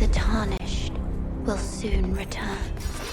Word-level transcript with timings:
The 0.00 0.06
tarnished 0.06 0.94
will 1.44 1.58
soon 1.58 2.14
return. 2.14 3.09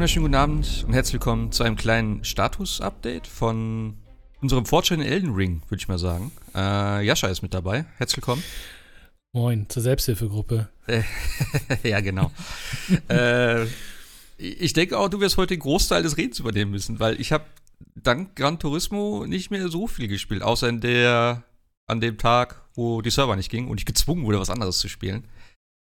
Wunderschönen 0.00 0.24
guten 0.24 0.34
Abend 0.34 0.84
und 0.86 0.94
herzlich 0.94 1.12
willkommen 1.12 1.52
zu 1.52 1.62
einem 1.62 1.76
kleinen 1.76 2.24
Status-Update 2.24 3.26
von 3.26 3.98
unserem 4.40 4.64
Fortschritt 4.64 4.98
in 4.98 5.04
Elden 5.04 5.34
Ring, 5.34 5.60
würde 5.68 5.78
ich 5.78 5.88
mal 5.88 5.98
sagen. 5.98 6.32
Äh, 6.54 7.04
Jascha 7.04 7.28
ist 7.28 7.42
mit 7.42 7.52
dabei. 7.52 7.84
Herzlich 7.98 8.16
willkommen. 8.16 8.42
Moin, 9.34 9.68
zur 9.68 9.82
Selbsthilfegruppe. 9.82 10.70
ja, 11.82 12.00
genau. 12.00 12.32
äh, 13.10 13.66
ich 14.38 14.72
denke 14.72 14.96
auch, 14.96 15.10
du 15.10 15.20
wirst 15.20 15.36
heute 15.36 15.52
den 15.52 15.60
Großteil 15.60 16.02
des 16.02 16.16
Redens 16.16 16.38
übernehmen 16.38 16.70
müssen, 16.70 16.98
weil 16.98 17.20
ich 17.20 17.30
habe 17.30 17.44
dank 17.94 18.34
Gran 18.36 18.58
Turismo 18.58 19.26
nicht 19.26 19.50
mehr 19.50 19.68
so 19.68 19.86
viel 19.86 20.08
gespielt, 20.08 20.42
außer 20.42 20.66
in 20.66 20.80
der, 20.80 21.44
an 21.86 22.00
dem 22.00 22.16
Tag, 22.16 22.62
wo 22.72 23.02
die 23.02 23.10
Server 23.10 23.36
nicht 23.36 23.50
gingen 23.50 23.68
und 23.68 23.78
ich 23.78 23.84
gezwungen 23.84 24.24
wurde, 24.24 24.40
was 24.40 24.48
anderes 24.48 24.78
zu 24.78 24.88
spielen. 24.88 25.28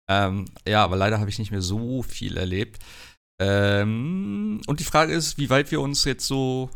Ähm, 0.09 0.47
ja, 0.67 0.83
aber 0.83 0.97
leider 0.97 1.21
habe 1.21 1.31
ich 1.31 1.39
nicht 1.39 1.53
mehr 1.53 1.63
so 1.63 2.03
viel 2.03 2.37
erlebt. 2.37 2.83
Ähm, 3.41 4.61
und 4.67 4.81
die 4.81 4.85
Frage 4.85 5.13
ist, 5.13 5.39
wie 5.39 5.51
weit 5.51 5.71
wir 5.71 5.81
uns 5.81 6.05
jetzt 6.05 6.27
so 6.27 6.71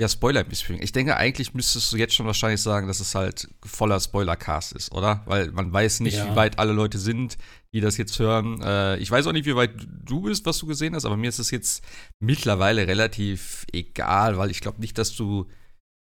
ja, 0.00 0.08
Spoiler 0.08 0.42
bewegen. 0.42 0.82
Ich 0.82 0.92
denke, 0.92 1.16
eigentlich 1.16 1.54
müsstest 1.54 1.92
du 1.92 1.96
jetzt 1.96 2.14
schon 2.14 2.26
wahrscheinlich 2.26 2.60
sagen, 2.62 2.88
dass 2.88 2.98
es 2.98 3.14
halt 3.14 3.46
voller 3.64 4.00
Spoiler-Cast 4.00 4.72
ist, 4.72 4.90
oder? 4.92 5.22
Weil 5.26 5.52
man 5.52 5.72
weiß 5.72 6.00
nicht, 6.00 6.16
Ja. 6.16 6.32
wie 6.32 6.36
weit 6.36 6.58
alle 6.58 6.72
Leute 6.72 6.98
sind, 6.98 7.36
die 7.72 7.80
das 7.80 7.98
jetzt 7.98 8.18
hören. 8.18 8.60
Äh, 8.62 8.96
ich 8.96 9.10
weiß 9.10 9.26
auch 9.26 9.32
nicht, 9.32 9.44
wie 9.46 9.54
weit 9.54 9.72
du 10.04 10.22
bist, 10.22 10.44
was 10.46 10.58
du 10.58 10.66
gesehen 10.66 10.94
hast, 10.94 11.04
aber 11.04 11.16
mir 11.16 11.28
ist 11.28 11.38
es 11.38 11.50
jetzt 11.50 11.84
mittlerweile 12.20 12.86
relativ 12.88 13.64
egal, 13.72 14.38
weil 14.38 14.50
ich 14.50 14.60
glaube 14.60 14.80
nicht, 14.80 14.96
dass 14.98 15.14
du. 15.14 15.46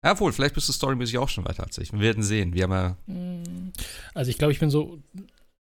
Ja, 0.04 0.20
wohl, 0.20 0.34
vielleicht 0.34 0.56
bist 0.56 0.68
du 0.68 0.74
storymäßig 0.74 1.18
auch 1.18 1.30
schon 1.30 1.46
weiter 1.46 1.64
als 1.64 1.78
ich. 1.78 1.94
Wir 1.94 2.00
werden 2.00 2.24
sehen. 2.24 2.54
Wir 2.54 2.64
haben 2.64 2.72
ja. 2.72 2.98
Also 4.14 4.32
ich 4.32 4.38
glaube, 4.38 4.54
ich 4.54 4.60
bin 4.60 4.70
so, 4.70 5.02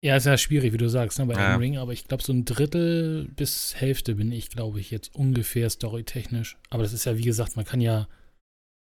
ja, 0.02 0.16
ist 0.16 0.26
ja 0.26 0.38
schwierig, 0.38 0.72
wie 0.72 0.78
du 0.78 0.88
sagst, 0.88 1.18
ne, 1.18 1.26
bei 1.26 1.34
Ja. 1.34 1.48
Elden 1.48 1.60
Ring, 1.60 1.76
aber 1.78 1.92
ich 1.92 2.06
glaube, 2.08 2.22
so 2.22 2.32
ein 2.32 2.44
Drittel 2.44 3.28
bis 3.36 3.74
Hälfte 3.74 4.14
bin 4.14 4.32
ich, 4.32 4.48
glaube 4.50 4.80
ich, 4.80 4.90
jetzt 4.90 5.14
ungefähr 5.14 5.68
storytechnisch. 5.70 6.56
Aber 6.70 6.82
das 6.82 6.92
ist 6.92 7.04
ja, 7.04 7.16
wie 7.18 7.22
gesagt, 7.22 7.56
man 7.56 7.64
kann 7.64 7.80
ja 7.80 8.08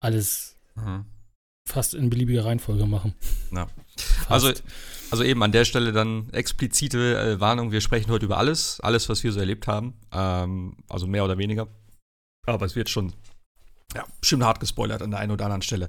alles 0.02 0.56
Mhm. 0.76 1.06
fast 1.70 1.94
in 1.94 2.10
beliebiger 2.10 2.46
Reihenfolge 2.46 2.86
machen. 2.86 3.14
Ja. 3.52 3.68
Also, 4.28 4.52
also 5.12 5.24
eben 5.24 5.44
an 5.44 5.52
der 5.52 5.66
Stelle 5.66 5.92
dann 5.92 6.30
explizite 6.32 7.18
äh, 7.20 7.40
Warnung, 7.40 7.72
wir 7.72 7.82
sprechen 7.82 8.10
heute 8.12 8.26
über 8.26 8.38
alles, 8.38 8.80
alles, 8.80 9.08
was 9.10 9.24
wir 9.24 9.32
so 9.32 9.40
erlebt 9.40 9.68
haben. 9.68 9.94
Ähm, 10.12 10.78
also 10.90 11.06
mehr 11.08 11.24
oder 11.26 11.38
weniger. 11.38 11.68
Aber 12.48 12.66
es 12.66 12.76
wird 12.76 12.90
schon, 12.90 13.14
ja, 13.96 14.06
bestimmt 14.20 14.44
hart 14.44 14.60
gespoilert 14.60 15.02
an 15.02 15.12
der 15.12 15.20
einen 15.20 15.32
oder 15.32 15.46
anderen 15.46 15.62
Stelle. 15.62 15.88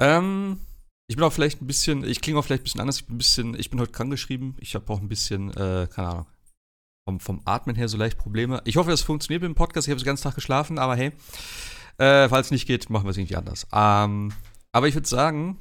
Ähm, 0.00 0.60
ich 1.06 1.16
bin 1.16 1.24
auch 1.24 1.32
vielleicht 1.32 1.60
ein 1.62 1.66
bisschen, 1.66 2.04
ich 2.04 2.20
klinge 2.20 2.38
auch 2.38 2.44
vielleicht 2.44 2.62
ein 2.62 2.64
bisschen 2.64 2.80
anders, 2.80 2.96
ich 2.96 3.06
bin 3.06 3.14
ein 3.16 3.18
bisschen, 3.18 3.58
ich 3.58 3.70
bin 3.70 3.80
heute 3.80 3.92
krank 3.92 4.10
geschrieben. 4.10 4.56
Ich 4.60 4.74
habe 4.74 4.90
auch 4.92 5.00
ein 5.00 5.08
bisschen, 5.08 5.50
äh, 5.50 5.86
keine 5.92 6.08
Ahnung, 6.08 6.26
vom, 7.06 7.20
vom 7.20 7.42
Atmen 7.44 7.76
her 7.76 7.88
so 7.88 7.96
leicht 7.98 8.16
Probleme. 8.18 8.62
Ich 8.64 8.76
hoffe, 8.76 8.90
das 8.90 9.02
funktioniert 9.02 9.42
mit 9.42 9.48
dem 9.50 9.54
Podcast. 9.54 9.86
Ich 9.86 9.90
habe 9.92 10.00
den 10.00 10.06
ganzen 10.06 10.22
Tag 10.24 10.34
geschlafen, 10.34 10.78
aber 10.78 10.96
hey, 10.96 11.12
äh, 11.98 12.28
falls 12.28 12.46
es 12.46 12.50
nicht 12.50 12.66
geht, 12.66 12.88
machen 12.90 13.04
wir 13.04 13.10
es 13.10 13.18
irgendwie 13.18 13.36
anders. 13.36 13.66
Ähm, 13.72 14.32
aber 14.72 14.88
ich 14.88 14.94
würde 14.94 15.06
sagen, 15.08 15.58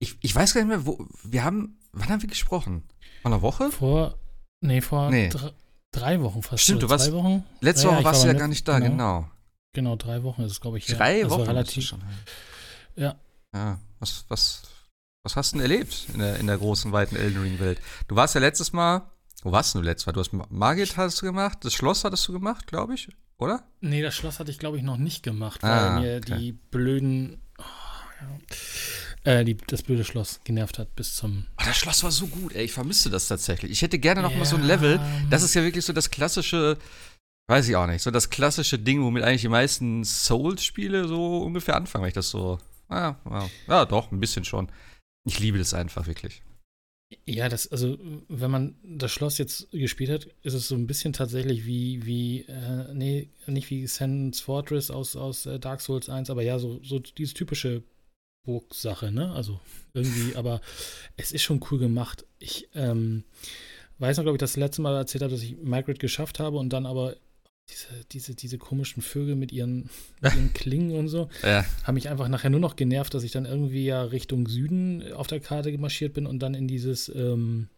ich, 0.00 0.18
ich 0.20 0.34
weiß 0.34 0.52
gar 0.54 0.60
nicht 0.62 0.68
mehr, 0.68 0.84
wo. 0.86 1.06
Wir 1.22 1.44
haben. 1.44 1.78
Wann 1.92 2.08
haben 2.08 2.22
wir 2.22 2.28
gesprochen? 2.28 2.82
Vor 3.22 3.30
einer 3.30 3.42
Woche? 3.42 3.70
vor, 3.70 4.18
nee, 4.62 4.80
vor 4.80 5.10
Nee. 5.10 5.28
dr- 5.28 5.52
drei 5.92 6.20
Wochen 6.22 6.42
fast. 6.42 6.64
Stimmt, 6.64 6.82
du 6.82 6.88
warst- 6.90 7.12
Wochen? 7.12 7.44
Letzte 7.60 7.84
Ja, 7.86 7.90
ja, 7.92 7.96
Woche 7.98 8.04
warst 8.06 8.20
war 8.22 8.26
du 8.28 8.32
ja 8.32 8.38
gar 8.38 8.48
nicht 8.48 8.66
da, 8.66 8.78
genau. 8.80 8.90
genau. 9.20 9.30
Genau, 9.74 9.96
drei 9.96 10.22
Wochen 10.22 10.42
ist 10.42 10.52
es, 10.52 10.60
glaube 10.60 10.78
ich. 10.78 10.86
Drei 10.86 11.20
Das 11.22 11.30
war 11.30 11.38
Wochen 11.38 11.48
relativ. 11.48 11.84
schon. 11.84 12.02
Ja. 12.96 13.14
Ja. 13.54 13.78
Was, 14.00 14.24
was, 14.28 14.62
was 15.24 15.36
hast 15.36 15.52
du 15.52 15.58
denn 15.58 15.70
erlebt 15.70 16.06
in 16.12 16.18
der, 16.20 16.38
in 16.38 16.46
der 16.46 16.58
großen, 16.58 16.92
weiten 16.92 17.16
Elden 17.16 17.40
Ring-Welt? 17.42 17.80
Du 18.08 18.16
warst 18.16 18.34
ja 18.34 18.40
letztes 18.40 18.72
Mal. 18.72 19.02
Wo 19.42 19.50
warst 19.52 19.74
du 19.74 19.80
letztes 19.80 20.06
Mal? 20.06 20.12
Du 20.12 20.20
hast 20.20 20.32
Ma- 20.32 20.46
Margit 20.50 20.96
hast 20.96 21.20
du 21.20 21.26
gemacht, 21.26 21.58
das 21.62 21.74
Schloss 21.74 22.04
hattest 22.04 22.26
du 22.28 22.32
gemacht, 22.32 22.66
glaube 22.68 22.94
ich, 22.94 23.08
oder? 23.38 23.64
Nee, 23.80 24.00
das 24.02 24.14
Schloss 24.14 24.38
hatte 24.38 24.50
ich, 24.52 24.58
glaube 24.60 24.76
ich, 24.76 24.82
noch 24.84 24.96
nicht 24.98 25.22
gemacht, 25.24 25.62
weil 25.64 25.70
Ah, 25.70 26.00
mir 26.00 26.16
okay. 26.18 26.38
die 26.38 26.52
blöden. 26.52 27.40
Oh, 27.58 27.62
ja, 29.24 29.32
äh, 29.32 29.44
die, 29.44 29.56
das 29.56 29.82
blöde 29.82 30.04
Schloss 30.04 30.40
genervt 30.44 30.78
hat 30.78 30.94
bis 30.94 31.16
zum. 31.16 31.46
Oh, 31.60 31.64
das 31.66 31.76
Schloss 31.76 32.04
war 32.04 32.12
so 32.12 32.28
gut, 32.28 32.54
ey. 32.54 32.64
Ich 32.64 32.72
vermisste 32.72 33.10
das 33.10 33.26
tatsächlich. 33.26 33.72
Ich 33.72 33.82
hätte 33.82 33.98
gerne 33.98 34.22
noch 34.22 34.34
mal 34.34 34.44
so 34.44 34.56
ein. 34.56 34.62
Level. 34.62 35.00
Das 35.28 35.42
ist 35.42 35.54
ja 35.54 35.62
wirklich 35.64 35.84
so 35.84 35.92
das 35.92 36.10
klassische, 36.10 36.78
weiß 37.48 37.68
ich 37.68 37.74
auch 37.74 37.88
nicht, 37.88 38.02
so 38.02 38.12
das 38.12 38.30
klassische 38.30 38.78
Ding, 38.78 39.02
womit 39.02 39.24
eigentlich 39.24 39.42
die 39.42 39.48
meisten 39.48 40.04
Souls-Spiele 40.04 41.08
so 41.08 41.38
ungefähr 41.38 41.74
anfangen, 41.76 42.02
wenn 42.02 42.08
ich 42.08 42.14
das 42.14 42.30
so. 42.30 42.60
Ah, 42.92 43.16
ja, 43.24 43.50
ja, 43.68 43.84
doch, 43.86 44.12
ein 44.12 44.20
bisschen 44.20 44.44
schon. 44.44 44.70
Ich 45.24 45.40
liebe 45.40 45.56
das 45.56 45.72
einfach, 45.72 46.06
wirklich. 46.06 46.42
Ja, 47.24 47.48
das, 47.48 47.68
also, 47.68 47.98
wenn 48.28 48.50
man 48.50 48.74
das 48.82 49.12
Schloss 49.12 49.38
jetzt 49.38 49.70
gespielt 49.70 50.10
hat, 50.10 50.26
ist 50.42 50.52
es 50.52 50.68
so 50.68 50.74
ein 50.74 50.86
bisschen 50.86 51.14
tatsächlich 51.14 51.64
wie, 51.64 52.04
wie, 52.04 52.40
äh, 52.42 52.92
nee, 52.92 53.30
nicht 53.46 53.70
wie 53.70 53.86
Sans 53.86 54.40
Fortress 54.40 54.90
aus, 54.90 55.16
aus 55.16 55.46
äh, 55.46 55.58
Dark 55.58 55.80
Souls 55.80 56.10
1, 56.10 56.28
aber 56.28 56.42
ja, 56.42 56.58
so, 56.58 56.82
so 56.82 56.98
diese 56.98 57.32
typische 57.32 57.82
Burgsache, 58.44 59.10
ne? 59.10 59.32
Also 59.32 59.58
irgendwie, 59.94 60.36
aber 60.36 60.60
es 61.16 61.32
ist 61.32 61.42
schon 61.42 61.64
cool 61.70 61.78
gemacht. 61.78 62.26
Ich 62.38 62.68
ähm, 62.74 63.24
weiß 64.00 64.18
noch, 64.18 64.24
glaube 64.24 64.36
ich, 64.36 64.40
das 64.40 64.56
letzte 64.56 64.82
Mal 64.82 64.96
erzählt 64.96 65.22
habe, 65.22 65.32
dass 65.32 65.42
ich 65.42 65.56
Margaret 65.62 65.98
geschafft 65.98 66.40
habe 66.40 66.58
und 66.58 66.70
dann 66.74 66.84
aber 66.84 67.16
diese, 67.72 68.04
diese, 68.12 68.34
diese 68.34 68.58
komischen 68.58 69.02
Vögel 69.02 69.34
mit 69.34 69.52
ihren, 69.52 69.90
mit 70.20 70.34
ihren 70.34 70.52
Klingen 70.52 70.92
und 70.92 71.08
so, 71.08 71.28
Ja, 71.42 71.64
haben 71.84 71.94
mich 71.94 72.08
einfach 72.08 72.28
nachher 72.28 72.50
nur 72.50 72.60
noch 72.60 72.76
genervt, 72.76 73.14
dass 73.14 73.24
ich 73.24 73.32
dann 73.32 73.46
irgendwie 73.46 73.84
ja 73.84 74.02
Richtung 74.02 74.46
Süden 74.46 75.12
auf 75.12 75.26
der 75.26 75.40
Karte 75.40 75.72
gemarschiert 75.72 76.14
bin 76.14 76.26
und 76.26 76.40
dann 76.40 76.54
in 76.54 76.68
dieses, 76.68 77.08
ähm, 77.14 77.68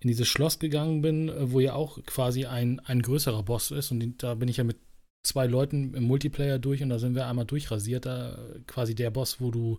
in 0.00 0.08
dieses 0.08 0.28
Schloss 0.28 0.58
gegangen 0.58 1.02
bin, 1.02 1.28
äh, 1.28 1.52
wo 1.52 1.60
ja 1.60 1.74
auch 1.74 2.04
quasi 2.04 2.46
ein, 2.46 2.80
ein 2.80 3.02
größerer 3.02 3.42
Boss 3.42 3.70
ist. 3.70 3.90
Und 3.90 4.22
da 4.22 4.34
bin 4.34 4.48
ich 4.48 4.56
ja 4.56 4.64
mit 4.64 4.78
zwei 5.22 5.46
Leuten 5.46 5.94
im 5.94 6.04
Multiplayer 6.04 6.58
durch 6.58 6.82
und 6.82 6.88
da 6.88 6.98
sind 6.98 7.14
wir 7.14 7.26
einmal 7.26 7.46
durchrasiert. 7.46 8.06
Da 8.06 8.38
quasi 8.66 8.94
der 8.94 9.10
Boss, 9.10 9.40
wo 9.40 9.50
du, 9.50 9.78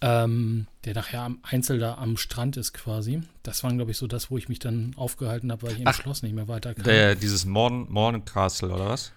ähm, 0.00 0.66
der 0.84 0.94
nachher 0.94 1.22
am 1.22 1.38
Einzel 1.42 1.78
da 1.78 1.94
am 1.94 2.16
Strand 2.16 2.56
ist 2.56 2.72
quasi. 2.74 3.22
Das 3.42 3.62
war, 3.64 3.72
glaube 3.72 3.90
ich, 3.90 3.96
so 3.96 4.06
das, 4.06 4.30
wo 4.30 4.36
ich 4.38 4.48
mich 4.48 4.58
dann 4.58 4.92
aufgehalten 4.96 5.50
habe, 5.50 5.62
weil 5.62 5.72
ich 5.72 5.80
im 5.80 5.88
Ach, 5.88 5.94
Schloss 5.94 6.22
nicht 6.22 6.34
mehr 6.34 6.48
weiter 6.48 6.74
kam. 6.74 6.84
der, 6.84 7.14
dieses 7.14 7.44
Morn, 7.46 7.86
Morn 7.90 8.24
Castle, 8.24 8.70
oder 8.72 8.88
was? 8.88 9.12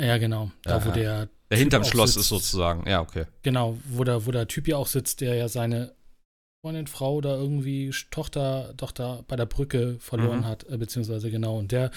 ja, 0.00 0.18
genau. 0.18 0.50
Da, 0.62 0.82
wo 0.84 0.88
Ja. 0.88 0.94
der 0.94 1.28
Der 1.50 1.58
hinterm 1.58 1.84
Schloss 1.84 2.10
sitzt. 2.14 2.20
ist 2.24 2.28
sozusagen. 2.28 2.88
Ja, 2.88 3.00
okay. 3.00 3.26
Genau, 3.42 3.78
wo 3.84 4.04
der, 4.04 4.26
wo 4.26 4.30
der 4.30 4.48
Typ 4.48 4.68
ja 4.68 4.76
auch 4.76 4.86
sitzt, 4.86 5.20
der 5.20 5.34
ja 5.36 5.48
seine 5.48 5.94
Freundin, 6.64 6.86
Frau 6.86 7.20
da 7.20 7.36
irgendwie 7.36 7.92
Tochter, 8.10 8.74
Tochter 8.76 9.24
bei 9.28 9.36
der 9.36 9.46
Brücke 9.46 9.98
verloren 10.00 10.40
Mhm. 10.40 10.44
hat, 10.46 10.64
äh, 10.68 10.76
beziehungsweise 10.78 11.30
genau. 11.30 11.58
Und 11.58 11.70
der, 11.72 11.90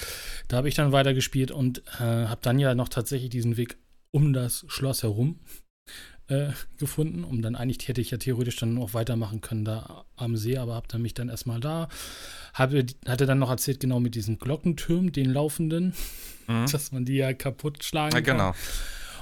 da 0.48 0.58
habe 0.58 0.68
ich 0.70 0.76
dann 0.76 0.92
weitergespielt 0.92 1.50
und 1.52 1.80
äh, 2.00 2.04
habe 2.28 2.40
dann 2.44 2.60
ja 2.60 2.76
noch 2.76 2.90
tatsächlich 2.90 3.30
diesen 3.32 3.58
Weg 3.58 3.78
um 4.12 4.34
das 4.34 4.66
Schloss 4.68 5.04
herum 5.04 5.40
äh, 6.30 6.50
gefunden, 6.78 7.24
um 7.24 7.42
dann 7.42 7.56
eigentlich 7.56 7.88
hätte 7.88 8.02
ich 8.02 8.12
ja 8.12 8.18
theoretisch 8.18 8.56
dann 8.58 8.76
noch 8.76 8.94
weitermachen 8.94 9.42
können 9.42 9.66
da 9.66 10.06
am 10.16 10.38
See, 10.38 10.58
aber 10.58 10.76
habe 10.76 10.88
dann 10.88 11.02
mich 11.02 11.14
dann 11.14 11.28
erstmal 11.30 11.60
da, 11.60 11.90
habe, 12.54 12.86
hatte 13.08 13.26
dann 13.26 13.40
noch 13.40 13.50
erzählt, 13.50 13.80
genau 13.80 14.00
mit 14.00 14.16
diesen 14.16 14.40
Glockentürmen, 14.40 15.12
den 15.12 15.32
laufenden, 15.34 15.94
Mhm. 16.48 16.66
dass 16.72 16.92
man 16.92 17.06
die 17.06 17.16
ja 17.18 17.34
kaputt 17.34 17.84
schlagen 17.84 18.16
Ja, 18.16 18.22
kann. 18.22 18.38
genau. 18.38 18.54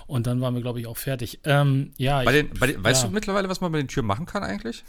Und 0.05 0.27
dann 0.27 0.39
waren 0.39 0.53
wir, 0.53 0.61
glaube 0.61 0.79
ich, 0.79 0.87
auch 0.87 0.95
fertig. 0.95 1.41
Ähm, 1.43 1.91
ja, 1.97 2.23
Bei 2.23 2.33
ich, 2.39 2.47
den, 2.49 2.57
bei 2.59 2.67
den, 2.67 2.81
weißt 2.81 3.03
ja. 3.03 3.07
du 3.09 3.13
mittlerweile, 3.13 3.49
was 3.49 3.59
man 3.59 3.71
bei 3.73 3.79
den 3.79 3.89
Türen 3.89 4.05
machen 4.07 4.25
kann 4.25 4.41
eigentlich? 4.43 4.85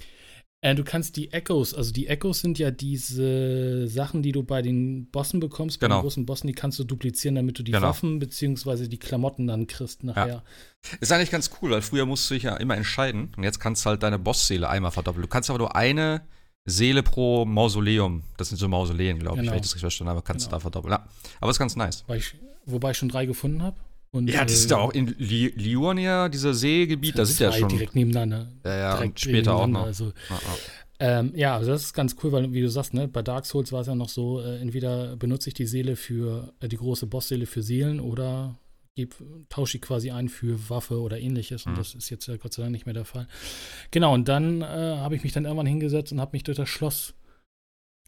Äh, 0.60 0.74
du 0.74 0.82
kannst 0.82 1.14
die 1.16 1.32
Echos, 1.32 1.72
also 1.72 1.92
die 1.92 2.08
Echos 2.08 2.40
sind 2.40 2.58
ja 2.58 2.72
diese 2.72 3.86
Sachen, 3.86 4.22
die 4.22 4.32
du 4.32 4.42
bei 4.42 4.60
den 4.60 5.08
Bossen 5.10 5.38
bekommst, 5.38 5.78
bei 5.78 5.86
Genau. 5.86 5.98
den 5.98 6.02
großen 6.02 6.26
Bossen, 6.26 6.48
die 6.48 6.52
kannst 6.52 6.80
du 6.80 6.84
duplizieren, 6.84 7.36
damit 7.36 7.58
du 7.58 7.62
die 7.62 7.70
Genau. 7.70 7.86
Waffen 7.86 8.18
beziehungsweise 8.18 8.88
die 8.88 8.98
Klamotten 8.98 9.46
dann 9.46 9.68
kriegst 9.68 10.02
nachher. 10.02 10.42
Ist 11.00 11.12
eigentlich 11.12 11.30
ganz 11.30 11.50
cool, 11.62 11.70
weil 11.70 11.82
früher 11.82 12.06
musst 12.06 12.28
du 12.28 12.34
dich 12.34 12.42
ja 12.42 12.56
immer 12.56 12.76
entscheiden 12.76 13.32
und 13.36 13.44
jetzt 13.44 13.60
kannst 13.60 13.84
du 13.84 13.90
halt 13.90 14.02
deine 14.02 14.18
Bossseele 14.18 14.68
einmal 14.68 14.90
verdoppeln. 14.90 15.22
Du 15.22 15.28
kannst 15.28 15.48
aber 15.48 15.60
nur 15.60 15.76
eine 15.76 16.22
Seele 16.64 17.04
pro 17.04 17.44
Mausoleum, 17.44 18.24
das 18.36 18.48
sind 18.48 18.58
so 18.58 18.66
Mausoleen, 18.68 19.20
glaube 19.20 19.36
ich, 19.36 19.40
Genau. 19.42 19.52
wenn 19.52 19.58
ich 19.58 19.62
das 19.62 19.70
richtig 19.74 19.82
verstanden 19.82 20.10
habe, 20.10 20.22
kannst 20.22 20.46
Genau. 20.46 20.56
du 20.56 20.56
da 20.56 20.60
verdoppeln. 20.60 20.92
Ja, 20.92 21.08
aber 21.40 21.50
ist 21.52 21.58
ganz 21.60 21.76
nice. 21.76 22.02
Weil 22.08 22.18
ich, 22.18 22.34
wobei 22.66 22.90
ich 22.90 22.96
schon 22.98 23.08
drei 23.08 23.26
gefunden 23.26 23.62
habe. 23.62 23.76
Und, 24.10 24.28
Ja, 24.30 24.44
das 24.44 24.54
ist 24.54 24.66
äh, 24.66 24.74
ja 24.74 24.78
auch 24.78 24.92
in 24.92 25.14
Li 25.18 25.52
Liurnia, 25.56 26.28
dieser 26.28 26.54
Seegebiet, 26.54 27.18
da 27.18 27.24
sind 27.26 27.40
ja 27.40 27.52
schon. 27.52 27.68
direkt 27.68 27.94
nebeneinander. 27.94 28.48
Ja, 28.64 28.76
ja, 28.76 28.92
und 28.92 28.98
direkt 29.00 29.20
später 29.20 29.54
auch 29.54 29.66
noch. 29.66 29.84
Also, 29.84 30.12
Ja, 30.30 30.40
ja. 31.00 31.18
ähm, 31.20 31.32
ja, 31.36 31.56
also 31.56 31.70
das 31.70 31.82
ist 31.84 31.92
ganz 31.92 32.16
cool, 32.22 32.32
weil, 32.32 32.52
wie 32.52 32.62
du 32.62 32.70
sagst, 32.70 32.94
ne, 32.94 33.06
bei 33.06 33.20
Dark 33.22 33.44
Souls 33.44 33.70
war 33.70 33.82
es 33.82 33.86
ja 33.86 33.94
noch 33.94 34.08
so, 34.08 34.40
äh, 34.40 34.58
entweder 34.60 35.16
benutze 35.16 35.48
ich 35.50 35.54
die 35.54 35.66
Seele 35.66 35.94
für, 35.96 36.52
äh, 36.60 36.68
die 36.68 36.76
große 36.78 37.06
Bossseele 37.06 37.44
für 37.46 37.62
Seelen 37.62 38.00
oder 38.00 38.58
geb, 38.96 39.14
tausche 39.50 39.76
ich 39.76 39.82
quasi 39.82 40.10
ein 40.10 40.28
für 40.28 40.70
Waffe 40.70 41.00
oder 41.00 41.20
ähnliches. 41.20 41.66
Und 41.66 41.72
Mhm. 41.72 41.76
das 41.76 41.94
ist 41.94 42.08
jetzt 42.10 42.26
ja 42.26 42.36
Gott 42.36 42.54
sei 42.54 42.62
Dank 42.62 42.72
nicht 42.72 42.86
mehr 42.86 42.94
der 42.94 43.04
Fall. 43.04 43.28
Genau, 43.90 44.14
und 44.14 44.26
dann 44.26 44.62
äh, 44.62 44.64
habe 44.64 45.14
ich 45.16 45.22
mich 45.22 45.32
dann 45.34 45.44
irgendwann 45.44 45.66
hingesetzt 45.66 46.10
und 46.12 46.20
habe 46.20 46.30
mich 46.32 46.42
durch 46.44 46.56
das 46.56 46.68
Schloss 46.68 47.14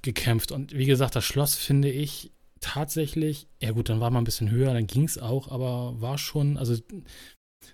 gekämpft. 0.03 0.51
Und 0.51 0.75
wie 0.77 0.87
gesagt, 0.87 1.15
das 1.15 1.25
Schloss 1.25 1.55
finde 1.57 1.91
ich 1.91 2.33
tatsächlich, 2.61 3.49
ja 3.61 3.73
gut, 3.73 3.89
dann 3.89 4.01
war 4.01 4.11
man 4.11 4.23
ein 4.23 4.25
bisschen 4.25 4.51
höher, 4.51 4.73
dann 4.73 4.87
ging 4.87 5.05
es 5.05 5.19
auch, 5.19 5.49
aber 5.49 6.01
war 6.01 6.19
schon, 6.19 6.57
also 6.57 6.77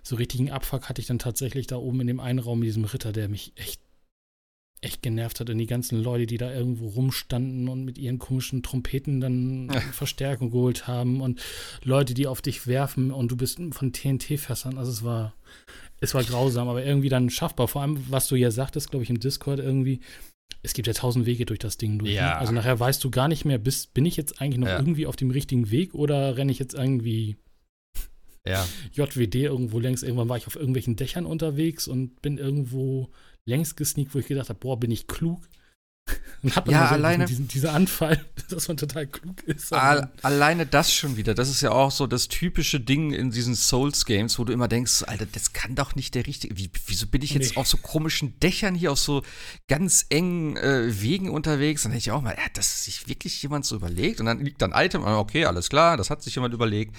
so 0.03 0.17
richtigen 0.17 0.51
Abfuck 0.51 0.89
hatte 0.89 1.01
ich 1.01 1.07
dann 1.07 1.19
tatsächlich 1.19 1.67
da 1.67 1.77
oben 1.77 2.01
in 2.01 2.07
dem 2.07 2.21
einen 2.21 2.39
Raum 2.39 2.61
mit 2.61 2.69
diesem 2.69 2.85
Ritter, 2.85 3.13
der 3.13 3.29
mich 3.29 3.53
echt, 3.57 3.81
echt 4.81 5.03
genervt 5.03 5.41
hat. 5.41 5.51
Und 5.51 5.59
die 5.59 5.67
ganzen 5.67 6.03
Leute, 6.03 6.27
die 6.27 6.39
da 6.39 6.53
irgendwo 6.53 6.89
rumstanden 6.89 7.69
und 7.69 7.85
mit 7.85 7.99
ihren 7.99 8.19
komischen 8.19 8.63
Trompeten 8.63 9.21
dann 9.21 9.69
Ja. 9.73 9.81
Verstärkung 9.81 10.51
geholt 10.51 10.87
haben 10.87 11.21
und 11.21 11.41
Leute, 11.83 12.15
die 12.15 12.27
auf 12.27 12.43
dich 12.43 12.67
werfen 12.67 13.11
und 13.11 13.31
du 13.31 13.37
bist 13.37 13.59
von 13.73 13.93
TNT-Fässern. 13.93 14.79
Also 14.79 14.91
es 14.91 15.03
war, 15.03 15.35
es 16.01 16.15
war 16.15 16.23
grausam, 16.25 16.69
aber 16.69 16.85
irgendwie 16.85 17.09
dann 17.09 17.31
schaffbar. 17.31 17.69
Vor 17.69 17.83
allem, 17.83 18.05
was 18.11 18.29
du 18.29 18.37
ja 18.37 18.51
sagtest, 18.51 18.91
glaube 18.91 19.05
ich, 19.05 19.11
im 19.11 19.21
Discord 19.21 19.61
irgendwie, 19.61 20.01
es 20.63 20.73
gibt 20.73 20.89
ja 20.89 20.95
tausend 20.95 21.27
Wege 21.27 21.47
durch 21.47 21.59
das 21.61 21.77
Ding 21.77 21.99
durch. 21.99 22.13
Ja. 22.13 22.27
Ne? 22.31 22.37
Also 22.39 22.53
nachher 22.53 22.79
weißt 22.79 23.03
du 23.03 23.11
gar 23.11 23.29
nicht 23.29 23.45
mehr, 23.45 23.59
bist, 23.59 23.95
bin 23.95 24.05
ich 24.05 24.17
jetzt 24.17 24.41
eigentlich 24.41 24.59
noch 24.59 24.69
Ja. 24.69 24.79
irgendwie 24.79 25.07
auf 25.07 25.17
dem 25.17 25.31
richtigen 25.31 25.71
Weg 25.71 25.95
oder 25.95 26.37
renne 26.37 26.51
ich 26.51 26.59
jetzt 26.59 26.75
irgendwie 26.75 27.37
ja. 28.47 28.67
JWD 28.93 29.35
irgendwo 29.37 29.79
längs. 29.79 30.03
Irgendwann 30.03 30.29
war 30.29 30.37
ich 30.37 30.47
auf 30.47 30.57
irgendwelchen 30.57 30.97
Dächern 30.97 31.27
unterwegs 31.27 31.87
und 31.89 32.21
bin 32.21 32.39
irgendwo 32.39 33.11
längs 33.49 33.77
gesneakt, 33.77 34.15
wo 34.15 34.19
ich 34.19 34.27
gedacht 34.27 34.49
habe, 34.49 34.59
boah, 34.59 34.79
bin 34.79 34.91
ich 34.91 35.07
klug. 35.07 35.49
Und 36.43 36.55
hat 36.55 36.67
man 36.67 36.75
Ja, 36.75 36.89
so 36.89 36.95
alleine- 36.95 37.25
diesen, 37.25 37.49
diesen 37.49 37.69
Anfall, 37.71 38.25
dass 38.51 38.69
man 38.69 38.77
total 38.77 39.07
klug 39.07 39.43
ist. 39.45 39.73
Al 39.73 40.11
alleine 40.23 40.65
das 40.67 40.93
schon 40.95 41.17
wieder, 41.17 41.35
das 41.35 41.49
ist 41.49 41.63
ja 41.63 41.73
auch 41.73 41.91
so 41.91 42.07
das 42.07 42.29
typische 42.29 42.79
Ding 42.79 43.13
in 43.13 43.31
diesen 43.33 43.57
Souls-Games, 43.57 44.39
wo 44.39 44.45
du 44.45 44.53
immer 44.53 44.69
denkst, 44.69 45.03
Alter, 45.07 45.27
das 45.27 45.53
kann 45.53 45.75
doch 45.75 45.97
nicht 45.97 46.15
der 46.15 46.27
richtige. 46.27 46.57
Wie, 46.57 46.71
wieso 46.87 47.07
bin 47.09 47.23
ich 47.23 47.31
jetzt 47.31 47.53
Nee. 47.53 47.57
auf 47.57 47.67
so 47.67 47.79
komischen 47.79 48.39
Dächern 48.39 48.75
hier 48.77 48.93
auf 48.93 49.01
so 49.01 49.23
ganz 49.67 50.07
engen 50.11 50.57
äh, 50.59 51.01
Wegen 51.03 51.31
unterwegs? 51.31 51.83
Dann 51.83 51.91
denke 51.93 52.01
ich 52.01 52.11
auch 52.13 52.23
mal, 52.23 52.37
ja, 52.37 52.45
dass 52.53 52.85
sich 52.85 53.09
wirklich 53.09 53.43
jemand 53.43 53.65
so 53.65 53.75
überlegt 53.75 54.21
und 54.21 54.27
dann 54.27 54.39
liegt 54.45 54.63
da 54.63 54.67
ein 54.67 54.87
Item, 54.87 55.05
ah, 55.05 55.19
okay, 55.19 55.47
alles 55.47 55.69
klar, 55.71 55.97
das 55.97 56.11
hat 56.11 56.23
sich 56.23 56.35
jemand 56.37 56.55
überlegt. 56.55 56.95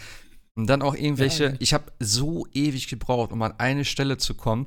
Und 0.55 0.67
dann 0.67 0.81
auch 0.81 0.95
irgendwelche, 0.95 1.43
Ja. 1.45 1.53
ich 1.59 1.73
habe 1.73 1.91
so 1.99 2.47
ewig 2.53 2.87
gebraucht, 2.87 3.31
um 3.31 3.41
an 3.43 3.53
eine 3.59 3.85
Stelle 3.85 4.17
zu 4.17 4.33
kommen. 4.33 4.65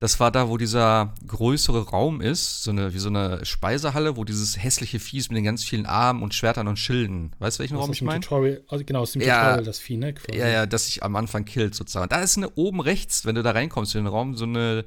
Das 0.00 0.20
war 0.20 0.30
da, 0.30 0.48
wo 0.48 0.56
dieser 0.58 1.12
größere 1.26 1.88
Raum 1.88 2.20
ist, 2.20 2.62
so 2.62 2.70
eine, 2.70 2.94
wie 2.94 3.00
so 3.00 3.08
eine 3.08 3.44
Speisehalle, 3.44 4.16
wo 4.16 4.22
dieses 4.22 4.62
hässliche 4.62 5.00
Viehs 5.00 5.28
mit 5.28 5.36
den 5.36 5.44
ganz 5.44 5.64
vielen 5.64 5.86
Armen 5.86 6.22
und 6.22 6.34
Schwertern 6.34 6.68
und 6.68 6.78
Schilden. 6.78 7.32
Weißt 7.40 7.58
du, 7.58 7.62
welchen 7.62 7.76
Raum 7.76 7.90
aus 7.90 7.96
ich 7.96 7.98
dem 7.98 8.06
meine? 8.06 8.24
Also 8.68 8.84
genau, 8.84 9.00
aus 9.00 9.12
dem 9.12 9.22
Ja. 9.22 9.40
Tutorial 9.40 9.64
das 9.64 9.80
Vieh, 9.80 9.96
ne? 9.96 10.14
Quasi. 10.14 10.38
Ja, 10.38 10.46
ja, 10.46 10.66
das 10.66 10.86
sich 10.86 11.02
am 11.02 11.16
Anfang 11.16 11.44
killt 11.44 11.74
sozusagen. 11.74 12.08
Da 12.08 12.20
ist 12.20 12.36
eine 12.36 12.50
oben 12.50 12.80
rechts, 12.80 13.24
wenn 13.24 13.34
du 13.34 13.42
da 13.42 13.50
reinkommst 13.50 13.96
in 13.96 14.04
den 14.04 14.06
Raum, 14.06 14.36
so 14.36 14.44
eine, 14.44 14.84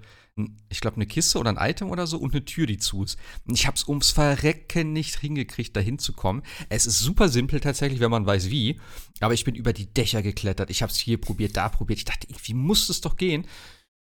ich 0.69 0.79
glaube, 0.79 0.95
eine 0.95 1.07
Kiste 1.07 1.39
oder 1.39 1.49
ein 1.49 1.69
Item 1.69 1.89
oder 1.89 2.07
so 2.07 2.17
und 2.17 2.33
eine 2.33 2.45
Tür, 2.45 2.65
die 2.65 2.77
zu 2.77 3.03
ist. 3.03 3.19
Und 3.45 3.55
ich 3.55 3.67
hab's 3.67 3.85
ums 3.89 4.11
Verrecken 4.11 4.93
nicht 4.93 5.19
hingekriegt, 5.19 5.75
da 5.75 5.81
hinzukommen. 5.81 6.41
Es 6.69 6.85
ist 6.85 6.99
super 6.99 7.27
simpel 7.27 7.59
tatsächlich, 7.59 7.99
wenn 7.99 8.11
man 8.11 8.25
weiß 8.25 8.49
wie. 8.49 8.79
Aber 9.19 9.33
ich 9.33 9.43
bin 9.43 9.55
über 9.55 9.73
die 9.73 9.93
Dächer 9.93 10.21
geklettert. 10.21 10.69
Ich 10.69 10.83
hab's 10.83 10.97
hier 10.97 11.19
probiert, 11.19 11.57
da 11.57 11.67
probiert. 11.67 11.99
Ich 11.99 12.05
dachte, 12.05 12.27
irgendwie 12.29 12.53
muss 12.53 12.87
es 12.87 13.01
doch 13.01 13.17
gehen. 13.17 13.45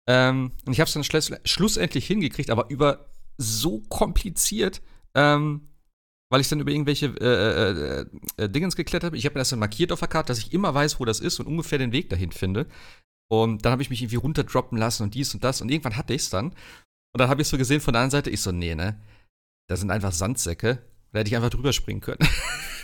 Ähm, 0.08 0.52
und 0.64 0.72
ich 0.72 0.80
hab's 0.80 0.92
dann 0.92 1.04
schluss 1.04 1.32
schlussendlich 1.44 2.06
hingekriegt, 2.06 2.50
aber 2.50 2.70
über 2.70 3.06
so 3.38 3.80
kompliziert, 3.88 4.80
ähm, 5.14 5.68
weil 6.30 6.40
ich 6.40 6.48
dann 6.48 6.60
über 6.60 6.70
irgendwelche 6.70 7.06
äh, 7.06 8.02
äh, 8.02 8.06
äh, 8.36 8.48
Dingens 8.48 8.76
geklettert 8.76 9.12
bin. 9.12 9.18
Ich 9.18 9.26
habe 9.26 9.34
mir 9.34 9.40
das 9.40 9.50
dann 9.50 9.58
markiert 9.58 9.92
auf 9.92 10.00
der 10.00 10.08
Karte, 10.08 10.28
dass 10.28 10.38
ich 10.38 10.52
immer 10.52 10.74
weiß, 10.74 11.00
wo 11.00 11.04
das 11.04 11.20
ist 11.20 11.38
und 11.40 11.46
ungefähr 11.46 11.78
den 11.78 11.92
Weg 11.92 12.08
dahin 12.10 12.32
finde. 12.32 12.66
Und 13.28 13.64
dann 13.64 13.72
habe 13.72 13.82
ich 13.82 13.90
mich 13.90 14.02
irgendwie 14.02 14.16
runterdroppen 14.16 14.78
lassen 14.78 15.02
und 15.02 15.14
dies 15.14 15.34
und 15.34 15.42
das. 15.42 15.60
Und 15.60 15.70
irgendwann 15.70 15.96
hatte 15.96 16.14
ich 16.14 16.22
es 16.22 16.30
dann. 16.30 16.46
Und 16.46 17.20
dann 17.20 17.28
habe 17.28 17.42
ich 17.42 17.48
so 17.48 17.58
gesehen 17.58 17.80
von 17.80 17.92
der 17.92 18.02
anderen 18.02 18.22
Seite, 18.22 18.30
ich 18.30 18.40
so, 18.40 18.52
nee, 18.52 18.74
ne? 18.74 19.00
Das 19.68 19.80
sind 19.80 19.90
einfach 19.90 20.12
Sandsäcke. 20.12 20.78
Da 21.12 21.18
hätte 21.18 21.28
ich 21.28 21.36
einfach 21.36 21.50
drüber 21.50 21.72
springen 21.72 22.00
können. 22.00 22.18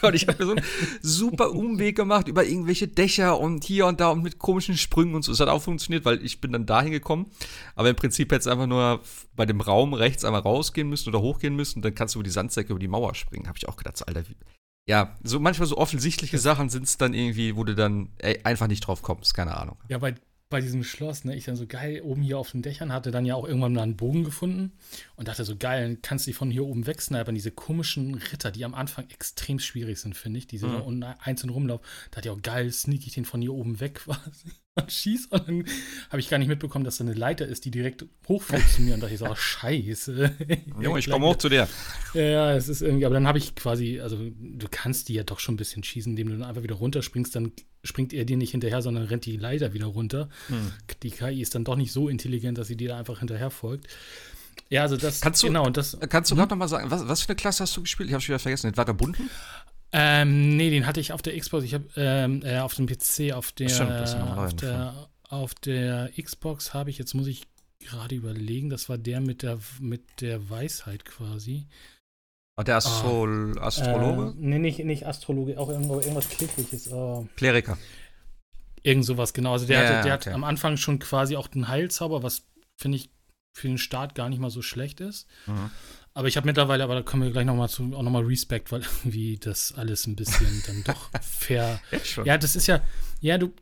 und 0.08 0.14
ich 0.14 0.26
habe 0.26 0.38
mir 0.38 0.46
so 0.46 0.52
einen 0.52 0.64
super 1.00 1.52
Umweg 1.52 1.96
gemacht 1.96 2.28
über 2.28 2.44
irgendwelche 2.44 2.88
Dächer 2.88 3.38
und 3.38 3.64
hier 3.64 3.86
und 3.86 4.00
da 4.00 4.10
und 4.10 4.22
mit 4.22 4.38
komischen 4.38 4.76
Sprüngen 4.76 5.14
und 5.14 5.22
so. 5.22 5.32
Es 5.32 5.40
hat 5.40 5.48
auch 5.48 5.62
funktioniert, 5.62 6.04
weil 6.04 6.24
ich 6.24 6.40
bin 6.40 6.52
dann 6.52 6.66
dahin 6.66 6.92
gekommen. 6.92 7.30
Aber 7.74 7.90
im 7.90 7.96
Prinzip 7.96 8.30
hätte 8.32 8.40
es 8.40 8.46
einfach 8.46 8.66
nur 8.66 9.00
bei 9.36 9.46
dem 9.46 9.60
Raum 9.60 9.94
rechts 9.94 10.24
einmal 10.24 10.42
rausgehen 10.42 10.88
müssen 10.88 11.08
oder 11.08 11.20
hochgehen 11.20 11.56
müssen. 11.56 11.82
Dann 11.82 11.94
kannst 11.94 12.14
du 12.14 12.18
über 12.18 12.24
die 12.24 12.30
Sandsäcke 12.30 12.72
über 12.72 12.80
die 12.80 12.88
Mauer 12.88 13.14
springen. 13.14 13.48
Habe 13.48 13.58
ich 13.58 13.68
auch 13.68 13.76
gedacht, 13.76 13.96
so, 13.96 14.04
Alter, 14.04 14.28
wie. 14.28 14.36
Ja, 14.88 15.16
so 15.22 15.38
manchmal 15.38 15.68
so 15.68 15.76
offensichtliche 15.78 16.38
Sachen 16.38 16.68
sind 16.68 16.84
es 16.84 16.98
dann 16.98 17.14
irgendwie, 17.14 17.54
wo 17.56 17.62
du 17.62 17.74
dann 17.74 18.08
ey, 18.18 18.40
einfach 18.42 18.66
nicht 18.66 18.80
drauf 18.80 19.02
kommst. 19.02 19.34
Keine 19.34 19.56
Ahnung. 19.56 19.76
Ja, 19.88 19.98
bei, 19.98 20.14
bei 20.52 20.60
diesem 20.60 20.84
Schloss, 20.84 21.24
ne, 21.24 21.34
ich 21.34 21.44
dann 21.46 21.56
so 21.56 21.66
geil, 21.66 22.00
oben 22.02 22.22
hier 22.22 22.38
auf 22.38 22.52
den 22.52 22.62
Dächern 22.62 22.92
hatte 22.92 23.10
dann 23.10 23.26
ja 23.26 23.34
auch 23.34 23.46
irgendwann 23.46 23.72
mal 23.72 23.82
einen 23.82 23.96
Bogen 23.96 24.22
gefunden 24.22 24.72
und 25.16 25.26
dachte 25.26 25.44
so 25.44 25.56
geil, 25.56 25.82
dann 25.82 26.02
kannst 26.02 26.26
du 26.26 26.30
die 26.30 26.34
von 26.34 26.50
hier 26.50 26.64
oben 26.64 26.86
wegsnipern, 26.86 27.34
diese 27.34 27.50
komischen 27.50 28.14
Ritter, 28.14 28.52
die 28.52 28.64
am 28.64 28.74
Anfang 28.74 29.10
extrem 29.10 29.58
schwierig 29.58 29.98
sind, 29.98 30.16
finde 30.16 30.38
ich, 30.38 30.46
diese 30.46 30.68
Mhm. 30.68 30.72
da 30.72 30.78
unten 30.78 31.02
einzeln 31.02 31.50
rumlaufen. 31.50 31.84
Da 32.10 32.16
dachte 32.16 32.28
ich 32.28 32.34
auch 32.34 32.42
geil, 32.42 32.70
sneak 32.70 33.06
ich 33.06 33.14
den 33.14 33.24
von 33.24 33.40
hier 33.40 33.52
oben 33.52 33.80
weg 33.80 33.94
quasi 34.04 34.52
und 34.80 34.90
schieß 34.90 35.26
und 35.26 35.48
dann 35.48 35.64
habe 36.08 36.20
ich 36.20 36.30
gar 36.30 36.38
nicht 36.38 36.48
mitbekommen, 36.48 36.84
dass 36.84 36.96
da 36.96 37.04
eine 37.04 37.12
Leiter 37.12 37.46
ist, 37.46 37.64
die 37.66 37.70
direkt 37.70 38.06
hochfällt 38.26 38.66
zu 38.68 38.80
mir 38.80 38.94
und 38.94 39.00
dachte 39.00 39.12
ich 39.12 39.20
so, 39.20 39.26
oh, 39.26 39.34
scheiße. 39.34 40.32
Junge, 40.80 40.98
ich 40.98 41.10
komme 41.10 41.26
hoch 41.26 41.36
zu 41.36 41.50
dir. 41.50 41.68
Ja, 42.14 42.54
es 42.54 42.68
ist 42.68 42.80
irgendwie, 42.80 43.04
aber 43.04 43.14
dann 43.14 43.26
habe 43.26 43.36
ich 43.36 43.54
quasi, 43.54 44.00
also 44.00 44.16
du 44.16 44.66
kannst 44.70 45.08
die 45.08 45.14
ja 45.14 45.24
doch 45.24 45.40
schon 45.40 45.54
ein 45.54 45.58
bisschen 45.58 45.84
schießen, 45.84 46.12
indem 46.12 46.28
du 46.30 46.38
dann 46.38 46.48
einfach 46.48 46.62
wieder 46.62 46.76
runterspringst, 46.76 47.36
dann 47.36 47.52
springt 47.84 48.14
er 48.14 48.24
dir 48.24 48.38
nicht 48.38 48.52
hinterher, 48.52 48.80
sondern 48.80 49.04
rennt 49.04 49.26
die 49.26 49.36
Leiter 49.36 49.74
wieder 49.74 49.86
runter. 49.86 50.30
Hm. 50.48 50.72
Die 51.02 51.10
KI 51.10 51.42
ist 51.42 51.54
dann 51.54 51.64
doch 51.64 51.76
nicht 51.76 51.92
so 51.92 52.08
intelligent, 52.08 52.56
dass 52.56 52.68
sie 52.68 52.76
dir 52.76 52.90
da 52.90 52.98
einfach 52.98 53.18
hinterher 53.18 53.50
folgt. 53.50 53.88
Ja, 54.70 54.82
also 54.82 54.96
das, 54.96 55.20
Kannst 55.20 55.42
du- 55.42 55.48
genau, 55.48 55.68
das, 55.68 55.98
Kannst 56.08 56.30
du 56.30 56.34
gerade 56.34 56.50
noch 56.50 56.56
mal 56.56 56.68
sagen, 56.68 56.90
was, 56.90 57.06
was 57.06 57.22
für 57.22 57.30
eine 57.30 57.36
Klasse 57.36 57.64
hast 57.64 57.76
du 57.76 57.82
gespielt? 57.82 58.08
Ich 58.08 58.14
habe 58.14 58.22
schon 58.22 58.32
wieder 58.32 58.38
vergessen. 58.38 58.70
Den 58.70 58.76
Vagabunden? 58.76 59.28
Ähm, 59.92 60.56
nee, 60.56 60.70
den 60.70 60.86
hatte 60.86 61.00
ich 61.00 61.12
auf 61.12 61.22
der 61.22 61.38
Xbox, 61.38 61.64
ich 61.64 61.74
habe, 61.74 61.86
ähm, 61.96 62.42
äh, 62.44 62.58
auf 62.58 62.74
dem 62.74 62.86
PC, 62.86 63.32
auf 63.32 63.52
der, 63.52 63.68
Stimmt, 63.68 63.90
das 63.90 64.12
ist 64.12 64.18
noch 64.18 64.34
mal 64.34 64.46
auf 64.46 64.54
der, 64.54 65.08
auf 65.28 65.54
der 65.54 66.10
Xbox 66.20 66.74
habe 66.74 66.90
ich, 66.90 66.98
jetzt 66.98 67.14
muss 67.14 67.26
ich 67.26 67.46
gerade 67.80 68.14
überlegen, 68.14 68.70
das 68.70 68.88
war 68.88 68.98
der 68.98 69.20
mit 69.20 69.42
der, 69.42 69.58
mit 69.80 70.20
der 70.20 70.48
Weisheit 70.50 71.04
quasi. 71.04 71.66
Ah, 72.56 72.64
der 72.64 72.76
Astro 72.76 73.24
Astrologe? 73.58 74.30
Äh, 74.30 74.34
nee, 74.36 74.58
nicht, 74.58 74.78
nicht 74.84 75.06
Astrologe, 75.06 75.58
auch 75.58 75.68
irgendwo, 75.68 76.00
irgendwas 76.00 76.28
Kirchliches. 76.28 76.86
Äh, 76.88 77.24
Kleriker. 77.36 77.78
Irgend 78.82 79.04
sowas, 79.04 79.32
genau. 79.32 79.52
Also 79.52 79.66
der, 79.66 79.82
Ja, 79.82 79.88
hatte, 79.88 80.08
der 80.08 80.16
okay. 80.16 80.30
hat 80.30 80.34
am 80.34 80.44
Anfang 80.44 80.76
schon 80.76 80.98
quasi 80.98 81.36
auch 81.36 81.48
den 81.48 81.68
Heilzauber, 81.68 82.22
was 82.22 82.42
finde 82.76 82.96
ich 82.96 83.10
für 83.54 83.68
den 83.68 83.78
Start 83.78 84.14
gar 84.14 84.28
nicht 84.28 84.38
mal 84.38 84.50
so 84.50 84.62
schlecht 84.62 85.00
ist. 85.00 85.28
Mhm. 85.46 85.70
Aber 86.14 86.28
ich 86.28 86.36
habe 86.36 86.46
mittlerweile, 86.46 86.84
aber 86.84 86.94
da 86.94 87.02
kommen 87.02 87.22
wir 87.22 87.30
gleich 87.30 87.46
nochmal 87.46 87.68
zu, 87.68 87.84
auch 87.94 88.02
nochmal 88.02 88.24
Respekt, 88.24 88.70
weil 88.70 88.82
irgendwie 88.82 89.38
das 89.38 89.72
alles 89.74 90.06
ein 90.06 90.14
bisschen 90.16 90.62
dann 90.66 90.84
doch 90.84 91.10
fair. 91.22 91.80
Ja, 92.24 92.36
das 92.36 92.54
ist 92.54 92.66
ja, 92.66 92.82
ja, 93.20 93.38
du, 93.38 93.52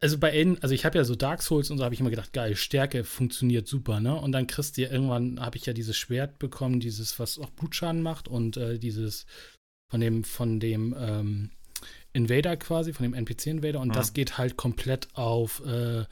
also 0.00 0.18
bei 0.18 0.30
Enden, 0.30 0.62
also 0.62 0.74
ich 0.74 0.84
habe 0.84 0.98
ja 0.98 1.04
so 1.04 1.14
Dark 1.14 1.42
Souls 1.42 1.70
und 1.70 1.78
so 1.78 1.84
habe 1.84 1.94
ich 1.94 2.00
immer 2.00 2.10
gedacht, 2.10 2.32
geil, 2.32 2.56
Stärke 2.56 3.04
funktioniert 3.04 3.66
super, 3.68 4.00
ne? 4.00 4.14
Und 4.14 4.32
dann 4.32 4.46
kriegst 4.46 4.76
du 4.76 4.82
ja 4.82 4.90
irgendwann, 4.90 5.40
habe 5.40 5.56
ich 5.56 5.66
ja 5.66 5.72
dieses 5.72 5.96
Schwert 5.96 6.38
bekommen, 6.38 6.80
dieses, 6.80 7.18
was 7.18 7.38
auch 7.38 7.50
Blutschaden 7.50 8.02
macht 8.02 8.28
und 8.28 8.56
äh, 8.56 8.78
dieses 8.78 9.26
von 9.90 10.00
dem, 10.00 10.24
von 10.24 10.60
dem 10.60 10.94
ähm, 10.98 11.50
Invader 12.12 12.56
quasi, 12.56 12.92
von 12.92 13.04
dem 13.04 13.14
NPC-Invader 13.14 13.80
und 13.80 13.88
Mhm. 13.88 13.92
das 13.92 14.12
geht 14.12 14.36
halt 14.38 14.56
komplett 14.56 15.08
auf 15.14 15.64
äh, 15.64 16.04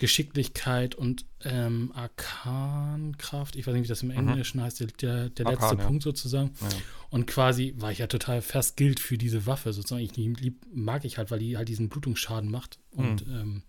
Geschicklichkeit 0.00 0.94
und 0.96 1.26
ähm, 1.44 1.92
Arkankraft. 1.94 3.54
Ich 3.54 3.66
weiß 3.66 3.74
nicht, 3.74 3.84
wie 3.84 3.88
das 3.88 4.02
im 4.02 4.10
Englischen 4.10 4.60
heißt, 4.60 4.80
der, 4.80 4.88
der, 4.88 5.28
Mhm. 5.28 5.46
Arkan, 5.46 5.60
letzte 5.60 5.76
ja. 5.82 5.86
Punkt 5.86 6.02
sozusagen. 6.02 6.50
Ja. 6.60 6.68
Und 7.10 7.26
quasi 7.26 7.74
war 7.76 7.92
ich 7.92 7.98
ja 7.98 8.06
total 8.06 8.42
gilt 8.76 8.98
für 8.98 9.18
diese 9.18 9.46
Waffe 9.46 9.72
sozusagen. 9.72 10.02
Ich 10.02 10.12
die 10.12 10.28
lieb, 10.28 10.66
mag 10.72 11.04
ich 11.04 11.18
halt, 11.18 11.30
weil 11.30 11.38
die 11.38 11.56
halt 11.56 11.68
diesen 11.68 11.88
Blutungsschaden 11.88 12.50
macht. 12.50 12.78
Und, 12.90 13.26
Mhm. 13.26 13.34
ähm, 13.34 13.62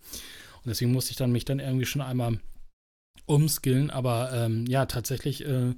und 0.64 0.66
deswegen 0.66 0.92
musste 0.92 1.10
ich 1.10 1.16
dann 1.16 1.32
mich 1.32 1.44
dann 1.44 1.60
irgendwie 1.60 1.86
schon 1.86 2.02
einmal 2.02 2.40
umskillen. 3.26 3.90
Aber 3.90 4.32
ähm, 4.32 4.66
ja, 4.66 4.86
tatsächlich 4.86 5.44
äh, 5.44 5.74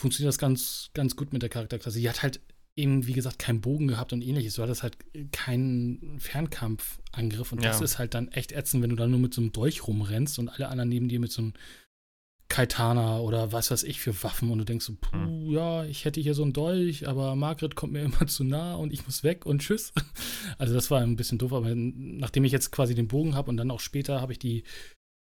funktioniert 0.00 0.28
das 0.28 0.38
ganz, 0.38 0.90
ganz 0.94 1.16
gut 1.16 1.32
mit 1.32 1.42
der 1.42 1.50
Charakterklasse. 1.50 1.98
Sie 1.98 2.08
hat 2.08 2.22
halt 2.22 2.40
eben, 2.76 3.06
wie 3.06 3.12
gesagt, 3.12 3.38
keinen 3.38 3.60
Bogen 3.60 3.86
gehabt 3.88 4.12
und 4.12 4.22
ähnliches. 4.22 4.54
Du 4.54 4.62
hattest 4.62 4.82
halt 4.82 4.96
keinen 5.32 6.18
Fernkampfangriff 6.18 7.52
und 7.52 7.64
das 7.64 7.78
Ja. 7.78 7.84
ist 7.84 7.98
halt 7.98 8.14
dann 8.14 8.28
echt 8.28 8.52
ätzend, 8.52 8.82
wenn 8.82 8.90
du 8.90 8.96
dann 8.96 9.10
nur 9.10 9.20
mit 9.20 9.32
so 9.34 9.40
einem 9.40 9.52
Dolch 9.52 9.86
rumrennst 9.86 10.38
und 10.38 10.48
alle 10.48 10.68
anderen 10.68 10.88
neben 10.88 11.08
dir 11.08 11.20
mit 11.20 11.30
so 11.30 11.42
einem 11.42 11.52
Kaitana 12.48 13.18
oder 13.20 13.52
was 13.52 13.70
weiß 13.70 13.84
ich 13.84 14.00
für 14.00 14.22
Waffen 14.22 14.50
und 14.50 14.58
du 14.58 14.64
denkst 14.64 14.84
so, 14.84 14.94
puh, 15.00 15.16
mhm. 15.16 15.50
ja, 15.50 15.84
ich 15.84 16.04
hätte 16.04 16.20
hier 16.20 16.34
so 16.34 16.42
einen 16.42 16.52
Dolch, 16.52 17.08
aber 17.08 17.34
Margaret 17.36 17.74
kommt 17.74 17.92
mir 17.92 18.02
immer 18.04 18.26
zu 18.26 18.44
nah 18.44 18.74
und 18.74 18.92
ich 18.92 19.06
muss 19.06 19.24
weg 19.24 19.46
und 19.46 19.60
tschüss. 19.62 19.92
Also 20.58 20.74
das 20.74 20.90
war 20.90 21.00
ein 21.00 21.16
bisschen 21.16 21.38
doof, 21.38 21.52
aber 21.52 21.72
nachdem 21.74 22.44
ich 22.44 22.52
jetzt 22.52 22.70
quasi 22.70 22.94
den 22.94 23.08
Bogen 23.08 23.34
habe 23.34 23.50
und 23.50 23.56
dann 23.56 23.70
auch 23.70 23.80
später 23.80 24.20
habe 24.20 24.32
ich 24.32 24.38
die, 24.38 24.62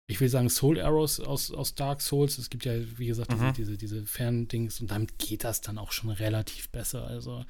ich 0.09 0.21
will 0.21 0.29
sagen 0.29 0.49
Soul 0.49 0.81
Arrows 0.81 1.21
aus, 1.21 1.51
aus 1.51 1.75
Dark 1.75 2.01
Souls, 2.01 2.39
es 2.39 2.51
gibt 2.51 2.65
ja, 2.65 2.75
wie 2.97 3.07
gesagt, 3.07 3.33
diese, 3.33 3.45
mhm. 3.45 3.53
diese, 3.55 3.77
diese 3.77 4.07
Ferndings 4.07 4.81
und 4.81 4.91
damit 4.91 5.19
geht 5.19 5.45
das 5.45 5.61
dann 5.61 5.79
auch 5.79 5.93
schon 5.93 6.11
relativ 6.11 6.71
besser, 6.71 7.07
also 7.07 7.45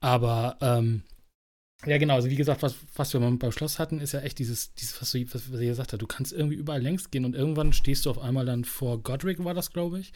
aber 0.00 0.56
ähm, 0.60 1.02
ja, 1.86 1.96
genau. 1.96 2.14
Also 2.14 2.28
wie 2.28 2.36
gesagt, 2.36 2.62
was, 2.62 2.74
was 2.94 3.12
wir 3.14 3.20
beim 3.20 3.52
Schloss 3.52 3.78
hatten, 3.78 4.00
ist 4.00 4.12
ja 4.12 4.20
echt 4.20 4.38
dieses, 4.38 4.74
dieses 4.74 5.00
was, 5.00 5.12
du, 5.12 5.24
was, 5.32 5.50
was 5.52 5.60
ihr 5.60 5.68
gesagt 5.68 5.92
habt. 5.92 6.02
Du 6.02 6.06
kannst 6.06 6.32
irgendwie 6.32 6.56
überall 6.56 6.82
längs 6.82 7.10
gehen 7.10 7.24
und 7.24 7.34
irgendwann 7.34 7.72
stehst 7.72 8.04
du 8.04 8.10
auf 8.10 8.18
einmal 8.18 8.44
dann 8.44 8.64
vor 8.64 9.02
Godric, 9.02 9.42
war 9.44 9.54
das, 9.54 9.72
glaube 9.72 10.00
ich. 10.00 10.12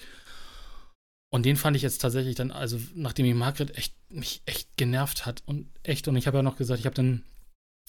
Und 1.32 1.46
den 1.46 1.56
fand 1.56 1.76
ich 1.76 1.82
jetzt 1.82 1.98
tatsächlich 1.98 2.34
dann, 2.34 2.50
also 2.50 2.78
nachdem 2.94 3.26
ich 3.26 3.34
Margaret 3.34 3.76
echt, 3.76 3.96
mich 4.10 4.42
echt 4.46 4.76
genervt 4.76 5.26
hat 5.26 5.42
und 5.46 5.68
echt, 5.82 6.06
und 6.06 6.16
ich 6.16 6.26
habe 6.26 6.38
ja 6.38 6.42
noch 6.42 6.56
gesagt, 6.56 6.80
ich 6.80 6.86
habe 6.86 6.94
dann 6.94 7.24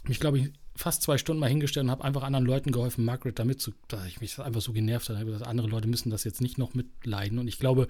mich, 0.05 0.19
glaube 0.19 0.39
ich, 0.39 0.53
fast 0.75 1.01
zwei 1.01 1.17
Stunden 1.17 1.39
mal 1.39 1.49
hingestellt 1.49 1.85
und 1.85 1.91
habe 1.91 2.03
einfach 2.03 2.23
anderen 2.23 2.45
Leuten 2.45 2.71
geholfen, 2.71 3.05
Margaret 3.05 3.39
damit 3.39 3.61
zu, 3.61 3.71
dass 3.87 4.05
ich 4.05 4.21
mich 4.21 4.39
einfach 4.39 4.61
so 4.61 4.73
genervt 4.73 5.09
habe. 5.09 5.25
Gesagt, 5.25 5.47
andere 5.47 5.67
Leute 5.67 5.87
müssen 5.87 6.09
das 6.09 6.23
jetzt 6.23 6.41
nicht 6.41 6.57
noch 6.57 6.73
mitleiden. 6.73 7.39
Und 7.39 7.47
ich 7.47 7.59
glaube, 7.59 7.87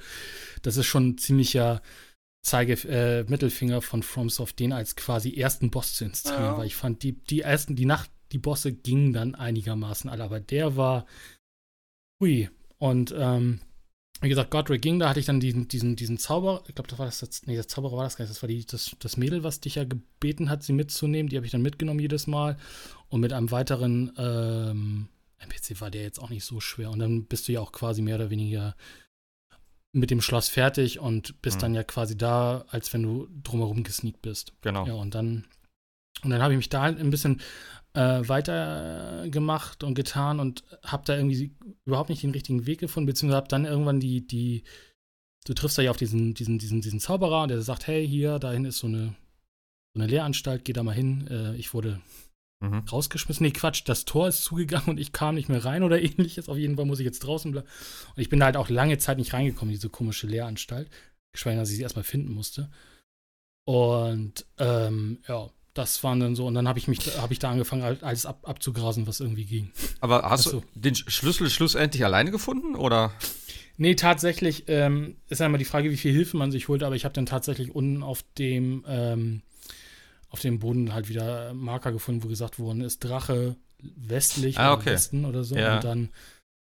das 0.62 0.78
ist 0.78 0.86
schon 0.86 1.10
ein 1.10 1.18
ziemlicher 1.18 1.82
Zeige 2.44 2.74
äh, 2.88 3.24
Mittelfinger 3.24 3.82
von 3.82 4.04
FromSoft, 4.04 4.60
den 4.60 4.72
als 4.72 4.96
quasi 4.96 5.36
ersten 5.36 5.72
Boss 5.72 5.96
zu 5.96 6.06
installieren, 6.06 6.46
ja. 6.46 6.58
weil 6.58 6.68
ich 6.68 6.76
fand, 6.76 7.02
die, 7.02 7.14
die 7.14 7.42
ersten, 7.42 7.76
die 7.76 7.86
Nacht, 7.86 8.12
die 8.32 8.38
Bosse 8.38 8.72
gingen 8.72 9.14
dann 9.14 9.34
einigermaßen 9.34 10.10
alle, 10.10 10.24
aber 10.24 10.40
der 10.40 10.78
war 10.78 11.08
hui. 12.22 12.50
Und 12.78 13.16
ähm, 13.18 13.62
wie 14.26 14.30
gesagt, 14.30 14.52
Godric 14.52 14.82
ging, 14.82 15.00
da 15.00 15.10
hatte 15.10 15.20
ich 15.20 15.26
dann 15.26 15.40
diesen, 15.40 15.68
diesen, 15.68 15.96
diesen 15.96 16.18
Zauber, 16.18 16.64
ich 16.68 16.76
glaube, 16.76 16.90
das 16.90 17.00
war 17.00 17.06
das, 17.06 17.20
das, 17.20 17.46
nee, 17.46 17.56
das 17.56 17.68
Zauberer 17.68 17.98
war 17.98 18.04
das 18.04 18.18
gar 18.18 18.26
nicht, 18.26 18.32
das 18.36 18.42
war 18.42 18.48
die, 18.48 18.66
das, 18.66 18.96
das 19.00 19.18
Mädel, 19.18 19.44
was 19.44 19.60
dich 19.60 19.76
ja 19.76 19.84
gebeten 19.84 20.50
hat, 20.50 20.64
sie 20.64 20.74
mitzunehmen, 20.74 21.30
die 21.30 21.38
habe 21.38 21.46
ich 21.46 21.52
dann 21.52 21.62
mitgenommen 21.62 22.00
jedes 22.00 22.28
Mal 22.28 22.58
und 23.10 23.22
mit 23.22 23.34
einem 23.34 23.52
weiteren 23.52 24.12
ähm, 24.18 25.08
NPC 25.38 25.80
war 25.80 25.92
der 25.92 26.02
jetzt 26.02 26.20
auch 26.20 26.30
nicht 26.30 26.44
so 26.44 26.60
schwer 26.60 26.90
und 26.90 27.00
dann 27.00 27.26
bist 27.26 27.48
du 27.48 27.54
ja 27.54 27.62
auch 27.62 27.72
quasi 27.72 28.02
mehr 28.02 28.16
oder 28.16 28.30
weniger 28.30 28.76
mit 29.92 30.12
dem 30.12 30.22
Schloss 30.22 30.50
fertig 30.50 31.00
und 31.00 31.42
bist 31.42 31.58
mhm. 31.58 31.62
dann 31.62 31.76
ja 31.76 31.84
quasi 31.84 32.18
da, 32.18 32.66
als 32.70 32.94
wenn 32.94 33.04
du 33.04 33.30
drumherum 33.44 33.84
gesneakt 33.84 34.22
bist. 34.22 34.54
Genau. 34.62 34.86
Ja, 34.86 34.94
und 34.94 35.16
dann, 35.16 35.46
und 36.24 36.32
dann 36.32 36.42
habe 36.42 36.54
ich 36.54 36.58
mich 36.58 36.70
da 36.70 36.82
ein 36.82 37.12
bisschen 37.12 37.42
äh, 37.96 38.28
weiter 38.28 39.26
gemacht 39.30 39.84
und 39.84 39.96
getan 39.96 40.40
und 40.40 40.64
habe 40.84 41.04
da 41.06 41.16
irgendwie 41.16 41.56
überhaupt 41.86 42.10
nicht 42.10 42.24
den 42.24 42.32
richtigen 42.32 42.66
Weg 42.66 42.80
gefunden, 42.80 43.08
beziehungsweise 43.08 43.38
habe 43.38 43.48
dann 43.48 43.66
irgendwann 43.66 44.00
die, 44.00 44.28
die, 44.28 44.64
du 45.46 45.54
triffst 45.54 45.78
da 45.78 45.82
ja 45.82 45.92
auf 45.92 45.98
diesen, 45.98 46.34
diesen, 46.34 46.60
diesen, 46.60 46.82
diesen 46.82 47.00
Zauberer, 47.00 47.48
der 47.48 47.62
sagt, 47.62 47.88
hey, 47.88 48.08
hier, 48.08 48.40
dahin 48.40 48.66
ist 48.66 48.80
so 48.80 48.88
eine, 48.88 49.16
so 49.94 50.02
eine 50.02 50.08
Lehranstalt, 50.08 50.66
geh 50.66 50.74
da 50.74 50.84
mal 50.84 50.94
hin. 50.94 51.28
Äh, 51.28 51.56
ich 51.56 51.74
wurde 51.74 52.02
mhm. 52.60 52.80
rausgeschmissen. 52.80 53.46
Nee, 53.46 53.52
Quatsch, 53.52 53.84
das 53.86 54.06
Tor 54.06 54.28
ist 54.28 54.44
zugegangen 54.44 54.90
und 54.90 55.00
ich 55.00 55.14
kam 55.14 55.36
nicht 55.36 55.50
mehr 55.50 55.64
rein 55.64 55.84
oder 55.84 56.02
ähnliches. 56.04 56.50
Auf 56.50 56.58
jeden 56.58 56.76
Fall 56.76 56.86
muss 56.86 57.00
ich 57.00 57.06
jetzt 57.06 57.20
draußen 57.20 57.52
bleiben. 57.52 57.68
Und 58.16 58.22
ich 58.22 58.30
bin 58.30 58.40
da 58.40 58.48
halt 58.48 58.58
auch 58.58 58.70
lange 58.70 58.98
Zeit 58.98 59.18
nicht 59.18 59.34
reingekommen, 59.34 59.74
diese 59.74 59.90
komische 59.90 60.28
Lehranstalt. 60.28 60.90
Geschweige, 61.32 61.60
dass 61.60 61.70
ich 61.70 61.78
sie 61.78 61.84
erstmal 61.84 62.04
finden 62.04 62.34
musste. 62.34 62.70
Und 63.66 64.46
ähm, 64.58 65.20
ja, 65.28 65.50
das 65.76 66.04
waren 66.04 66.20
dann 66.20 66.36
so, 66.36 66.48
und 66.48 66.56
dann 66.56 66.68
habe 66.68 66.80
ich 66.80 66.88
mich, 66.88 67.18
habe 67.18 67.34
ich 67.34 67.40
da 67.40 67.52
angefangen, 67.52 67.84
alles 68.02 68.26
ab, 68.26 68.40
abzugrasen, 68.44 69.06
was 69.08 69.20
irgendwie 69.20 69.46
ging. 69.46 69.72
Aber 70.00 70.24
hast 70.24 70.48
also, 70.48 70.62
du 70.62 70.66
den 70.74 70.96
Schlüssel 70.96 71.50
schlussendlich 71.50 72.04
alleine 72.04 72.32
gefunden 72.32 72.76
oder? 72.76 73.12
Nee, 73.78 73.96
tatsächlich 73.96 74.64
ähm, 74.68 75.18
ist 75.28 75.42
einmal 75.42 75.60
die 75.60 75.66
Frage, 75.66 75.92
wie 75.92 75.98
viel 75.98 76.14
Hilfe 76.14 76.38
man 76.38 76.52
sich 76.52 76.70
holt, 76.70 76.82
aber 76.82 76.96
ich 76.96 77.04
habe 77.04 77.14
dann 77.14 77.26
tatsächlich 77.26 77.76
unten 77.76 78.04
auf 78.04 78.24
dem 78.38 78.86
ähm, 78.88 79.42
auf 80.30 80.40
dem 80.40 80.60
Boden 80.60 80.94
halt 80.94 81.10
wieder 81.10 81.54
Marker 81.54 81.92
gefunden, 81.92 82.24
wo 82.24 82.28
gesagt 82.28 82.58
worden 82.58 82.82
ist, 82.82 83.04
Drache 83.04 83.58
westlich 83.80 84.58
ah, 84.58 84.74
okay. 84.74 84.92
Westen 84.92 85.26
oder 85.26 85.44
so. 85.44 85.56
Ja. 85.56 85.76
Und 85.76 85.84
dann 85.84 86.10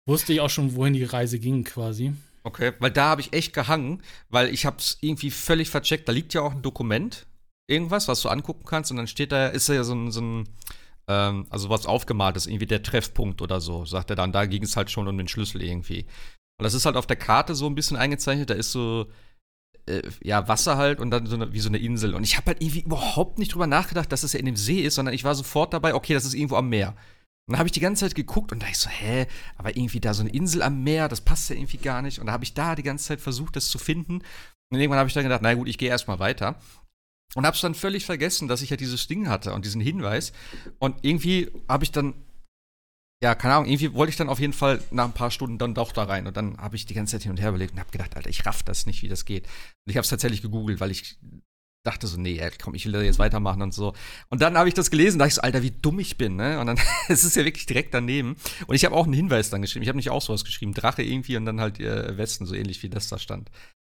wusste 0.07 0.33
ich 0.33 0.41
auch 0.41 0.49
schon, 0.49 0.75
wohin 0.75 0.93
die 0.93 1.03
Reise 1.03 1.39
ging 1.39 1.63
quasi. 1.63 2.13
Okay, 2.43 2.73
weil 2.79 2.91
da 2.91 3.05
habe 3.05 3.21
ich 3.21 3.33
echt 3.33 3.53
gehangen, 3.53 4.03
weil 4.29 4.49
ich 4.49 4.65
habe 4.65 4.77
es 4.77 4.97
irgendwie 5.01 5.31
völlig 5.31 5.69
vercheckt. 5.69 6.07
Da 6.07 6.11
liegt 6.11 6.33
ja 6.33 6.41
auch 6.41 6.53
ein 6.53 6.61
Dokument, 6.61 7.25
irgendwas, 7.67 8.07
was 8.07 8.21
du 8.21 8.29
angucken 8.29 8.65
kannst 8.65 8.91
und 8.91 8.97
dann 8.97 9.07
steht 9.07 9.31
da, 9.31 9.47
ist 9.47 9.69
ja 9.69 9.83
so 9.83 9.93
ein, 9.93 10.11
so 10.11 10.21
ein 10.21 10.49
ähm, 11.07 11.45
also 11.49 11.69
was 11.69 11.85
aufgemalt 11.85 12.37
ist, 12.37 12.47
irgendwie 12.47 12.65
der 12.65 12.83
Treffpunkt 12.83 13.41
oder 13.41 13.61
so, 13.61 13.85
sagt 13.85 14.09
er 14.09 14.15
dann. 14.15 14.31
Da 14.31 14.45
ging 14.45 14.63
es 14.63 14.75
halt 14.75 14.91
schon 14.91 15.07
um 15.07 15.17
den 15.17 15.27
Schlüssel 15.27 15.61
irgendwie. 15.61 16.05
Und 16.57 16.63
das 16.63 16.73
ist 16.73 16.85
halt 16.85 16.95
auf 16.95 17.07
der 17.07 17.17
Karte 17.17 17.55
so 17.55 17.67
ein 17.67 17.75
bisschen 17.75 17.97
eingezeichnet. 17.97 18.49
Da 18.49 18.53
ist 18.53 18.71
so 18.71 19.07
äh, 19.87 20.01
ja, 20.23 20.47
Wasser 20.47 20.77
halt 20.77 20.99
und 20.99 21.11
dann 21.11 21.27
so 21.27 21.35
eine, 21.35 21.53
wie 21.53 21.59
so 21.59 21.69
eine 21.69 21.77
Insel. 21.77 22.15
Und 22.15 22.23
ich 22.23 22.37
habe 22.37 22.47
halt 22.47 22.61
irgendwie 22.61 22.81
überhaupt 22.81 23.39
nicht 23.39 23.53
drüber 23.53 23.67
nachgedacht, 23.67 24.11
dass 24.11 24.23
es 24.23 24.33
ja 24.33 24.39
in 24.39 24.45
dem 24.45 24.55
See 24.55 24.81
ist, 24.81 24.95
sondern 24.95 25.13
ich 25.13 25.23
war 25.23 25.35
sofort 25.35 25.73
dabei, 25.73 25.93
okay, 25.93 26.13
das 26.13 26.25
ist 26.25 26.33
irgendwo 26.33 26.55
am 26.55 26.69
Meer. 26.69 26.89
Und 27.47 27.53
dann 27.53 27.59
habe 27.59 27.67
ich 27.67 27.73
die 27.73 27.79
ganze 27.79 28.05
Zeit 28.05 28.15
geguckt 28.15 28.51
und 28.51 28.63
da 28.63 28.67
ich 28.67 28.79
so, 28.79 28.89
hä, 28.89 29.27
aber 29.57 29.77
irgendwie 29.77 29.99
da 29.99 30.15
so 30.15 30.21
eine 30.21 30.31
Insel 30.31 30.63
am 30.63 30.83
Meer, 30.83 31.07
das 31.07 31.21
passt 31.21 31.49
ja 31.49 31.55
irgendwie 31.55 31.77
gar 31.77 32.01
nicht. 32.01 32.19
Und 32.19 32.25
da 32.25 32.31
habe 32.31 32.43
ich 32.43 32.55
da 32.55 32.75
die 32.75 32.83
ganze 32.83 33.05
Zeit 33.05 33.21
versucht, 33.21 33.55
das 33.55 33.69
zu 33.69 33.77
finden. 33.77 34.23
Und 34.71 34.79
irgendwann 34.79 34.97
habe 34.97 35.07
ich 35.07 35.13
dann 35.13 35.23
gedacht, 35.23 35.41
na 35.43 35.53
gut, 35.53 35.67
ich 35.67 35.77
gehe 35.77 35.89
erstmal 35.89 36.17
weiter. 36.17 36.59
Und 37.35 37.45
habe 37.45 37.55
es 37.55 37.61
dann 37.61 37.75
völlig 37.75 38.05
vergessen, 38.05 38.47
dass 38.47 38.63
ich 38.63 38.71
ja 38.71 38.77
dieses 38.77 39.07
Ding 39.07 39.29
hatte 39.29 39.53
und 39.53 39.65
diesen 39.65 39.81
Hinweis. 39.81 40.31
Und 40.79 40.95
irgendwie 41.03 41.51
habe 41.67 41.83
ich 41.83 41.91
dann 41.91 42.15
ja, 43.23 43.33
keine 43.33 43.55
Ahnung, 43.55 43.67
irgendwie 43.67 43.93
wollte 43.93 44.11
ich 44.11 44.17
dann 44.17 44.29
auf 44.29 44.39
jeden 44.39 44.53
Fall 44.53 44.81
nach 44.91 45.05
ein 45.05 45.13
paar 45.13 45.31
Stunden 45.31 45.57
dann 45.57 45.73
doch 45.73 45.91
da 45.91 46.03
rein. 46.03 46.27
Und 46.27 46.37
dann 46.37 46.57
habe 46.57 46.75
ich 46.75 46.85
die 46.85 46.93
ganze 46.93 47.13
Zeit 47.13 47.23
hin 47.23 47.31
und 47.31 47.41
her 47.41 47.49
überlegt 47.49 47.73
und 47.73 47.79
habe 47.79 47.91
gedacht, 47.91 48.15
Alter, 48.15 48.29
ich 48.29 48.45
raff 48.45 48.61
das 48.63 48.85
nicht, 48.85 49.01
wie 49.01 49.07
das 49.07 49.25
geht. 49.25 49.45
Und 49.45 49.91
ich 49.91 49.97
habe 49.97 50.03
es 50.03 50.09
tatsächlich 50.09 50.41
gegoogelt, 50.41 50.79
weil 50.79 50.91
ich 50.91 51.17
dachte 51.83 52.07
so, 52.07 52.19
nee, 52.19 52.41
komm, 52.61 52.75
ich 52.75 52.85
will 52.85 52.91
da 52.91 53.01
jetzt 53.01 53.19
weitermachen 53.19 53.61
und 53.61 53.73
so. 53.73 53.93
Und 54.29 54.41
dann 54.41 54.57
habe 54.57 54.67
ich 54.67 54.73
das 54.73 54.91
gelesen, 54.91 55.17
dachte 55.17 55.29
ich 55.29 55.33
so, 55.35 55.41
Alter, 55.41 55.63
wie 55.63 55.71
dumm 55.71 55.99
ich 55.99 56.17
bin, 56.17 56.35
ne? 56.35 56.59
Und 56.59 56.67
dann, 56.67 56.79
es 57.07 57.23
ist 57.23 57.35
ja 57.35 57.45
wirklich 57.45 57.65
direkt 57.65 57.93
daneben. 57.93 58.35
Und 58.67 58.75
ich 58.75 58.85
habe 58.85 58.95
auch 58.95 59.05
einen 59.05 59.13
Hinweis 59.13 59.49
dann 59.49 59.61
geschrieben. 59.61 59.83
Ich 59.83 59.89
habe 59.89 59.97
nicht 59.97 60.09
auch 60.09 60.21
sowas 60.21 60.43
geschrieben, 60.43 60.73
Drache 60.73 61.03
irgendwie 61.03 61.37
und 61.37 61.45
dann 61.45 61.61
halt 61.61 61.79
äh, 61.79 62.17
Westen, 62.17 62.45
so 62.45 62.53
ähnlich 62.53 62.83
wie 62.83 62.89
das 62.89 63.07
da 63.07 63.17
stand. 63.17 63.49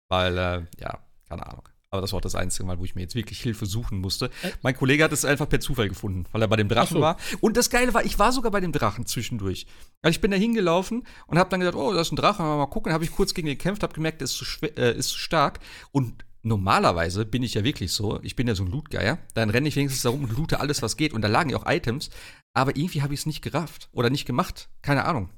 Weil, 0.10 0.38
äh, 0.38 0.66
ja, 0.80 1.00
keine 1.28 1.48
Ahnung. 1.48 1.64
Aber 1.94 2.02
das 2.02 2.12
war 2.12 2.18
auch 2.18 2.22
das 2.22 2.34
einzige 2.34 2.66
Mal, 2.66 2.80
wo 2.80 2.86
ich 2.86 2.96
mir 2.96 3.02
jetzt 3.02 3.14
wirklich 3.14 3.40
Hilfe 3.40 3.68
suchen 3.68 4.00
musste. 4.00 4.32
Äh? 4.42 4.50
Mein 4.64 4.76
Kollege 4.76 5.04
hat 5.04 5.12
es 5.12 5.26
einfach 5.26 5.48
per 5.48 5.60
Zufall 5.60 5.90
gefunden, 5.90 6.26
weil 6.32 6.42
er 6.42 6.48
bei 6.48 6.56
dem 6.56 6.68
Drachen 6.68 6.96
so. 6.96 7.02
war. 7.02 7.18
Und 7.40 7.56
das 7.56 7.70
Geile 7.70 7.94
war, 7.94 8.04
ich 8.04 8.18
war 8.18 8.32
sogar 8.32 8.52
bei 8.52 8.62
dem 8.62 8.72
Drachen 8.72 9.06
zwischendurch. 9.06 9.68
Also 10.02 10.16
ich 10.16 10.20
bin 10.20 10.32
da 10.32 10.38
hingelaufen 10.38 11.06
und 11.28 11.38
habe 11.38 11.52
dann 11.52 11.60
gesagt, 11.60 11.78
oh, 11.78 11.94
da 11.94 12.02
ist 12.02 12.12
ein 12.12 12.16
Drache, 12.16 12.42
mal 12.42 12.66
gucken. 12.66 12.90
Dann 12.90 12.96
habe 12.96 13.04
ich 13.04 13.12
kurz 13.12 13.36
gegen 13.36 13.48
ihn 13.48 13.60
gekämpft, 13.60 13.84
habe 13.84 13.94
gemerkt, 13.94 14.22
der 14.22 14.26
ist 14.26 14.34
zu, 14.34 14.46
äh, 14.76 14.98
ist 14.98 15.10
zu 15.10 15.20
stark. 15.20 15.60
Und 15.92 16.26
normalerweise 16.42 17.28
bin 17.28 17.44
ich 17.44 17.54
ja 17.54 17.64
wirklich 17.64 17.92
so, 17.92 18.20
ich 18.24 18.36
bin 18.36 18.48
ja 18.48 18.56
so 18.56 18.64
ein 18.64 18.72
Lootgeier, 18.72 19.20
dann 19.36 19.52
renne 19.52 19.68
ich 19.68 19.76
wenigstens 19.76 20.02
da 20.02 20.10
rum 20.10 20.24
und 20.24 20.36
loote 20.36 20.60
alles, 20.62 20.82
was 20.82 20.98
geht. 20.98 21.14
Und 21.14 21.22
da 21.22 21.28
lagen 21.28 21.52
ja 21.52 21.58
auch 21.58 21.68
Items, 21.68 22.10
aber 22.56 22.76
irgendwie 22.76 23.04
habe 23.04 23.14
ich 23.14 23.20
es 23.20 23.28
nicht 23.28 23.44
gerafft 23.44 23.90
oder 23.92 24.10
nicht 24.10 24.26
gemacht. 24.26 24.68
Keine 24.82 25.06
Ahnung. 25.06 25.30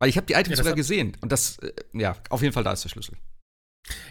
Weil 0.00 0.08
ich 0.08 0.16
habe 0.16 0.26
die 0.26 0.32
Items 0.32 0.58
ja, 0.58 0.64
sogar 0.64 0.74
gesehen. 0.74 1.16
Und 1.20 1.30
das, 1.30 1.58
äh, 1.58 1.72
ja, 1.92 2.16
auf 2.28 2.42
jeden 2.42 2.52
Fall, 2.52 2.64
da 2.64 2.72
ist 2.72 2.82
der 2.82 2.88
Schlüssel. 2.88 3.16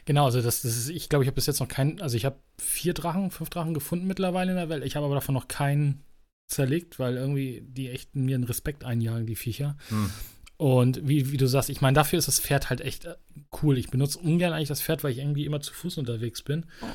Genau, 0.06 0.26
also 0.26 0.42
das, 0.42 0.62
das 0.62 0.78
ist, 0.78 0.90
ich 0.90 1.10
glaube, 1.10 1.24
ich 1.24 1.28
habe 1.28 1.36
bis 1.36 1.46
jetzt 1.46 1.60
noch 1.60 1.68
keinen, 1.68 2.02
also 2.02 2.18
ich 2.18 2.26
habe 2.26 2.40
vier 2.58 2.94
Drachen, 2.94 3.32
fünf 3.32 3.50
Drachen 3.50 3.74
gefunden 3.74 4.08
mittlerweile 4.08 4.52
in 4.52 4.58
der 4.58 4.70
Welt. 4.70 4.84
Ich 4.84 4.96
habe 4.96 5.06
aber 5.06 5.16
davon 5.16 5.34
noch 5.34 5.48
keinen 5.48 6.04
zerlegt, 6.48 7.00
weil 7.00 7.16
irgendwie 7.16 7.64
die 7.66 7.90
echt 7.90 8.16
mir 8.16 8.36
einen 8.36 8.44
Respekt 8.44 8.84
einjagen, 8.84 9.26
die 9.26 9.36
Viecher. 9.36 9.78
Hm. 9.88 10.12
Und 10.58 11.08
wie, 11.08 11.32
wie 11.32 11.38
du 11.38 11.48
sagst, 11.48 11.70
ich 11.70 11.82
meine, 11.82 11.96
dafür 11.96 12.20
ist 12.20 12.28
das 12.28 12.40
Pferd 12.40 12.70
halt 12.70 12.82
echt 12.82 13.06
äh, 13.06 13.16
cool. 13.64 13.78
Ich 13.78 13.90
benutze 13.90 14.20
ungern 14.20 14.54
eigentlich 14.54 14.68
das 14.68 14.82
Pferd, 14.82 15.04
weil 15.04 15.12
ich 15.12 15.18
irgendwie 15.18 15.46
immer 15.46 15.62
zu 15.62 15.74
Fuß 15.74 15.98
unterwegs 15.98 16.44
bin. 16.44 16.66
Oh. 16.82 16.86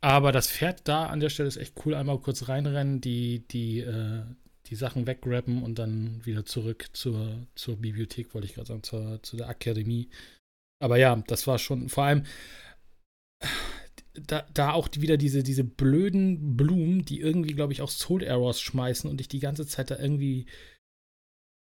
Aber 0.00 0.32
das 0.32 0.48
Pferd 0.48 0.88
da 0.88 1.06
an 1.06 1.20
der 1.20 1.28
Stelle 1.28 1.48
ist 1.48 1.58
echt 1.58 1.74
cool. 1.84 1.94
Einmal 1.94 2.18
kurz 2.18 2.48
reinrennen, 2.48 3.02
die, 3.02 3.46
die, 3.48 3.80
äh, 3.80 4.22
die 4.66 4.74
Sachen 4.76 5.06
weggraben 5.06 5.62
und 5.62 5.78
dann 5.78 6.24
wieder 6.24 6.46
zurück 6.46 6.86
zur, 6.94 7.46
zur 7.54 7.76
Bibliothek, 7.76 8.32
wollte 8.34 8.46
ich 8.46 8.54
gerade 8.54 8.68
sagen, 8.68 8.82
zur, 8.82 9.22
zu 9.22 9.36
der 9.36 9.48
Akademie. 9.48 10.08
Aber 10.82 10.96
ja, 10.96 11.14
das 11.28 11.46
war 11.46 11.58
schon, 11.58 11.88
vor 11.88 12.04
allem, 12.04 12.24
da, 14.14 14.44
da 14.52 14.72
auch 14.72 14.88
wieder 14.96 15.16
diese, 15.16 15.44
diese 15.44 15.62
blöden 15.62 16.56
Blumen, 16.56 17.04
die 17.04 17.20
irgendwie, 17.20 17.54
glaube 17.54 17.72
ich, 17.72 17.82
auch 17.82 17.88
Soul 17.88 18.24
Errors 18.24 18.60
schmeißen 18.60 19.08
und 19.08 19.20
ich 19.20 19.28
die 19.28 19.38
ganze 19.38 19.64
Zeit 19.66 19.92
da 19.92 19.98
irgendwie. 19.98 20.46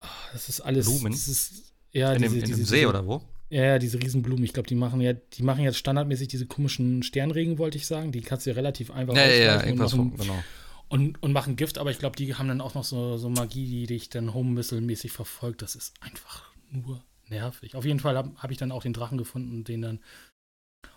Oh, 0.04 0.08
das 0.34 0.50
ist 0.50 0.60
alles. 0.60 0.86
Blumen? 0.86 1.12
Das 1.12 1.26
ist, 1.26 1.72
ja, 1.90 2.12
in, 2.12 2.22
diese, 2.22 2.34
dem, 2.34 2.40
in 2.40 2.46
diese, 2.46 2.60
dem 2.60 2.66
See 2.66 2.76
diese, 2.76 2.88
oder 2.88 3.06
wo? 3.06 3.22
Ja, 3.48 3.78
diese 3.78 3.98
Riesenblumen. 4.00 4.44
Ich 4.44 4.52
glaube, 4.52 4.68
die 4.68 4.74
machen 4.74 5.00
ja, 5.00 5.14
die 5.14 5.42
machen 5.42 5.64
jetzt 5.64 5.78
standardmäßig 5.78 6.28
diese 6.28 6.44
komischen 6.44 7.02
Sternregen, 7.02 7.56
wollte 7.56 7.78
ich 7.78 7.86
sagen. 7.86 8.12
Die 8.12 8.20
kannst 8.20 8.44
du 8.44 8.50
ja 8.50 8.56
relativ 8.56 8.90
einfach 8.90 9.16
ja, 9.16 9.26
ja, 9.26 9.34
ja, 9.34 9.64
irgendwas 9.64 9.94
und, 9.94 10.00
machen, 10.00 10.18
von, 10.18 10.26
genau. 10.26 10.44
und, 10.88 11.22
und 11.22 11.32
machen 11.32 11.56
Gift, 11.56 11.78
aber 11.78 11.90
ich 11.90 11.98
glaube, 11.98 12.16
die 12.16 12.34
haben 12.34 12.48
dann 12.48 12.60
auch 12.60 12.74
noch 12.74 12.84
so, 12.84 13.16
so 13.16 13.30
Magie, 13.30 13.66
die 13.66 13.86
dich 13.86 14.10
dann 14.10 14.34
Home-Missile-mäßig 14.34 15.12
verfolgt. 15.12 15.62
Das 15.62 15.76
ist 15.76 15.94
einfach 16.02 16.52
nur 16.70 17.02
nervig. 17.30 17.75
Auf 17.76 17.85
jeden 17.85 18.00
Fall 18.00 18.16
habe 18.16 18.35
hab 18.37 18.50
ich 18.50 18.58
dann 18.58 18.73
auch 18.73 18.82
den 18.82 18.92
Drachen 18.92 19.18
gefunden 19.18 19.52
und 19.52 19.68
den 19.68 19.82
dann. 19.82 20.00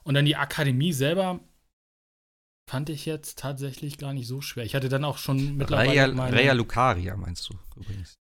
Und 0.04 0.14
dann 0.14 0.26
die 0.26 0.36
Akademie 0.36 0.94
selber 0.94 1.40
fand 2.70 2.90
ich 2.90 3.06
jetzt 3.06 3.40
tatsächlich 3.40 3.98
gar 3.98 4.14
nicht 4.14 4.28
so 4.28 4.42
schwer. 4.42 4.64
Ich 4.64 4.76
hatte 4.76 4.90
dann 4.90 5.04
auch 5.04 5.18
schon 5.18 5.58
mittlerweile. 5.58 6.16
Rea, 6.16 6.26
Rea 6.28 6.54
Lucaria 6.54 7.18
meinst 7.18 7.50
du 7.50 7.58
übrigens. 7.76 8.21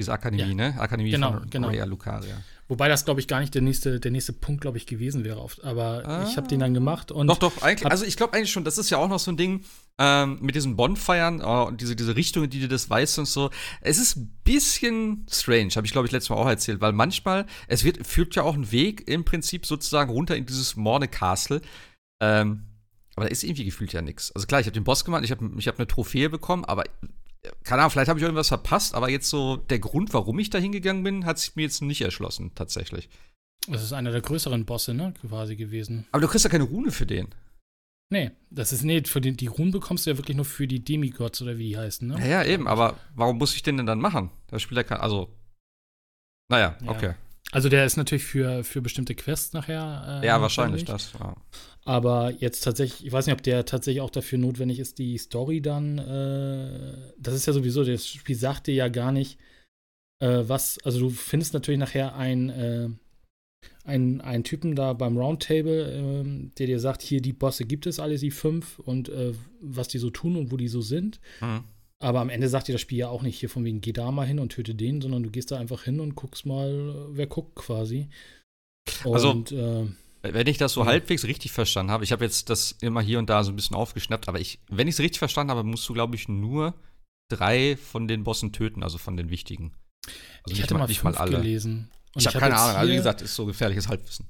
Diese 0.00 0.12
Akademie, 0.14 0.48
Ja. 0.48 0.54
ne? 0.54 0.74
Akademie 0.80 1.10
Genau, 1.10 1.32
von 1.34 1.50
genau. 1.50 1.68
Rhea 1.68 1.84
Lucaria. 1.84 2.34
Wobei 2.68 2.88
das, 2.88 3.04
glaube 3.04 3.20
ich, 3.20 3.28
gar 3.28 3.40
nicht 3.40 3.54
der 3.54 3.60
nächste, 3.60 4.00
der 4.00 4.10
nächste 4.10 4.32
Punkt, 4.32 4.62
glaube 4.62 4.78
ich, 4.78 4.86
gewesen 4.86 5.24
wäre. 5.24 5.40
Oft. 5.40 5.62
Aber 5.62 6.06
Ah. 6.06 6.26
ich 6.26 6.38
habe 6.38 6.48
den 6.48 6.60
dann 6.60 6.72
gemacht 6.72 7.12
und 7.12 7.26
Doch, 7.26 7.36
doch, 7.38 7.60
eigentlich. 7.62 7.90
Also 7.90 8.06
ich 8.06 8.16
glaube 8.16 8.32
eigentlich 8.32 8.50
schon, 8.50 8.64
das 8.64 8.78
ist 8.78 8.88
ja 8.88 8.96
auch 8.96 9.08
noch 9.08 9.18
so 9.18 9.30
ein 9.30 9.36
Ding 9.36 9.62
ähm, 9.98 10.38
mit 10.40 10.54
diesen 10.54 10.76
Bonfeiern 10.76 11.42
oh, 11.44 11.64
und 11.64 11.82
diese, 11.82 11.94
diese 11.96 12.16
Richtung, 12.16 12.48
die 12.48 12.60
du 12.60 12.68
das 12.68 12.88
weißt 12.88 13.18
und 13.18 13.26
so. 13.26 13.50
Es 13.82 13.98
ist 13.98 14.16
ein 14.16 14.40
bisschen 14.44 15.26
strange, 15.30 15.70
habe 15.76 15.84
ich 15.86 15.92
glaube 15.92 16.06
ich 16.06 16.12
letztes 16.12 16.30
Mal 16.30 16.36
auch 16.36 16.48
erzählt, 16.48 16.80
weil 16.80 16.92
manchmal, 16.92 17.44
es 17.66 17.84
wird, 17.84 18.06
führt 18.06 18.34
ja 18.36 18.42
auch 18.44 18.54
ein 18.54 18.72
Weg 18.72 19.06
im 19.06 19.24
Prinzip 19.24 19.66
sozusagen 19.66 20.10
runter 20.10 20.34
in 20.36 20.46
dieses 20.46 20.76
Morne 20.76 21.08
Castle. 21.08 21.60
Ähm, 22.22 22.64
aber 23.16 23.26
da 23.26 23.32
ist 23.32 23.42
irgendwie 23.44 23.64
gefühlt 23.64 23.92
ja 23.92 24.00
nichts. 24.00 24.32
Also 24.32 24.46
klar, 24.46 24.60
ich 24.60 24.66
habe 24.66 24.74
den 24.74 24.84
Boss 24.84 25.04
gemacht, 25.04 25.24
ich 25.24 25.30
habe 25.32 25.50
ich 25.58 25.68
hab 25.68 25.76
eine 25.78 25.86
Trophäe 25.88 26.30
bekommen, 26.30 26.64
aber 26.64 26.84
keine 27.64 27.82
Ahnung, 27.82 27.90
vielleicht 27.90 28.08
habe 28.08 28.18
ich 28.18 28.24
irgendwas 28.24 28.48
verpasst, 28.48 28.94
aber 28.94 29.08
jetzt 29.10 29.28
so 29.28 29.56
der 29.56 29.78
Grund, 29.78 30.12
warum 30.12 30.38
ich 30.38 30.50
da 30.50 30.58
hingegangen 30.58 31.02
bin, 31.02 31.24
hat 31.24 31.38
sich 31.38 31.56
mir 31.56 31.62
jetzt 31.62 31.80
nicht 31.82 32.00
erschlossen, 32.02 32.52
tatsächlich. 32.54 33.08
das 33.68 33.82
ist 33.82 33.92
einer 33.92 34.10
der 34.10 34.20
größeren 34.20 34.64
Bosse, 34.66 34.94
ne, 34.94 35.14
quasi 35.20 35.56
gewesen. 35.56 36.06
Aber 36.12 36.20
du 36.20 36.28
kriegst 36.28 36.44
ja 36.44 36.50
keine 36.50 36.64
Rune 36.64 36.90
für 36.92 37.06
den. 37.06 37.28
Nee, 38.12 38.32
das 38.50 38.72
ist, 38.72 38.82
nee, 38.82 39.02
für 39.04 39.20
die, 39.20 39.32
die 39.36 39.46
Runen 39.46 39.70
bekommst 39.70 40.04
du 40.04 40.10
ja 40.10 40.16
wirklich 40.18 40.36
nur 40.36 40.44
für 40.44 40.66
die 40.66 40.84
Demigods 40.84 41.40
oder 41.42 41.58
wie 41.58 41.68
die 41.68 41.78
heißen, 41.78 42.08
ne? 42.08 42.18
Ja, 42.18 42.26
ja, 42.26 42.44
eben, 42.44 42.66
aber 42.66 42.98
warum 43.14 43.38
muss 43.38 43.54
ich 43.54 43.62
den 43.62 43.76
denn 43.76 43.86
dann 43.86 44.00
machen? 44.00 44.30
Das 44.48 44.62
spielt 44.62 44.78
ja 44.78 44.82
kein, 44.82 44.98
also. 44.98 45.32
Naja, 46.50 46.76
Ja. 46.82 46.90
okay. 46.90 47.14
Also 47.52 47.68
der 47.68 47.84
ist 47.84 47.96
natürlich 47.96 48.24
für, 48.24 48.62
für 48.64 48.80
bestimmte 48.80 49.14
Quests 49.14 49.52
nachher. 49.52 50.20
Äh, 50.22 50.26
ja, 50.26 50.40
wahrscheinlich 50.40 50.84
das. 50.84 51.12
Ja. 51.18 51.36
Aber 51.84 52.30
jetzt 52.38 52.60
tatsächlich, 52.60 53.06
ich 53.06 53.12
weiß 53.12 53.26
nicht, 53.26 53.34
ob 53.34 53.42
der 53.42 53.64
tatsächlich 53.64 54.00
auch 54.00 54.10
dafür 54.10 54.38
notwendig 54.38 54.78
ist, 54.78 54.98
die 54.98 55.18
Story 55.18 55.60
dann, 55.60 55.98
äh, 55.98 57.12
das 57.18 57.34
ist 57.34 57.46
ja 57.46 57.52
sowieso, 57.52 57.84
das 57.84 58.06
Spiel 58.06 58.36
sagt 58.36 58.66
dir 58.66 58.74
ja 58.74 58.88
gar 58.88 59.12
nicht, 59.12 59.38
äh, 60.22 60.44
was, 60.46 60.78
also 60.84 61.00
du 61.00 61.10
findest 61.10 61.54
natürlich 61.54 61.80
nachher 61.80 62.14
ein, 62.14 62.50
äh, 62.50 62.88
einen, 63.84 64.20
einen 64.20 64.44
Typen 64.44 64.76
da 64.76 64.92
beim 64.92 65.16
Roundtable, 65.16 65.92
ähm, 65.92 66.52
der 66.58 66.66
dir 66.66 66.78
sagt, 66.78 67.02
hier 67.02 67.20
die 67.20 67.32
Bosse 67.32 67.64
gibt 67.64 67.86
es 67.86 67.98
alle, 67.98 68.16
die 68.16 68.30
fünf 68.30 68.78
und 68.78 69.08
äh, 69.08 69.32
was 69.60 69.88
die 69.88 69.98
so 69.98 70.10
tun 70.10 70.36
und 70.36 70.52
wo 70.52 70.56
die 70.56 70.68
so 70.68 70.82
sind. 70.82 71.20
Mhm. 71.40 71.64
Aber 72.02 72.20
am 72.20 72.30
Ende 72.30 72.48
sagt 72.48 72.66
dir 72.68 72.72
das 72.72 72.80
Spiel 72.80 72.98
ja 72.98 73.08
auch 73.08 73.22
nicht 73.22 73.38
hier 73.38 73.50
von 73.50 73.64
wegen, 73.64 73.80
geh 73.80 73.92
da 73.92 74.10
mal 74.10 74.26
hin 74.26 74.38
und 74.38 74.50
töte 74.52 74.74
den, 74.74 75.00
sondern 75.02 75.22
du 75.22 75.30
gehst 75.30 75.50
da 75.50 75.58
einfach 75.58 75.82
hin 75.84 76.00
und 76.00 76.14
guckst 76.14 76.46
mal, 76.46 77.06
wer 77.10 77.26
guckt 77.26 77.54
quasi. 77.56 78.08
Also- 79.04 79.30
Und 79.30 79.52
äh, 79.52 79.86
Wenn 80.22 80.46
ich 80.46 80.58
das 80.58 80.72
so 80.74 80.80
Ja. 80.80 80.86
halbwegs 80.86 81.24
richtig 81.24 81.52
verstanden 81.52 81.92
habe, 81.92 82.04
ich 82.04 82.12
habe 82.12 82.24
jetzt 82.24 82.50
das 82.50 82.72
immer 82.80 83.00
hier 83.00 83.18
und 83.18 83.30
da 83.30 83.42
so 83.44 83.50
ein 83.52 83.56
bisschen 83.56 83.76
aufgeschnappt, 83.76 84.28
aber 84.28 84.38
ich, 84.40 84.58
wenn 84.68 84.86
ich 84.88 84.94
es 84.94 85.00
richtig 85.00 85.18
verstanden 85.18 85.50
habe, 85.50 85.62
musst 85.64 85.88
du, 85.88 85.94
glaube 85.94 86.14
ich, 86.14 86.28
nur 86.28 86.74
drei 87.30 87.76
von 87.76 88.06
den 88.08 88.24
Bossen 88.24 88.52
töten, 88.52 88.82
also 88.82 88.98
von 88.98 89.16
den 89.16 89.30
wichtigen. 89.30 89.72
Also 90.06 90.16
ich 90.48 90.52
nicht 90.54 90.62
hatte 90.64 90.74
mal 90.74 90.86
nicht 90.86 91.00
fünf 91.00 91.18
gelesen. 91.24 91.90
Und 92.14 92.20
Ich 92.20 92.26
habe 92.26 92.34
hab 92.34 92.42
keine 92.42 92.56
Ahnung, 92.56 92.76
also 92.76 92.92
wie 92.92 92.96
gesagt, 92.96 93.22
ist 93.22 93.34
so 93.34 93.46
gefährliches 93.46 93.88
Halbwissen. 93.88 94.26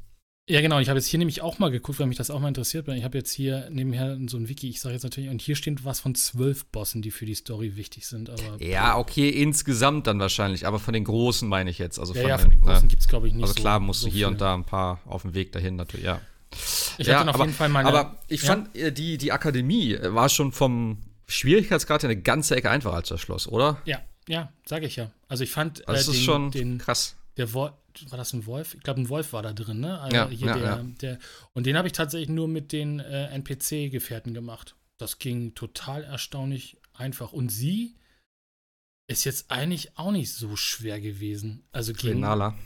Ja, 0.50 0.60
genau. 0.60 0.80
Ich 0.80 0.88
habe 0.88 0.98
jetzt 0.98 1.06
hier 1.06 1.18
nämlich 1.18 1.42
auch 1.42 1.60
mal 1.60 1.70
geguckt, 1.70 2.00
weil 2.00 2.06
mich 2.08 2.16
das 2.18 2.28
auch 2.30 2.40
mal 2.40 2.48
interessiert. 2.48 2.88
Ich 2.88 3.04
habe 3.04 3.16
jetzt 3.16 3.30
hier 3.32 3.68
nebenher 3.70 4.18
so 4.26 4.36
ein 4.36 4.48
Wiki, 4.48 4.68
ich 4.68 4.80
sage 4.80 4.94
jetzt 4.94 5.04
natürlich, 5.04 5.30
und 5.30 5.40
hier 5.40 5.54
steht 5.54 5.84
was 5.84 6.00
von 6.00 6.14
zwölf 6.16 6.64
Bossen, 6.66 7.02
die 7.02 7.12
für 7.12 7.24
die 7.24 7.34
Story 7.36 7.76
wichtig 7.76 8.06
sind. 8.06 8.30
Aber 8.30 8.60
Ja, 8.60 8.98
okay, 8.98 9.28
insgesamt 9.28 10.08
dann 10.08 10.18
wahrscheinlich, 10.18 10.66
aber 10.66 10.80
von 10.80 10.92
den 10.92 11.04
Großen 11.04 11.48
meine 11.48 11.70
ich 11.70 11.78
jetzt. 11.78 12.00
Also 12.00 12.14
ja, 12.14 12.20
von, 12.22 12.28
ja, 12.30 12.38
von 12.38 12.50
den 12.50 12.60
Großen 12.60 12.82
ne? 12.82 12.88
gibt 12.88 13.00
es, 13.02 13.06
glaube 13.08 13.28
ich, 13.28 13.34
nicht 13.34 13.42
Also 13.44 13.54
so 13.54 13.60
klar, 13.60 13.78
musst 13.78 14.00
so 14.00 14.06
du 14.08 14.12
hier 14.12 14.26
viele. 14.26 14.34
und 14.34 14.40
da 14.40 14.54
ein 14.54 14.64
paar 14.64 15.00
auf 15.06 15.22
dem 15.22 15.34
Weg 15.34 15.52
dahin 15.52 15.76
natürlich, 15.76 16.04
ja. 16.06 16.20
Ich 16.98 17.06
ja, 17.06 17.20
hatte 17.20 17.28
auf 17.30 17.36
aber, 17.36 17.44
jeden 17.44 17.56
Fall 17.56 17.68
meine. 17.68 17.88
Aber 17.88 18.18
ich 18.26 18.42
Ja? 18.42 18.48
fand, 18.48 18.74
äh, 18.76 18.90
die, 18.92 19.18
die 19.18 19.30
Akademie 19.30 19.92
äh, 19.94 20.12
war 20.12 20.28
schon 20.28 20.50
vom 20.50 20.98
Schwierigkeitsgrad 21.28 22.04
eine 22.04 22.16
ganze 22.20 22.56
Ecke 22.56 22.68
einfacher 22.70 22.96
als 22.96 23.08
das 23.08 23.20
Schloss, 23.20 23.46
oder? 23.46 23.80
ja, 23.84 24.00
ja, 24.28 24.52
sage 24.66 24.86
ich 24.86 24.96
ja. 24.96 25.12
Also 25.28 25.44
ich 25.44 25.50
fand 25.52 25.86
Also 25.88 25.98
das 25.98 26.08
äh, 26.08 26.10
ist 26.10 26.16
den, 26.18 26.24
schon 26.24 26.50
den, 26.50 26.78
krass. 26.78 27.14
der 27.36 27.52
war 28.08 28.18
das 28.18 28.32
ein 28.32 28.46
Wolf? 28.46 28.74
Ich 28.74 28.82
glaube, 28.82 29.00
ein 29.00 29.08
Wolf 29.08 29.32
war 29.32 29.42
da 29.42 29.52
drin, 29.52 29.80
ne? 29.80 30.00
Also 30.00 30.16
Ja, 30.16 30.28
hier 30.28 30.46
ja, 30.46 30.54
der, 30.54 30.64
ja. 30.64 30.82
der, 31.00 31.18
und 31.52 31.66
den 31.66 31.76
habe 31.76 31.88
ich 31.88 31.92
tatsächlich 31.92 32.28
nur 32.28 32.48
mit 32.48 32.72
den 32.72 33.00
äh, 33.00 33.26
NPC-Gefährten 33.28 34.34
gemacht. 34.34 34.76
Das 34.98 35.18
ging 35.18 35.54
total 35.54 36.04
erstaunlich 36.04 36.78
einfach. 36.94 37.32
Und 37.32 37.50
sie 37.50 37.96
ist 39.08 39.24
jetzt 39.24 39.50
eigentlich 39.50 39.98
auch 39.98 40.12
nicht 40.12 40.32
so 40.32 40.56
schwer 40.56 41.00
gewesen. 41.00 41.64
Also 41.72 41.92
gegen, 41.92 42.14
Renala. 42.14 42.56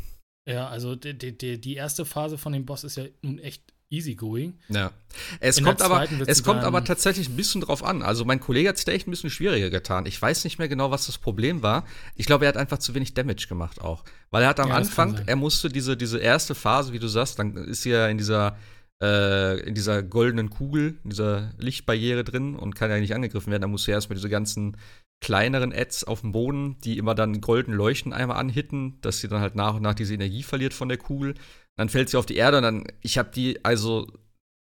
Ja, 0.47 0.68
also 0.68 0.94
die, 0.94 1.16
die, 1.16 1.61
die 1.61 1.75
erste 1.75 2.05
Phase 2.05 2.37
von 2.38 2.53
dem 2.53 2.66
Boss 2.66 2.85
ist 2.85 2.97
ja 2.97 3.07
nun 3.23 3.38
echt 3.38 3.73
easygoing. 3.90 4.59
Ja. 4.68 4.92
Es 5.40 5.59
In 5.59 5.64
kommt 5.64 5.83
aber, 5.83 6.07
es 6.27 6.42
kommt 6.42 6.62
aber 6.64 6.85
tatsächlich 6.85 7.29
ein 7.29 7.37
bisschen 7.37 7.61
drauf 7.61 7.85
an. 7.85 8.03
Also 8.03 8.25
mein 8.25 8.40
Kollege 8.40 8.68
hat 8.68 8.77
es 8.77 8.85
da 8.85 8.92
echt 8.92 9.07
ein 9.07 9.11
bisschen 9.11 9.31
schwieriger 9.31 9.70
getan. 9.70 10.07
Ich 10.07 10.20
weiß 10.20 10.44
nicht 10.44 10.59
mehr 10.59 10.68
genau, 10.68 10.90
was 10.90 11.07
das 11.07 11.18
Problem 11.18 11.62
war. 11.62 11.85
Ich 12.16 12.27
glaube, 12.27 12.44
er 12.44 12.49
hat 12.49 12.57
einfach 12.57 12.79
zu 12.79 12.94
wenig 12.94 13.14
Damage 13.14 13.47
gemacht 13.49 13.81
auch. 13.81 14.05
Weil 14.31 14.42
er 14.42 14.49
hat 14.49 14.61
am 14.61 14.70
Ja, 14.70 14.75
Anfang, 14.77 15.20
er 15.27 15.37
musste 15.37 15.68
diese, 15.68 15.97
diese 15.97 16.18
erste 16.18 16.55
Phase, 16.55 16.92
wie 16.92 16.99
du 16.99 17.09
sagst, 17.09 17.38
dann 17.38 17.57
ist 17.57 17.83
sie 17.83 17.90
ja 17.90 18.09
in 18.09 18.18
dieser, 18.18 18.57
äh, 19.03 19.61
in 19.61 19.75
dieser 19.75 20.03
goldenen 20.03 20.51
Kugel, 20.51 20.99
in 21.05 21.11
dieser 21.11 21.53
Lichtbarriere 21.59 22.25
drin 22.25 22.57
und 22.57 22.75
kann 22.75 22.90
ja 22.90 22.99
nicht 22.99 23.14
angegriffen 23.14 23.51
werden. 23.51 23.62
Da 23.62 23.68
musst 23.68 23.87
du 23.87 23.92
erstmal 23.92 24.16
diese 24.16 24.29
ganzen 24.29 24.77
kleineren 25.20 25.73
Ads 25.73 26.05
auf 26.05 26.20
dem 26.20 26.33
Boden, 26.33 26.77
die 26.81 26.99
immer 26.99 27.14
dann 27.14 27.40
golden 27.40 27.73
leuchten, 27.73 28.12
einmal 28.12 28.37
anhitten, 28.37 28.99
dass 29.01 29.20
sie 29.20 29.29
dann 29.29 29.40
halt 29.40 29.55
nach 29.55 29.75
und 29.75 29.83
nach 29.83 29.94
diese 29.94 30.12
Energie 30.12 30.42
verliert 30.42 30.75
von 30.75 30.88
der 30.88 30.99
Kugel. 30.99 31.35
Dann 31.76 31.88
fällt 31.88 32.08
sie 32.08 32.16
auf 32.16 32.26
die 32.26 32.37
Erde 32.37 32.58
und 32.58 32.62
dann, 32.62 32.87
ich 33.00 33.18
habe 33.18 33.30
die, 33.30 33.64
also, 33.64 34.06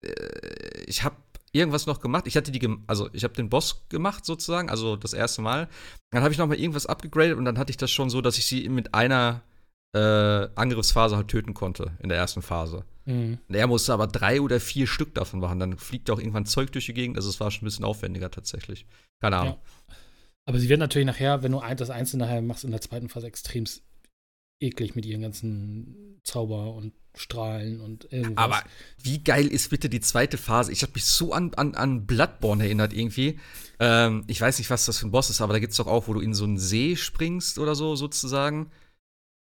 äh, 0.05 0.85
ich 0.87 1.03
habe 1.03 1.17
irgendwas 1.53 1.87
noch 1.87 2.01
gemacht. 2.01 2.27
Ich 2.27 2.37
hatte 2.37 2.53
die, 2.53 2.77
also 2.87 3.09
ich 3.13 3.25
habe 3.25 3.35
den 3.35 3.49
Boss 3.49 3.89
gemacht 3.89 4.25
sozusagen, 4.25 4.71
also 4.71 4.97
das 4.97 5.13
erste 5.13 5.43
Mal. 5.43 5.69
Dann 6.11 6.23
habe 6.23 6.33
ich 6.33 6.39
noch 6.39 6.47
mal 6.47 6.59
irgendwas 6.59 6.87
abgegradet 6.87 7.37
und 7.37 7.45
dann 7.45 7.59
hatte 7.59 7.71
ich 7.71 7.77
das 7.77 7.91
schon 7.91 8.11
so, 8.11 8.21
dass 8.21 8.39
ich 8.39 8.47
sie 8.47 8.69
mit 8.69 8.95
einer 8.95 9.43
äh, 9.93 10.49
Angriffsphase 10.55 11.17
halt 11.17 11.29
töten 11.29 11.55
konnte 11.55 11.93
in 12.01 12.09
der 12.09 12.19
ersten 12.19 12.43
Phase. 12.43 12.85
Mhm. 13.07 13.39
Er 13.49 13.67
musste 13.67 13.93
aber 13.93 14.07
drei 14.07 14.41
oder 14.41 14.61
vier 14.61 14.87
Stück 14.87 15.15
davon 15.15 15.41
machen. 15.41 15.59
Dann 15.59 15.79
fliegt 15.79 16.11
auch 16.11 16.19
irgendwann 16.19 16.47
Zeug 16.47 16.71
durch 16.73 16.87
die 16.87 16.95
Gegend. 16.95 17.17
Also 17.17 17.29
es 17.29 17.41
war 17.41 17.51
schon 17.51 17.63
ein 17.63 17.67
bisschen 17.67 17.85
aufwendiger 17.85 18.31
tatsächlich. 18.31 18.87
Keine 19.21 19.37
Ahnung. 19.37 19.57
Aber 20.47 20.59
sie 20.59 20.69
wird 20.69 20.81
natürlich 20.81 21.07
nachher, 21.07 21.43
wenn 21.43 21.53
du 21.53 21.61
das 21.77 21.91
Einzelne 21.91 22.25
nachher 22.25 22.43
machst, 22.43 22.65
in 22.65 22.71
der 22.71 22.81
zweiten 22.81 23.09
Phase 23.09 23.27
extrem 23.27 23.65
eklig 24.61 24.95
mit 24.95 25.07
ihren 25.07 25.23
ganzen 25.23 26.21
Zauber 26.23 26.75
und 26.75 26.93
Strahlen 27.15 27.81
und 27.81 28.13
irgendwas. 28.13 28.45
Aber 28.45 28.63
wie 29.03 29.23
geil 29.23 29.47
ist 29.47 29.71
bitte 29.71 29.89
die 29.89 30.01
zweite 30.01 30.39
Phase? 30.39 30.73
Ich 30.73 30.83
habe 30.83 30.93
mich 30.95 31.05
so 31.05 31.33
an, 31.33 31.53
an, 31.55 31.75
an 31.75 32.07
Bloodborne 32.07 32.65
erinnert 32.65 32.93
irgendwie. 32.93 33.39
Ähm, 33.79 34.25
ich 34.27 34.41
weiß 34.41 34.59
nicht, 34.59 34.71
was 34.71 34.87
das 34.87 34.99
für 34.99 35.09
ein 35.09 35.11
Boss 35.11 35.31
ist, 35.31 35.41
aber 35.41 35.53
da 35.53 35.59
gibt's 35.59 35.77
doch 35.77 35.87
auch, 35.87 36.09
wo 36.09 36.15
du 36.15 36.21
in 36.21 36.35
so 36.35 36.45
einen 36.45 36.59
See 36.59 36.97
springst 36.97 37.59
oder 37.59 37.75
so 37.75 37.97
sozusagen. 37.97 38.71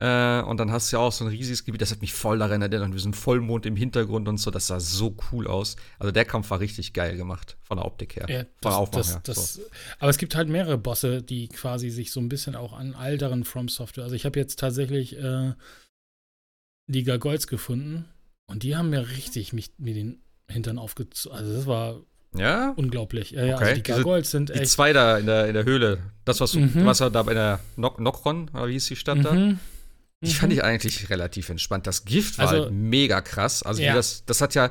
Äh, 0.02 0.40
und 0.42 0.58
dann 0.58 0.72
hast 0.72 0.90
du 0.90 0.96
ja 0.96 1.02
auch 1.02 1.12
so 1.12 1.24
ein 1.24 1.30
riesiges 1.30 1.64
Gebiet, 1.64 1.82
das 1.82 1.90
hat 1.90 2.00
mich 2.00 2.14
voll 2.14 2.38
daran 2.38 2.62
erinnert, 2.62 2.84
und 2.84 2.92
diesen 2.92 3.12
Vollmond 3.12 3.66
im 3.66 3.76
Hintergrund 3.76 4.28
und 4.28 4.38
so, 4.38 4.50
das 4.50 4.66
sah 4.66 4.80
so 4.80 5.14
cool 5.30 5.46
aus. 5.46 5.76
Also 5.98 6.10
der 6.10 6.24
Kampf 6.24 6.50
war 6.50 6.58
richtig 6.58 6.94
geil 6.94 7.18
gemacht, 7.18 7.58
von 7.62 7.76
der 7.76 7.84
Optik 7.84 8.16
her. 8.16 8.24
Ja, 8.28 8.38
von 8.38 8.46
das, 8.62 8.72
der 8.72 8.78
Aufmachung 8.78 9.00
das, 9.02 9.12
her. 9.12 9.20
das, 9.24 9.54
so. 9.54 9.62
Aber 9.98 10.08
es 10.08 10.16
gibt 10.16 10.34
halt 10.34 10.48
mehrere 10.48 10.78
Bosse, 10.78 11.22
die 11.22 11.48
quasi 11.48 11.90
sich 11.90 12.12
so 12.12 12.20
ein 12.20 12.30
bisschen 12.30 12.56
auch 12.56 12.72
an 12.72 12.94
älteren 12.94 13.44
From 13.44 13.68
Software. 13.68 14.04
Also 14.04 14.16
ich 14.16 14.24
habe 14.24 14.38
jetzt 14.38 14.58
tatsächlich 14.58 15.18
äh, 15.18 15.52
die 16.90 17.04
Gargoyles 17.04 17.46
gefunden 17.46 18.04
und 18.46 18.62
die 18.62 18.76
haben 18.76 18.90
mir 18.90 19.08
richtig 19.10 19.52
mich, 19.52 19.70
mir 19.78 19.94
den 19.94 20.22
Hintern 20.48 20.78
aufgezogen. 20.78 21.36
Also 21.38 21.54
das 21.54 21.66
war 21.66 22.00
Ja? 22.36 22.70
unglaublich. 22.76 23.30
Ja, 23.32 23.44
ja, 23.44 23.54
Okay, 23.56 23.64
also 23.64 23.74
die 23.76 23.82
Gargoyles 23.82 24.30
sind 24.30 24.48
Die 24.48 24.54
echt. 24.54 24.70
zwei 24.70 24.92
da 24.92 25.18
in 25.18 25.26
der, 25.26 25.46
in 25.48 25.54
der 25.54 25.64
Höhle, 25.64 25.98
das, 26.24 26.40
was, 26.40 26.54
Mhm. 26.54 26.84
was 26.84 27.00
er 27.00 27.10
da 27.10 27.22
bei 27.22 27.34
der 27.34 27.60
Nok 27.76 28.00
Nokron, 28.00 28.48
oder 28.50 28.68
wie 28.68 28.72
hieß 28.72 28.86
die 28.86 28.96
Stadt 28.96 29.24
da? 29.24 29.32
Mhm. 29.32 29.58
Die 30.22 30.28
Mhm. 30.28 30.34
fand 30.34 30.52
ich 30.52 30.62
eigentlich 30.62 31.08
relativ 31.08 31.48
entspannt. 31.48 31.86
Das 31.86 32.04
Gift 32.04 32.38
war 32.38 32.48
Also- 32.48 32.64
halt 32.64 32.72
mega 32.74 33.20
krass. 33.22 33.62
Also 33.62 33.80
Ja. 33.82 33.94
das, 33.94 34.24
das 34.26 34.40
hat 34.42 34.54
ja 34.54 34.70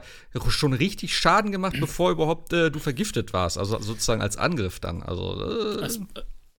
schon 0.49 0.73
richtig 0.73 1.17
Schaden 1.17 1.51
gemacht, 1.51 1.75
bevor 1.79 2.11
überhaupt 2.11 2.53
äh, 2.53 2.69
du 2.69 2.77
vergiftet 2.79 3.33
warst. 3.33 3.57
Also 3.57 3.79
sozusagen 3.79 4.21
als 4.21 4.37
Angriff 4.37 4.79
dann. 4.79 5.01
Also 5.01 5.41
äh, 5.81 5.85
äh, 5.85 5.99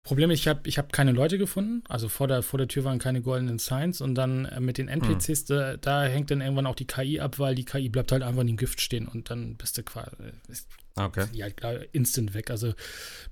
Problem 0.03 0.31
ist, 0.31 0.41
ich 0.41 0.49
habe 0.49 0.61
ich 0.65 0.79
hab 0.79 0.93
keine 0.93 1.13
Leute 1.13 1.37
gefunden. 1.37 1.83
Also 1.89 2.09
vor 2.09 2.27
der, 2.27 2.43
vor 2.43 2.59
der 2.59 2.69
Tür 2.69 2.85
waren 2.85 2.99
keine 2.99 3.21
goldenen 3.21 3.59
Signs 3.59 4.01
und 4.01 4.15
dann 4.15 4.47
äh, 4.47 4.59
mit 4.59 4.79
den 4.79 4.89
NPCs, 4.89 5.45
da, 5.45 5.77
da 5.77 6.05
hängt 6.05 6.31
dann 6.31 6.41
irgendwann 6.41 6.67
auch 6.67 6.75
die 6.75 6.87
KI 6.87 7.21
ab, 7.21 7.39
weil 7.39 7.55
die 7.55 7.67
KI 7.67 7.91
bleibt 7.91 8.11
halt 8.11 8.23
einfach 8.23 8.41
in 8.41 8.47
dem 8.47 8.57
Gift 8.57 8.81
stehen 8.81 9.07
und 9.07 9.31
dann 9.31 9.57
bist 9.57 9.77
du 9.77 9.83
quasi 9.83 10.11
ist 10.49 10.69
okay. 10.97 11.27
die 11.35 11.43
halt 11.43 11.59
klar 11.59 11.75
instant 11.93 12.33
weg. 12.33 12.51
Also 12.51 12.73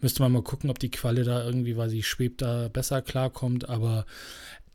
müsste 0.01 0.23
man 0.23 0.31
mal 0.31 0.43
gucken, 0.43 0.69
ob 0.69 0.79
die 0.79 0.91
Qualle 0.91 1.25
da 1.25 1.43
irgendwie, 1.45 1.79
weil 1.79 1.89
sie 1.89 2.03
schwebt, 2.03 2.43
da 2.43 2.69
besser 2.69 3.01
klarkommt, 3.01 3.69
aber 3.69 4.05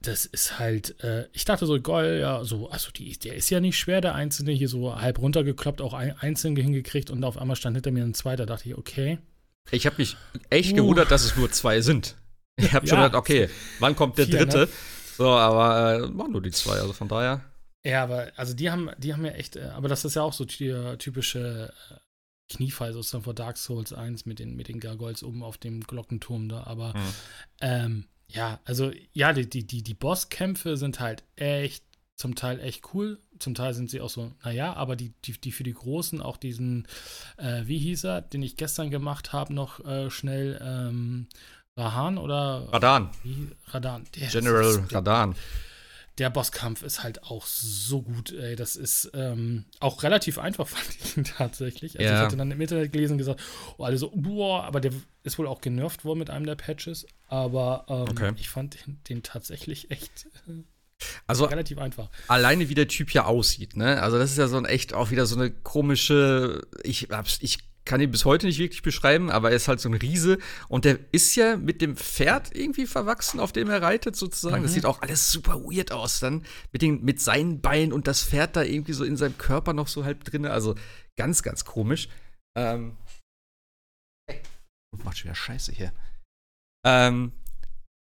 das 0.02 0.26
ist 0.26 0.60
halt, 0.60 1.02
äh, 1.04 1.28
ich 1.32 1.46
dachte 1.46 1.68
so, 1.68 1.80
geil, 1.80 2.20
ja, 2.20 2.44
so, 2.44 2.70
also 2.70 2.92
die, 2.92 3.18
der 3.20 3.36
ist 3.36 3.50
ja 3.52 3.60
nicht 3.60 3.78
schwer, 3.78 4.02
der 4.02 4.16
Einzelne, 4.16 4.52
hier 4.52 4.68
so 4.68 5.00
halb 5.00 5.20
runtergekloppt, 5.20 5.80
auch 5.80 5.94
ein, 5.94 6.18
einzeln 6.18 6.56
hingekriegt 6.56 7.12
und 7.12 7.24
auf 7.24 7.38
einmal 7.38 7.56
stand 7.56 7.78
hinter 7.78 7.92
mir 7.92 8.04
ein 8.04 8.16
zweiter, 8.16 8.46
dachte 8.46 8.68
ich, 8.68 8.78
okay. 8.78 9.20
Ich 9.72 9.86
habe 9.86 9.96
mich 9.98 10.18
echt 10.50 10.74
Uh. 10.74 10.76
gewundert, 10.78 11.12
dass 11.12 11.24
es 11.24 11.36
nur 11.36 11.52
zwei 11.52 11.82
sind. 11.82 12.16
Ich 12.58 12.74
habe 12.74 12.86
schon 12.88 12.98
Ja. 13.00 13.06
gedacht, 13.08 13.20
okay, 13.20 13.50
wann 13.80 13.96
kommt 13.96 14.18
der 14.18 14.26
Vier, 14.28 14.40
ne? 14.40 14.46
dritte? 14.46 14.72
So, 15.18 15.30
aber 15.30 15.96
äh, 16.06 16.18
waren 16.18 16.32
nur 16.32 16.42
die 16.42 16.52
zwei. 16.52 16.80
Also 16.80 16.94
von 16.94 17.08
daher. 17.08 17.42
Ja, 17.86 18.04
aber 18.04 18.32
also 18.36 18.54
die 18.54 18.70
haben, 18.72 18.90
die 18.98 19.14
haben 19.14 19.26
ja 19.26 19.32
echt, 19.32 19.56
äh, 19.56 19.64
aber 19.76 19.88
das 19.90 20.06
ist 20.06 20.16
ja 20.16 20.22
auch 20.22 20.34
so 20.34 20.46
die 20.46 20.74
typische 21.00 21.74
äh, 21.92 21.96
Kniefall 22.56 22.94
sozusagen 22.94 23.24
vor 23.24 23.34
Dark 23.34 23.58
Souls 23.58 23.94
1 23.94 24.26
mit 24.26 24.40
den, 24.40 24.56
mit 24.56 24.68
den 24.68 24.80
Gargoyles 24.80 25.24
oben 25.24 25.44
auf 25.44 25.58
dem 25.58 25.82
Glockenturm 25.82 26.50
da, 26.50 26.64
aber 26.66 26.94
Hm. 26.94 27.02
ähm, 27.62 28.06
Ja, 28.28 28.60
also 28.66 28.92
ja, 29.14 29.34
die, 29.34 29.50
die, 29.50 29.66
die, 29.66 29.84
die 29.84 29.94
Bosskämpfe 29.94 30.78
sind 30.78 31.00
halt 31.00 31.24
echt 31.36 31.84
zum 32.16 32.36
Teil 32.36 32.60
echt 32.60 32.94
cool, 32.94 33.20
zum 33.44 33.56
Teil 33.56 33.74
sind 33.74 33.90
sie 33.90 34.02
auch 34.02 34.10
so, 34.10 34.32
naja, 34.44 34.74
aber 34.74 34.96
die, 34.96 35.14
die, 35.26 35.34
die 35.34 35.52
für 35.52 35.64
die 35.64 35.74
Großen, 35.74 36.22
auch 36.22 36.38
diesen, 36.38 36.88
äh, 37.38 37.62
wie 37.66 37.78
hieß 37.78 38.06
er, 38.06 38.22
den 38.22 38.42
ich 38.42 38.58
gestern 38.58 38.90
gemacht 38.90 39.34
habe, 39.34 39.54
noch 39.54 39.84
äh, 39.86 40.10
schnell, 40.10 40.60
ähm, 40.64 41.28
Rahan 41.76 42.18
oder 42.18 42.68
Radan. 42.72 43.10
Wie? 43.24 43.50
Radan. 43.68 44.06
Der 44.16 44.28
General 44.28 44.66
ist, 44.66 44.94
Radan. 44.94 45.36
Der 46.20 46.30
Bosskampf 46.30 46.84
ist 46.84 47.02
halt 47.04 47.24
auch 47.24 47.48
so 47.48 48.04
gut, 48.04 48.32
ey. 48.32 48.56
Das 48.56 48.76
ist 48.76 49.10
ähm, 49.16 49.66
auch 49.80 50.04
relativ 50.04 50.38
einfach, 50.38 50.68
fand 50.70 50.88
ich 50.90 51.18
ihn 51.18 51.24
tatsächlich. 51.24 52.00
Also 52.00 52.12
ja. 52.12 52.20
ich 52.20 52.26
hatte 52.26 52.38
dann 52.38 52.52
im 52.52 52.62
Internet 52.62 52.92
gelesen 52.92 53.14
und 53.14 53.18
gesagt, 53.18 53.42
oh, 53.78 53.84
alle 53.84 53.98
so, 53.98 54.12
boah, 54.16 54.64
aber 54.66 54.80
der 54.80 54.92
ist 55.24 55.40
wohl 55.40 55.48
auch 55.48 55.62
genervt 55.62 56.06
worden 56.06 56.20
mit 56.20 56.30
einem 56.30 56.46
der 56.46 56.56
Patches. 56.56 57.08
Aber 57.28 57.86
ähm, 57.90 58.02
okay. 58.10 58.32
ich 58.36 58.50
fand 58.50 58.86
den, 58.86 59.00
den 59.10 59.24
tatsächlich 59.24 59.90
echt 59.90 60.28
äh, 60.48 60.64
also 61.28 61.46
relativ 61.46 61.78
einfach. 61.78 62.10
Alleine 62.28 62.70
wie 62.70 62.76
der 62.76 62.88
Typ 62.88 63.10
hier 63.10 63.28
aussieht, 63.28 63.76
ne? 63.76 64.02
Also 64.02 64.18
das 64.18 64.32
ist 64.32 64.38
ja 64.38 64.48
so 64.48 64.58
ein 64.58 64.66
echt 64.66 64.94
auch 64.94 65.12
wieder 65.12 65.26
so 65.26 65.36
eine 65.36 65.52
komische. 65.52 66.62
Ich 66.84 67.10
hab's, 67.12 67.38
ich 67.42 67.60
kann 67.86 68.00
ihn 68.00 68.12
bis 68.12 68.26
heute 68.26 68.46
nicht 68.46 68.60
wirklich 68.60 68.82
beschreiben, 68.82 69.30
aber 69.30 69.50
er 69.50 69.58
ist 69.58 69.68
halt 69.68 69.80
so 69.80 69.90
ein 69.90 69.94
Riese 69.94 70.38
und 70.70 70.86
der 70.86 71.00
ist 71.12 71.36
ja 71.36 71.58
mit 71.58 71.82
dem 71.82 71.98
Pferd 71.98 72.56
irgendwie 72.56 72.86
verwachsen, 72.86 73.40
auf 73.40 73.52
dem 73.52 73.70
er 73.70 73.82
reitet 73.82 74.16
sozusagen. 74.16 74.60
Mhm. 74.60 74.64
Das 74.64 74.74
sieht 74.74 74.86
auch 74.86 75.02
alles 75.02 75.32
super 75.32 75.62
weird 75.64 75.92
aus 75.92 76.20
dann 76.20 76.46
mit 76.72 76.82
den 76.82 77.04
mit 77.04 77.20
seinen 77.20 77.62
Beinen 77.62 77.92
und 77.92 78.08
das 78.08 78.24
Pferd 78.24 78.56
da 78.56 78.64
irgendwie 78.64 78.94
so 78.94 79.04
in 79.04 79.18
seinem 79.18 79.38
Körper 79.38 79.74
noch 79.74 79.88
so 79.88 80.06
halb 80.06 80.24
drin. 80.24 80.46
Also 80.46 80.76
ganz 81.18 81.44
ganz 81.44 81.66
komisch. 81.66 82.08
Ähm, 82.56 82.98
macht 85.04 85.18
schon 85.18 85.26
wieder 85.26 85.36
Scheiße 85.36 85.72
hier. 85.72 85.92
Ähm, 86.86 87.32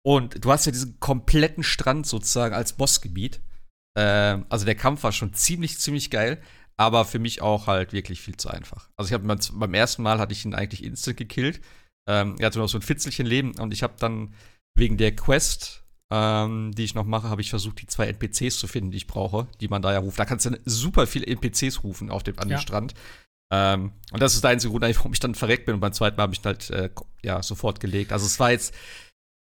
und 0.07 0.45
du 0.45 0.53
hast 0.53 0.67
ja 0.67 0.73
diesen 0.73 1.01
kompletten 1.01 1.65
Strand 1.65 2.07
sozusagen 2.07 2.55
als 2.55 2.75
Bossgebiet. 2.75 3.41
Ähm, 3.99 4.47
also 4.49 4.65
der 4.65 4.77
Kampf 4.77 5.03
war 5.03 5.11
schon 5.11 5.35
ziemlich, 5.35 5.81
ziemlich 5.81 6.11
geil, 6.11 6.41
aber 6.77 7.05
für 7.05 7.19
mich 7.19 7.43
auch 7.43 7.67
halt 7.67 7.93
wirklich 7.93 8.21
viel 8.21 8.37
zu 8.37 8.49
einfach. 8.49 8.89
Also 8.97 9.09
ich 9.09 9.15
habe 9.15 9.27
beim 9.27 9.75
ersten 9.75 10.05
Mal 10.05 10.21
hatte 10.21 10.33
ich 10.33 10.45
ihn 10.45 10.55
eigentlich 10.55 10.85
instant 10.85 11.17
gekillt. 11.17 11.61
Ähm, 12.09 12.37
er 12.39 12.47
hatte 12.47 12.61
noch 12.61 12.69
so 12.69 12.79
ein 12.79 12.83
Fitzelchen 12.83 13.27
Leben 13.27 13.59
und 13.59 13.73
ich 13.73 13.83
habe 13.83 13.95
dann 13.99 14.33
wegen 14.77 14.97
der 14.97 15.17
Quest, 15.17 15.83
ähm, 16.13 16.71
die 16.71 16.85
ich 16.85 16.95
noch 16.95 17.05
mache, 17.05 17.29
habe 17.29 17.41
ich 17.41 17.51
versucht, 17.51 17.83
die 17.83 17.89
zwei 17.89 18.07
NPCs 18.07 18.61
zu 18.61 18.69
finden, 18.69 18.93
die 18.93 18.99
ich 18.99 19.09
brauche, 19.09 19.49
die 19.61 19.67
man 19.67 19.83
da 19.83 19.93
ja 19.93 19.99
ruft. 19.99 20.21
Da 20.21 20.25
kannst 20.25 20.47
du 20.47 20.57
super 20.67 21.09
viele 21.09 21.27
NPCs 21.27 21.83
rufen 21.83 22.11
auf 22.11 22.23
dem, 22.23 22.39
an 22.39 22.49
ja. 22.49 22.59
Strand. 22.59 22.95
Ähm, 23.53 23.91
und 24.13 24.23
das 24.23 24.35
ist 24.35 24.45
der 24.45 24.51
einzige 24.51 24.71
Grund, 24.71 24.85
warum 24.85 25.13
ich 25.13 25.19
dann 25.19 25.35
verreckt 25.35 25.67
bin. 25.67 25.75
Und 25.75 25.81
beim 25.81 25.93
zweiten 25.93 26.17
Mal 26.17 26.25
habe 26.25 26.35
ich 26.35 26.41
ihn 26.41 26.45
halt 26.45 26.71
äh, 26.71 26.91
ja, 27.25 27.43
sofort 27.43 27.81
gelegt. 27.81 28.13
Also 28.13 28.27
es 28.27 28.39
war 28.39 28.53
jetzt 28.53 28.73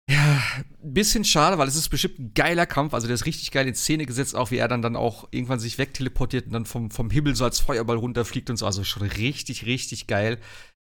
ja, 0.09 0.41
ein 0.83 0.93
bisschen 0.93 1.23
schade, 1.23 1.59
weil 1.59 1.67
es 1.67 1.75
ist 1.75 1.89
bestimmt 1.89 2.17
ein 2.17 2.33
geiler 2.33 2.65
Kampf. 2.65 2.95
Also 2.95 3.05
der 3.05 3.13
ist 3.13 3.27
richtig 3.27 3.51
geil 3.51 3.67
in 3.67 3.75
Szene 3.75 4.07
gesetzt, 4.07 4.35
auch 4.35 4.49
wie 4.49 4.57
er 4.57 4.67
dann, 4.67 4.81
dann 4.81 4.95
auch 4.95 5.27
irgendwann 5.29 5.59
sich 5.59 5.77
wegteleportiert 5.77 6.47
und 6.47 6.53
dann 6.53 6.65
vom, 6.65 6.89
vom 6.89 7.11
Himmel 7.11 7.35
so 7.35 7.43
als 7.43 7.59
Feuerball 7.59 7.97
runterfliegt 7.97 8.49
und 8.49 8.57
so. 8.57 8.65
Also 8.65 8.83
schon 8.83 9.03
richtig, 9.03 9.67
richtig 9.67 10.07
geil. 10.07 10.39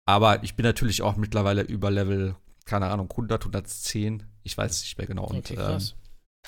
Aber 0.06 0.44
ich 0.44 0.56
bin 0.56 0.64
natürlich 0.64 1.02
auch 1.02 1.16
mittlerweile 1.16 1.64
über 1.64 1.90
Level, 1.90 2.36
keine 2.66 2.92
Ahnung, 2.92 3.10
100, 3.10 3.42
110. 3.42 4.24
Ich 4.44 4.56
weiß 4.56 4.72
es 4.72 4.82
nicht 4.84 5.00
mehr 5.00 5.08
genau. 5.08 5.26
Und 5.26 5.52
okay, 5.52 5.58
ähm, 5.60 5.82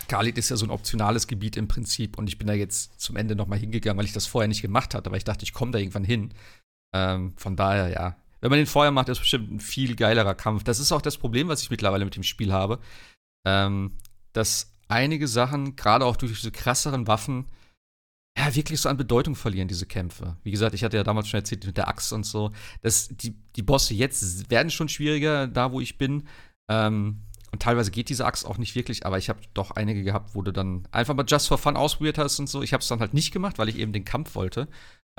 Khalid 0.07 0.37
ist 0.37 0.49
ja 0.49 0.55
so 0.55 0.65
ein 0.65 0.71
optionales 0.71 1.25
Gebiet 1.25 1.57
im 1.57 1.67
Prinzip. 1.67 2.19
Und 2.19 2.27
ich 2.27 2.37
bin 2.37 2.47
da 2.47 2.53
jetzt 2.53 3.01
zum 3.01 3.15
Ende 3.15 3.35
nochmal 3.35 3.57
hingegangen, 3.57 3.97
weil 3.97 4.05
ich 4.05 4.13
das 4.13 4.27
vorher 4.27 4.47
nicht 4.47 4.61
gemacht 4.61 4.93
hatte. 4.93 5.07
Aber 5.09 5.17
ich 5.17 5.23
dachte, 5.23 5.43
ich 5.43 5.53
komme 5.53 5.71
da 5.71 5.79
irgendwann 5.79 6.03
hin. 6.03 6.35
Ähm, 6.93 7.33
von 7.35 7.55
daher, 7.55 7.89
ja, 7.89 8.15
wenn 8.41 8.49
man 8.49 8.59
den 8.59 8.65
vorher 8.65 8.91
macht, 8.91 9.09
ist 9.09 9.17
es 9.17 9.21
bestimmt 9.21 9.51
ein 9.51 9.59
viel 9.59 9.95
geilerer 9.95 10.35
Kampf. 10.35 10.63
Das 10.63 10.79
ist 10.79 10.91
auch 10.91 11.01
das 11.01 11.17
Problem, 11.17 11.47
was 11.47 11.61
ich 11.61 11.69
mittlerweile 11.69 12.05
mit 12.05 12.15
dem 12.15 12.23
Spiel 12.23 12.53
habe. 12.53 12.79
Ähm, 13.45 13.93
dass 14.33 14.73
einige 14.87 15.27
Sachen, 15.27 15.75
gerade 15.75 16.05
auch 16.05 16.15
durch 16.15 16.33
diese 16.33 16.51
krasseren 16.51 17.07
Waffen, 17.07 17.45
ja, 18.37 18.55
wirklich 18.55 18.79
so 18.79 18.89
an 18.89 18.97
Bedeutung 18.97 19.35
verlieren, 19.35 19.67
diese 19.67 19.85
Kämpfe. 19.85 20.37
Wie 20.43 20.51
gesagt, 20.51 20.73
ich 20.73 20.83
hatte 20.83 20.97
ja 20.97 21.03
damals 21.03 21.27
schon 21.27 21.39
erzählt 21.39 21.65
mit 21.65 21.77
der 21.77 21.87
Axt 21.87 22.13
und 22.13 22.25
so. 22.25 22.51
dass 22.81 23.09
die, 23.09 23.35
die 23.55 23.63
Bosse 23.63 23.93
jetzt 23.93 24.49
werden 24.49 24.71
schon 24.71 24.87
schwieriger, 24.87 25.47
da 25.47 25.71
wo 25.71 25.81
ich 25.81 25.97
bin. 25.97 26.27
Ähm, 26.69 27.21
und 27.51 27.61
teilweise 27.61 27.91
geht 27.91 28.09
diese 28.09 28.25
Axt 28.25 28.45
auch 28.45 28.57
nicht 28.57 28.75
wirklich, 28.75 29.05
aber 29.05 29.17
ich 29.17 29.27
habe 29.27 29.39
doch 29.53 29.71
einige 29.71 30.03
gehabt, 30.03 30.35
wo 30.35 30.41
du 30.41 30.53
dann 30.53 30.87
einfach 30.91 31.15
mal 31.15 31.25
just 31.27 31.47
for 31.47 31.57
fun 31.57 31.75
ausprobiert 31.75 32.17
hast 32.17 32.39
und 32.39 32.47
so. 32.47 32.61
Ich 32.61 32.73
habe 32.73 32.81
es 32.81 32.87
dann 32.87 32.99
halt 32.99 33.13
nicht 33.13 33.31
gemacht, 33.31 33.57
weil 33.57 33.69
ich 33.69 33.77
eben 33.77 33.91
den 33.91 34.05
Kampf 34.05 34.35
wollte. 34.35 34.67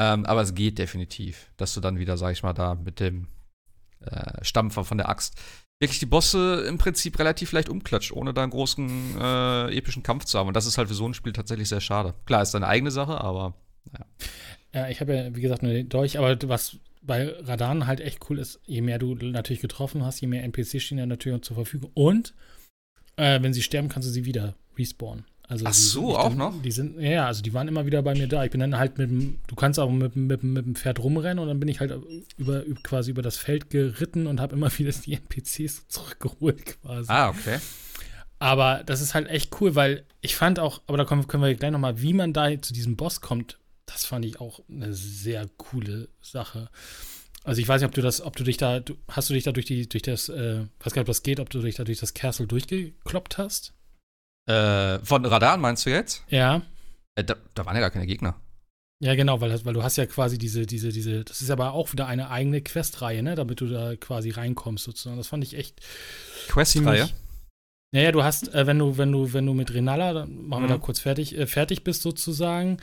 Ähm, 0.00 0.24
aber 0.24 0.40
es 0.40 0.54
geht 0.54 0.78
definitiv, 0.78 1.50
dass 1.58 1.74
du 1.74 1.80
dann 1.80 1.98
wieder, 1.98 2.16
sag 2.16 2.32
ich 2.32 2.42
mal, 2.42 2.54
da 2.54 2.74
mit 2.74 3.00
dem 3.00 3.28
äh, 4.00 4.42
Stampfer 4.42 4.82
von 4.82 4.96
der 4.96 5.10
Axt 5.10 5.38
wirklich 5.78 5.98
die 5.98 6.06
Bosse 6.06 6.64
im 6.66 6.78
Prinzip 6.78 7.18
relativ 7.18 7.52
leicht 7.52 7.68
umklatscht, 7.68 8.12
ohne 8.12 8.32
da 8.32 8.42
einen 8.42 8.50
großen 8.50 9.20
äh, 9.20 9.76
epischen 9.76 10.02
Kampf 10.02 10.24
zu 10.24 10.38
haben. 10.38 10.48
Und 10.48 10.54
das 10.54 10.64
ist 10.64 10.78
halt 10.78 10.88
für 10.88 10.94
so 10.94 11.06
ein 11.06 11.12
Spiel 11.12 11.34
tatsächlich 11.34 11.68
sehr 11.68 11.82
schade. 11.82 12.14
Klar, 12.24 12.40
ist 12.40 12.54
deine 12.54 12.66
eigene 12.66 12.90
Sache, 12.90 13.20
aber 13.20 13.54
ja. 13.92 14.06
Ja, 14.72 14.88
ich 14.88 15.00
habe 15.02 15.14
ja, 15.14 15.36
wie 15.36 15.40
gesagt, 15.40 15.62
nur 15.62 15.72
den 15.72 15.88
Dolch, 15.88 16.18
aber 16.18 16.36
was 16.48 16.78
bei 17.02 17.28
Radan 17.40 17.86
halt 17.86 18.00
echt 18.00 18.30
cool 18.30 18.38
ist, 18.38 18.60
je 18.66 18.80
mehr 18.80 18.98
du 18.98 19.14
natürlich 19.14 19.60
getroffen 19.60 20.04
hast, 20.04 20.20
je 20.20 20.28
mehr 20.28 20.44
NPCs 20.44 20.82
stehen 20.82 20.98
ja 20.98 21.06
natürlich 21.06 21.42
zur 21.42 21.56
Verfügung. 21.56 21.90
Und 21.92 22.34
äh, 23.16 23.42
wenn 23.42 23.52
sie 23.52 23.62
sterben, 23.62 23.88
kannst 23.88 24.08
du 24.08 24.12
sie 24.12 24.24
wieder 24.24 24.54
respawnen. 24.78 25.24
Also 25.50 25.64
Ach 25.66 25.74
so, 25.74 26.10
die, 26.10 26.16
auch 26.16 26.28
dann, 26.28 26.38
noch? 26.38 26.62
Die 26.62 26.70
sind, 26.70 27.00
ja, 27.00 27.26
also 27.26 27.42
die 27.42 27.52
waren 27.52 27.66
immer 27.66 27.84
wieder 27.84 28.02
bei 28.02 28.14
mir 28.14 28.28
da. 28.28 28.44
Ich 28.44 28.52
bin 28.52 28.60
dann 28.60 28.78
halt 28.78 28.98
mit 28.98 29.10
dem, 29.10 29.40
du 29.48 29.56
kannst 29.56 29.80
auch 29.80 29.90
mit, 29.90 30.14
mit, 30.14 30.44
mit 30.44 30.64
dem 30.64 30.76
Pferd 30.76 31.00
rumrennen 31.00 31.40
und 31.40 31.48
dann 31.48 31.58
bin 31.58 31.68
ich 31.68 31.80
halt 31.80 31.92
über, 32.36 32.62
quasi 32.84 33.10
über 33.10 33.20
das 33.20 33.36
Feld 33.36 33.68
geritten 33.68 34.28
und 34.28 34.40
habe 34.40 34.54
immer 34.54 34.70
wieder 34.78 34.92
die 34.92 35.14
NPCs 35.14 35.88
zurückgeholt 35.88 36.80
quasi. 36.80 37.10
Ah, 37.10 37.30
okay. 37.30 37.58
Aber 38.38 38.84
das 38.86 39.00
ist 39.00 39.12
halt 39.12 39.26
echt 39.26 39.60
cool, 39.60 39.74
weil 39.74 40.06
ich 40.20 40.36
fand 40.36 40.60
auch, 40.60 40.82
aber 40.86 40.96
da 40.98 41.04
können, 41.04 41.26
können 41.26 41.42
wir 41.42 41.52
gleich 41.56 41.72
nochmal, 41.72 42.00
wie 42.00 42.14
man 42.14 42.32
da 42.32 42.48
zu 42.62 42.72
diesem 42.72 42.96
Boss 42.96 43.20
kommt, 43.20 43.58
das 43.86 44.04
fand 44.04 44.24
ich 44.24 44.40
auch 44.40 44.60
eine 44.70 44.94
sehr 44.94 45.48
coole 45.56 46.08
Sache. 46.22 46.70
Also 47.42 47.60
ich 47.60 47.66
weiß 47.66 47.80
nicht, 47.80 47.88
ob 47.88 47.94
du 47.94 48.02
das, 48.02 48.20
ob 48.20 48.36
du 48.36 48.44
dich 48.44 48.56
da, 48.56 48.82
hast 49.08 49.30
du 49.30 49.34
dich 49.34 49.42
da 49.42 49.50
durch 49.50 49.66
die, 49.66 49.88
durch 49.88 50.02
das, 50.02 50.28
äh, 50.28 50.60
weiß 50.78 50.92
gar 50.92 51.00
nicht, 51.00 51.00
ob 51.00 51.06
das 51.06 51.24
geht, 51.24 51.40
ob 51.40 51.50
du 51.50 51.60
dich 51.60 51.74
da 51.74 51.82
durch 51.82 51.98
das 51.98 52.14
Castle 52.14 52.46
durchgekloppt 52.46 53.36
hast? 53.36 53.74
Äh, 54.50 54.98
von 55.04 55.24
Radan 55.24 55.60
meinst 55.60 55.86
du 55.86 55.90
jetzt? 55.90 56.24
Ja. 56.28 56.62
Äh, 57.14 57.24
da, 57.24 57.36
da, 57.54 57.66
waren 57.66 57.76
ja 57.76 57.80
gar 57.80 57.90
keine 57.90 58.06
Gegner. 58.06 58.34
Ja, 59.02 59.14
genau, 59.14 59.40
weil, 59.40 59.64
weil 59.64 59.74
du 59.74 59.82
hast 59.82 59.96
ja 59.96 60.06
quasi 60.06 60.38
diese, 60.38 60.66
diese, 60.66 60.90
diese, 60.90 61.24
das 61.24 61.40
ist 61.40 61.50
aber 61.50 61.72
auch 61.72 61.92
wieder 61.92 62.06
eine 62.06 62.30
eigene 62.30 62.60
Questreihe, 62.60 63.22
ne, 63.22 63.34
damit 63.34 63.60
du 63.60 63.66
da 63.66 63.96
quasi 63.96 64.30
reinkommst 64.30 64.84
sozusagen. 64.84 65.16
Das 65.16 65.28
fand 65.28 65.44
ich 65.44 65.56
echt. 65.56 65.80
Questreihe? 66.48 67.08
Naja, 67.92 68.12
du 68.12 68.22
hast, 68.22 68.52
äh, 68.54 68.66
wenn 68.66 68.78
du, 68.78 68.98
wenn 68.98 69.12
du, 69.12 69.32
wenn 69.32 69.46
du 69.46 69.54
mit 69.54 69.72
Renala, 69.72 70.12
dann 70.12 70.46
machen 70.46 70.64
wir 70.64 70.68
mhm. 70.68 70.72
da 70.72 70.78
kurz 70.78 71.00
fertig, 71.00 71.36
äh, 71.36 71.46
fertig 71.46 71.84
bist 71.84 72.02
sozusagen, 72.02 72.78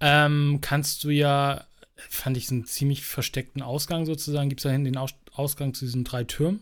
ähm, 0.00 0.58
kannst 0.60 1.04
du 1.04 1.10
ja, 1.10 1.64
fand 1.96 2.36
ich, 2.36 2.50
einen 2.50 2.64
ziemlich 2.66 3.04
versteckten 3.04 3.62
Ausgang 3.62 4.04
sozusagen, 4.04 4.48
gibt 4.48 4.60
es 4.60 4.64
da 4.64 4.70
hinten 4.70 4.86
den 4.86 4.96
Aus 4.96 5.14
Ausgang 5.32 5.74
zu 5.74 5.84
diesen 5.84 6.04
drei 6.04 6.24
Türmen. 6.24 6.60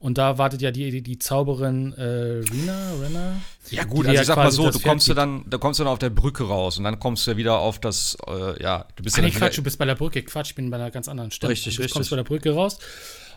Und 0.00 0.16
da 0.16 0.38
wartet 0.38 0.62
ja 0.62 0.70
die, 0.70 0.90
die, 0.90 1.02
die 1.02 1.18
Zauberin 1.18 1.92
äh, 1.92 2.02
Rina, 2.02 2.92
Rena. 3.02 3.36
Ja 3.70 3.84
gut, 3.84 4.06
also 4.06 4.18
ich 4.18 4.26
sag 4.26 4.36
mal 4.36 4.50
so, 4.50 4.70
du 4.70 4.78
kommst 4.78 5.06
du 5.08 5.12
dann, 5.12 5.44
da 5.46 5.58
kommst 5.58 5.78
du 5.78 5.84
dann 5.84 5.92
auf 5.92 5.98
der 5.98 6.08
Brücke 6.08 6.44
raus 6.44 6.78
und 6.78 6.84
dann 6.84 6.98
kommst 6.98 7.26
du 7.26 7.32
ja 7.32 7.36
wieder 7.36 7.58
auf 7.58 7.78
das, 7.78 8.16
äh, 8.26 8.62
ja, 8.62 8.86
du 8.96 9.02
bist 9.02 9.18
ah, 9.18 9.20
ja 9.20 9.28
nee, 9.28 9.34
Quatsch, 9.34 9.58
du 9.58 9.62
bist 9.62 9.78
bei 9.78 9.84
der 9.84 9.96
Brücke, 9.96 10.22
Quatsch, 10.22 10.48
ich 10.48 10.54
bin 10.54 10.70
bei 10.70 10.78
einer 10.78 10.90
ganz 10.90 11.06
anderen 11.06 11.30
Stelle. 11.30 11.52
Richtig, 11.52 11.76
du 11.76 11.82
richtig. 11.82 11.92
Du 11.92 11.98
kommst 11.98 12.10
bei 12.10 12.16
der 12.16 12.24
Brücke 12.24 12.54
raus. 12.54 12.78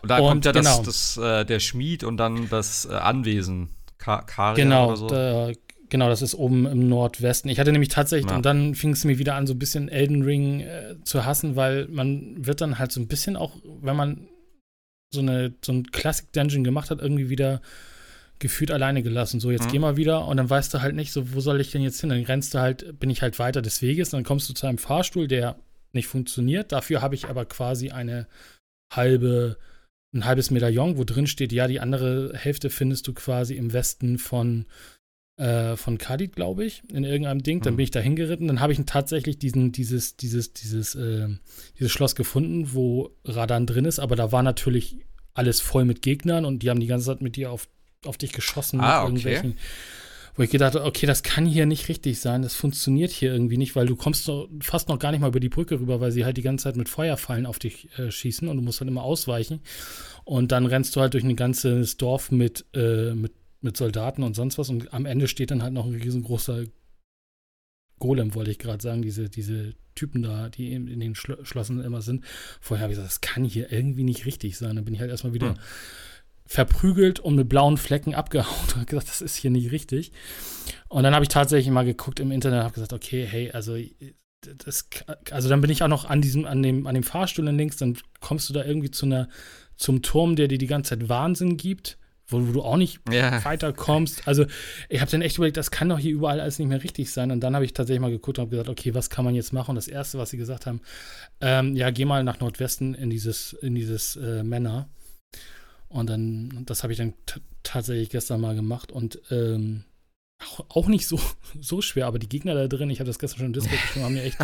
Und 0.00 0.08
da 0.08 0.16
und 0.16 0.28
kommt 0.28 0.44
ja 0.46 0.52
genau. 0.52 0.82
das, 0.82 1.16
das 1.16 1.42
äh, 1.42 1.44
der 1.44 1.60
Schmied 1.60 2.02
und 2.02 2.16
dann 2.16 2.48
das 2.48 2.86
äh, 2.86 2.94
Anwesen, 2.94 3.68
Ka 3.98 4.22
Karia 4.22 4.64
genau, 4.64 4.86
oder 4.88 4.96
so. 4.96 5.06
Da, 5.08 5.52
genau, 5.90 6.08
das 6.08 6.22
ist 6.22 6.34
oben 6.34 6.66
im 6.66 6.88
Nordwesten. 6.88 7.50
Ich 7.50 7.58
hatte 7.58 7.72
nämlich 7.72 7.90
tatsächlich, 7.90 8.30
ja. 8.30 8.36
und 8.36 8.46
dann 8.46 8.74
fing 8.74 8.92
es 8.92 9.04
mir 9.04 9.18
wieder 9.18 9.34
an, 9.34 9.46
so 9.46 9.52
ein 9.52 9.58
bisschen 9.58 9.90
Elden 9.90 10.22
Ring 10.22 10.60
äh, 10.60 10.96
zu 11.04 11.26
hassen, 11.26 11.56
weil 11.56 11.88
man 11.88 12.46
wird 12.46 12.62
dann 12.62 12.78
halt 12.78 12.90
so 12.90 13.00
ein 13.00 13.06
bisschen 13.06 13.36
auch, 13.36 13.52
wenn 13.82 13.96
man 13.96 14.28
so, 15.14 15.20
eine, 15.20 15.54
so 15.64 15.72
ein 15.72 15.90
Classic 15.90 16.30
Dungeon 16.32 16.64
gemacht 16.64 16.90
hat, 16.90 17.00
irgendwie 17.00 17.30
wieder 17.30 17.62
gefühlt 18.38 18.70
alleine 18.70 19.02
gelassen. 19.02 19.40
So, 19.40 19.50
jetzt 19.50 19.66
mhm. 19.66 19.72
geh 19.72 19.78
mal 19.78 19.96
wieder 19.96 20.26
und 20.26 20.36
dann 20.36 20.50
weißt 20.50 20.74
du 20.74 20.82
halt 20.82 20.94
nicht, 20.94 21.12
so, 21.12 21.32
wo 21.34 21.40
soll 21.40 21.60
ich 21.60 21.70
denn 21.70 21.82
jetzt 21.82 22.00
hin? 22.00 22.10
Dann 22.10 22.22
rennst 22.24 22.54
du 22.54 22.58
halt, 22.58 22.98
bin 23.00 23.10
ich 23.10 23.22
halt 23.22 23.38
weiter 23.38 23.62
des 23.62 23.80
Weges, 23.80 24.10
dann 24.10 24.24
kommst 24.24 24.48
du 24.48 24.54
zu 24.54 24.66
einem 24.66 24.78
Fahrstuhl, 24.78 25.28
der 25.28 25.56
nicht 25.92 26.08
funktioniert. 26.08 26.72
Dafür 26.72 27.00
habe 27.00 27.14
ich 27.14 27.26
aber 27.26 27.44
quasi 27.46 27.90
eine 27.90 28.26
halbe, 28.92 29.56
ein 30.12 30.24
halbes 30.24 30.50
Medaillon, 30.50 30.98
wo 30.98 31.04
drin 31.04 31.26
steht, 31.26 31.52
ja, 31.52 31.68
die 31.68 31.80
andere 31.80 32.32
Hälfte 32.34 32.70
findest 32.70 33.06
du 33.06 33.14
quasi 33.14 33.54
im 33.54 33.72
Westen 33.72 34.18
von 34.18 34.66
äh, 35.36 35.76
von 35.76 35.98
Kadit, 35.98 36.36
glaube 36.36 36.64
ich, 36.64 36.82
in 36.92 37.04
irgendeinem 37.04 37.42
Ding. 37.42 37.60
Dann 37.60 37.74
mhm. 37.74 37.78
bin 37.78 37.84
ich 37.84 37.90
da 37.90 38.00
hingeritten. 38.00 38.46
Dann 38.46 38.60
habe 38.60 38.72
ich 38.72 38.80
tatsächlich 38.86 39.38
diesen, 39.38 39.72
dieses, 39.72 40.16
dieses, 40.16 40.52
dieses, 40.52 40.94
äh, 40.94 41.28
dieses 41.78 41.92
Schloss 41.92 42.14
gefunden, 42.14 42.72
wo 42.72 43.10
Radan 43.24 43.66
drin 43.66 43.84
ist. 43.84 43.98
Aber 43.98 44.16
da 44.16 44.32
war 44.32 44.42
natürlich 44.42 44.98
alles 45.34 45.60
voll 45.60 45.84
mit 45.84 46.02
Gegnern 46.02 46.44
und 46.44 46.62
die 46.62 46.70
haben 46.70 46.80
die 46.80 46.86
ganze 46.86 47.06
Zeit 47.06 47.20
mit 47.20 47.36
dir 47.36 47.50
auf, 47.50 47.68
auf 48.04 48.16
dich 48.16 48.32
geschossen. 48.32 48.80
Ah, 48.80 49.04
okay. 49.04 49.54
Wo 50.36 50.42
ich 50.42 50.50
gedacht 50.50 50.74
habe, 50.74 50.84
okay, 50.84 51.06
das 51.06 51.22
kann 51.22 51.46
hier 51.46 51.64
nicht 51.64 51.88
richtig 51.88 52.18
sein. 52.20 52.42
Das 52.42 52.54
funktioniert 52.56 53.12
hier 53.12 53.32
irgendwie 53.32 53.56
nicht, 53.56 53.76
weil 53.76 53.86
du 53.86 53.94
kommst 53.94 54.26
doch 54.26 54.48
fast 54.60 54.88
noch 54.88 54.98
gar 54.98 55.12
nicht 55.12 55.20
mal 55.20 55.28
über 55.28 55.38
die 55.38 55.48
Brücke 55.48 55.78
rüber, 55.78 56.00
weil 56.00 56.10
sie 56.10 56.24
halt 56.24 56.36
die 56.36 56.42
ganze 56.42 56.64
Zeit 56.64 56.76
mit 56.76 56.88
Feuerfallen 56.88 57.46
auf 57.46 57.60
dich 57.60 57.88
äh, 57.98 58.10
schießen 58.10 58.48
und 58.48 58.56
du 58.56 58.62
musst 58.62 58.80
dann 58.80 58.88
immer 58.88 59.04
ausweichen. 59.04 59.60
Und 60.24 60.50
dann 60.50 60.66
rennst 60.66 60.96
du 60.96 61.00
halt 61.00 61.14
durch 61.14 61.22
ein 61.22 61.36
ganzes 61.36 61.98
Dorf 61.98 62.32
mit, 62.32 62.64
äh, 62.74 63.14
mit 63.14 63.32
mit 63.64 63.76
Soldaten 63.76 64.22
und 64.22 64.36
sonst 64.36 64.58
was. 64.58 64.68
Und 64.68 64.92
am 64.94 65.06
Ende 65.06 65.26
steht 65.26 65.50
dann 65.50 65.62
halt 65.62 65.72
noch 65.72 65.86
ein 65.86 65.94
riesengroßer 65.94 66.64
Golem, 67.98 68.34
wollte 68.34 68.50
ich 68.50 68.58
gerade 68.58 68.82
sagen, 68.82 69.02
diese, 69.02 69.28
diese 69.28 69.74
Typen 69.94 70.22
da, 70.22 70.48
die 70.48 70.72
in, 70.72 70.88
in 70.88 71.00
den 71.00 71.14
Schlo 71.14 71.42
Schlossen 71.44 71.82
immer 71.82 72.02
sind. 72.02 72.24
Vorher 72.60 72.84
habe 72.84 72.92
ich 72.92 72.98
gesagt, 72.98 73.12
das 73.12 73.20
kann 73.20 73.44
hier 73.44 73.72
irgendwie 73.72 74.04
nicht 74.04 74.26
richtig 74.26 74.58
sein. 74.58 74.76
Dann 74.76 74.84
bin 74.84 74.94
ich 74.94 75.00
halt 75.00 75.10
erstmal 75.10 75.34
wieder 75.34 75.50
hm. 75.50 75.58
verprügelt 76.44 77.20
und 77.20 77.36
mit 77.36 77.48
blauen 77.48 77.76
Flecken 77.76 78.14
abgehauen 78.14 78.64
und 78.64 78.76
habe 78.76 78.86
gesagt, 78.86 79.08
das 79.08 79.22
ist 79.22 79.36
hier 79.36 79.50
nicht 79.50 79.72
richtig. 79.72 80.12
Und 80.88 81.02
dann 81.02 81.14
habe 81.14 81.24
ich 81.24 81.30
tatsächlich 81.30 81.72
mal 81.72 81.84
geguckt 81.84 82.20
im 82.20 82.30
Internet 82.30 82.58
und 82.58 82.64
habe 82.64 82.74
gesagt, 82.74 82.92
okay, 82.92 83.26
hey, 83.26 83.50
also 83.52 83.76
das, 84.40 84.88
also 85.30 85.48
dann 85.48 85.62
bin 85.62 85.70
ich 85.70 85.82
auch 85.82 85.88
noch 85.88 86.04
an 86.04 86.20
diesem, 86.20 86.44
an 86.44 86.62
dem, 86.62 86.86
an 86.86 86.94
dem 86.94 87.02
Fahrstuhl 87.02 87.48
links, 87.48 87.78
dann 87.78 87.96
kommst 88.20 88.48
du 88.50 88.52
da 88.52 88.64
irgendwie 88.64 88.90
zu 88.90 89.06
einer, 89.06 89.28
zum 89.76 90.02
Turm, 90.02 90.36
der 90.36 90.48
dir 90.48 90.58
die 90.58 90.66
ganze 90.66 90.90
Zeit 90.90 91.08
Wahnsinn 91.08 91.56
gibt 91.56 91.96
wo, 92.34 92.48
wo 92.48 92.52
du 92.52 92.62
auch 92.62 92.76
nicht 92.76 93.00
ja. 93.10 93.44
weiterkommst. 93.44 94.26
Also 94.26 94.46
ich 94.88 95.00
habe 95.00 95.10
dann 95.10 95.22
echt 95.22 95.36
überlegt, 95.36 95.56
das 95.56 95.70
kann 95.70 95.88
doch 95.88 95.98
hier 95.98 96.12
überall 96.12 96.40
alles 96.40 96.58
nicht 96.58 96.68
mehr 96.68 96.82
richtig 96.82 97.10
sein. 97.10 97.30
Und 97.30 97.40
dann 97.40 97.54
habe 97.54 97.64
ich 97.64 97.72
tatsächlich 97.72 98.00
mal 98.00 98.10
geguckt 98.10 98.38
und 98.38 98.42
habe 98.42 98.50
gesagt, 98.50 98.68
okay, 98.68 98.94
was 98.94 99.10
kann 99.10 99.24
man 99.24 99.34
jetzt 99.34 99.52
machen? 99.52 99.70
Und 99.70 99.76
das 99.76 99.88
Erste, 99.88 100.18
was 100.18 100.30
sie 100.30 100.36
gesagt 100.36 100.66
haben, 100.66 100.80
ähm, 101.40 101.74
ja, 101.76 101.90
geh 101.90 102.04
mal 102.04 102.24
nach 102.24 102.40
Nordwesten 102.40 102.94
in 102.94 103.10
dieses, 103.10 103.52
in 103.54 103.74
dieses 103.74 104.16
äh, 104.16 104.42
Männer. 104.42 104.88
Und 105.88 106.10
dann, 106.10 106.64
das 106.66 106.82
habe 106.82 106.92
ich 106.92 106.98
dann 106.98 107.14
tatsächlich 107.62 108.10
gestern 108.10 108.40
mal 108.40 108.54
gemacht. 108.54 108.90
Und 108.90 109.20
ähm, 109.30 109.84
auch 110.68 110.86
nicht 110.86 111.06
so, 111.06 111.20
so 111.60 111.80
schwer, 111.80 112.06
aber 112.06 112.18
die 112.18 112.28
Gegner 112.28 112.54
da 112.54 112.66
drin, 112.68 112.90
ich 112.90 113.00
habe 113.00 113.08
das 113.08 113.18
gestern 113.18 113.38
schon 113.38 113.46
im 113.46 113.52
Discord 113.52 113.80
geschrieben, 113.82 114.04
haben 114.04 114.14
mir 114.14 114.22
echt 114.22 114.38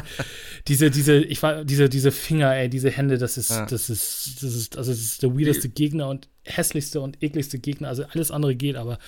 diese, 0.69 0.91
diese, 0.91 1.19
ich 1.19 1.43
war, 1.43 1.65
diese, 1.65 1.89
diese 1.89 2.13
Finger, 2.13 2.55
ey, 2.55 2.69
diese 2.69 2.91
Hände, 2.91 3.19
das 3.19 3.37
ist, 3.37 3.51
ja. 3.51 3.67
das 3.67 3.91
ist, 3.91 4.43
das 4.43 4.55
ist, 4.55 4.77
also 4.77 4.91
das 4.91 5.01
ist 5.01 5.23
der 5.23 5.37
weirdeste 5.37 5.69
Gegner 5.69 6.09
und 6.09 6.29
hässlichste 6.45 7.01
und 7.01 7.23
ekligste 7.23 7.59
Gegner. 7.59 7.89
Also 7.89 8.05
alles 8.13 8.31
andere 8.31 8.55
geht, 8.55 8.77
aber, 8.77 8.99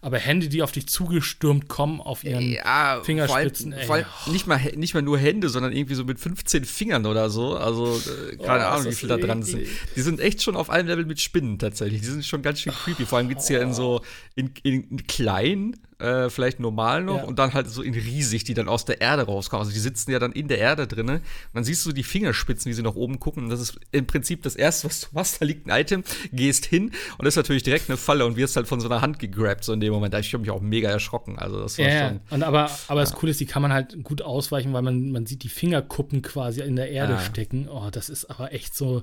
aber 0.00 0.18
Hände, 0.18 0.48
die 0.48 0.62
auf 0.62 0.72
dich 0.72 0.86
zugestürmt 0.88 1.68
kommen, 1.68 2.00
auf 2.00 2.24
ihren 2.24 2.52
ja, 2.52 3.00
Fingerspitzen. 3.02 3.72
Vor 3.86 3.96
allem, 3.96 4.04
vor 4.04 4.24
allem 4.26 4.32
nicht, 4.32 4.46
mal, 4.46 4.60
nicht 4.76 4.94
mal 4.94 5.02
nur 5.02 5.18
Hände, 5.18 5.48
sondern 5.48 5.72
irgendwie 5.72 5.94
so 5.94 6.04
mit 6.04 6.20
15 6.20 6.64
Fingern 6.64 7.06
oder 7.06 7.30
so. 7.30 7.56
Also 7.56 7.86
äh, 7.86 8.36
keine 8.36 8.64
oh, 8.64 8.68
Ahnung, 8.68 8.86
wie 8.86 8.94
viele 8.94 9.18
da 9.18 9.26
dran 9.26 9.42
sind. 9.42 9.66
Die 9.96 10.00
sind 10.02 10.20
echt 10.20 10.42
schon 10.42 10.56
auf 10.56 10.70
einem 10.70 10.88
Level 10.88 11.06
mit 11.06 11.20
Spinnen 11.20 11.58
tatsächlich. 11.58 12.00
Die 12.00 12.08
sind 12.08 12.24
schon 12.24 12.42
ganz 12.42 12.60
schön 12.60 12.72
creepy. 12.72 13.06
Vor 13.06 13.18
allem 13.18 13.28
gibt 13.28 13.40
es 13.40 13.48
ja 13.48 13.60
in 13.60 13.72
so 13.72 14.02
in, 14.34 14.50
in, 14.62 14.84
in 14.84 15.06
klein, 15.06 15.76
äh, 16.02 16.30
vielleicht 16.30 16.58
normal 16.58 17.04
noch 17.04 17.18
ja. 17.18 17.24
und 17.24 17.38
dann 17.38 17.54
halt 17.54 17.70
so 17.70 17.80
in 17.80 17.94
riesig, 17.94 18.44
die 18.44 18.54
dann 18.54 18.68
aus 18.68 18.84
der 18.84 19.00
Erde 19.00 19.22
rauskommen. 19.22 19.62
Also 19.62 19.72
die 19.72 19.80
sitzen 19.80 20.10
ja 20.10 20.18
dann 20.18 20.32
in 20.32 20.48
der 20.48 20.58
Erde 20.58 20.86
drinne. 20.86 21.14
Und 21.14 21.22
dann 21.54 21.64
siehst 21.64 21.86
du 21.86 21.92
die 21.92 22.02
Fingerspitzen, 22.02 22.68
wie 22.68 22.74
sie 22.74 22.82
nach 22.82 22.96
oben 22.96 23.20
gucken. 23.20 23.44
Und 23.44 23.50
das 23.50 23.60
ist 23.60 23.78
im 23.92 24.06
Prinzip 24.06 24.42
das 24.42 24.56
Erste, 24.56 24.88
was 24.88 25.00
du 25.00 25.06
machst. 25.12 25.40
Da 25.40 25.44
liegt 25.44 25.68
ein 25.68 25.80
Item, 25.80 26.02
gehst 26.32 26.66
hin 26.66 26.81
und 27.18 27.26
ist 27.26 27.36
natürlich 27.36 27.62
direkt 27.62 27.88
eine 27.88 27.96
Falle 27.96 28.24
und 28.26 28.36
wirst 28.36 28.56
halt 28.56 28.66
von 28.66 28.80
so 28.80 28.88
einer 28.88 29.00
Hand 29.00 29.18
gegrabt, 29.18 29.64
so 29.64 29.72
in 29.72 29.80
dem 29.80 29.92
Moment. 29.92 30.14
Da 30.14 30.18
ich 30.18 30.32
mich 30.36 30.50
auch 30.50 30.60
mega 30.60 30.90
erschrocken. 30.90 31.38
Also 31.38 31.60
das 31.60 31.78
war 31.78 31.86
ja, 31.86 32.08
schon. 32.08 32.20
Und 32.30 32.42
aber, 32.42 32.70
aber 32.88 33.00
ja. 33.00 33.04
das 33.04 33.12
Coole 33.12 33.30
ist, 33.30 33.40
die 33.40 33.46
kann 33.46 33.62
man 33.62 33.72
halt 33.72 34.02
gut 34.02 34.22
ausweichen, 34.22 34.72
weil 34.72 34.82
man, 34.82 35.10
man 35.10 35.26
sieht 35.26 35.42
die 35.42 35.48
Fingerkuppen 35.48 36.22
quasi 36.22 36.62
in 36.62 36.76
der 36.76 36.90
Erde 36.90 37.14
ja. 37.14 37.20
stecken. 37.20 37.68
Oh, 37.68 37.88
das 37.90 38.08
ist 38.08 38.26
aber 38.26 38.52
echt 38.52 38.74
so. 38.74 39.02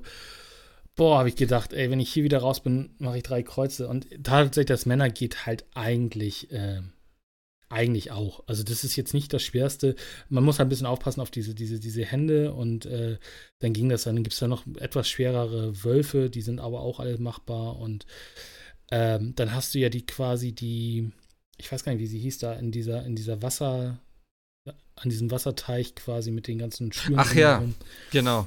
Boah, 0.96 1.18
habe 1.18 1.28
ich 1.28 1.36
gedacht, 1.36 1.72
ey, 1.72 1.90
wenn 1.90 2.00
ich 2.00 2.12
hier 2.12 2.24
wieder 2.24 2.38
raus 2.38 2.60
bin, 2.60 2.90
mache 2.98 3.18
ich 3.18 3.22
drei 3.22 3.42
Kreuze. 3.42 3.88
Und 3.88 4.08
tatsächlich, 4.22 4.66
das 4.66 4.86
Männer 4.86 5.08
geht 5.08 5.46
halt 5.46 5.64
eigentlich. 5.74 6.50
Äh, 6.50 6.80
eigentlich 7.70 8.10
auch. 8.10 8.42
Also 8.46 8.62
das 8.62 8.84
ist 8.84 8.96
jetzt 8.96 9.14
nicht 9.14 9.32
das 9.32 9.42
Schwerste. 9.42 9.94
Man 10.28 10.44
muss 10.44 10.58
halt 10.58 10.66
ein 10.66 10.70
bisschen 10.70 10.86
aufpassen 10.86 11.20
auf 11.20 11.30
diese, 11.30 11.54
diese, 11.54 11.80
diese 11.80 12.04
Hände 12.04 12.52
und 12.52 12.84
äh, 12.84 13.18
dann 13.60 13.72
ging 13.72 13.88
das 13.88 14.02
dann. 14.02 14.16
Dann 14.16 14.24
gibt 14.24 14.34
es 14.34 14.40
da 14.40 14.48
noch 14.48 14.66
etwas 14.78 15.08
schwerere 15.08 15.84
Wölfe, 15.84 16.30
die 16.30 16.42
sind 16.42 16.60
aber 16.60 16.80
auch 16.80 17.00
alle 17.00 17.16
machbar 17.18 17.78
und 17.78 18.06
ähm, 18.90 19.34
dann 19.36 19.54
hast 19.54 19.74
du 19.74 19.78
ja 19.78 19.88
die 19.88 20.04
quasi 20.04 20.52
die, 20.52 21.12
ich 21.56 21.70
weiß 21.70 21.84
gar 21.84 21.92
nicht, 21.92 22.00
wie 22.00 22.08
sie 22.08 22.18
hieß 22.18 22.38
da, 22.38 22.54
in 22.54 22.72
dieser, 22.72 23.04
in 23.06 23.14
dieser 23.14 23.40
Wasser, 23.40 24.00
an 24.96 25.08
diesem 25.08 25.30
Wasserteich 25.30 25.94
quasi 25.94 26.32
mit 26.32 26.48
den 26.48 26.58
ganzen 26.58 26.92
Schüren. 26.92 27.20
Ach 27.20 27.34
ja, 27.34 27.62
genau. 28.10 28.46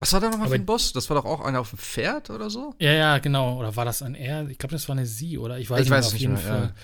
Was 0.00 0.12
war 0.12 0.20
da 0.20 0.30
nochmal 0.30 0.48
für 0.48 0.56
ein 0.56 0.66
Boss? 0.66 0.92
Das 0.92 1.08
war 1.08 1.16
doch 1.16 1.24
auch 1.24 1.40
einer 1.40 1.60
auf 1.60 1.70
dem 1.70 1.78
Pferd 1.78 2.28
oder 2.28 2.50
so? 2.50 2.74
Ja, 2.80 2.92
ja, 2.92 3.18
genau. 3.18 3.58
Oder 3.58 3.76
war 3.76 3.84
das 3.84 4.02
ein 4.02 4.16
R? 4.16 4.48
Ich 4.48 4.58
glaube, 4.58 4.72
das 4.72 4.88
war 4.88 4.96
eine 4.96 5.06
Sie, 5.06 5.38
oder? 5.38 5.58
Ich 5.58 5.70
weiß, 5.70 5.78
ich 5.78 5.84
nicht, 5.84 5.90
weiß 5.92 6.06
auf 6.08 6.12
nicht 6.12 6.22
jeden 6.22 6.34
mehr, 6.34 6.42
Fall. 6.42 6.62
Ja. 6.62 6.74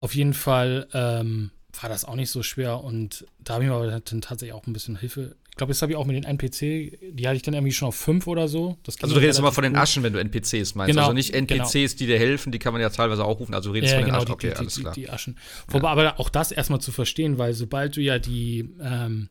Auf 0.00 0.14
jeden 0.14 0.34
Fall 0.34 0.88
ähm, 0.92 1.50
war 1.80 1.88
das 1.88 2.04
auch 2.04 2.14
nicht 2.14 2.30
so 2.30 2.42
schwer 2.42 2.82
und 2.82 3.26
da 3.38 3.54
habe 3.54 3.64
ich 3.64 3.70
mir 3.70 3.76
aber 3.76 3.86
dann 3.86 4.20
tatsächlich 4.20 4.52
auch 4.52 4.66
ein 4.66 4.72
bisschen 4.72 4.96
Hilfe. 4.96 5.36
Ich 5.50 5.56
glaube, 5.56 5.72
jetzt 5.72 5.80
habe 5.80 5.92
ich 5.92 5.96
auch 5.96 6.04
mit 6.04 6.16
den 6.16 6.24
NPC, 6.24 6.98
die 7.12 7.26
hatte 7.26 7.36
ich 7.36 7.42
dann 7.42 7.54
irgendwie 7.54 7.72
schon 7.72 7.88
auf 7.88 7.96
fünf 7.96 8.26
oder 8.26 8.46
so. 8.46 8.76
also 8.86 9.14
du 9.14 9.20
redest 9.20 9.38
immer 9.38 9.52
von 9.52 9.64
den 9.64 9.74
Aschen, 9.74 10.02
wenn 10.02 10.12
du 10.12 10.20
NPCs 10.20 10.74
meinst. 10.74 10.90
Genau, 10.90 11.02
also 11.04 11.14
nicht 11.14 11.32
NPCs, 11.32 11.72
genau. 11.72 11.98
die 11.98 12.06
dir 12.06 12.18
helfen, 12.18 12.52
die 12.52 12.58
kann 12.58 12.74
man 12.74 12.82
ja 12.82 12.90
teilweise 12.90 13.24
auch 13.24 13.40
rufen. 13.40 13.54
Also 13.54 13.70
du 13.70 13.74
redest 13.74 13.92
ja, 13.92 14.00
von 14.00 14.04
den 14.04 14.12
genau, 14.12 14.18
Aschen. 14.18 14.26
Die, 14.26 14.32
okay, 14.32 14.50
die, 14.50 14.56
alles 14.56 14.74
die, 14.74 14.80
klar. 14.82 14.94
Die 14.94 15.08
Aschen. 15.08 15.38
Wobei, 15.68 15.86
ja. 15.86 15.92
aber 15.92 16.20
auch 16.20 16.28
das 16.28 16.52
erstmal 16.52 16.82
zu 16.82 16.92
verstehen, 16.92 17.38
weil 17.38 17.54
sobald 17.54 17.96
du 17.96 18.02
ja 18.02 18.18
die 18.18 18.68
ähm, 18.82 19.30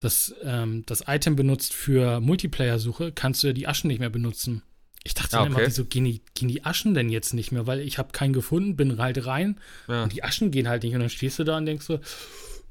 das, 0.00 0.34
ähm, 0.42 0.84
das 0.86 1.04
Item 1.06 1.36
benutzt 1.36 1.74
für 1.74 2.20
Multiplayer-Suche, 2.20 3.12
kannst 3.12 3.42
du 3.42 3.48
ja 3.48 3.52
die 3.52 3.66
Aschen 3.66 3.88
nicht 3.88 3.98
mehr 3.98 4.10
benutzen. 4.10 4.62
Ich 5.06 5.14
dachte 5.14 5.38
ah, 5.38 5.42
okay. 5.42 5.50
immer, 5.50 5.66
wieso 5.66 5.84
gehen 5.84 6.04
die, 6.04 6.20
gehen 6.34 6.48
die 6.48 6.64
Aschen 6.64 6.94
denn 6.94 7.08
jetzt 7.08 7.32
nicht 7.32 7.52
mehr? 7.52 7.66
Weil 7.66 7.80
ich 7.80 7.98
habe 7.98 8.12
keinen 8.12 8.32
gefunden, 8.32 8.76
bin 8.76 8.98
halt 8.98 9.24
rein 9.24 9.58
ja. 9.88 10.02
und 10.02 10.12
die 10.12 10.24
Aschen 10.24 10.50
gehen 10.50 10.68
halt 10.68 10.82
nicht. 10.82 10.94
Und 10.94 11.00
dann 11.00 11.10
stehst 11.10 11.38
du 11.38 11.44
da 11.44 11.56
und 11.56 11.66
denkst 11.66 11.86
so, 11.86 12.00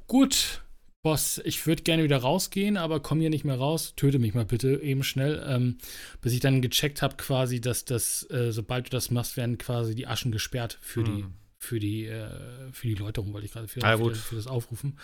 gut, 0.07 0.61
Boss, 1.01 1.39
ich 1.45 1.65
würde 1.65 1.83
gerne 1.83 2.03
wieder 2.03 2.17
rausgehen, 2.17 2.77
aber 2.77 2.99
komm 2.99 3.19
hier 3.19 3.29
nicht 3.29 3.45
mehr 3.45 3.57
raus. 3.57 3.93
Töte 3.95 4.19
mich 4.19 4.33
mal 4.33 4.43
bitte 4.43 4.81
eben 4.81 5.03
schnell. 5.03 5.43
Ähm, 5.47 5.77
bis 6.19 6.33
ich 6.33 6.39
dann 6.39 6.61
gecheckt 6.61 7.01
habe, 7.01 7.15
quasi, 7.15 7.61
dass 7.61 7.85
das, 7.85 8.29
äh, 8.31 8.51
sobald 8.51 8.87
du 8.87 8.89
das 8.89 9.11
machst, 9.11 9.37
werden 9.37 9.57
quasi 9.57 9.95
die 9.95 10.07
Aschen 10.07 10.31
gesperrt 10.31 10.77
für 10.81 11.05
hm. 11.05 11.15
die, 11.15 11.25
für 11.57 11.79
die, 11.79 12.05
äh, 12.05 12.27
für 12.71 12.87
die 12.87 12.95
Läuterung, 12.95 13.33
wollte 13.33 13.45
ich 13.45 13.53
gerade 13.53 13.67
für, 13.67 13.79
ja, 13.79 13.97
für, 13.97 14.15
für, 14.15 14.35
das 14.35 14.47
Aufrufen. 14.47 14.97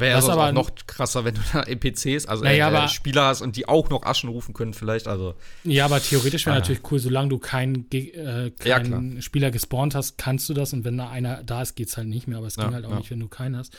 Wäre 0.00 0.20
ja 0.20 0.32
aber 0.32 0.52
noch 0.52 0.70
krasser, 0.86 1.24
wenn 1.24 1.34
du 1.34 1.40
da 1.52 1.62
NPCs, 1.62 2.26
also 2.26 2.44
naja, 2.44 2.70
äh, 2.70 2.74
aber, 2.74 2.88
Spieler 2.88 3.26
hast 3.26 3.42
und 3.42 3.56
die 3.56 3.68
auch 3.68 3.90
noch 3.90 4.02
Aschen 4.02 4.28
rufen 4.28 4.54
können, 4.54 4.74
vielleicht. 4.74 5.08
Also. 5.08 5.34
Ja, 5.64 5.84
aber 5.84 6.02
theoretisch 6.02 6.46
wäre 6.46 6.56
ah. 6.56 6.58
natürlich 6.60 6.80
cool, 6.90 6.98
solange 6.98 7.28
du 7.28 7.38
keinen 7.38 7.90
äh, 7.92 8.50
kein 8.50 9.14
ja, 9.14 9.22
Spieler 9.22 9.50
gespawnt 9.50 9.94
hast, 9.94 10.18
kannst 10.18 10.48
du 10.48 10.54
das 10.54 10.72
und 10.72 10.84
wenn 10.84 10.98
da 10.98 11.08
einer 11.08 11.42
da 11.42 11.62
ist, 11.62 11.74
geht 11.74 11.88
es 11.88 11.96
halt 11.96 12.08
nicht 12.08 12.26
mehr, 12.26 12.38
aber 12.38 12.46
es 12.46 12.56
ja, 12.56 12.64
ging 12.64 12.74
halt 12.74 12.84
auch 12.84 12.96
nicht, 12.96 13.10
wenn 13.10 13.20
du 13.20 13.28
keinen 13.28 13.56
hast. 13.56 13.76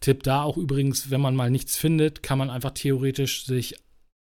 Tipp 0.00 0.22
da 0.22 0.42
auch 0.42 0.56
übrigens, 0.56 1.10
wenn 1.10 1.20
man 1.20 1.34
mal 1.34 1.50
nichts 1.50 1.76
findet, 1.76 2.22
kann 2.22 2.38
man 2.38 2.50
einfach 2.50 2.72
theoretisch 2.72 3.46
sich 3.46 3.76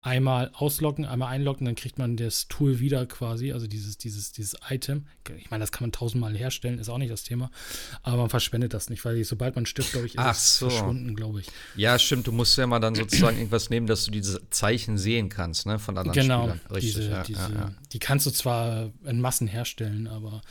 einmal 0.05 0.51
ausloggen, 0.53 1.05
einmal 1.05 1.29
einloggen, 1.29 1.65
dann 1.65 1.73
kriegt 1.73 1.97
man 1.97 2.15
das 2.15 2.47
Tool 2.47 2.79
wieder 2.79 3.07
quasi, 3.07 3.51
also 3.51 3.65
dieses, 3.65 3.97
dieses, 3.97 4.31
dieses 4.31 4.55
Item. 4.69 5.07
Ich 5.37 5.49
meine, 5.49 5.63
das 5.63 5.71
kann 5.71 5.85
man 5.85 5.91
tausendmal 5.91 6.37
herstellen, 6.37 6.77
ist 6.77 6.89
auch 6.89 6.99
nicht 6.99 7.11
das 7.11 7.23
Thema. 7.23 7.49
Aber 8.03 8.17
man 8.17 8.29
verschwendet 8.29 8.75
das 8.75 8.91
nicht, 8.91 9.03
weil 9.03 9.23
sobald 9.23 9.55
man 9.55 9.65
stirbt, 9.65 9.91
glaube 9.91 10.05
ich, 10.05 10.13
ist 10.13 10.19
Ach 10.19 10.35
es 10.35 10.59
so. 10.59 10.69
verschwunden, 10.69 11.15
glaube 11.15 11.41
ich. 11.41 11.47
Ja, 11.75 11.97
stimmt. 11.97 12.27
Du 12.27 12.31
musst 12.31 12.55
ja 12.55 12.67
mal 12.67 12.79
dann 12.79 12.93
sozusagen 12.93 13.37
irgendwas 13.37 13.71
nehmen, 13.71 13.87
dass 13.87 14.05
du 14.05 14.11
diese 14.11 14.47
Zeichen 14.51 14.99
sehen 14.99 15.29
kannst, 15.29 15.65
ne, 15.65 15.79
von 15.79 15.97
anderen 15.97 16.13
genau, 16.13 16.41
Spielern. 16.41 16.61
Richtig, 16.71 16.95
diese, 16.95 17.09
ja, 17.09 17.23
diese, 17.23 17.39
ja, 17.39 17.49
ja. 17.49 17.71
Die 17.91 17.99
kannst 17.99 18.27
du 18.27 18.31
zwar 18.31 18.91
in 19.05 19.19
Massen 19.19 19.47
herstellen, 19.47 20.07
aber. 20.07 20.41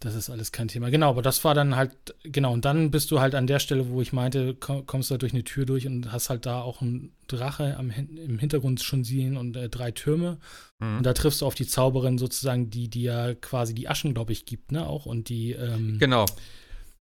Das 0.00 0.14
ist 0.14 0.30
alles 0.30 0.52
kein 0.52 0.68
Thema. 0.68 0.90
Genau, 0.90 1.10
aber 1.10 1.22
das 1.22 1.42
war 1.42 1.54
dann 1.54 1.74
halt, 1.74 1.92
genau, 2.22 2.52
und 2.52 2.64
dann 2.64 2.92
bist 2.92 3.10
du 3.10 3.18
halt 3.18 3.34
an 3.34 3.48
der 3.48 3.58
Stelle, 3.58 3.90
wo 3.90 4.00
ich 4.00 4.12
meinte, 4.12 4.54
kommst 4.54 5.10
du 5.10 5.12
halt 5.12 5.22
durch 5.22 5.32
eine 5.32 5.42
Tür 5.42 5.66
durch 5.66 5.88
und 5.88 6.12
hast 6.12 6.30
halt 6.30 6.46
da 6.46 6.60
auch 6.60 6.82
einen 6.82 7.12
Drache 7.26 7.76
am, 7.76 7.90
im 7.90 8.38
Hintergrund 8.38 8.80
schon 8.80 9.02
sehen 9.02 9.36
und 9.36 9.56
äh, 9.56 9.68
drei 9.68 9.90
Türme. 9.90 10.38
Mhm. 10.78 10.98
Und 10.98 11.02
da 11.06 11.14
triffst 11.14 11.40
du 11.40 11.46
auf 11.46 11.56
die 11.56 11.66
Zauberin 11.66 12.16
sozusagen, 12.16 12.70
die 12.70 12.88
dir 12.88 13.12
ja 13.12 13.34
quasi 13.34 13.74
die 13.74 13.88
Aschen, 13.88 14.14
glaube 14.14 14.32
ich, 14.32 14.46
gibt, 14.46 14.70
ne, 14.70 14.86
auch 14.86 15.04
und 15.04 15.28
die. 15.28 15.52
Ähm, 15.52 15.98
genau. 15.98 16.26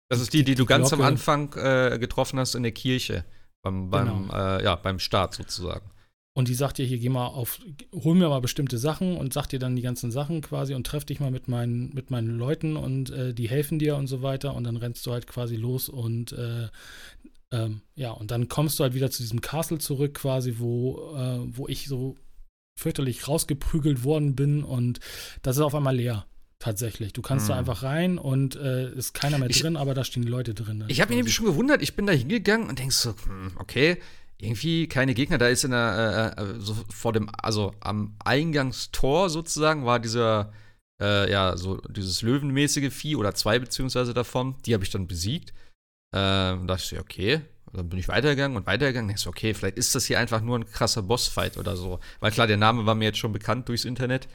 Das 0.08 0.20
ist 0.20 0.32
die, 0.32 0.38
die, 0.38 0.52
die 0.52 0.54
du 0.54 0.64
ganz 0.64 0.88
Glocke. 0.88 1.04
am 1.04 1.08
Anfang 1.08 1.52
äh, 1.54 1.98
getroffen 1.98 2.38
hast 2.38 2.54
in 2.54 2.62
der 2.62 2.72
Kirche. 2.72 3.24
Beim, 3.62 3.90
beim, 3.90 4.28
genau. 4.28 4.56
äh, 4.56 4.64
ja, 4.64 4.74
beim 4.74 4.98
Start 4.98 5.34
sozusagen. 5.34 5.90
Und 6.40 6.48
die 6.48 6.54
sagt 6.54 6.78
dir, 6.78 6.86
hier 6.86 6.96
geh 6.96 7.10
mal 7.10 7.26
auf, 7.26 7.60
hol 7.92 8.14
mir 8.14 8.30
mal 8.30 8.40
bestimmte 8.40 8.78
Sachen 8.78 9.18
und 9.18 9.34
sagt 9.34 9.52
dir 9.52 9.58
dann 9.58 9.76
die 9.76 9.82
ganzen 9.82 10.10
Sachen 10.10 10.40
quasi 10.40 10.72
und 10.72 10.86
treff 10.86 11.04
dich 11.04 11.20
mal 11.20 11.30
mit 11.30 11.48
meinen, 11.48 11.92
mit 11.92 12.10
meinen 12.10 12.38
Leuten 12.38 12.78
und 12.78 13.10
äh, 13.10 13.34
die 13.34 13.46
helfen 13.46 13.78
dir 13.78 13.96
und 13.96 14.06
so 14.06 14.22
weiter. 14.22 14.54
Und 14.54 14.64
dann 14.64 14.78
rennst 14.78 15.04
du 15.04 15.12
halt 15.12 15.26
quasi 15.26 15.56
los 15.56 15.90
und 15.90 16.32
äh, 16.32 16.68
ähm, 17.52 17.82
ja, 17.94 18.12
und 18.12 18.30
dann 18.30 18.48
kommst 18.48 18.78
du 18.78 18.84
halt 18.84 18.94
wieder 18.94 19.10
zu 19.10 19.22
diesem 19.22 19.42
Castle 19.42 19.76
zurück, 19.76 20.14
quasi, 20.14 20.54
wo, 20.56 21.14
äh, 21.14 21.40
wo 21.54 21.68
ich 21.68 21.86
so 21.88 22.16
fürchterlich 22.74 23.28
rausgeprügelt 23.28 24.02
worden 24.02 24.34
bin 24.34 24.64
und 24.64 24.98
das 25.42 25.56
ist 25.56 25.62
auf 25.62 25.74
einmal 25.74 25.96
leer. 25.96 26.24
Tatsächlich. 26.58 27.12
Du 27.12 27.20
kannst 27.20 27.48
hm. 27.48 27.52
da 27.52 27.58
einfach 27.58 27.82
rein 27.82 28.16
und 28.16 28.56
äh, 28.56 28.90
ist 28.94 29.12
keiner 29.12 29.36
mehr 29.36 29.50
ich, 29.50 29.60
drin, 29.60 29.76
aber 29.76 29.92
da 29.92 30.04
stehen 30.04 30.22
die 30.22 30.30
Leute 30.30 30.54
drin. 30.54 30.84
Ich 30.88 31.02
habe 31.02 31.10
mich 31.10 31.16
nämlich 31.16 31.34
schon 31.34 31.44
gewundert, 31.44 31.82
ich 31.82 31.96
bin 31.96 32.06
da 32.06 32.14
hingegangen 32.14 32.70
und 32.70 32.78
denkst 32.78 32.96
so, 32.96 33.14
hm, 33.26 33.52
okay, 33.58 33.98
irgendwie 34.42 34.88
keine 34.88 35.14
Gegner. 35.14 35.38
Da 35.38 35.48
ist 35.48 35.64
in 35.64 35.70
der, 35.72 36.34
äh, 36.36 36.42
äh, 36.42 36.60
so 36.60 36.74
vor 36.90 37.12
dem, 37.12 37.28
also 37.42 37.74
am 37.80 38.16
Eingangstor 38.24 39.30
sozusagen 39.30 39.84
war 39.84 39.98
dieser, 40.00 40.52
äh, 41.02 41.30
ja, 41.30 41.56
so 41.56 41.76
dieses 41.88 42.22
löwenmäßige 42.22 42.92
Vieh 42.92 43.16
oder 43.16 43.34
zwei 43.34 43.58
beziehungsweise 43.58 44.14
davon. 44.14 44.54
Die 44.66 44.74
habe 44.74 44.84
ich 44.84 44.90
dann 44.90 45.06
besiegt. 45.06 45.52
Äh, 46.14 46.52
und 46.52 46.66
dachte 46.66 46.82
ich 46.82 46.88
so, 46.88 46.98
okay. 46.98 47.40
Dann 47.72 47.88
bin 47.88 48.00
ich 48.00 48.08
weitergegangen 48.08 48.56
und 48.56 48.66
weitergegangen. 48.66 49.06
Denkst 49.08 49.22
so, 49.22 49.30
okay, 49.30 49.54
vielleicht 49.54 49.78
ist 49.78 49.94
das 49.94 50.06
hier 50.06 50.18
einfach 50.18 50.40
nur 50.40 50.58
ein 50.58 50.66
krasser 50.66 51.02
Bossfight 51.02 51.56
oder 51.56 51.76
so. 51.76 52.00
Weil 52.18 52.32
klar, 52.32 52.48
der 52.48 52.56
Name 52.56 52.84
war 52.84 52.96
mir 52.96 53.04
jetzt 53.04 53.18
schon 53.18 53.32
bekannt 53.32 53.68
durchs 53.68 53.84
Internet. 53.84 54.26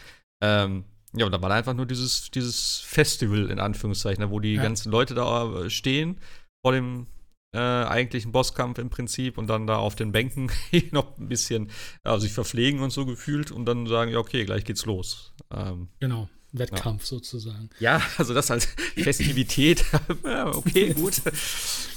Ähm, 0.42 0.86
ja, 1.14 1.26
und 1.26 1.32
da 1.34 1.42
war 1.42 1.52
einfach 1.52 1.74
nur 1.74 1.86
dieses, 1.86 2.32
dieses 2.32 2.80
Festival 2.80 3.50
in 3.50 3.60
Anführungszeichen, 3.60 4.30
wo 4.30 4.40
die 4.40 4.56
Ja. 4.56 4.64
ganzen 4.64 4.90
Leute 4.92 5.16
da 5.16 5.64
äh, 5.66 5.70
stehen 5.70 6.18
vor 6.66 6.72
dem 6.72 7.08
äh, 7.56 7.86
eigentlichen 7.86 8.32
Bosskampf 8.32 8.78
im 8.80 8.90
Prinzip 8.90 9.38
und 9.38 9.48
dann 9.48 9.66
da 9.66 9.78
auf 9.78 9.96
den 9.96 10.12
Bänken 10.12 10.52
noch 10.92 11.18
ein 11.18 11.28
bisschen 11.28 11.72
ja, 12.04 12.20
sich 12.20 12.34
verpflegen 12.34 12.82
und 12.82 12.92
so 12.92 13.06
gefühlt 13.06 13.52
und 13.52 13.66
dann 13.66 13.88
sagen, 13.88 14.12
ja, 14.12 14.20
okay, 14.20 14.46
gleich 14.46 14.66
geht's 14.66 14.86
los. 14.86 15.34
Ähm, 15.52 15.88
Genau. 16.00 16.30
Wettkampf 16.60 17.06
sozusagen. 17.06 17.70
ja, 17.80 18.02
also 18.18 18.34
das 18.34 18.52
als 18.52 18.66
Festivität, 18.96 19.84
ja, 20.24 20.48
okay, 20.56 20.94
gut. 20.96 21.22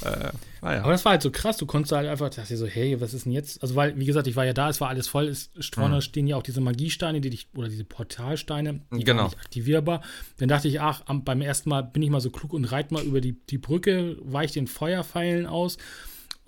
äh, 0.02 0.30
naja. 0.62 0.82
Aber 0.82 0.92
das 0.92 1.04
war 1.04 1.12
halt 1.12 1.22
so 1.22 1.30
krass, 1.30 1.56
du 1.56 1.66
konntest 1.66 1.92
halt 1.92 2.08
einfach, 2.08 2.30
dachte 2.30 2.56
so, 2.56 2.66
hey, 2.66 3.00
was 3.00 3.14
ist 3.14 3.24
denn 3.26 3.32
jetzt? 3.32 3.62
Also, 3.62 3.74
weil, 3.76 3.98
wie 3.98 4.04
gesagt, 4.06 4.26
ich 4.26 4.36
war 4.36 4.44
ja 4.44 4.52
da, 4.52 4.68
es 4.68 4.80
war 4.80 4.88
alles 4.88 5.06
voll, 5.08 5.28
es 5.28 5.50
vorne 5.72 5.96
Mhm. 5.96 6.00
stehen 6.00 6.26
ja 6.26 6.36
auch 6.36 6.42
diese 6.42 6.60
Magiesteine, 6.60 7.20
die 7.20 7.30
dich, 7.30 7.48
oder 7.56 7.68
diese 7.68 7.84
Portalsteine, 7.84 8.80
die 8.92 9.04
Genau. 9.04 9.22
waren 9.22 9.26
nicht 9.30 9.38
aktivierbar. 9.38 10.02
Dann 10.38 10.48
dachte 10.48 10.68
ich, 10.68 10.80
ach, 10.80 11.02
am, 11.06 11.24
beim 11.24 11.40
ersten 11.40 11.68
Mal 11.70 11.82
bin 11.82 12.02
ich 12.02 12.10
mal 12.10 12.20
so 12.20 12.30
klug 12.30 12.52
und 12.52 12.64
reite 12.64 12.92
mal 12.94 13.02
über 13.04 13.20
die, 13.20 13.32
die 13.46 13.58
Brücke, 13.58 14.16
weiche 14.20 14.54
den 14.54 14.66
Feuerpfeilen 14.66 15.46
aus. 15.46 15.78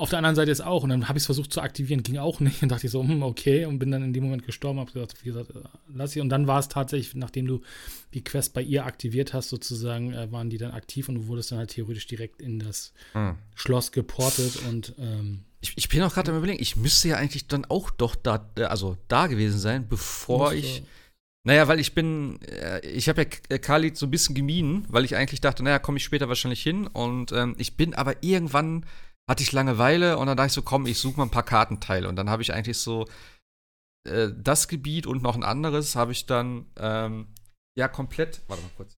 Auf 0.01 0.09
der 0.09 0.19
anderen 0.19 0.35
Seite 0.35 0.51
ist 0.51 0.63
auch, 0.63 0.83
und 0.83 0.89
dann 0.89 1.09
habe 1.09 1.19
ich 1.19 1.23
es 1.25 1.27
versucht 1.27 1.53
zu 1.53 1.61
aktivieren, 1.61 2.03
ging 2.03 2.17
auch 2.17 2.41
nicht. 2.41 2.63
Und 2.63 2.71
dachte 2.71 2.87
ich 2.87 2.91
so, 2.91 3.03
hm, 3.03 3.23
okay, 3.23 3.67
und 3.67 3.79
bin 3.79 3.91
dann 3.91 4.03
in 4.03 4.15
dem 4.15 4.25
Moment 4.25 4.47
gestorben, 4.47 4.81
habe 4.81 4.91
gesagt, 4.91 5.15
wie 5.23 5.29
gesagt, 5.29 5.51
äh, 5.51 5.61
lass 5.93 6.13
sie. 6.13 6.21
Und 6.21 6.31
dann 6.31 6.47
war 6.47 6.59
es 6.59 6.69
tatsächlich, 6.69 7.15
nachdem 7.15 7.47
du 7.47 7.61
die 8.15 8.25
Quest 8.25 8.55
bei 8.55 8.63
ihr 8.63 8.87
aktiviert 8.87 9.35
hast, 9.35 9.51
sozusagen, 9.51 10.15
äh, 10.15 10.33
waren 10.33 10.49
die 10.49 10.57
dann 10.57 10.71
aktiv 10.73 11.11
und 11.11 11.17
du 11.17 11.27
wurdest 11.27 11.53
dann 11.53 11.59
halt 11.59 11.71
theoretisch 11.71 12.07
direkt 12.07 12.41
in 12.41 12.61
das 12.61 12.95
Hm. 13.13 13.37
Schloss 13.55 13.93
geportet 13.93 14.57
und 14.69 14.95
ähm, 14.99 15.41
Ich, 15.61 15.75
ich 15.77 15.91
bin 15.91 16.01
auch 16.03 16.15
gerade 16.15 16.31
am 16.31 16.39
überlegen, 16.39 16.63
ich 16.63 16.77
müsste 16.77 17.09
ja 17.09 17.17
eigentlich 17.17 17.47
dann 17.47 17.67
auch 17.67 17.91
doch 17.91 18.17
da, 18.17 18.51
äh, 18.57 18.63
also 18.63 18.97
da 19.09 19.27
gewesen 19.27 19.59
sein, 19.59 19.87
bevor 19.87 20.55
ich. 20.55 20.83
Naja, 21.45 21.69
weil 21.69 21.81
ich 21.81 21.95
bin, 21.95 22.39
ich 22.83 23.09
habe 23.09 23.27
ja 23.51 23.59
Khalid 23.59 23.97
so 23.97 24.07
ein 24.07 24.11
bisschen 24.11 24.35
gemieden, 24.35 24.85
weil 24.89 25.07
ich 25.07 25.17
eigentlich 25.17 25.41
dachte, 25.41 25.63
naja, 25.63 25.79
komme 25.79 25.97
ich 25.97 26.05
später 26.05 26.29
wahrscheinlich 26.29 26.63
hin. 26.63 26.87
Und 26.87 27.33
ähm, 27.33 27.55
ich 27.57 27.77
bin 27.79 27.95
aber 27.95 28.23
irgendwann, 28.23 28.85
hatte 29.31 29.45
ich 29.45 29.53
Langeweile 29.53 30.19
und 30.19 30.27
dann 30.27 30.37
dachte 30.37 30.49
ich 30.49 30.53
so, 30.55 30.63
komm, 30.63 30.87
ich 30.87 30.99
suche 30.99 31.19
mal 31.19 31.23
ein 31.23 31.31
paar 31.31 31.45
Kartenteile. 31.45 32.09
Und 32.09 32.17
dann 32.17 32.29
habe 32.29 32.43
ich 32.43 32.53
eigentlich 32.53 32.79
so 32.79 33.07
äh, 34.05 34.31
das 34.37 34.67
Gebiet 34.67 35.07
und 35.07 35.23
noch 35.23 35.37
ein 35.37 35.45
anderes 35.45 35.95
habe 35.95 36.11
ich 36.11 36.27
dann 36.27 36.67
ähm, 36.77 37.33
ja 37.79 37.87
komplett, 37.87 38.43
warte 38.49 38.65
mal 38.65 38.73
kurz. 38.77 38.97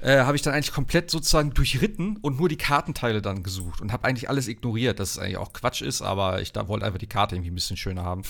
Äh, 0.00 0.22
habe 0.22 0.34
ich 0.34 0.40
dann 0.40 0.54
eigentlich 0.54 0.72
komplett 0.72 1.10
sozusagen 1.10 1.52
durchritten 1.52 2.16
und 2.16 2.38
nur 2.38 2.48
die 2.48 2.56
Kartenteile 2.56 3.20
dann 3.20 3.42
gesucht 3.42 3.82
und 3.82 3.92
habe 3.92 4.06
eigentlich 4.06 4.30
alles 4.30 4.48
ignoriert, 4.48 4.98
dass 4.98 5.10
es 5.10 5.18
eigentlich 5.18 5.36
auch 5.36 5.52
Quatsch 5.52 5.82
ist, 5.82 6.00
aber 6.00 6.40
ich 6.40 6.54
wollte 6.54 6.86
einfach 6.86 6.98
die 6.98 7.06
Karte 7.06 7.36
irgendwie 7.36 7.50
ein 7.50 7.54
bisschen 7.54 7.76
schöner 7.76 8.02
haben. 8.02 8.22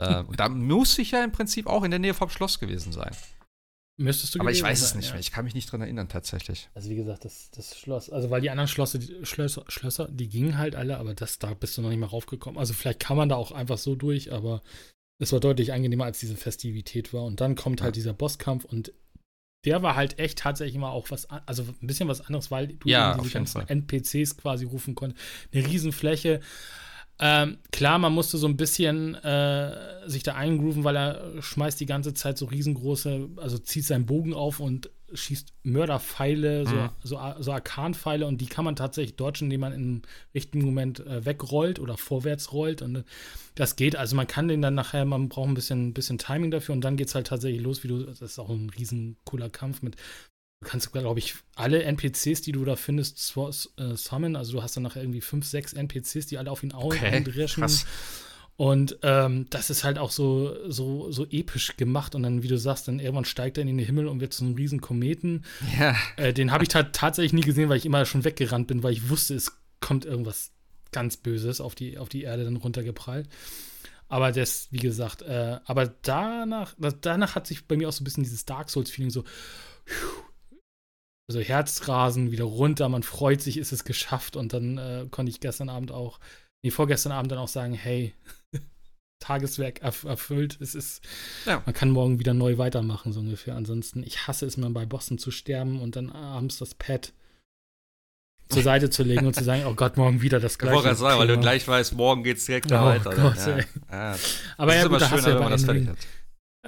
äh, 0.00 0.24
und 0.24 0.40
da 0.40 0.48
muss 0.48 0.98
ich 0.98 1.12
ja 1.12 1.22
im 1.22 1.30
Prinzip 1.30 1.68
auch 1.68 1.84
in 1.84 1.92
der 1.92 2.00
Nähe 2.00 2.12
vom 2.12 2.28
Schloss 2.28 2.58
gewesen 2.58 2.92
sein. 2.92 3.16
Müsstest 4.00 4.34
du 4.34 4.40
Aber 4.40 4.52
ich 4.52 4.62
weiß 4.62 4.80
es 4.80 4.90
sein, 4.90 4.98
nicht 4.98 5.06
ja. 5.08 5.12
mehr. 5.14 5.20
Ich 5.20 5.32
kann 5.32 5.44
mich 5.44 5.54
nicht 5.54 5.70
dran 5.70 5.80
erinnern, 5.80 6.08
tatsächlich. 6.08 6.70
Also 6.72 6.88
wie 6.88 6.94
gesagt, 6.94 7.24
das, 7.24 7.50
das 7.50 7.76
Schloss, 7.76 8.08
also 8.10 8.30
weil 8.30 8.40
die 8.40 8.48
anderen 8.50 8.68
Schlösser, 8.68 8.98
die, 9.00 9.26
Schlösser, 9.26 9.64
Schlösser, 9.66 10.08
die 10.08 10.28
gingen 10.28 10.56
halt 10.56 10.76
alle, 10.76 10.98
aber 10.98 11.14
das, 11.14 11.38
da 11.40 11.52
bist 11.52 11.76
du 11.76 11.82
noch 11.82 11.88
nicht 11.90 11.98
mal 11.98 12.06
raufgekommen. 12.06 12.58
Also 12.58 12.74
vielleicht 12.74 13.00
kann 13.00 13.16
man 13.16 13.28
da 13.28 13.34
auch 13.34 13.50
einfach 13.50 13.76
so 13.76 13.96
durch, 13.96 14.32
aber 14.32 14.62
es 15.20 15.32
war 15.32 15.40
deutlich 15.40 15.72
angenehmer, 15.72 16.04
als 16.04 16.20
diese 16.20 16.36
Festivität 16.36 17.12
war. 17.12 17.24
Und 17.24 17.40
dann 17.40 17.56
kommt 17.56 17.82
halt 17.82 17.96
Ja. 17.96 18.00
dieser 18.00 18.12
Bosskampf 18.14 18.64
und 18.64 18.92
der 19.64 19.82
war 19.82 19.96
halt 19.96 20.20
echt 20.20 20.38
tatsächlich 20.38 20.78
mal 20.78 20.90
auch 20.92 21.10
was, 21.10 21.28
also 21.28 21.64
ein 21.64 21.86
bisschen 21.88 22.08
was 22.08 22.20
anderes, 22.20 22.52
weil 22.52 22.68
du 22.68 22.88
Ja, 22.88 23.18
diese 23.18 23.32
ganzen 23.34 23.62
Fall. 23.62 23.64
NPCs 23.68 24.36
quasi 24.36 24.64
rufen 24.64 24.94
konntest. 24.94 25.20
Eine 25.52 25.66
Riesenfläche. 25.66 26.40
Ähm, 27.20 27.58
klar, 27.72 27.98
man 27.98 28.12
musste 28.12 28.38
so 28.38 28.46
ein 28.46 28.56
bisschen 28.56 29.16
äh, 29.16 30.08
sich 30.08 30.22
da 30.22 30.34
eingrooven, 30.34 30.84
weil 30.84 30.96
er 30.96 31.42
schmeißt 31.42 31.80
die 31.80 31.86
ganze 31.86 32.14
Zeit 32.14 32.38
so 32.38 32.46
riesengroße, 32.46 33.28
also 33.36 33.58
zieht 33.58 33.84
seinen 33.86 34.06
Bogen 34.06 34.34
auf 34.34 34.60
und 34.60 34.90
schießt 35.12 35.54
Mörderpfeile, 35.62 36.66
so, 36.66 36.76
Mhm. 36.76 36.90
so, 37.02 37.18
so 37.40 37.52
Arkanpfeile 37.52 38.26
und 38.26 38.40
die 38.40 38.46
kann 38.46 38.64
man 38.64 38.76
tatsächlich 38.76 39.16
dodgen, 39.16 39.46
indem 39.46 39.60
man 39.62 39.72
im 39.72 40.02
richtigen 40.34 40.64
Moment 40.64 41.00
äh, 41.00 41.24
wegrollt 41.24 41.80
oder 41.80 41.96
vorwärts 41.96 42.52
rollt 42.52 42.82
und 42.82 42.96
äh, 42.96 43.02
das 43.54 43.74
geht. 43.76 43.96
Also 43.96 44.14
man 44.14 44.26
kann 44.26 44.48
den 44.48 44.62
dann 44.62 44.74
nachher, 44.74 45.04
man 45.04 45.28
braucht 45.28 45.48
ein 45.48 45.54
bisschen, 45.54 45.94
bisschen 45.94 46.18
Timing 46.18 46.50
dafür 46.50 46.74
und 46.74 46.82
dann 46.82 46.96
geht 46.96 47.08
es 47.08 47.14
halt 47.14 47.26
tatsächlich 47.26 47.62
los, 47.62 47.82
wie 47.82 47.88
du, 47.88 48.04
das 48.04 48.20
ist 48.20 48.38
auch 48.38 48.50
ein 48.50 48.70
riesen 48.78 49.16
cooler 49.24 49.48
Kampf 49.48 49.82
mit 49.82 49.96
Du 50.60 50.68
kannst, 50.68 50.92
glaube 50.92 51.20
ich, 51.20 51.36
alle 51.54 51.84
NPCs, 51.84 52.40
die 52.42 52.52
du 52.52 52.64
da 52.64 52.74
findest, 52.74 53.36
äh, 53.36 53.94
summen. 53.94 54.34
Also 54.34 54.52
du 54.52 54.62
hast 54.62 54.76
dann 54.76 54.82
nachher 54.82 55.02
irgendwie 55.02 55.20
fünf, 55.20 55.46
sechs 55.46 55.72
NPCs, 55.72 56.26
die 56.26 56.38
alle 56.38 56.50
auf 56.50 56.62
ihn 56.62 56.72
Okay, 56.74 57.22
krass. 57.46 57.86
Und 58.56 58.98
ähm, 59.02 59.46
das 59.50 59.70
ist 59.70 59.84
halt 59.84 59.98
auch 59.98 60.10
so, 60.10 60.68
so, 60.68 61.12
so 61.12 61.24
episch 61.30 61.76
gemacht. 61.76 62.16
Und 62.16 62.24
dann, 62.24 62.42
wie 62.42 62.48
du 62.48 62.58
sagst, 62.58 62.88
dann 62.88 62.98
irgendwann 62.98 63.24
steigt 63.24 63.56
er 63.56 63.62
in 63.62 63.68
den 63.68 63.78
Himmel 63.78 64.08
und 64.08 64.20
wird 64.20 64.32
zu 64.32 64.44
einem 64.44 64.56
riesen 64.56 64.80
Kometen. 64.80 65.44
Ja. 65.78 65.94
Äh, 66.16 66.32
den 66.32 66.50
habe 66.50 66.64
ich 66.64 66.68
ta 66.68 66.82
tatsächlich 66.82 67.32
nie 67.32 67.42
gesehen, 67.42 67.68
weil 67.68 67.76
ich 67.76 67.86
immer 67.86 68.04
schon 68.04 68.24
weggerannt 68.24 68.66
bin, 68.66 68.82
weil 68.82 68.92
ich 68.92 69.08
wusste, 69.08 69.36
es 69.36 69.52
kommt 69.78 70.04
irgendwas 70.04 70.50
ganz 70.90 71.18
Böses 71.18 71.60
auf 71.60 71.76
die, 71.76 71.98
auf 71.98 72.08
die 72.08 72.22
Erde 72.22 72.42
dann 72.42 72.56
runtergeprallt. 72.56 73.28
Aber 74.08 74.32
das, 74.32 74.66
wie 74.72 74.78
gesagt, 74.78 75.22
äh, 75.22 75.60
aber 75.64 75.86
danach, 76.02 76.74
danach 77.00 77.36
hat 77.36 77.46
sich 77.46 77.68
bei 77.68 77.76
mir 77.76 77.88
auch 77.88 77.92
so 77.92 78.02
ein 78.02 78.04
bisschen 78.04 78.24
dieses 78.24 78.44
Dark 78.44 78.70
Souls-Feeling 78.70 79.10
so, 79.10 79.22
also 81.28 81.40
Herzrasen 81.40 82.30
wieder 82.32 82.44
runter, 82.44 82.88
man 82.88 83.02
freut 83.02 83.42
sich, 83.42 83.58
ist 83.58 83.72
es 83.72 83.84
geschafft. 83.84 84.36
Und 84.36 84.52
dann 84.52 84.78
äh, 84.78 85.06
konnte 85.10 85.30
ich 85.30 85.40
gestern 85.40 85.68
Abend 85.68 85.92
auch, 85.92 86.18
nee, 86.62 86.70
vorgestern 86.70 87.12
Abend 87.12 87.30
dann 87.32 87.38
auch 87.38 87.48
sagen, 87.48 87.74
hey, 87.74 88.14
Tageswerk 89.20 89.82
erf 89.82 90.04
erfüllt. 90.04 90.58
Es 90.60 90.74
ist, 90.74 91.02
Ja. 91.44 91.62
man 91.66 91.74
kann 91.74 91.90
morgen 91.90 92.18
wieder 92.18 92.34
neu 92.34 92.56
weitermachen, 92.56 93.12
so 93.12 93.20
ungefähr. 93.20 93.56
Ansonsten, 93.56 94.02
ich 94.02 94.26
hasse 94.26 94.46
es 94.46 94.56
mir 94.56 94.70
bei 94.70 94.86
Bossen 94.86 95.18
zu 95.18 95.30
sterben 95.30 95.80
und 95.80 95.96
dann 95.96 96.10
abends 96.10 96.58
das 96.58 96.74
Pad 96.74 97.12
zur 98.48 98.62
Seite 98.62 98.88
zu 98.88 99.02
legen 99.02 99.26
und 99.26 99.34
zu 99.34 99.44
sagen, 99.44 99.64
oh 99.66 99.74
Gott, 99.74 99.98
morgen 99.98 100.22
wieder 100.22 100.40
das 100.40 100.52
Ich 100.52 100.58
gleiche. 100.58 100.76
wollte 100.76 100.88
gerade 100.88 100.98
sagen, 101.00 101.18
weil 101.18 101.26
du 101.28 101.38
gleich 101.38 101.68
weißt, 101.68 101.92
morgen 101.92 102.22
geht's 102.22 102.46
direkt 102.46 102.66
Oh 102.66 102.70
da 102.70 102.84
weiter. 102.86 103.10
Gott, 103.14 103.36
ja. 103.36 103.58
Ja. 103.90 104.16
Aber 104.56 104.72
das 104.72 104.74
ja, 104.76 104.82
ist 104.84 104.88
gut, 104.88 105.00
immer 105.00 105.08
schöner, 105.08 105.34
wenn 105.34 105.42
man 105.42 105.50
das 105.52 105.64
fertig 105.64 105.88
hat. 105.88 105.98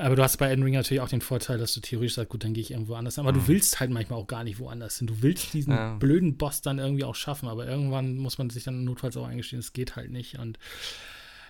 Aber 0.01 0.17
du 0.17 0.23
hast 0.23 0.37
bei 0.39 0.49
Elden 0.49 0.63
Ring 0.65 0.75
natürlich 0.75 1.01
auch 1.01 1.09
den 1.09 1.21
Vorteil, 1.21 1.59
dass 1.59 1.75
du 1.75 1.81
theoretisch 1.81 2.15
sagst, 2.15 2.31
gut, 2.31 2.43
dann 2.45 2.55
gehe 2.55 2.63
ich 2.63 2.71
irgendwo 2.71 2.95
anders 2.95 3.15
hin. 3.17 3.23
Aber 3.25 3.33
Mhm. 3.33 3.41
du 3.43 3.49
willst 3.49 3.81
halt 3.81 3.91
manchmal 3.91 4.19
auch 4.19 4.27
gar 4.27 4.45
nicht 4.45 4.59
woanders 4.59 4.99
hin. 4.99 5.07
Du 5.07 5.23
willst 5.23 5.53
diesen 5.53 5.73
Ja. 5.75 5.97
blöden 5.99 6.37
Boss 6.37 6.63
dann 6.63 6.79
irgendwie 6.79 7.05
auch 7.05 7.15
schaffen, 7.15 7.49
aber 7.49 7.67
irgendwann 7.67 8.17
muss 8.17 8.39
man 8.39 8.51
sich 8.51 8.65
dann 8.65 8.85
notfalls 8.85 9.17
auch 9.17 9.27
eingestehen, 9.27 9.61
es 9.61 9.73
geht 9.73 9.97
halt 9.97 10.11
nicht. 10.11 10.39
Und 10.39 10.59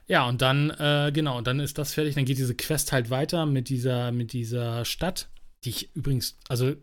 ja, 0.06 0.28
und 0.28 0.42
dann, 0.42 0.70
äh, 0.70 1.12
genau, 1.14 1.38
und 1.38 1.46
dann 1.46 1.60
ist 1.60 1.78
das 1.78 1.94
fertig. 1.94 2.14
Dann 2.16 2.24
geht 2.24 2.38
diese 2.38 2.54
Quest 2.56 2.90
halt 2.92 3.10
weiter 3.10 3.46
mit 3.46 3.68
dieser, 3.68 4.10
mit 4.12 4.32
dieser 4.32 4.84
Stadt, 4.84 5.28
die 5.64 5.70
ich 5.70 5.94
übrigens, 5.94 6.36
also 6.48 6.74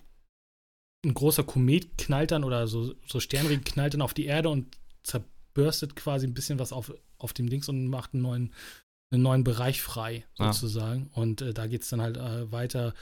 ein 1.06 1.13
großer 1.13 1.43
Komet 1.43 1.97
knallt 1.97 2.32
dann 2.32 2.43
oder 2.43 2.67
so, 2.67 2.93
so 3.06 3.19
Sternregen 3.19 3.63
knallt 3.63 3.93
dann 3.93 4.01
auf 4.01 4.13
die 4.13 4.25
Erde 4.25 4.49
und 4.49 4.77
zerbürstet 5.03 5.95
quasi 5.95 6.25
ein 6.25 6.34
bisschen 6.34 6.60
was 6.60 6.71
auf, 6.73 6.93
auf 7.17 7.34
dem 7.34 7.49
Dings 7.49 7.69
und 7.69 7.88
macht 7.88 8.13
einen 8.13 8.23
neuen, 8.23 8.53
einen 9.12 9.24
neuen 9.24 9.43
Bereich 9.43 9.82
frei, 9.82 10.26
Ah. 10.38 10.52
sozusagen. 10.54 11.10
Und 11.13 11.41
äh, 11.41 11.54
da 11.54 11.67
geht 11.67 11.84
es 11.84 11.89
dann 11.89 12.02
halt 12.02 12.17
äh, 12.17 12.52
weiter. 12.52 12.93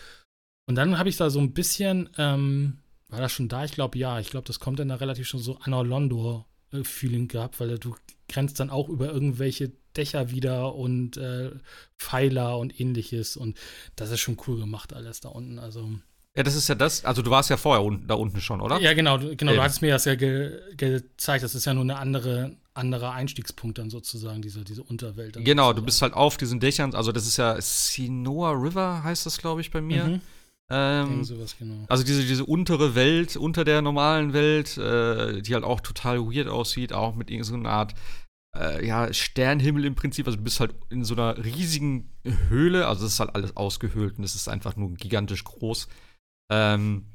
Und 0.67 0.75
dann 0.75 0.97
habe 0.97 1.09
ich 1.09 1.17
da 1.17 1.29
so 1.29 1.39
ein 1.39 1.53
bisschen, 1.53 2.09
ähm, 2.17 2.77
war 3.09 3.19
das 3.21 3.31
schon 3.31 3.47
da? 3.49 3.65
Ich 3.65 3.71
glaube, 3.73 3.97
ja. 3.97 4.19
Ich 4.19 4.29
glaube, 4.29 4.47
das 4.47 4.59
kommt 4.59 4.79
dann 4.79 4.89
da 4.89 4.95
relativ 4.95 5.27
schon 5.27 5.39
so 5.39 5.57
Anna 5.61 5.81
Londo-Feeling 5.81 7.27
gehabt, 7.27 7.59
weil 7.59 7.77
du 7.79 7.95
grenzt 8.29 8.59
dann 8.59 8.69
auch 8.69 8.89
über 8.89 9.11
irgendwelche 9.11 9.71
Dächer 9.95 10.31
wieder 10.31 10.75
und 10.75 11.17
äh, 11.17 11.51
Pfeiler 11.97 12.57
und 12.57 12.79
ähnliches. 12.79 13.37
Und 13.37 13.57
das 13.95 14.11
ist 14.11 14.19
schon 14.19 14.37
cool 14.47 14.59
gemacht, 14.59 14.93
alles 14.93 15.19
da 15.21 15.29
unten. 15.29 15.59
Also. 15.59 15.89
Ja, 16.35 16.43
das 16.43 16.55
ist 16.55 16.67
ja 16.67 16.75
das. 16.75 17.05
Also, 17.05 17.21
du 17.21 17.31
warst 17.31 17.49
ja 17.49 17.57
vorher 17.57 17.83
unten, 17.83 18.07
da 18.07 18.15
unten 18.15 18.41
schon, 18.41 18.59
oder? 18.61 18.79
Ja, 18.81 18.93
genau, 18.93 19.17
du- 19.17 19.35
genau. 19.35 19.51
Eben. 19.51 19.57
Du 19.59 19.63
hattest 19.63 19.81
mir 19.81 19.91
das 19.93 20.05
ja 20.05 20.15
ge 20.15 20.59
gezeigt. 20.75 21.43
Das 21.43 21.55
ist 21.55 21.65
ja 21.65 21.73
nur 21.73 21.83
eine 21.83 21.97
andere, 21.97 22.57
anderer 22.75 23.11
Einstiegspunkt 23.13 23.77
dann 23.77 23.89
sozusagen, 23.89 24.41
diese, 24.41 24.63
diese 24.63 24.83
Unterwelt. 24.83 25.35
dann 25.35 25.43
Genau, 25.43 25.73
du 25.73 25.79
sozusagen. 25.79 25.85
bist 25.85 26.01
halt 26.01 26.13
auf 26.13 26.37
diesen 26.37 26.59
Dächern. 26.59 26.93
Also, 26.93 27.11
das 27.11 27.25
ist 27.25 27.37
ja 27.37 27.59
Sinoa 27.59 28.51
River, 28.51 29.03
heißt 29.03 29.25
das, 29.25 29.37
glaube 29.37 29.61
ich, 29.61 29.71
bei 29.71 29.81
mir. 29.81 30.05
Mhm. 30.05 30.21
Ähm, 30.69 31.23
sowas, 31.23 31.55
genau. 31.59 31.85
Also 31.89 32.03
diese, 32.03 32.25
diese 32.25 32.43
untere 32.43 32.95
Welt, 32.95 33.37
unter 33.37 33.63
der 33.63 33.83
normalen 33.83 34.33
Welt, 34.33 34.77
äh, 34.77 35.41
die 35.41 35.53
halt 35.53 35.63
auch 35.63 35.79
total 35.79 36.19
weird 36.21 36.47
aussieht, 36.47 36.91
auch 36.91 37.13
mit 37.13 37.29
irgendeiner 37.29 37.69
Art 37.69 37.93
äh, 38.57 38.85
ja, 38.85 39.13
Sternhimmel 39.13 39.85
im 39.85 39.93
Prinzip. 39.93 40.25
Also 40.25 40.37
du 40.37 40.43
bist 40.43 40.59
halt 40.59 40.73
in 40.89 41.03
so 41.03 41.13
einer 41.13 41.37
riesigen 41.43 42.09
Höhle, 42.49 42.87
also 42.87 43.03
das 43.03 43.13
ist 43.13 43.19
halt 43.19 43.35
alles 43.35 43.55
ausgehöhlt 43.55 44.17
und 44.17 44.23
es 44.23 44.33
ist 44.33 44.47
einfach 44.47 44.75
nur 44.75 44.93
gigantisch 44.95 45.43
groß. 45.43 45.87
Ähm, 46.51 47.05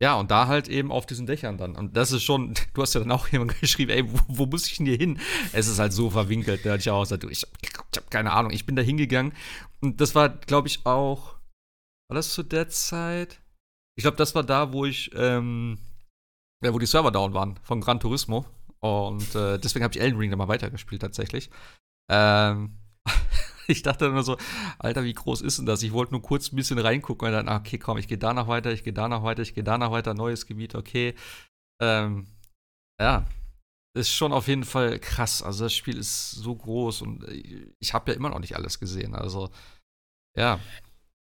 ja, 0.00 0.14
und 0.14 0.30
da 0.30 0.46
halt 0.46 0.68
eben 0.68 0.92
auf 0.92 1.06
diesen 1.06 1.26
Dächern 1.26 1.58
dann. 1.58 1.74
Und 1.74 1.96
das 1.96 2.12
ist 2.12 2.22
schon, 2.22 2.54
du 2.74 2.82
hast 2.82 2.94
ja 2.94 3.00
dann 3.00 3.12
auch 3.12 3.28
jemand 3.28 3.58
geschrieben, 3.60 3.90
ey, 3.90 4.10
wo, 4.10 4.18
wo 4.28 4.46
muss 4.46 4.66
ich 4.66 4.76
denn 4.76 4.86
hier 4.86 4.96
hin? 4.96 5.20
Es 5.52 5.66
ist 5.66 5.78
halt 5.78 5.92
so 5.92 6.10
verwinkelt. 6.10 6.64
Da 6.64 6.72
hatte 6.72 6.80
ich 6.80 6.90
auch 6.90 7.02
gesagt, 7.02 7.24
ich, 7.24 7.46
ich 7.62 7.70
habe 7.96 8.06
keine 8.10 8.32
Ahnung, 8.32 8.52
ich 8.52 8.66
bin 8.66 8.76
da 8.76 8.82
hingegangen. 8.82 9.32
Und 9.80 10.00
das 10.00 10.14
war, 10.14 10.28
glaube 10.28 10.68
ich, 10.68 10.84
auch 10.86 11.38
war 12.08 12.14
das 12.14 12.32
zu 12.32 12.42
der 12.42 12.68
Zeit? 12.68 13.42
Ich 13.96 14.02
glaube, 14.02 14.16
das 14.16 14.34
war 14.34 14.42
da, 14.42 14.72
wo 14.72 14.86
ich, 14.86 15.10
ähm, 15.14 15.78
ja, 16.64 16.72
wo 16.72 16.78
die 16.78 16.86
Server 16.86 17.10
down 17.10 17.34
waren 17.34 17.58
von 17.62 17.80
Gran 17.80 18.00
Turismo. 18.00 18.46
Und 18.80 19.34
äh, 19.34 19.58
deswegen 19.58 19.84
habe 19.84 19.94
ich 19.94 20.00
Elden 20.00 20.18
Ring 20.18 20.30
dann 20.30 20.38
mal 20.38 20.48
weitergespielt 20.48 21.02
tatsächlich. 21.02 21.50
Ähm, 22.10 22.77
ich 23.68 23.82
dachte 23.82 24.10
nur 24.10 24.22
so, 24.22 24.36
Alter, 24.78 25.04
wie 25.04 25.12
groß 25.12 25.42
ist 25.42 25.58
denn 25.58 25.66
das? 25.66 25.82
Ich 25.82 25.92
wollte 25.92 26.12
nur 26.12 26.22
kurz 26.22 26.50
ein 26.50 26.56
bisschen 26.56 26.78
reingucken 26.78 27.28
und 27.28 27.34
dann, 27.34 27.48
ah, 27.48 27.58
okay, 27.58 27.78
komm, 27.78 27.98
ich 27.98 28.08
gehe 28.08 28.18
da 28.18 28.32
noch 28.34 28.48
weiter, 28.48 28.72
ich 28.72 28.82
gehe 28.82 28.92
da 28.92 29.08
noch 29.08 29.22
weiter, 29.22 29.42
ich 29.42 29.54
gehe 29.54 29.64
da 29.64 29.78
noch 29.78 29.92
weiter, 29.92 30.14
neues 30.14 30.46
Gebiet, 30.46 30.74
okay. 30.74 31.14
Ähm, 31.80 32.26
ja, 33.00 33.26
ist 33.94 34.10
schon 34.10 34.32
auf 34.32 34.48
jeden 34.48 34.64
Fall 34.64 34.98
krass. 34.98 35.42
Also 35.42 35.64
das 35.64 35.74
Spiel 35.74 35.98
ist 35.98 36.32
so 36.32 36.54
groß 36.54 37.02
und 37.02 37.24
ich 37.78 37.94
habe 37.94 38.10
ja 38.10 38.16
immer 38.16 38.30
noch 38.30 38.40
nicht 38.40 38.56
alles 38.56 38.80
gesehen. 38.80 39.14
Also 39.14 39.50
ja. 40.36 40.60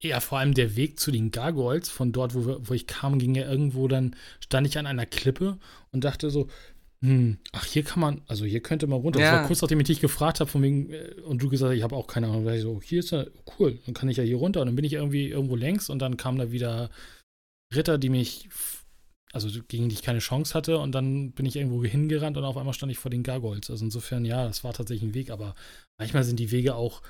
Ja, 0.03 0.19
vor 0.19 0.37
allem 0.37 0.53
der 0.53 0.75
Weg 0.75 0.99
zu 0.99 1.11
den 1.11 1.31
Gargoyles, 1.31 1.89
von 1.89 2.11
dort, 2.11 2.35
wo, 2.35 2.45
wir, 2.45 2.69
wo 2.69 2.73
ich 2.73 2.85
kam, 2.85 3.17
ging 3.17 3.33
ja 3.33 3.49
irgendwo, 3.49 3.87
dann 3.87 4.15
stand 4.39 4.67
ich 4.67 4.77
an 4.77 4.85
einer 4.85 5.07
Klippe 5.07 5.57
und 5.91 6.03
dachte 6.03 6.29
so, 6.29 6.49
hm, 7.01 7.37
ach, 7.51 7.65
hier 7.65 7.83
kann 7.83 7.99
man, 7.99 8.21
also 8.27 8.45
hier 8.45 8.61
könnte 8.61 8.87
man 8.87 8.99
runter. 8.99 9.19
Ja. 9.19 9.31
Das 9.31 9.39
war 9.41 9.47
kurz 9.47 9.61
nachdem 9.61 9.79
ich 9.79 9.87
dich 9.87 9.99
gefragt 9.99 10.39
habe, 10.39 10.49
von 10.49 10.63
wegen, 10.63 10.91
äh, 10.91 11.15
und 11.25 11.41
du 11.41 11.49
gesagt 11.49 11.69
hast, 11.69 11.77
ich 11.77 11.83
habe 11.83 11.95
auch 11.95 12.07
keine 12.07 12.27
Ahnung. 12.27 12.45
Da 12.45 12.53
ich 12.53 12.61
so, 12.61 12.81
hier 12.81 12.99
ist 12.99 13.11
ja 13.11 13.25
cool, 13.59 13.79
dann 13.85 13.93
kann 13.93 14.09
ich 14.09 14.17
ja 14.17 14.23
hier 14.23 14.37
runter. 14.37 14.61
Und 14.61 14.67
dann 14.67 14.75
bin 14.75 14.85
ich 14.85 14.93
irgendwie 14.93 15.29
irgendwo 15.29 15.55
längs 15.55 15.89
und 15.89 15.99
dann 15.99 16.17
kamen 16.17 16.39
da 16.39 16.51
wieder 16.51 16.89
Ritter, 17.73 17.97
die 17.97 18.09
mich 18.09 18.49
also 19.33 19.49
gegen 19.67 19.89
die 19.89 19.95
ich 19.95 20.01
keine 20.01 20.19
Chance 20.19 20.53
hatte 20.53 20.79
und 20.79 20.93
dann 20.93 21.31
bin 21.31 21.45
ich 21.45 21.55
irgendwo 21.55 21.83
hingerannt 21.83 22.37
und 22.37 22.45
auf 22.45 22.57
einmal 22.57 22.73
stand 22.73 22.91
ich 22.91 22.97
vor 22.97 23.11
den 23.11 23.23
Gargoyles. 23.23 23.69
Also 23.69 23.85
insofern, 23.85 24.25
ja, 24.25 24.47
das 24.47 24.63
war 24.63 24.73
tatsächlich 24.73 25.09
ein 25.09 25.13
Weg, 25.13 25.29
aber 25.29 25.53
manchmal 25.99 26.23
sind 26.23 26.39
die 26.39 26.51
Wege 26.51 26.75
auch 26.75 27.01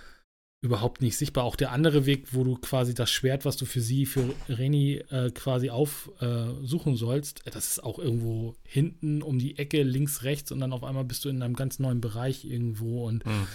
überhaupt 0.62 1.02
nicht 1.02 1.18
sichtbar. 1.18 1.44
Auch 1.44 1.56
der 1.56 1.72
andere 1.72 2.06
Weg, 2.06 2.34
wo 2.34 2.44
du 2.44 2.56
quasi 2.56 2.94
das 2.94 3.12
Schwert, 3.12 3.46
was 3.46 3.58
du 3.58 3.66
für 3.66 3.82
sie, 3.82 4.06
für 4.06 4.34
Reni 4.50 4.96
äh, 5.10 5.30
quasi 5.32 5.70
aufsuchen 5.70 6.94
äh, 6.94 6.98
sollst, 6.98 7.42
das 7.46 7.72
ist 7.72 7.84
auch 7.84 8.00
irgendwo 8.00 8.56
hinten 8.64 9.22
um 9.22 9.38
die 9.38 9.58
Ecke, 9.58 9.84
links, 9.84 10.24
rechts 10.24 10.52
und 10.52 10.60
dann 10.60 10.74
auf 10.74 10.84
einmal 10.84 11.06
bist 11.06 11.26
du 11.26 11.30
in 11.30 11.44
einem 11.44 11.56
ganz 11.56 11.80
neuen 11.80 12.02
Bereich 12.02 12.44
irgendwo 12.46 13.06
und 13.08 13.26
mhm. 13.26 13.48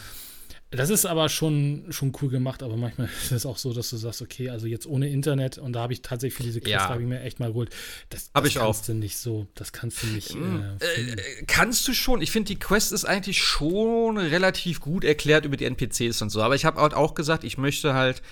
Das 0.72 0.88
ist 0.88 1.04
aber 1.04 1.28
schon, 1.28 1.86
schon 1.90 2.12
cool 2.20 2.30
gemacht, 2.30 2.62
aber 2.62 2.76
manchmal 2.76 3.08
ist 3.22 3.32
es 3.32 3.46
auch 3.46 3.58
so, 3.58 3.72
dass 3.72 3.90
du 3.90 3.96
sagst, 3.96 4.22
okay, 4.22 4.48
also 4.48 4.66
jetzt 4.66 4.86
ohne 4.86 5.08
Internet 5.08 5.58
und 5.58 5.74
da 5.74 5.82
habe 5.82 5.92
ich 5.92 6.02
tatsächlich 6.02 6.36
für 6.36 6.42
diese 6.42 6.60
Quest 6.60 6.72
ja. 6.72 6.88
habe 6.88 7.02
ich 7.02 7.08
mir 7.08 7.20
echt 7.20 7.40
mal 7.40 7.48
geholt. 7.48 7.70
Das, 8.08 8.32
das 8.32 8.46
ich 8.46 8.54
kannst 8.54 8.82
auch. 8.82 8.86
du 8.86 8.94
nicht 8.94 9.18
so, 9.18 9.46
das 9.54 9.72
kannst 9.72 10.02
du 10.02 10.06
nicht. 10.08 10.34
Äh, 10.34 11.12
äh, 11.12 11.44
kannst 11.46 11.86
du 11.86 11.94
schon. 11.94 12.22
Ich 12.22 12.30
finde, 12.30 12.48
die 12.48 12.58
Quest 12.58 12.92
ist 12.92 13.04
eigentlich 13.04 13.42
schon 13.42 14.16
relativ 14.16 14.80
gut 14.80 15.04
erklärt 15.04 15.44
über 15.44 15.56
die 15.56 15.66
NPCs 15.66 16.22
und 16.22 16.30
so. 16.30 16.42
Aber 16.42 16.54
ich 16.54 16.64
habe 16.64 16.80
halt 16.80 16.94
auch 16.94 17.14
gesagt, 17.14 17.44
ich 17.44 17.58
möchte 17.58 17.94
halt 17.94 18.22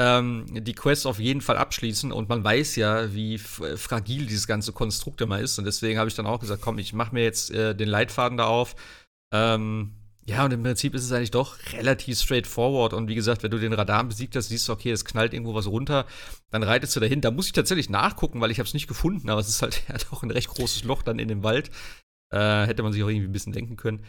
ähm, 0.00 0.46
die 0.50 0.74
Quest 0.74 1.06
auf 1.06 1.18
jeden 1.18 1.42
Fall 1.42 1.58
abschließen 1.58 2.10
und 2.12 2.28
man 2.28 2.42
weiß 2.42 2.76
ja, 2.76 3.14
wie 3.14 3.36
fragil 3.38 4.26
dieses 4.26 4.46
ganze 4.46 4.72
Konstrukt 4.72 5.20
immer 5.20 5.40
ist. 5.40 5.58
Und 5.58 5.66
deswegen 5.66 5.98
habe 5.98 6.08
ich 6.08 6.16
dann 6.16 6.26
auch 6.26 6.40
gesagt, 6.40 6.62
komm, 6.62 6.78
ich 6.78 6.94
mache 6.94 7.14
mir 7.14 7.22
jetzt 7.22 7.50
äh, 7.50 7.74
den 7.74 7.88
Leitfaden 7.88 8.38
da 8.38 8.46
auf. 8.46 8.74
Ähm, 9.34 9.92
ja, 10.24 10.44
und 10.44 10.52
im 10.52 10.62
Prinzip 10.62 10.94
ist 10.94 11.04
es 11.04 11.12
eigentlich 11.12 11.32
doch 11.32 11.56
relativ 11.72 12.18
straightforward. 12.18 12.92
Und 12.92 13.08
wie 13.08 13.16
gesagt, 13.16 13.42
wenn 13.42 13.50
du 13.50 13.58
den 13.58 13.72
Radar 13.72 14.04
besiegt 14.04 14.36
hast, 14.36 14.48
siehst 14.48 14.68
du, 14.68 14.72
okay, 14.72 14.92
es 14.92 15.04
knallt 15.04 15.34
irgendwo 15.34 15.54
was 15.54 15.66
runter, 15.66 16.06
dann 16.50 16.62
reitest 16.62 16.94
du 16.94 17.00
dahin. 17.00 17.20
Da 17.20 17.32
muss 17.32 17.46
ich 17.46 17.52
tatsächlich 17.52 17.90
nachgucken, 17.90 18.40
weil 18.40 18.52
ich 18.52 18.58
habe 18.58 18.66
es 18.66 18.74
nicht 18.74 18.86
gefunden, 18.86 19.30
aber 19.30 19.40
es 19.40 19.48
ist 19.48 19.62
halt 19.62 19.82
ja, 19.88 19.96
doch 20.10 20.22
ein 20.22 20.30
recht 20.30 20.48
großes 20.48 20.84
Loch 20.84 21.02
dann 21.02 21.18
in 21.18 21.28
dem 21.28 21.42
Wald. 21.42 21.70
Äh, 22.32 22.66
hätte 22.66 22.82
man 22.82 22.92
sich 22.92 23.02
auch 23.02 23.08
irgendwie 23.08 23.28
ein 23.28 23.32
bisschen 23.32 23.52
denken 23.52 23.76
können. 23.76 24.04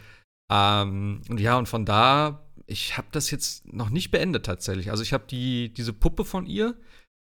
Ähm, 0.50 1.22
und 1.28 1.40
ja, 1.40 1.58
und 1.58 1.68
von 1.68 1.84
da, 1.84 2.46
ich 2.66 2.96
habe 2.96 3.08
das 3.10 3.30
jetzt 3.32 3.66
noch 3.72 3.90
nicht 3.90 4.12
beendet 4.12 4.46
tatsächlich. 4.46 4.90
Also 4.90 5.02
ich 5.02 5.12
habe 5.12 5.24
die, 5.28 5.74
diese 5.74 5.92
Puppe 5.92 6.24
von 6.24 6.46
ihr 6.46 6.76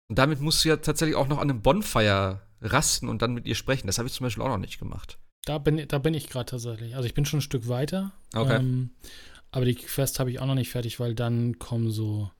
und 0.09 0.18
damit 0.18 0.41
musst 0.41 0.64
du 0.64 0.68
ja 0.68 0.76
tatsächlich 0.76 1.16
auch 1.16 1.28
noch 1.28 1.38
an 1.38 1.49
einem 1.49 1.62
Bonfire 1.62 2.43
rasten 2.61 3.09
und 3.09 3.22
dann 3.22 3.34
mit 3.34 3.47
ihr 3.47 3.55
sprechen. 3.55 3.86
Das 3.86 3.99
habe 3.99 4.09
ich 4.09 4.14
zum 4.14 4.24
Beispiel 4.24 4.43
auch 4.43 4.49
noch 4.49 4.59
nicht 4.59 4.80
gemacht. 4.80 5.19
Da 5.45 5.59
bin, 5.59 5.86
da 5.88 5.99
bin 5.99 6.14
ich 6.14 6.28
gerade 6.28 6.47
tatsächlich. 6.47 6.97
Also 6.97 7.07
ich 7.07 7.14
bin 7.14 7.24
schon 7.24 7.38
ein 7.38 7.43
Stück 7.43 7.68
weiter. 7.68 8.12
Okay. 8.34 8.57
Ähm, 8.57 8.91
aber 9.53 9.64
die 9.64 9.74
Quest 9.74 10.20
habe 10.20 10.30
ich 10.30 10.38
auch 10.38 10.47
noch 10.47 10.55
nicht 10.55 10.70
fertig, 10.70 11.01
weil 11.01 11.14
dann 11.14 11.59
kommen 11.59 11.91
so, 11.91 12.30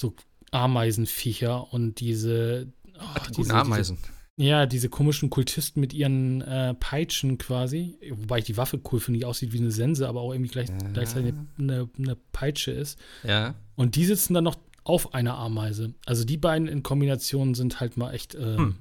so 0.00 0.14
Ameisenviecher 0.50 1.72
und 1.72 2.00
diese. 2.00 2.72
Oh, 2.94 3.00
Ach, 3.14 3.30
die 3.30 3.42
diese, 3.42 3.54
Ameisen. 3.54 3.98
Diese, 4.00 4.16
ja, 4.38 4.66
diese 4.66 4.88
komischen 4.88 5.30
Kultisten 5.30 5.80
mit 5.80 5.92
ihren 5.92 6.42
äh, 6.42 6.74
Peitschen 6.74 7.38
quasi. 7.38 7.98
Wobei 8.10 8.38
ich 8.38 8.44
die 8.44 8.56
Waffe 8.56 8.80
cool 8.92 9.00
finde, 9.00 9.20
die 9.20 9.24
aussieht 9.24 9.52
wie 9.52 9.58
eine 9.58 9.70
Sense, 9.70 10.06
aber 10.06 10.20
auch 10.20 10.32
irgendwie 10.32 10.50
gleich, 10.50 10.68
ja. 10.68 10.76
gleichzeitig 10.92 11.34
eine, 11.58 11.88
eine 11.98 12.16
Peitsche 12.32 12.70
ist. 12.70 12.98
Ja. 13.24 13.54
Und 13.74 13.96
die 13.96 14.04
sitzen 14.04 14.34
dann 14.34 14.44
noch 14.44 14.58
auf 14.84 15.14
einer 15.14 15.36
Ameise. 15.36 15.94
Also 16.04 16.24
die 16.24 16.36
beiden 16.36 16.68
in 16.68 16.82
Kombination 16.82 17.54
sind 17.54 17.80
halt 17.80 17.96
mal 17.96 18.12
echt 18.12 18.34
äh, 18.34 18.56
hm. 18.56 18.76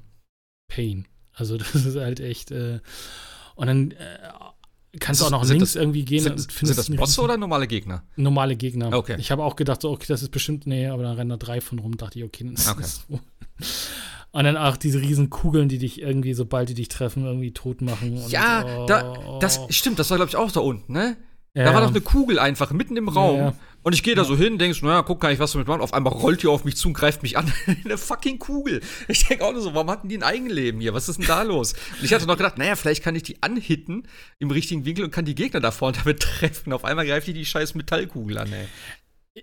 Pain. 0.67 1.07
Also 1.35 1.57
das 1.73 1.73
ist 1.75 1.95
halt 1.95 2.19
echt. 2.19 2.51
Äh, 2.51 2.79
und 3.55 3.67
dann 3.67 3.91
äh, 3.91 4.17
kannst 4.99 5.21
du 5.21 5.25
auch 5.25 5.31
noch 5.31 5.45
links 5.45 5.73
das, 5.73 5.75
irgendwie 5.75 6.05
gehen. 6.05 6.23
Sind, 6.23 6.33
und 6.33 6.51
findest 6.51 6.83
sind 6.83 6.97
das 6.97 6.99
Bosse 6.99 7.21
oder 7.21 7.37
normale 7.37 7.67
Gegner? 7.67 8.03
Normale 8.15 8.55
Gegner. 8.55 8.93
Okay. 8.93 9.15
Ich 9.19 9.31
habe 9.31 9.43
auch 9.43 9.55
gedacht, 9.55 9.81
so, 9.81 9.91
okay, 9.91 10.05
das 10.07 10.21
ist 10.21 10.31
bestimmt, 10.31 10.65
nee, 10.67 10.87
aber 10.87 11.03
dann 11.03 11.15
rennen 11.15 11.29
da 11.29 11.37
drei 11.37 11.61
von 11.61 11.79
rum. 11.79 11.97
Dachte 11.97 12.19
ich, 12.19 12.25
okay, 12.25 12.49
das 12.53 12.67
okay. 12.67 12.81
ist 12.81 13.05
so. 13.07 13.19
Und 14.31 14.43
dann 14.43 14.57
auch 14.57 14.75
diese 14.75 14.99
riesen 14.99 15.29
Kugeln, 15.29 15.69
die 15.69 15.77
dich 15.77 16.01
irgendwie, 16.01 16.33
sobald 16.33 16.67
die 16.67 16.73
dich 16.73 16.89
treffen, 16.89 17.23
irgendwie 17.23 17.53
tot 17.53 17.81
machen. 17.81 18.17
Und, 18.17 18.29
ja, 18.29 18.65
oh, 18.65 18.85
da, 18.85 19.39
das 19.39 19.61
stimmt, 19.69 19.97
das 19.97 20.09
war, 20.09 20.17
glaube 20.17 20.27
ich, 20.27 20.35
auch 20.35 20.51
da 20.51 20.59
unten, 20.59 20.91
ne? 20.91 21.15
Ja. 21.55 21.63
Da 21.63 21.73
war 21.73 21.81
doch 21.81 21.89
eine 21.89 22.01
Kugel 22.01 22.37
einfach 22.37 22.71
mitten 22.71 22.97
im 22.97 23.07
Raum. 23.07 23.37
Ja, 23.37 23.53
Und 23.81 23.93
ich 23.93 24.03
gehe 24.03 24.13
da 24.13 24.25
so 24.25 24.35
hin, 24.35 24.57
denkst, 24.57 24.81
naja, 24.81 25.03
guck 25.03 25.21
gar 25.21 25.29
nicht, 25.29 25.39
was 25.39 25.53
du 25.53 25.57
mit 25.57 25.67
machen. 25.67 25.79
Auf 25.79 25.93
einmal 25.93 26.11
rollt 26.11 26.43
die 26.43 26.47
auf 26.47 26.65
mich 26.65 26.75
zu 26.75 26.89
und 26.89 26.93
greift 26.93 27.23
mich 27.23 27.37
an. 27.37 27.51
eine 27.85 27.97
fucking 27.97 28.39
Kugel. 28.39 28.81
Ich 29.07 29.25
denke 29.25 29.45
auch 29.45 29.53
nur 29.53 29.61
so, 29.61 29.73
warum 29.73 29.89
hatten 29.89 30.09
die 30.09 30.17
ein 30.17 30.23
Eigenleben 30.23 30.81
hier? 30.81 30.93
Was 30.93 31.07
ist 31.07 31.17
denn 31.17 31.27
da 31.27 31.43
los? 31.43 31.71
Und 31.71 32.03
ich 32.03 32.13
hatte 32.13 32.27
noch 32.27 32.35
gedacht, 32.35 32.57
naja, 32.57 32.75
vielleicht 32.75 33.03
kann 33.03 33.15
ich 33.15 33.23
die 33.23 33.41
anhitten 33.41 34.03
im 34.37 34.51
richtigen 34.51 34.83
Winkel 34.83 35.05
und 35.05 35.11
kann 35.11 35.23
die 35.23 35.33
Gegner 35.33 35.61
da 35.61 35.71
vorne 35.71 35.97
damit 35.97 36.19
treffen. 36.21 36.73
Auf 36.73 36.83
einmal 36.83 37.05
greift 37.05 37.27
die 37.27 37.33
die 37.33 37.45
scheiß 37.45 37.73
Metallkugel 37.75 38.37
an, 38.37 38.51
ey. 38.51 38.67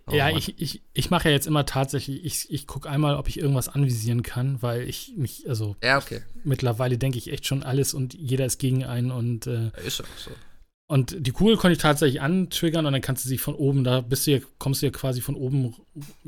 Oh, 0.07 0.15
ja, 0.15 0.31
ich, 0.31 0.59
ich, 0.61 0.83
ich 0.95 1.11
mache 1.11 1.29
ja 1.29 1.35
jetzt 1.35 1.47
immer 1.47 1.67
tatsächlich, 1.67 2.25
ich, 2.25 2.51
ich 2.51 2.67
gucke 2.67 2.89
einmal, 2.89 3.17
ob 3.17 3.29
ich 3.29 3.39
irgendwas 3.39 3.69
anvisieren 3.69 4.23
kann, 4.23 4.61
weil 4.63 4.89
ich 4.89 5.13
mich, 5.17 5.47
also 5.49 5.77
ja, 5.83 5.99
okay. 5.99 6.23
mittlerweile 6.45 6.97
denke 6.97 7.19
ich 7.19 7.31
echt 7.31 7.47
schon 7.47 7.63
alles 7.63 7.93
und 7.93 8.15
jeder 8.15 8.47
ist 8.47 8.59
gegen 8.59 8.85
einen 8.85 9.11
und 9.11 9.47
äh, 9.47 9.71
ist 9.85 10.01
auch 10.01 10.07
so. 10.17 10.31
Und 10.93 11.27
die 11.27 11.31
Kugel 11.31 11.57
konnte 11.57 11.73
ich 11.73 11.79
tatsächlich 11.79 12.21
antriggern 12.21 12.85
und 12.85 12.93
dann 12.93 13.01
kannst 13.01 13.25
du 13.25 13.29
sie 13.31 13.39
von 13.39 13.55
oben, 13.55 13.83
da 13.83 14.03
bist 14.03 14.27
du 14.27 14.33
ja, 14.33 14.41
kommst 14.59 14.83
du 14.83 14.87
ja 14.87 14.93
quasi 14.93 15.23
von 15.23 15.37
oben, 15.37 15.75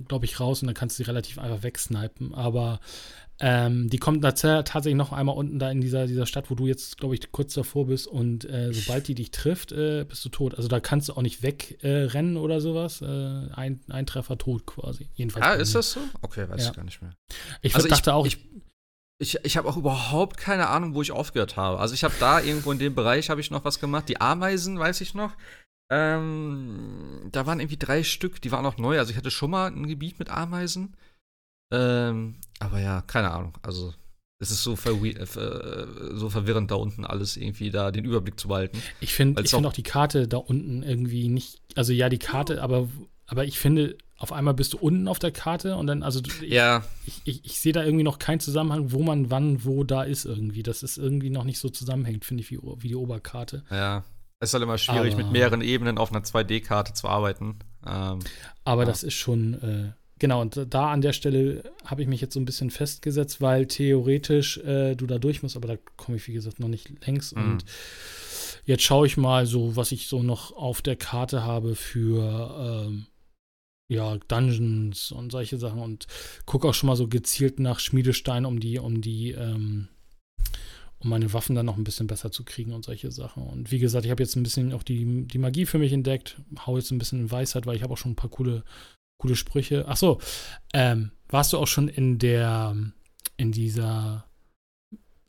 glaube 0.08 0.24
ich, 0.24 0.40
raus 0.40 0.62
und 0.62 0.68
dann 0.68 0.74
kannst 0.74 0.98
du 0.98 1.04
sie 1.04 1.06
relativ 1.06 1.38
einfach 1.38 1.62
wegsnipen. 1.62 2.32
Aber 2.32 2.80
ähm, 3.40 3.90
die 3.90 3.98
kommt 3.98 4.22
tatsächlich 4.22 4.94
noch 4.94 5.12
einmal 5.12 5.36
unten 5.36 5.58
da 5.58 5.70
in 5.70 5.82
dieser, 5.82 6.06
dieser 6.06 6.24
Stadt, 6.24 6.50
wo 6.50 6.54
du 6.54 6.66
jetzt, 6.66 6.96
glaube 6.96 7.14
ich, 7.14 7.30
kurz 7.30 7.52
davor 7.52 7.88
bist. 7.88 8.06
Und 8.06 8.48
äh, 8.48 8.72
sobald 8.72 9.06
die 9.06 9.14
dich 9.14 9.32
trifft, 9.32 9.72
äh, 9.72 10.06
bist 10.08 10.24
du 10.24 10.30
tot. 10.30 10.54
Also 10.54 10.68
da 10.68 10.80
kannst 10.80 11.10
du 11.10 11.12
auch 11.12 11.20
nicht 11.20 11.42
wegrennen 11.42 12.36
äh, 12.36 12.38
oder 12.38 12.62
sowas. 12.62 13.02
Äh, 13.02 13.06
ein, 13.06 13.80
ein 13.90 14.06
Treffer 14.06 14.38
tot 14.38 14.64
quasi. 14.64 15.10
Jedenfalls. 15.12 15.44
Ah, 15.44 15.52
ist 15.52 15.74
das 15.74 15.92
so? 15.92 16.00
Okay, 16.22 16.48
weiß 16.48 16.62
ja. 16.62 16.70
ich 16.70 16.76
gar 16.76 16.84
nicht 16.84 17.02
mehr. 17.02 17.12
Ich 17.60 17.74
also 17.74 17.86
dachte 17.86 18.08
ich, 18.08 18.14
auch, 18.14 18.26
ich, 18.26 18.38
ich, 19.18 19.38
ich 19.44 19.56
habe 19.56 19.68
auch 19.68 19.76
überhaupt 19.76 20.36
keine 20.36 20.68
Ahnung, 20.68 20.94
wo 20.94 21.02
ich 21.02 21.12
aufgehört 21.12 21.56
habe. 21.56 21.78
Also 21.78 21.94
ich 21.94 22.04
habe 22.04 22.14
da 22.18 22.40
irgendwo 22.40 22.72
in 22.72 22.78
dem 22.78 22.94
Bereich 22.94 23.30
habe 23.30 23.40
ich 23.40 23.50
noch 23.50 23.64
was 23.64 23.80
gemacht. 23.80 24.08
Die 24.08 24.20
Ameisen, 24.20 24.78
weiß 24.78 25.00
ich 25.00 25.14
noch. 25.14 25.32
Ähm, 25.90 27.28
da 27.30 27.46
waren 27.46 27.60
irgendwie 27.60 27.76
drei 27.76 28.02
Stück, 28.02 28.40
die 28.42 28.50
waren 28.50 28.66
auch 28.66 28.78
neu. 28.78 28.98
Also 28.98 29.10
ich 29.10 29.16
hatte 29.16 29.30
schon 29.30 29.50
mal 29.50 29.70
ein 29.70 29.86
Gebiet 29.86 30.18
mit 30.18 30.30
Ameisen. 30.30 30.96
Ähm, 31.72 32.36
aber 32.58 32.80
ja, 32.80 33.02
keine 33.02 33.30
Ahnung. 33.30 33.56
Also 33.62 33.94
es 34.40 34.50
ist 34.50 34.62
so, 34.62 34.72
äh, 34.74 35.26
so 35.26 36.28
verwirrend 36.28 36.70
da 36.70 36.74
unten 36.74 37.04
alles 37.04 37.36
irgendwie 37.36 37.70
da 37.70 37.90
den 37.90 38.04
Überblick 38.04 38.38
zu 38.38 38.48
behalten. 38.48 38.82
Ich 39.00 39.14
finde 39.14 39.42
ich 39.42 39.50
find 39.50 39.66
auch 39.66 39.72
die 39.72 39.82
Karte 39.82 40.26
da 40.26 40.38
unten 40.38 40.82
irgendwie 40.82 41.28
nicht, 41.28 41.62
also 41.76 41.92
ja, 41.92 42.08
die 42.08 42.18
Karte, 42.18 42.62
aber, 42.62 42.88
aber 43.26 43.44
ich 43.44 43.58
finde, 43.58 43.96
auf 44.18 44.32
einmal 44.32 44.54
bist 44.54 44.72
du 44.72 44.78
unten 44.78 45.08
auf 45.08 45.18
der 45.18 45.32
Karte 45.32 45.76
und 45.76 45.86
dann, 45.86 46.02
also 46.02 46.20
ich, 46.24 46.50
ja. 46.50 46.84
ich, 47.06 47.20
ich, 47.24 47.44
ich 47.44 47.60
sehe 47.60 47.72
da 47.72 47.84
irgendwie 47.84 48.04
noch 48.04 48.18
keinen 48.18 48.40
Zusammenhang, 48.40 48.92
wo 48.92 49.02
man 49.02 49.30
wann, 49.30 49.64
wo 49.64 49.84
da 49.84 50.02
ist 50.02 50.24
irgendwie. 50.24 50.62
Das 50.62 50.82
ist 50.82 50.98
irgendwie 50.98 51.30
noch 51.30 51.44
nicht 51.44 51.58
so 51.58 51.68
zusammenhängt, 51.68 52.24
finde 52.24 52.42
ich, 52.42 52.50
wie, 52.50 52.58
wie 52.58 52.88
die 52.88 52.94
Oberkarte. 52.94 53.64
Ja. 53.70 54.04
Es 54.40 54.50
ist 54.50 54.54
halt 54.54 54.62
immer 54.62 54.78
schwierig, 54.78 55.14
aber, 55.14 55.22
mit 55.22 55.32
mehreren 55.32 55.62
Ebenen 55.62 55.98
auf 55.98 56.10
einer 56.10 56.22
2D-Karte 56.22 56.92
zu 56.92 57.08
arbeiten. 57.08 57.58
Ähm, 57.86 58.20
aber 58.64 58.82
ja. 58.82 58.86
das 58.86 59.02
ist 59.02 59.14
schon, 59.14 59.54
äh, 59.54 59.92
genau, 60.18 60.40
und 60.40 60.66
da 60.68 60.92
an 60.92 61.00
der 61.00 61.12
Stelle 61.12 61.62
habe 61.84 62.02
ich 62.02 62.08
mich 62.08 62.20
jetzt 62.20 62.34
so 62.34 62.40
ein 62.40 62.44
bisschen 62.44 62.70
festgesetzt, 62.70 63.40
weil 63.40 63.66
theoretisch 63.66 64.58
äh, 64.58 64.96
du 64.96 65.06
da 65.06 65.18
durch 65.18 65.42
musst, 65.42 65.56
aber 65.56 65.68
da 65.68 65.76
komme 65.96 66.18
ich, 66.18 66.28
wie 66.28 66.34
gesagt, 66.34 66.60
noch 66.60 66.68
nicht 66.68 67.06
längs. 67.06 67.34
Mhm. 67.34 67.42
Und 67.42 67.64
jetzt 68.64 68.82
schaue 68.82 69.06
ich 69.06 69.16
mal 69.16 69.46
so, 69.46 69.76
was 69.76 69.92
ich 69.92 70.08
so 70.08 70.22
noch 70.22 70.52
auf 70.52 70.82
der 70.82 70.96
Karte 70.96 71.44
habe 71.44 71.74
für 71.74 72.86
ähm, 72.86 73.06
ja, 73.88 74.16
Dungeons 74.28 75.12
und 75.12 75.30
solche 75.30 75.58
Sachen 75.58 75.80
und 75.80 76.06
gucke 76.46 76.68
auch 76.68 76.74
schon 76.74 76.88
mal 76.88 76.96
so 76.96 77.08
gezielt 77.08 77.60
nach 77.60 77.80
Schmiedesteinen, 77.80 78.46
um 78.46 78.60
die, 78.60 78.78
um 78.78 79.00
die, 79.00 79.32
ähm, 79.32 79.88
um 80.98 81.10
meine 81.10 81.32
Waffen 81.32 81.54
dann 81.54 81.66
noch 81.66 81.76
ein 81.76 81.84
bisschen 81.84 82.06
besser 82.06 82.30
zu 82.30 82.44
kriegen 82.44 82.72
und 82.72 82.84
solche 82.84 83.10
Sachen. 83.10 83.42
Und 83.42 83.70
wie 83.70 83.78
gesagt, 83.78 84.04
ich 84.04 84.10
habe 84.10 84.22
jetzt 84.22 84.36
ein 84.36 84.42
bisschen 84.42 84.72
auch 84.72 84.82
die, 84.82 85.26
die 85.26 85.38
Magie 85.38 85.66
für 85.66 85.78
mich 85.78 85.92
entdeckt, 85.92 86.40
hau 86.66 86.78
jetzt 86.78 86.90
ein 86.90 86.98
bisschen 86.98 87.20
in 87.20 87.30
Weisheit, 87.30 87.66
weil 87.66 87.76
ich 87.76 87.82
habe 87.82 87.92
auch 87.92 87.98
schon 87.98 88.12
ein 88.12 88.16
paar 88.16 88.30
coole, 88.30 88.64
coole 89.20 89.36
Sprüche. 89.36 89.84
Ach 89.86 89.98
so, 89.98 90.20
ähm, 90.72 91.10
warst 91.28 91.52
du 91.52 91.58
auch 91.58 91.66
schon 91.66 91.88
in 91.88 92.18
der, 92.18 92.74
in 93.36 93.52
dieser, 93.52 94.24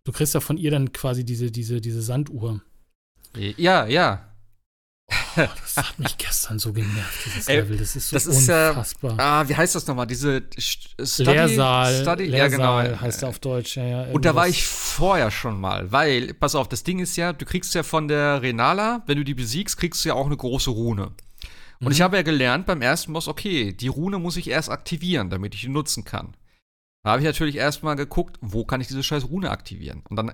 du 0.06 0.14
kriegst 0.14 0.34
ja 0.34 0.40
von 0.40 0.58
ihr 0.58 0.72
dann 0.72 0.94
quasi 0.94 1.26
diese, 1.26 1.52
diese, 1.52 1.82
diese 1.82 2.02
Sanduhr. 2.02 2.62
Ja, 3.36 3.86
ja. 3.86 4.35
das 5.62 5.78
hat 5.78 6.00
mich 6.00 6.18
gestern 6.18 6.60
so 6.60 6.72
genervt, 6.74 7.26
dieses 7.26 7.48
Ey, 7.48 7.58
Level. 7.58 7.78
Das 7.78 7.96
ist 7.96 8.10
so 8.10 8.16
das 8.16 8.26
ist 8.26 8.48
ja, 8.48 8.70
unfassbar. 8.70 9.16
ah, 9.20 9.48
wie 9.48 9.56
heißt 9.56 9.76
das 9.76 9.86
nochmal? 9.88 10.08
Diese 10.08 10.38
St- 10.58 11.06
Study, 11.06 11.32
Lehrsaal, 11.32 12.02
Study, 12.02 12.24
ja 12.26 12.30
Lehrsaal 12.48 12.88
genau. 12.90 13.02
heißt 13.02 13.24
er 13.24 13.30
auf 13.30 13.40
Deutsch. 13.40 13.78
Ja, 13.78 13.86
ja, 13.86 14.04
Und 14.12 14.26
da 14.26 14.36
war 14.36 14.48
ich 14.48 14.64
vorher 14.66 15.32
schon 15.32 15.60
mal, 15.60 15.92
weil, 15.92 16.34
pass 16.34 16.56
auf, 16.56 16.68
das 16.70 16.84
Ding 16.84 17.00
ist 17.00 17.16
ja, 17.16 17.34
du 17.34 17.46
kriegst 17.46 17.74
ja 17.76 17.84
von 17.84 18.08
der 18.08 18.42
Renala, 18.42 19.04
wenn 19.08 19.18
du 19.18 19.24
die 19.24 19.34
besiegst, 19.34 19.78
kriegst 19.78 20.04
du 20.06 20.10
ja 20.10 20.16
auch 20.16 20.26
eine 20.28 20.38
große 20.38 20.70
Rune. 20.70 21.12
Und 21.82 21.92
ich 21.92 22.02
habe 22.02 22.16
ja 22.16 22.24
gelernt 22.24 22.66
beim 22.66 22.82
ersten 22.82 23.14
Boss, 23.14 23.28
okay, 23.28 23.74
die 23.74 23.90
Rune 23.90 24.18
muss 24.18 24.38
ich 24.38 24.50
erst 24.50 24.70
aktivieren, 24.70 25.30
damit 25.30 25.54
ich 25.54 25.62
die 25.62 25.68
nutzen 25.68 26.06
kann. 26.06 26.36
Da 27.04 27.12
habe 27.12 27.22
ich 27.22 27.26
natürlich 27.28 27.58
erstmal 27.58 27.96
geguckt, 27.96 28.38
wo 28.42 28.66
kann 28.66 28.82
ich 28.82 28.88
diese 28.88 29.04
scheiß 29.04 29.30
Rune 29.30 29.52
aktivieren? 29.52 30.02
Und 30.10 30.16
dann 30.16 30.32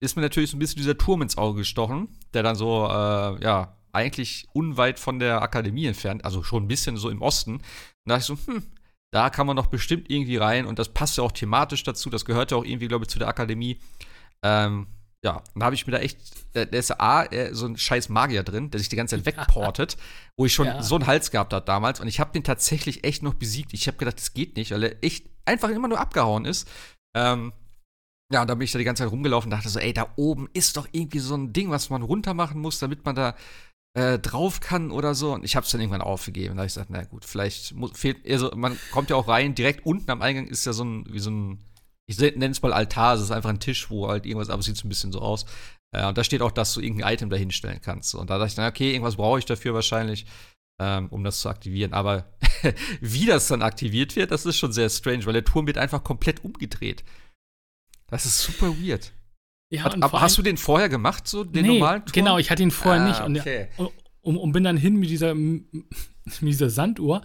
ist 0.00 0.16
mir 0.16 0.22
natürlich 0.22 0.50
so 0.50 0.56
ein 0.56 0.60
bisschen 0.60 0.78
dieser 0.78 0.96
Turm 0.96 1.20
ins 1.20 1.36
Auge 1.36 1.58
gestochen, 1.58 2.08
der 2.32 2.42
dann 2.42 2.56
so, 2.56 2.86
äh, 2.86 3.42
ja, 3.42 3.76
eigentlich 3.94 4.46
unweit 4.52 4.98
von 4.98 5.18
der 5.18 5.42
Akademie 5.42 5.86
entfernt, 5.86 6.24
also 6.24 6.42
schon 6.42 6.64
ein 6.64 6.68
bisschen 6.68 6.96
so 6.96 7.10
im 7.10 7.22
Osten. 7.22 7.54
Und 7.56 7.62
da 8.06 8.16
dachte 8.18 8.32
ich 8.32 8.40
so, 8.46 8.52
hm, 8.52 8.62
da 9.12 9.30
kann 9.30 9.46
man 9.46 9.56
doch 9.56 9.66
bestimmt 9.66 10.10
irgendwie 10.10 10.36
rein 10.36 10.66
und 10.66 10.78
das 10.78 10.88
passt 10.88 11.16
ja 11.18 11.24
auch 11.24 11.32
thematisch 11.32 11.84
dazu, 11.84 12.10
das 12.10 12.24
gehört 12.24 12.50
ja 12.50 12.56
auch 12.56 12.64
irgendwie, 12.64 12.88
glaube 12.88 13.04
ich, 13.04 13.08
zu 13.08 13.18
der 13.18 13.28
Akademie. 13.28 13.78
Ähm, 14.44 14.86
ja, 15.24 15.36
und 15.54 15.60
da 15.60 15.66
habe 15.66 15.74
ich 15.74 15.86
mir 15.86 15.92
da 15.92 15.98
echt, 16.00 16.18
da 16.52 16.62
ist 16.62 16.90
A, 17.00 17.24
äh, 17.24 17.54
so 17.54 17.66
ein 17.66 17.78
scheiß 17.78 18.10
Magier 18.10 18.42
drin, 18.42 18.70
der 18.70 18.78
sich 18.80 18.90
die 18.90 18.96
ganze 18.96 19.16
Zeit 19.16 19.24
wegportet, 19.38 19.96
wo 20.36 20.44
ich 20.46 20.52
schon 20.52 20.66
Ja. 20.66 20.82
so 20.82 20.96
einen 20.96 21.06
Hals 21.06 21.30
gehabt 21.30 21.52
habe 21.54 21.64
damals 21.64 22.00
und 22.00 22.08
ich 22.08 22.20
habe 22.20 22.32
den 22.32 22.44
tatsächlich 22.44 23.04
echt 23.04 23.22
noch 23.22 23.34
besiegt. 23.34 23.72
Ich 23.72 23.86
habe 23.86 23.96
gedacht, 23.96 24.18
das 24.18 24.34
geht 24.34 24.56
nicht, 24.56 24.72
weil 24.72 24.82
er 24.82 25.02
echt 25.02 25.26
einfach 25.46 25.70
immer 25.70 25.88
nur 25.88 26.00
abgehauen 26.00 26.44
ist. 26.44 26.68
Ähm, 27.16 27.52
ja, 28.32 28.42
und 28.42 28.48
da 28.48 28.54
bin 28.54 28.64
ich 28.64 28.72
da 28.72 28.78
die 28.78 28.84
ganze 28.84 29.04
Zeit 29.04 29.12
rumgelaufen 29.12 29.50
und 29.50 29.56
dachte 29.56 29.68
so, 29.68 29.78
ey, 29.78 29.92
da 29.92 30.08
oben 30.16 30.48
ist 30.54 30.76
doch 30.76 30.88
irgendwie 30.92 31.20
so 31.20 31.36
ein 31.36 31.52
Ding, 31.52 31.70
was 31.70 31.88
man 31.88 32.02
runter 32.02 32.34
machen 32.34 32.60
muss, 32.60 32.78
damit 32.78 33.04
man 33.04 33.14
da 33.14 33.36
äh, 33.94 34.18
drauf 34.18 34.60
kann 34.60 34.90
oder 34.90 35.14
so. 35.14 35.32
Und 35.32 35.44
ich 35.44 35.56
habe 35.56 35.64
es 35.64 35.72
dann 35.72 35.80
irgendwann 35.80 36.02
aufgegeben. 36.02 36.56
Da 36.56 36.60
habe 36.60 36.66
ich 36.66 36.74
gesagt, 36.74 36.90
na 36.90 37.04
gut, 37.04 37.24
vielleicht 37.24 37.74
muss, 37.74 37.92
fehlt, 37.98 38.28
also 38.28 38.50
man 38.54 38.78
kommt 38.90 39.10
ja 39.10 39.16
auch 39.16 39.28
rein, 39.28 39.54
direkt 39.54 39.86
unten 39.86 40.10
am 40.10 40.20
Eingang 40.20 40.46
ist 40.46 40.66
ja 40.66 40.72
so 40.72 40.84
ein, 40.84 41.06
wie 41.10 41.20
so 41.20 41.30
ein, 41.30 41.64
ich 42.06 42.18
nenne 42.18 42.50
es 42.50 42.60
mal 42.60 42.72
Altar, 42.72 43.14
es 43.14 43.22
ist 43.22 43.30
einfach 43.30 43.50
ein 43.50 43.60
Tisch, 43.60 43.90
wo 43.90 44.08
halt 44.08 44.26
irgendwas, 44.26 44.50
aber 44.50 44.62
sieht 44.62 44.76
so 44.76 44.86
ein 44.86 44.90
bisschen 44.90 45.12
so 45.12 45.20
aus. 45.20 45.46
Äh, 45.92 46.06
und 46.06 46.18
da 46.18 46.24
steht 46.24 46.42
auch, 46.42 46.50
dass 46.50 46.74
du 46.74 46.80
irgendein 46.80 47.14
Item 47.14 47.30
da 47.30 47.36
hinstellen 47.36 47.80
kannst. 47.80 48.14
Und 48.14 48.30
da 48.30 48.38
dachte 48.38 48.50
ich, 48.50 48.56
na 48.56 48.68
okay, 48.68 48.90
irgendwas 48.92 49.16
brauche 49.16 49.38
ich 49.38 49.46
dafür 49.46 49.74
wahrscheinlich, 49.74 50.26
ähm, 50.80 51.08
um 51.10 51.22
das 51.22 51.40
zu 51.40 51.48
aktivieren. 51.48 51.92
Aber 51.92 52.34
wie 53.00 53.26
das 53.26 53.46
dann 53.46 53.62
aktiviert 53.62 54.16
wird, 54.16 54.32
das 54.32 54.44
ist 54.44 54.58
schon 54.58 54.72
sehr 54.72 54.90
strange, 54.90 55.24
weil 55.24 55.34
der 55.34 55.44
Turm 55.44 55.66
wird 55.66 55.78
einfach 55.78 56.02
komplett 56.02 56.44
umgedreht. 56.44 57.04
Das 58.08 58.26
ist 58.26 58.40
super 58.40 58.76
weird. 58.76 59.13
Ja, 59.74 59.84
Hat, 59.84 60.02
aber 60.02 60.20
hast 60.20 60.38
du 60.38 60.42
den 60.42 60.56
vorher 60.56 60.88
gemacht, 60.88 61.26
so 61.26 61.44
den 61.44 61.62
nee, 61.66 61.78
normalen 61.78 62.04
Turm? 62.04 62.12
Genau, 62.12 62.38
ich 62.38 62.50
hatte 62.50 62.62
ihn 62.62 62.70
vorher 62.70 63.02
Ah, 63.02 63.08
nicht. 63.08 63.20
Und, 63.20 63.38
okay. 63.38 63.68
und, 64.22 64.36
und, 64.36 64.52
bin 64.52 64.64
dann 64.64 64.76
hin 64.76 64.96
mit 64.96 65.10
dieser, 65.10 65.34
mit 65.34 65.62
dieser 66.40 66.70
Sanduhr. 66.70 67.22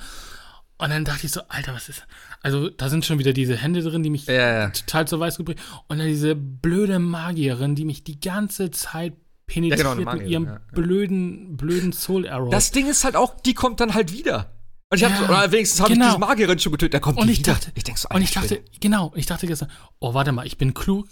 Und 0.77 0.89
dann 0.89 1.05
dachte 1.05 1.25
ich 1.25 1.31
so, 1.31 1.41
Alter, 1.49 1.73
was 1.73 1.89
ist. 1.89 2.07
Also, 2.41 2.69
da 2.69 2.89
sind 2.89 3.05
schon 3.05 3.19
wieder 3.19 3.33
diese 3.33 3.55
Hände 3.55 3.81
drin, 3.81 4.01
die 4.01 4.09
mich 4.09 4.25
Ja, 4.25 4.33
ja. 4.33 4.69
total 4.69 5.07
zu 5.07 5.19
weiß 5.19 5.37
gebracht 5.37 5.57
Und 5.87 5.99
dann 5.99 6.07
diese 6.07 6.35
blöde 6.35 6.99
Magierin, 6.99 7.75
die 7.75 7.85
mich 7.85 8.03
die 8.03 8.19
ganze 8.19 8.71
Zeit 8.71 9.13
penetriert 9.45 9.79
genau, 9.79 9.91
eine 10.09 10.19
mit 10.19 10.29
ihrem 10.29 10.45
ja, 10.45 10.53
ja. 10.53 10.59
blöden, 10.73 11.57
blöden 11.57 11.91
Soul 11.91 12.27
Arrow. 12.29 12.49
Das 12.49 12.71
Ding 12.71 12.87
ist 12.87 13.03
halt 13.03 13.15
auch, 13.15 13.39
die 13.41 13.53
kommt 13.53 13.81
dann 13.81 13.93
halt 13.93 14.13
wieder. 14.13 14.51
Und 14.89 14.97
ich 14.97 15.03
hab 15.03 15.11
Ja, 15.11 15.25
oder 15.25 15.51
wenigstens 15.51 15.81
habe 15.81 15.93
genau. 15.93 16.05
ich 16.05 16.11
diese 16.13 16.19
Magierin 16.19 16.59
schon 16.59 16.71
getötet, 16.71 16.93
da 16.95 16.99
kommt 16.99 17.17
und 17.17 17.27
die 17.27 17.33
ich 17.33 17.39
wieder. 17.39 17.53
dachte, 17.53 17.71
ich 17.75 17.83
denk 17.83 17.97
so, 17.97 18.07
und 18.09 18.21
ich 18.21 18.35
Alter 18.35 18.55
dachte, 18.55 18.63
genau, 18.79 19.11
ich 19.15 19.25
dachte 19.25 19.45
gestern, 19.45 19.69
oh, 19.99 20.13
warte 20.13 20.31
mal, 20.31 20.47
ich 20.47 20.57
bin 20.57 20.73
klug. 20.73 21.07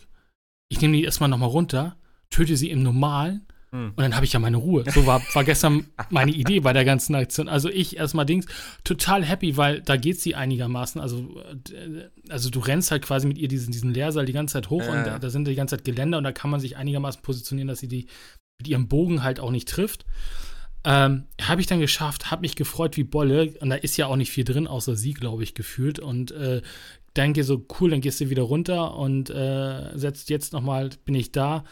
Ich 0.70 0.82
nehme 0.82 0.98
die 0.98 1.04
erstmal 1.04 1.30
nochmal 1.30 1.50
runter, 1.50 1.96
töte 2.30 2.58
sie 2.58 2.70
im 2.70 2.84
Normalen 2.84 3.48
Hm. 3.72 3.90
und 3.90 4.00
dann 4.00 4.16
habe 4.16 4.26
ich 4.26 4.32
ja 4.32 4.40
meine 4.40 4.58
Ruhe. 4.58 4.86
So 4.90 5.06
war, 5.06 5.22
war 5.34 5.44
gestern 5.44 5.88
meine 6.10 6.32
Idee 6.32 6.62
bei 6.62 6.72
der 6.72 6.86
ganzen 6.86 7.16
Aktion. 7.16 7.50
Also 7.50 7.70
ich 7.70 7.98
erstmal 7.98 8.26
Dings, 8.26 8.46
total 8.86 9.26
happy, 9.26 9.58
weil 9.58 9.82
da 9.82 9.98
geht 9.98 10.22
sie 10.22 10.36
einigermaßen. 10.36 11.02
Also, 11.02 11.36
äh, 11.74 12.08
also 12.30 12.50
du 12.50 12.60
rennst 12.60 12.92
halt 12.92 13.04
quasi 13.04 13.28
mit 13.28 13.38
ihr 13.38 13.50
diesen, 13.50 13.72
diesen 13.72 13.94
Lehrsaal 13.94 14.26
die 14.26 14.34
ganze 14.34 14.54
Zeit 14.54 14.70
hoch 14.70 14.84
Ja, 14.84 14.92
und 14.92 15.06
da, 15.06 15.20
da 15.20 15.30
sind 15.30 15.48
die 15.48 15.56
ganze 15.56 15.76
Zeit 15.76 15.86
Geländer 15.86 16.18
und 16.18 16.24
da 16.24 16.32
kann 16.32 16.50
man 16.50 16.62
sich 16.62 16.78
einigermaßen 16.78 17.22
positionieren, 17.22 17.68
dass 17.68 17.80
sie 17.80 17.90
die 17.90 18.08
mit 18.60 18.70
ihrem 18.70 18.88
Bogen 18.88 19.22
halt 19.24 19.40
auch 19.42 19.52
nicht 19.52 19.68
trifft. 19.68 20.06
Ähm, 20.86 21.26
habe 21.42 21.60
ich 21.60 21.68
dann 21.68 21.82
geschafft, 21.82 22.32
habe 22.32 22.42
mich 22.42 22.56
gefreut 22.56 22.96
wie 22.96 23.04
Bolle 23.04 23.54
und 23.60 23.70
da 23.70 23.76
ist 23.76 23.98
ja 23.98 24.08
auch 24.08 24.16
nicht 24.16 24.32
viel 24.32 24.46
drin, 24.46 24.68
außer 24.68 24.96
sie, 24.96 25.14
glaube 25.14 25.44
ich, 25.44 25.54
gefühlt 25.54 26.00
und 26.00 26.32
äh, 26.32 26.62
denke 27.18 27.44
so, 27.44 27.66
cool, 27.80 27.90
dann 27.90 28.02
gehst 28.02 28.22
du 28.22 28.30
wieder 28.30 28.44
runter 28.44 28.96
und 28.96 29.30
äh, 29.30 29.98
setzt 29.98 30.30
jetzt 30.30 30.54
nochmal, 30.54 30.90
bin 31.06 31.16
ich 31.16 31.32
da 31.32 31.64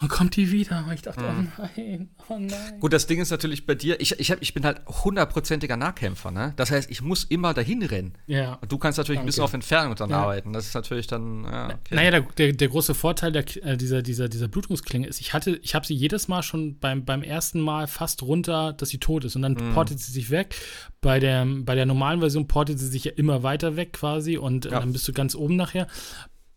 und 0.00 0.08
kommt 0.08 0.36
die 0.36 0.52
wieder. 0.52 0.84
Und 0.86 0.92
ich 0.94 1.02
dachte, 1.02 1.22
Mhm. 1.22 1.48
oh 1.58 1.62
nein, 1.76 2.08
oh 2.28 2.38
nein. 2.38 2.78
Gut, 2.80 2.92
das 2.92 3.08
Ding 3.08 3.20
ist 3.20 3.30
natürlich 3.30 3.66
bei 3.66 3.74
dir, 3.74 4.00
ich, 4.00 4.12
ich, 4.20 4.30
hab, 4.30 4.40
ich 4.40 4.54
bin 4.54 4.64
halt 4.64 4.80
hundertprozentiger 4.86 5.76
Nahkämpfer, 5.76 6.30
ne? 6.30 6.52
Das 6.56 6.70
heißt, 6.70 6.88
ich 6.90 7.02
muss 7.02 7.24
immer 7.24 7.52
dahin 7.52 7.82
rennen. 7.82 8.14
Ja. 8.28 8.54
Und 8.54 8.70
du 8.70 8.78
kannst 8.78 8.98
natürlich 8.98 9.18
ein 9.18 9.26
bisschen 9.26 9.40
Danke. 9.40 9.50
auf 9.50 9.54
Entfernung 9.54 9.94
dann 9.96 10.10
Ja. 10.10 10.22
arbeiten. 10.22 10.52
Das 10.52 10.66
ist 10.66 10.74
natürlich 10.74 11.08
dann, 11.08 11.42
ja, 11.44 11.66
okay. 11.66 11.94
Naja, 11.96 12.10
der, 12.12 12.20
der, 12.22 12.52
der 12.52 12.68
große 12.68 12.94
Vorteil 12.94 13.32
der, 13.32 13.44
äh, 13.64 13.76
dieser, 13.76 14.02
dieser, 14.02 14.28
dieser 14.28 14.46
Blutungsklinge 14.46 15.06
ist, 15.08 15.20
ich 15.20 15.32
hatte, 15.32 15.58
ich 15.64 15.74
habe 15.74 15.84
sie 15.84 15.94
jedes 15.94 16.28
Mal 16.28 16.44
schon 16.44 16.78
beim, 16.78 17.04
beim 17.04 17.24
ersten 17.24 17.60
Mal 17.60 17.88
fast 17.88 18.22
runter, 18.22 18.72
dass 18.74 18.90
sie 18.90 18.98
tot 18.98 19.24
ist. 19.24 19.34
Und 19.34 19.42
dann 19.42 19.54
Mhm. 19.54 19.74
portet 19.74 19.98
sie 19.98 20.12
sich 20.12 20.30
weg. 20.30 20.54
Bei 21.00 21.18
der, 21.18 21.44
bei 21.44 21.74
der 21.74 21.86
normalen 21.86 22.20
Version 22.20 22.46
portet 22.46 22.78
sie 22.78 22.86
sich 22.86 23.02
ja 23.04 23.12
immer 23.16 23.42
weiter 23.42 23.74
weg 23.74 23.94
quasi 23.94 24.38
und 24.38 24.66
äh, 24.66 24.70
Ja. 24.70 24.78
dann 24.80 24.92
bist 24.92 25.08
du 25.08 25.12
ganz 25.12 25.34
oben 25.34 25.56
nachher. 25.56 25.88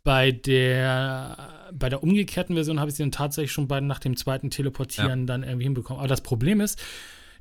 Bei 0.03 0.31
der, 0.31 1.69
bei 1.73 1.89
der 1.89 2.01
umgekehrten 2.01 2.55
Version 2.55 2.79
habe 2.79 2.89
ich 2.89 2.95
sie 2.95 3.03
dann 3.03 3.11
tatsächlich 3.11 3.51
schon 3.51 3.67
bei, 3.67 3.79
nach 3.81 3.99
dem 3.99 4.17
zweiten 4.17 4.49
Teleportieren 4.49 5.27
dann 5.27 5.43
irgendwie 5.43 5.65
hinbekommen. 5.65 5.99
Aber 5.99 6.07
das 6.07 6.21
Problem 6.21 6.59
ist, 6.59 6.81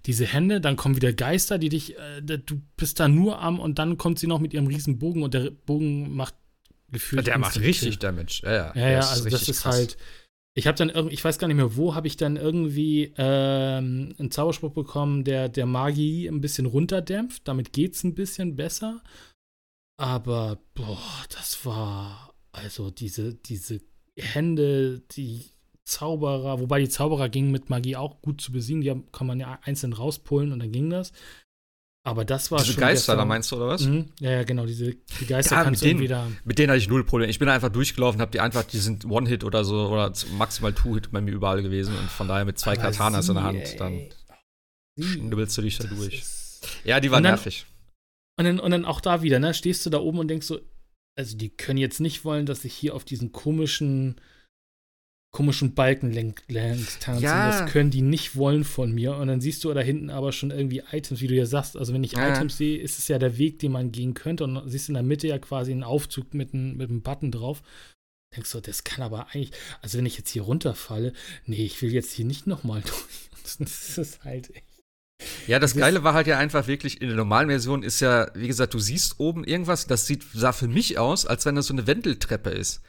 diese 0.07 0.27
Hände, 0.27 0.61
dann 0.61 0.77
kommen 0.77 0.97
wieder 0.97 1.13
Geister, 1.13 1.59
die 1.59 1.69
dich, 1.69 1.99
äh, 1.99 2.21
du 2.23 2.61
bist 2.77 3.01
da 3.01 3.09
nur 3.09 3.41
am 3.41 3.61
und 3.61 3.79
dann 3.79 3.99
kommt 3.99 4.19
sie 4.19 4.27
noch 4.27 4.41
mit 4.41 4.55
ihrem 4.55 4.67
riesen 4.67 4.99
Bogen 4.99 5.23
und 5.23 5.35
der 5.35 5.51
Bogen 5.51 6.15
macht 6.15 6.35
gefühlt. 6.91 7.27
der 7.27 7.39
macht 7.39 7.61
richtig. 7.61 7.99
Damage. 7.99 8.43
Ja, 8.45 8.53
ja. 8.53 8.73
Ja, 8.75 8.91
ja, 8.91 9.01
also 9.01 9.29
das 9.29 9.49
ist 9.49 9.63
krass. 9.63 9.75
halt. 9.75 9.97
Ich 10.55 10.67
habe 10.67 10.77
dann 10.77 10.91
irgendwie, 10.91 11.15
ich 11.15 11.25
weiß 11.25 11.39
gar 11.39 11.47
nicht 11.47 11.57
mehr, 11.57 11.77
wo 11.77 11.95
habe 11.95 12.09
ich 12.09 12.17
dann 12.17 12.37
irgendwie 12.37 13.15
ähm, 13.17 14.15
einen 14.19 14.31
Zauberspruch 14.31 14.73
bekommen, 14.73 15.23
der 15.23 15.49
der 15.49 15.67
Magie 15.67 16.27
ein 16.27 16.41
bisschen 16.41 16.67
runterdämpft. 16.67 17.47
Damit 17.47 17.73
geht's 17.73 18.03
ein 18.03 18.15
bisschen 18.15 18.57
besser. 18.57 19.03
Aber 19.97 20.59
boah, 20.75 20.99
das 21.29 21.65
war 21.65 22.30
also 22.53 22.91
diese 22.91 23.35
diese 23.35 23.81
Hände, 24.19 25.01
die 25.13 25.45
Zauberer, 25.85 26.61
wobei 26.61 26.81
die 26.81 26.89
Zauberer 26.89 27.29
gingen 27.29 27.51
mit 27.51 27.69
Magie 27.71 27.97
auch 27.97 28.21
gut 28.23 28.41
zu 28.41 28.53
besiegen. 28.53 28.83
Die 28.83 28.91
haben, 28.91 29.11
kann 29.13 29.27
man 29.27 29.41
ja 29.41 29.59
einzeln 29.63 29.93
rauspullen 29.93 30.53
und 30.53 30.61
dann 30.61 30.73
ging 30.73 30.91
das. 30.91 31.13
Aber 32.03 32.25
das 32.25 32.51
war 32.51 32.61
Diese 32.61 32.73
schon 32.73 32.81
Geister, 32.81 33.15
da 33.15 33.25
meinst 33.27 33.51
du, 33.53 33.57
oder 33.57 33.69
was? 33.69 33.83
Mhm, 33.85 34.07
ja, 34.21 34.31
ja, 34.31 34.43
genau, 34.45 34.65
diese 34.65 34.95
die 35.21 35.27
Geister 35.27 35.57
Ja, 35.57 35.65
kannst 35.65 35.83
mit 35.83 35.91
du 35.93 35.95
denen- 35.95 36.01
entweder 36.01 36.29
Mit 36.45 36.59
denen 36.59 36.71
hatte 36.71 36.79
ich 36.79 36.89
null 36.89 37.05
Probleme. 37.05 37.31
Ich 37.31 37.39
bin 37.39 37.49
einfach 37.49 37.69
durchgelaufen, 37.69 38.21
hab 38.23 38.31
die 38.33 38.41
einfach, 38.41 38.63
die 38.65 38.79
sind 38.79 39.05
One-Hit 39.05 39.45
oder 39.45 39.65
so 39.65 39.89
oder 39.89 40.11
maximal 40.39 40.73
Two-Hit 40.73 41.11
bei 41.13 41.21
mir 41.21 41.33
überall 41.33 41.63
gewesen 41.63 41.95
und 41.99 42.09
von 42.11 42.27
daher 42.27 42.45
mit 42.47 42.59
zwei 42.59 42.73
Aber 42.73 42.83
Katanas 42.83 43.29
in 43.29 43.35
der 43.35 43.43
sie, 43.43 43.49
Hand, 43.49 43.81
dann. 43.81 44.09
Sie, 44.97 45.03
schnibbelst 45.05 45.59
du 45.59 45.63
dich 45.63 45.77
da 45.79 45.89
durch. 45.89 46.23
Ja, 46.85 47.01
die 47.01 47.11
war 47.11 47.19
Und 47.19 47.25
dann- 47.25 47.33
nervig. 47.33 47.67
Und 48.39 48.45
dann, 48.47 48.61
und 48.61 48.71
dann 48.71 48.85
auch 48.87 49.03
da 49.03 49.21
wieder, 49.21 49.39
ne, 49.39 49.53
stehst 49.53 49.85
du 49.85 49.91
da 49.91 49.99
oben 49.99 50.21
und 50.21 50.29
denkst 50.29 50.47
so, 50.47 50.59
also 51.17 51.37
die 51.37 51.51
können 51.51 51.79
jetzt 51.79 52.01
nicht 52.01 52.25
wollen, 52.25 52.47
dass 52.47 52.65
ich 52.65 52.75
hier 52.75 52.95
auf 52.95 53.05
diesen 53.05 53.33
komischen, 53.33 54.21
komischen 55.33 55.75
Balken 55.75 56.11
lenk, 56.13 56.43
tanze. 57.01 57.25
Ja. 57.25 57.61
Das 57.61 57.71
können 57.71 57.91
die 57.91 58.03
nicht 58.03 58.37
wollen 58.37 58.65
von 58.65 58.93
mir. 58.93 59.17
Und 59.17 59.29
dann 59.29 59.41
siehst 59.41 59.63
du 59.65 59.73
da 59.73 59.81
hinten 59.81 60.11
aber 60.11 60.33
schon 60.33 60.51
irgendwie 60.51 60.83
Items, 60.91 61.21
wie 61.21 61.29
du 61.29 61.35
ja 61.35 61.47
sagst. 61.47 61.77
Also 61.77 61.93
wenn 61.93 62.05
ich 62.05 62.13
Ja. 62.13 62.33
Items 62.33 62.57
sehe, 62.57 62.79
ist 62.79 62.99
es 62.99 63.09
ja 63.09 63.19
der 63.19 63.39
Weg, 63.39 63.59
den 63.59 63.73
man 63.73 63.93
gehen 63.93 64.15
könnte. 64.15 64.45
Und 64.45 64.69
siehst 64.69 64.89
in 64.89 64.95
der 64.95 65.03
Mitte 65.03 65.29
ja 65.29 65.39
quasi 65.39 65.73
einen 65.73 65.85
Aufzug 65.85 66.35
mit 66.35 66.55
einem, 66.55 66.77
mit 66.77 66.91
einem 66.91 67.03
Button 67.03 67.31
drauf. 67.31 67.63
Denkst 68.35 68.53
du, 68.53 68.61
das 68.61 68.85
kann 68.85 69.03
aber 69.03 69.29
eigentlich, 69.29 69.53
also 69.83 69.99
wenn 69.99 70.07
ich 70.07 70.17
jetzt 70.17 70.31
hier 70.31 70.43
runterfalle, 70.43 71.13
nee, 71.47 71.65
ich 71.65 71.83
will 71.83 71.93
jetzt 71.93 72.13
hier 72.13 72.25
nicht 72.25 72.47
nochmal 72.47 72.81
durch. 72.87 73.31
Das 73.59 73.99
ist 73.99 74.25
halt 74.25 74.55
echt. 74.55 74.70
Ja, 75.47 75.59
das 75.59 75.75
Geile 75.75 76.05
war 76.05 76.15
halt 76.15 76.27
ja 76.27 76.39
einfach 76.39 76.67
wirklich, 76.67 77.01
in 77.01 77.09
der 77.09 77.17
normalen 77.17 77.49
Version 77.49 77.83
ist 77.83 78.01
ja, 78.01 78.29
wie 78.35 78.47
gesagt, 78.47 78.75
du 78.75 78.79
siehst 78.79 79.19
oben 79.19 79.45
irgendwas, 79.45 79.87
das 79.87 80.07
sieht, 80.07 80.25
sah 80.33 80.53
für 80.53 80.69
mich 80.69 80.99
aus, 80.99 81.27
als 81.27 81.47
wenn 81.47 81.57
das 81.57 81.67
so 81.67 81.75
eine 81.75 81.87
Wendeltreppe 81.87 82.51
ist. 82.51 82.83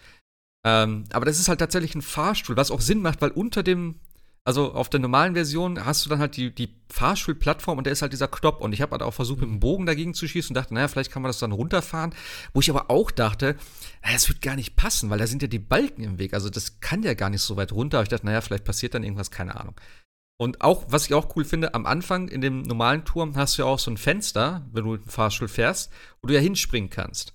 Ähm, 0.64 1.06
aber 1.12 1.26
das 1.26 1.40
ist 1.40 1.50
halt 1.50 1.60
tatsächlich 1.60 1.96
ein 1.96 2.02
Fahrstuhl, 2.02 2.56
was 2.56 2.72
auch 2.72 2.82
Sinn 2.82 3.02
macht, 3.02 3.22
weil 3.22 3.32
unter 3.32 3.64
dem, 3.64 4.00
also 4.44 4.74
auf 4.74 4.90
der 4.90 5.00
normalen 5.00 5.34
Version 5.34 5.86
hast 5.86 6.06
du 6.06 6.10
dann 6.10 6.20
halt 6.20 6.38
die, 6.38 6.54
die 6.54 6.76
Fahrstuhlplattform 6.90 7.78
und 7.78 7.88
da 7.88 7.92
ist 7.92 8.02
halt 8.02 8.14
dieser 8.14 8.28
Knopf. 8.28 8.62
Und 8.62 8.74
ich 8.74 8.82
habe 8.82 8.92
halt 8.92 9.02
auch 9.02 9.14
versucht, 9.14 9.42
mit 9.42 9.50
dem 9.50 9.60
Bogen 9.60 9.86
dagegen 9.86 10.14
zu 10.14 10.28
schießen 10.28 10.50
und 10.50 10.56
dachte, 10.56 10.74
naja, 10.74 10.88
vielleicht 10.88 11.12
kann 11.12 11.22
man 11.22 11.30
das 11.30 11.40
dann 11.40 11.52
runterfahren. 11.52 12.14
Wo 12.54 12.60
ich 12.60 12.70
aber 12.70 12.90
auch 12.90 13.12
dachte, 13.12 13.56
naja, 14.04 14.16
das 14.16 14.30
wird 14.30 14.42
gar 14.42 14.56
nicht 14.56 14.76
passen, 14.76 15.10
weil 15.10 15.20
da 15.20 15.28
sind 15.28 15.42
ja 15.42 15.48
die 15.48 15.60
Balken 15.60 16.04
im 16.04 16.20
Weg. 16.20 16.34
Also 16.34 16.50
das 16.50 16.80
kann 16.80 17.04
ja 17.04 17.14
gar 17.14 17.30
nicht 17.30 17.42
so 17.42 17.56
weit 17.56 17.72
runter. 17.72 17.98
Aber 17.98 18.04
ich 18.04 18.10
dachte, 18.10 18.26
naja, 18.26 18.42
vielleicht 18.42 18.66
passiert 18.66 18.94
dann 18.94 19.04
irgendwas, 19.04 19.32
keine 19.32 19.60
Ahnung. 19.60 19.76
Und 20.42 20.62
auch, 20.62 20.86
was 20.88 21.06
ich 21.06 21.14
auch 21.14 21.36
cool 21.36 21.46
finde, 21.46 21.76
am 21.76 21.86
Anfang 21.86 22.28
in 22.28 22.42
dem 22.42 22.64
normalen 22.64 23.06
Turm 23.06 23.36
hast 23.36 23.60
du 23.60 23.62
ja 23.62 23.68
auch 23.68 23.78
so 23.78 23.92
ein 23.92 23.98
Fenster, 23.98 24.66
wenn 24.74 24.84
du 24.84 24.94
mit 24.94 25.06
dem 25.06 25.10
Fahrstuhl 25.12 25.48
fährst, 25.48 25.92
wo 26.20 26.30
du 26.30 26.34
ja 26.34 26.40
hinspringen 26.40 26.90
kannst. 26.90 27.34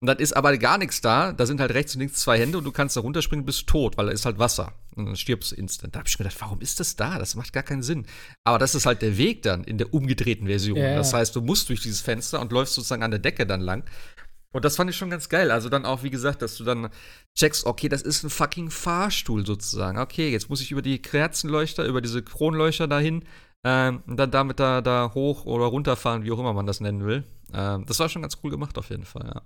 Und 0.00 0.06
dann 0.06 0.16
ist 0.16 0.34
aber 0.34 0.56
gar 0.56 0.78
nichts 0.78 1.02
da. 1.02 1.34
Da 1.34 1.44
sind 1.44 1.60
halt 1.60 1.74
rechts 1.74 1.94
und 1.94 2.00
links 2.00 2.18
zwei 2.18 2.38
Hände 2.38 2.56
und 2.56 2.64
du 2.64 2.72
kannst 2.72 2.96
da 2.96 3.02
runterspringen, 3.02 3.44
bist 3.44 3.66
tot, 3.66 3.98
weil 3.98 4.06
da 4.06 4.12
ist 4.12 4.24
halt 4.24 4.38
Wasser. 4.38 4.72
und 4.94 5.04
dann 5.04 5.16
stirbst 5.16 5.52
du 5.52 5.56
instant. 5.56 5.94
Da 5.94 5.98
habe 5.98 6.08
ich 6.08 6.18
mir 6.18 6.24
gedacht, 6.24 6.40
warum 6.40 6.62
ist 6.62 6.80
das 6.80 6.96
da? 6.96 7.18
Das 7.18 7.34
macht 7.34 7.52
gar 7.52 7.62
keinen 7.62 7.82
Sinn. 7.82 8.06
Aber 8.42 8.58
das 8.58 8.74
ist 8.74 8.86
halt 8.86 9.02
der 9.02 9.18
Weg 9.18 9.42
dann 9.42 9.62
in 9.64 9.76
der 9.76 9.92
umgedrehten 9.92 10.46
Version. 10.46 10.78
Ja. 10.78 10.96
Das 10.96 11.12
heißt, 11.12 11.36
du 11.36 11.42
musst 11.42 11.68
durch 11.68 11.82
dieses 11.82 12.00
Fenster 12.00 12.40
und 12.40 12.52
läufst 12.52 12.72
sozusagen 12.72 13.02
an 13.02 13.10
der 13.10 13.20
Decke 13.20 13.46
dann 13.46 13.60
lang. 13.60 13.84
Und 14.56 14.64
das 14.64 14.76
fand 14.76 14.88
ich 14.88 14.96
schon 14.96 15.10
ganz 15.10 15.28
geil. 15.28 15.50
Also 15.50 15.68
dann 15.68 15.84
auch, 15.84 16.02
wie 16.02 16.08
gesagt, 16.10 16.40
dass 16.40 16.56
du 16.56 16.64
dann 16.64 16.88
checkst, 17.34 17.66
okay, 17.66 17.90
das 17.90 18.00
ist 18.00 18.24
ein 18.24 18.30
fucking 18.30 18.70
Fahrstuhl 18.70 19.44
sozusagen. 19.44 19.98
Okay, 19.98 20.30
jetzt 20.30 20.48
muss 20.48 20.62
ich 20.62 20.70
über 20.72 20.80
die 20.80 21.00
Kerzenleuchter, 21.00 21.84
über 21.84 22.00
diese 22.00 22.22
Kronleuchter 22.22 22.88
dahin 22.88 23.22
ähm, 23.64 24.02
und 24.06 24.16
dann 24.16 24.30
damit 24.30 24.58
da, 24.58 24.80
da 24.80 25.12
hoch 25.12 25.44
oder 25.44 25.66
runterfahren, 25.66 26.24
wie 26.24 26.32
auch 26.32 26.38
immer 26.38 26.54
man 26.54 26.66
das 26.66 26.80
nennen 26.80 27.04
will. 27.04 27.24
Ähm, 27.52 27.84
das 27.86 27.98
war 27.98 28.08
schon 28.08 28.22
ganz 28.22 28.38
cool 28.42 28.50
gemacht 28.50 28.78
auf 28.78 28.88
jeden 28.88 29.04
Fall, 29.04 29.26
ja. 29.34 29.42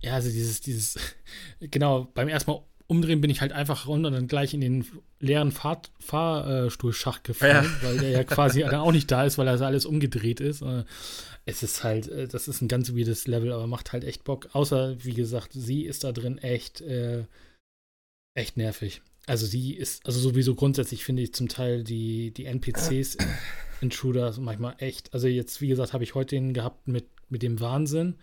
Ja, 0.00 0.14
also 0.14 0.28
dieses, 0.28 0.60
dieses, 0.60 0.98
genau, 1.60 2.08
beim 2.12 2.26
ersten 2.26 2.50
Mal 2.50 2.62
umdrehen 2.88 3.20
bin 3.20 3.30
ich 3.30 3.40
halt 3.40 3.52
einfach 3.52 3.86
runter 3.86 4.08
und 4.08 4.14
dann 4.14 4.26
gleich 4.26 4.52
in 4.54 4.60
den 4.60 4.84
leeren 5.20 5.52
Fahr 5.52 5.80
Fahrstuhlschacht 6.00 7.24
gefallen, 7.24 7.64
Ja. 7.80 7.88
weil 7.88 7.98
der 7.98 8.10
ja 8.10 8.24
quasi 8.24 8.60
dann 8.60 8.74
auch 8.74 8.92
nicht 8.92 9.10
da 9.10 9.24
ist, 9.24 9.38
weil 9.38 9.46
das 9.46 9.62
alles 9.62 9.86
umgedreht 9.86 10.40
ist. 10.40 10.62
Es 11.44 11.62
ist 11.62 11.82
halt, 11.82 12.08
äh, 12.08 12.28
das 12.28 12.48
ist 12.48 12.60
ein 12.60 12.68
ganz 12.68 12.92
weirdes 12.92 13.26
Level, 13.26 13.52
aber 13.52 13.66
macht 13.66 13.92
halt 13.92 14.04
echt 14.04 14.24
Bock. 14.24 14.48
Außer, 14.52 15.04
wie 15.04 15.14
gesagt, 15.14 15.50
sie 15.52 15.82
ist 15.82 16.04
da 16.04 16.12
drin 16.12 16.38
echt, 16.38 16.80
äh, 16.80 17.24
echt 18.34 18.56
nervig. 18.56 19.02
Also 19.26 19.46
sie 19.46 19.74
ist, 19.74 20.04
also 20.04 20.18
sowieso 20.18 20.54
grundsätzlich 20.54 21.04
finde 21.04 21.22
ich 21.22 21.32
zum 21.32 21.48
Teil 21.48 21.84
die, 21.84 22.32
die 22.32 22.46
NPCs 22.46 23.18
Intruders 23.80 24.38
manchmal 24.38 24.74
echt. 24.78 25.12
Also 25.14 25.26
jetzt, 25.28 25.60
wie 25.60 25.68
gesagt, 25.68 25.92
habe 25.92 26.04
ich 26.04 26.14
heute 26.14 26.36
den 26.36 26.54
gehabt 26.54 26.88
mit, 26.88 27.06
mit 27.28 27.42
dem 27.42 27.60
Wahnsinn. 27.60 28.16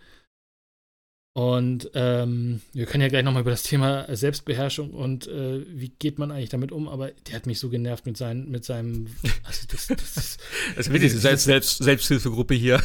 Und 1.32 1.90
ähm, 1.94 2.60
wir 2.72 2.86
können 2.86 3.02
ja 3.02 3.08
gleich 3.08 3.22
nochmal 3.22 3.42
über 3.42 3.52
das 3.52 3.62
Thema 3.62 4.04
Selbstbeherrschung 4.14 4.90
und 4.90 5.28
äh, 5.28 5.64
wie 5.68 5.90
geht 5.90 6.18
man 6.18 6.32
eigentlich 6.32 6.48
damit 6.48 6.72
um, 6.72 6.88
aber 6.88 7.12
der 7.12 7.36
hat 7.36 7.46
mich 7.46 7.60
so 7.60 7.68
genervt 7.68 8.04
mit, 8.04 8.16
seinen, 8.16 8.50
mit 8.50 8.64
seinem. 8.64 9.06
Also 9.44 9.66
das, 9.68 9.86
das 9.86 10.16
ist, 10.16 10.40
Das 10.76 10.90
wird 10.90 11.02
diese 11.02 11.18
Selbst 11.20 11.44
Selbst 11.44 11.78
Selbsthilfegruppe 11.78 12.54
hier. 12.54 12.82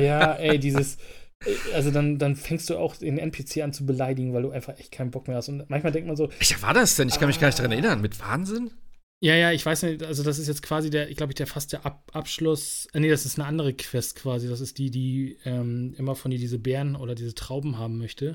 Ja, 0.00 0.34
ey, 0.34 0.58
dieses. 0.58 0.96
Also 1.74 1.90
dann, 1.90 2.18
dann 2.18 2.36
fängst 2.36 2.70
du 2.70 2.78
auch 2.78 2.96
den 2.96 3.18
NPC 3.18 3.58
an 3.62 3.72
zu 3.72 3.84
beleidigen, 3.84 4.32
weil 4.32 4.42
du 4.42 4.50
einfach 4.50 4.78
echt 4.78 4.92
keinen 4.92 5.10
Bock 5.10 5.28
mehr 5.28 5.36
hast. 5.36 5.48
Und 5.48 5.68
manchmal 5.68 5.92
denkt 5.92 6.06
man 6.06 6.16
so, 6.16 6.30
Ich 6.40 6.62
war 6.62 6.72
das 6.72 6.96
denn? 6.96 7.08
Ich 7.08 7.18
kann 7.18 7.26
mich 7.28 7.38
gar 7.40 7.48
nicht 7.48 7.58
daran 7.58 7.72
erinnern. 7.72 8.00
Mit 8.00 8.18
Wahnsinn? 8.20 8.70
Ja, 9.22 9.34
ja, 9.34 9.52
ich 9.52 9.64
weiß 9.64 9.82
nicht, 9.84 10.02
also 10.02 10.22
das 10.22 10.38
ist 10.38 10.48
jetzt 10.48 10.62
quasi 10.62 10.90
der, 10.90 11.08
ich 11.10 11.16
glaube, 11.16 11.32
ich 11.32 11.36
der 11.36 11.46
fast 11.46 11.72
der 11.72 11.84
Ab 11.86 12.10
Abschluss. 12.12 12.86
Äh, 12.92 13.00
nee, 13.00 13.08
das 13.10 13.26
ist 13.26 13.38
eine 13.38 13.46
andere 13.46 13.74
Quest 13.74 14.16
quasi. 14.16 14.48
Das 14.48 14.60
ist 14.60 14.78
die, 14.78 14.90
die 14.90 15.38
ähm, 15.44 15.94
immer 15.98 16.14
von 16.14 16.30
dir 16.30 16.38
diese 16.38 16.58
Beeren 16.58 16.96
oder 16.96 17.14
diese 17.14 17.34
Trauben 17.34 17.78
haben 17.78 17.98
möchte. 17.98 18.30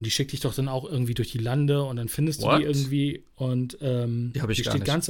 Und 0.00 0.06
die 0.06 0.10
schickt 0.10 0.32
dich 0.32 0.40
doch 0.40 0.54
dann 0.54 0.68
auch 0.68 0.84
irgendwie 0.84 1.14
durch 1.14 1.30
die 1.32 1.38
Lande 1.38 1.82
und 1.84 1.96
dann 1.96 2.08
findest 2.08 2.42
du 2.42 2.46
What? 2.46 2.60
die 2.60 2.64
irgendwie 2.64 3.24
und 3.34 3.78
ähm, 3.80 4.32
Die 4.34 4.40
hab 4.42 4.50
ich 4.50 4.58
die 4.58 4.62
gar 4.64 4.72
steht 4.72 4.82
nicht. 4.82 4.86
ganz, 4.86 5.06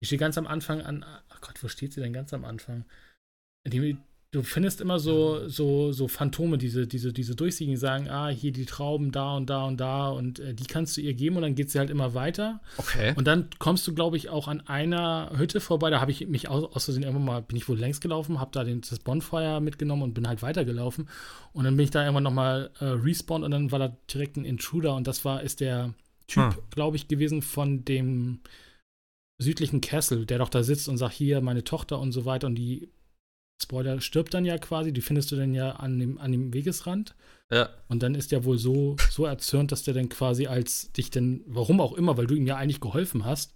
die 0.00 0.06
steht 0.06 0.20
ganz 0.20 0.38
am 0.38 0.46
Anfang 0.46 0.80
an. 0.80 1.04
Ach 1.28 1.40
Gott, 1.40 1.62
wo 1.62 1.68
steht 1.68 1.92
sie 1.92 2.00
denn 2.00 2.12
ganz 2.12 2.32
am 2.32 2.44
Anfang? 2.44 2.84
Die, 3.66 3.96
du 4.32 4.42
findest 4.42 4.80
immer 4.80 4.98
so, 4.98 5.46
so, 5.46 5.92
so 5.92 6.08
Phantome, 6.08 6.56
diese, 6.56 6.86
diese, 6.86 7.12
diese 7.12 7.36
durchsichtigen, 7.36 7.74
die 7.74 7.78
sagen, 7.78 8.08
ah, 8.08 8.28
hier 8.28 8.50
die 8.50 8.64
Trauben 8.64 9.12
da 9.12 9.36
und 9.36 9.50
da 9.50 9.66
und 9.66 9.76
da 9.78 10.08
und 10.08 10.40
äh, 10.40 10.54
die 10.54 10.64
kannst 10.64 10.96
du 10.96 11.02
ihr 11.02 11.12
geben 11.12 11.36
und 11.36 11.42
dann 11.42 11.54
geht 11.54 11.70
sie 11.70 11.78
halt 11.78 11.90
immer 11.90 12.14
weiter. 12.14 12.60
Okay. 12.78 13.12
Und 13.14 13.26
dann 13.26 13.50
kommst 13.58 13.86
du, 13.86 13.94
glaube 13.94 14.16
ich, 14.16 14.30
auch 14.30 14.48
an 14.48 14.62
einer 14.62 15.30
Hütte 15.36 15.60
vorbei. 15.60 15.90
Da 15.90 16.00
habe 16.00 16.10
ich 16.10 16.26
mich 16.28 16.48
aus, 16.48 16.64
aus 16.64 16.86
Versehen 16.86 17.02
irgendwann 17.02 17.26
mal, 17.26 17.42
bin 17.42 17.58
ich 17.58 17.68
wohl 17.68 17.78
längs 17.78 18.00
gelaufen, 18.00 18.40
habe 18.40 18.50
da 18.52 18.64
den, 18.64 18.80
das 18.80 18.98
Bonfire 19.00 19.60
mitgenommen 19.60 20.02
und 20.02 20.14
bin 20.14 20.26
halt 20.26 20.40
weitergelaufen. 20.40 21.10
Und 21.52 21.64
dann 21.64 21.76
bin 21.76 21.84
ich 21.84 21.90
da 21.90 22.02
irgendwann 22.02 22.24
nochmal 22.24 22.70
äh, 22.80 22.86
respawned 22.86 23.44
und 23.44 23.50
dann 23.50 23.70
war 23.70 23.78
da 23.78 23.96
direkt 24.12 24.38
ein 24.38 24.46
Intruder 24.46 24.96
und 24.96 25.06
das 25.06 25.26
war, 25.26 25.42
ist 25.42 25.60
der 25.60 25.92
Typ, 26.26 26.54
Hm. 26.54 26.62
glaube 26.70 26.96
ich, 26.96 27.06
gewesen 27.08 27.42
von 27.42 27.84
dem 27.84 28.40
südlichen 29.38 29.82
Castle, 29.82 30.24
der 30.24 30.38
doch 30.38 30.48
da 30.48 30.62
sitzt 30.62 30.88
und 30.88 30.96
sagt, 30.96 31.12
hier, 31.12 31.42
meine 31.42 31.64
Tochter 31.64 31.98
und 31.98 32.12
so 32.12 32.24
weiter. 32.24 32.46
Und 32.46 32.54
die, 32.54 32.88
Spoiler, 33.62 34.00
stirbt 34.00 34.34
dann 34.34 34.44
ja 34.44 34.58
quasi, 34.58 34.92
die 34.92 35.00
findest 35.00 35.30
du 35.32 35.36
dann 35.36 35.54
ja 35.54 35.72
an 35.76 35.98
dem, 35.98 36.18
an 36.18 36.32
dem 36.32 36.52
Wegesrand. 36.52 37.14
ja. 37.50 37.68
Und 37.88 38.02
dann 38.02 38.14
ist 38.14 38.32
der 38.32 38.44
wohl 38.44 38.58
so, 38.58 38.96
so 39.10 39.24
erzürnt, 39.26 39.72
dass 39.72 39.82
der 39.82 39.94
dann 39.94 40.08
quasi 40.08 40.46
als 40.46 40.90
dich 40.92 41.10
denn, 41.10 41.42
warum 41.46 41.80
auch 41.80 41.92
immer, 41.94 42.16
weil 42.16 42.26
du 42.26 42.34
ihm 42.34 42.46
ja 42.46 42.56
eigentlich 42.56 42.80
geholfen 42.80 43.24
hast 43.24 43.54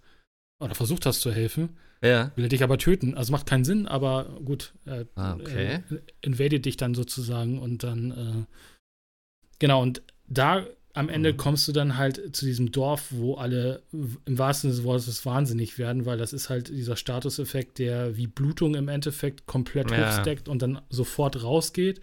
oder 0.59 0.75
versucht 0.75 1.05
hast 1.05 1.21
zu 1.21 1.31
helfen, 1.31 1.77
Ja. 2.01 2.31
will 2.35 2.45
er 2.45 2.49
dich 2.49 2.63
aber 2.63 2.77
töten. 2.77 3.15
Also 3.15 3.31
macht 3.31 3.45
keinen 3.47 3.65
Sinn, 3.65 3.87
aber 3.87 4.39
gut, 4.45 4.73
er 4.85 5.07
Ah, 5.15 5.33
okay. 5.35 5.83
äh, 5.89 5.99
invadet 6.21 6.65
dich 6.65 6.77
dann 6.77 6.93
sozusagen 6.95 7.59
und 7.59 7.83
dann, 7.83 8.11
äh, 8.11 8.45
genau, 9.59 9.81
und 9.81 10.01
da 10.27 10.65
am 10.97 11.09
Ende 11.09 11.33
kommst 11.33 11.67
du 11.67 11.71
dann 11.71 11.97
halt 11.97 12.35
zu 12.35 12.45
diesem 12.45 12.71
Dorf, 12.71 13.07
wo 13.11 13.35
alle 13.35 13.83
im 13.91 14.37
wahrsten 14.37 14.71
Sinne 14.71 14.81
des 14.81 14.83
Wortes 14.85 15.25
wahnsinnig 15.25 15.77
werden, 15.77 16.05
weil 16.05 16.17
das 16.17 16.33
ist 16.33 16.49
halt 16.49 16.69
dieser 16.69 16.95
Statuseffekt, 16.95 17.79
der 17.79 18.17
wie 18.17 18.27
Blutung 18.27 18.75
im 18.75 18.87
Endeffekt 18.87 19.45
komplett 19.45 19.91
Ja. 19.91 20.07
hochsteckt 20.07 20.49
und 20.49 20.61
dann 20.61 20.81
sofort 20.89 21.43
rausgeht. 21.43 22.01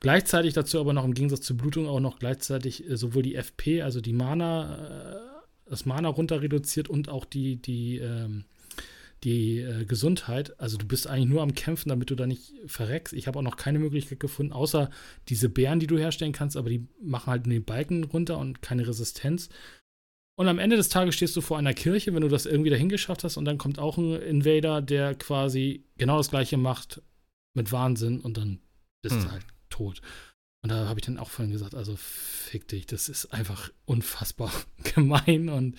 Gleichzeitig 0.00 0.54
dazu 0.54 0.78
aber 0.78 0.92
noch 0.92 1.04
im 1.04 1.14
Gegensatz 1.14 1.40
zur 1.40 1.56
Blutung 1.56 1.88
auch 1.88 2.00
noch 2.00 2.18
gleichzeitig 2.18 2.88
äh, 2.88 2.96
sowohl 2.96 3.22
die 3.22 3.34
FP, 3.34 3.82
also 3.82 4.00
die 4.00 4.12
Mana, 4.12 5.14
äh, 5.16 5.70
das 5.70 5.86
Mana 5.86 6.08
runter 6.08 6.40
reduziert 6.42 6.88
und 6.88 7.08
auch 7.08 7.24
die, 7.24 7.56
die, 7.56 7.98
ähm, 7.98 8.44
die 9.24 9.58
äh, 9.58 9.84
Gesundheit. 9.84 10.58
Also 10.60 10.76
du 10.76 10.86
bist 10.86 11.06
eigentlich 11.06 11.28
nur 11.28 11.42
am 11.42 11.54
Kämpfen, 11.54 11.88
damit 11.88 12.10
du 12.10 12.14
da 12.14 12.26
nicht 12.26 12.54
verreckst. 12.66 13.14
Ich 13.14 13.26
habe 13.26 13.38
auch 13.38 13.42
noch 13.42 13.56
keine 13.56 13.78
Möglichkeit 13.78 14.20
gefunden, 14.20 14.52
außer 14.52 14.90
diese 15.28 15.48
Bären, 15.48 15.80
die 15.80 15.86
du 15.86 15.98
herstellen 15.98 16.32
kannst, 16.32 16.56
aber 16.56 16.70
die 16.70 16.86
machen 17.02 17.30
halt 17.30 17.46
den 17.46 17.64
Balken 17.64 18.04
runter 18.04 18.38
und 18.38 18.62
keine 18.62 18.86
Resistenz. 18.86 19.48
Und 20.36 20.46
am 20.46 20.60
Ende 20.60 20.76
des 20.76 20.88
Tages 20.88 21.16
stehst 21.16 21.34
du 21.34 21.40
vor 21.40 21.58
einer 21.58 21.74
Kirche, 21.74 22.14
wenn 22.14 22.22
du 22.22 22.28
das 22.28 22.46
irgendwie 22.46 22.70
dahin 22.70 22.88
geschafft 22.88 23.24
hast, 23.24 23.36
und 23.36 23.44
dann 23.44 23.58
kommt 23.58 23.80
auch 23.80 23.98
ein 23.98 24.14
Invader, 24.14 24.80
der 24.80 25.16
quasi 25.16 25.84
genau 25.96 26.18
das 26.18 26.30
gleiche 26.30 26.56
macht 26.56 27.02
mit 27.54 27.72
Wahnsinn 27.72 28.20
und 28.20 28.36
dann 28.36 28.60
bist 29.02 29.16
du 29.16 29.24
Hm. 29.24 29.32
halt 29.32 29.44
tot. 29.68 30.00
Und 30.62 30.70
da 30.70 30.86
habe 30.86 31.00
ich 31.00 31.06
dann 31.06 31.18
auch 31.18 31.30
vorhin 31.30 31.52
gesagt, 31.52 31.74
also 31.74 31.96
fick 31.96 32.68
dich, 32.68 32.86
das 32.86 33.08
ist 33.08 33.26
einfach 33.32 33.70
unfassbar 33.84 34.52
gemein 34.94 35.48
und 35.48 35.76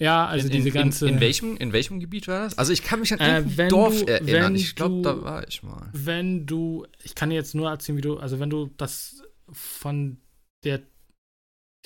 ja, 0.00 0.26
also 0.26 0.46
in, 0.46 0.52
diese 0.52 0.68
in, 0.68 0.74
ganze. 0.74 1.06
In, 1.08 1.14
in, 1.14 1.20
welchem, 1.20 1.56
in 1.58 1.72
welchem 1.72 2.00
Gebiet 2.00 2.26
war 2.26 2.40
das? 2.44 2.58
Also 2.58 2.72
ich 2.72 2.82
kann 2.82 2.98
mich 3.00 3.12
an 3.12 3.20
Äh, 3.20 3.36
irgendein 3.36 3.56
wenn 3.58 3.68
Dorf 3.68 4.00
du- 4.00 4.06
erinnern. 4.12 4.54
Ich 4.56 4.74
glaube, 4.74 4.96
du- 4.96 5.02
da 5.02 5.22
war 5.22 5.46
ich 5.46 5.62
mal. 5.62 5.88
wenn 5.92 6.46
du, 6.46 6.86
ich 7.04 7.14
kann 7.14 7.30
dir 7.30 7.36
jetzt 7.36 7.54
nur 7.54 7.70
erzählen, 7.70 7.96
wie 7.98 8.02
du, 8.02 8.16
also 8.18 8.40
wenn 8.40 8.50
du 8.50 8.70
das 8.76 9.22
von 9.52 10.18
der 10.64 10.80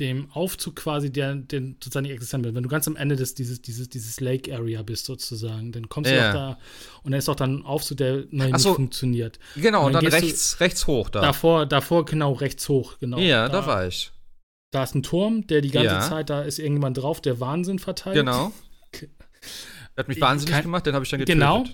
dem 0.01 0.29
Aufzug 0.33 0.75
quasi, 0.75 1.13
der, 1.13 1.37
den 1.37 1.77
sozusagen 1.81 2.03
nicht 2.03 2.13
existent 2.15 2.45
wird, 2.45 2.57
wenn 2.57 2.65
du 2.65 2.69
ganz 2.69 2.89
am 2.89 2.97
Ende 2.97 3.15
des, 3.15 3.35
dieses, 3.35 3.63
dieses, 3.63 3.89
dieses 3.89 4.19
Lake 4.19 4.53
Area 4.53 4.83
bist 4.83 5.05
sozusagen, 5.05 5.71
dann 5.71 5.89
kommst 5.89 6.11
du 6.11 6.17
Ja. 6.17 6.33
doch 6.33 6.39
da 6.39 6.59
und 7.05 7.13
da 7.13 7.19
ist 7.19 7.29
doch 7.29 7.37
dann 7.37 7.59
ein 7.59 7.65
Aufzug, 7.65 7.99
der 7.99 8.25
Ach 8.27 8.33
nicht 8.33 8.59
so. 8.59 8.75
funktioniert. 8.75 9.39
Genau, 9.55 9.87
und 9.87 9.93
dann 9.93 10.03
dann, 10.05 10.11
gehst 10.11 10.23
du- 10.23 10.27
rechts, 10.27 10.61
rechts 10.61 10.87
hoch 10.89 11.11
da. 11.11 11.21
Davor, 11.21 11.65
davor 11.67 12.05
genau 12.07 12.33
rechts 12.33 12.69
hoch, 12.69 12.99
genau. 12.99 13.19
ja, 13.19 13.49
da, 13.49 13.67
war 13.67 13.87
ich. 13.87 14.11
Da 14.75 14.83
ist 14.83 14.95
ein 14.95 15.03
Turm, 15.05 15.47
der 15.47 15.61
die 15.61 15.71
ganze 15.71 15.95
Ja. 15.95 16.01
Zeit, 16.01 16.31
da 16.31 16.43
ist 16.43 16.59
irgendjemand 16.59 16.99
drauf, 16.99 17.21
der 17.21 17.39
Wahnsinn 17.41 17.79
verteilt. 17.79 18.17
Genau. 18.17 18.53
Der 19.97 20.03
hat 20.03 20.09
mich 20.09 20.17
Ich- 20.17 20.23
wahnsinnig 20.23 20.53
kein- 20.55 20.63
gemacht, 20.65 20.87
den 20.87 20.95
habe 20.95 21.05
ich 21.05 21.11
dann 21.11 21.21
getötet. 21.21 21.41
Genau. 21.41 21.65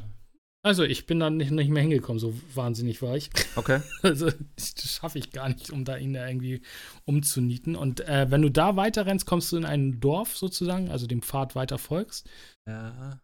Also 0.62 0.82
ich 0.82 1.06
bin 1.06 1.18
dann 1.20 1.38
nicht, 1.38 1.50
nicht 1.52 1.70
mehr 1.70 1.80
hingekommen, 1.80 2.18
so 2.18 2.34
wahnsinnig 2.54 3.00
war 3.00 3.16
ich. 3.16 3.30
Okay. 3.56 3.80
Also 4.02 4.28
das 4.56 4.74
schaffe 4.84 5.18
ich 5.18 5.32
gar 5.32 5.48
nicht, 5.48 5.70
um 5.70 5.86
da 5.86 5.96
ihn 5.96 6.12
da 6.12 6.28
irgendwie 6.28 6.60
umzunieten. 7.06 7.76
Und 7.76 8.00
äh, 8.06 8.26
wenn 8.30 8.42
du 8.42 8.50
da 8.50 8.76
weiter 8.76 9.06
rennst, 9.06 9.24
kommst 9.24 9.50
du 9.52 9.56
in 9.56 9.64
ein 9.64 10.00
Dorf 10.00 10.36
sozusagen, 10.36 10.90
also 10.90 11.06
dem 11.06 11.22
Pfad 11.22 11.54
weiter 11.54 11.78
folgst. 11.78 12.28
Ja. 12.68 13.18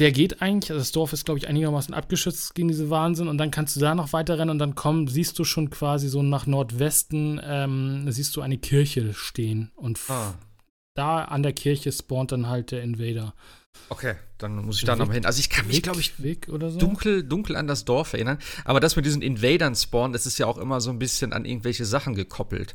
Der 0.00 0.10
geht 0.12 0.40
eigentlich, 0.42 0.70
also 0.70 0.80
das 0.80 0.92
Dorf 0.92 1.12
ist, 1.12 1.24
glaube 1.26 1.38
ich, 1.38 1.46
einigermaßen 1.46 1.94
abgeschützt 1.94 2.54
gegen 2.54 2.68
diese 2.68 2.90
Wahnsinn. 2.90 3.28
Und 3.28 3.38
dann 3.38 3.50
kannst 3.50 3.76
du 3.76 3.80
da 3.80 3.94
noch 3.94 4.12
weiter 4.12 4.38
rennen 4.38 4.50
und 4.50 4.58
dann 4.58 4.74
komm, 4.74 5.06
siehst 5.08 5.38
du 5.38 5.44
schon 5.44 5.70
quasi 5.70 6.08
so 6.08 6.22
nach 6.22 6.46
Nordwesten, 6.46 7.40
ähm, 7.44 8.10
siehst 8.10 8.34
du 8.34 8.40
eine 8.40 8.56
Kirche 8.58 9.12
stehen. 9.14 9.70
Und 9.76 10.00
Ah. 10.08 10.34
da 10.94 11.24
an 11.24 11.42
der 11.42 11.52
Kirche 11.52 11.92
spawnt 11.92 12.32
dann 12.32 12.48
halt 12.48 12.70
der 12.72 12.82
Invader. 12.82 13.34
Okay, 13.88 14.14
dann 14.38 14.64
muss 14.64 14.78
ich 14.78 14.84
da 14.84 14.96
nochmal 14.96 15.14
hin. 15.14 15.26
Also 15.26 15.38
ich 15.38 15.48
kann 15.50 15.66
mich, 15.66 15.82
glaube 15.82 16.00
ich, 16.00 16.20
Weg 16.22 16.48
oder 16.48 16.70
so. 16.70 16.78
dunkel, 16.78 17.22
dunkel 17.22 17.54
an 17.56 17.66
das 17.66 17.84
Dorf 17.84 18.14
erinnern. 18.14 18.38
Aber 18.64 18.80
das 18.80 18.96
mit 18.96 19.04
diesen 19.04 19.22
Invadern 19.22 19.74
spawnen, 19.76 20.12
das 20.12 20.26
ist 20.26 20.38
ja 20.38 20.46
auch 20.46 20.58
immer 20.58 20.80
so 20.80 20.90
ein 20.90 20.98
bisschen 20.98 21.32
an 21.32 21.44
irgendwelche 21.44 21.84
Sachen 21.84 22.14
gekoppelt. 22.14 22.74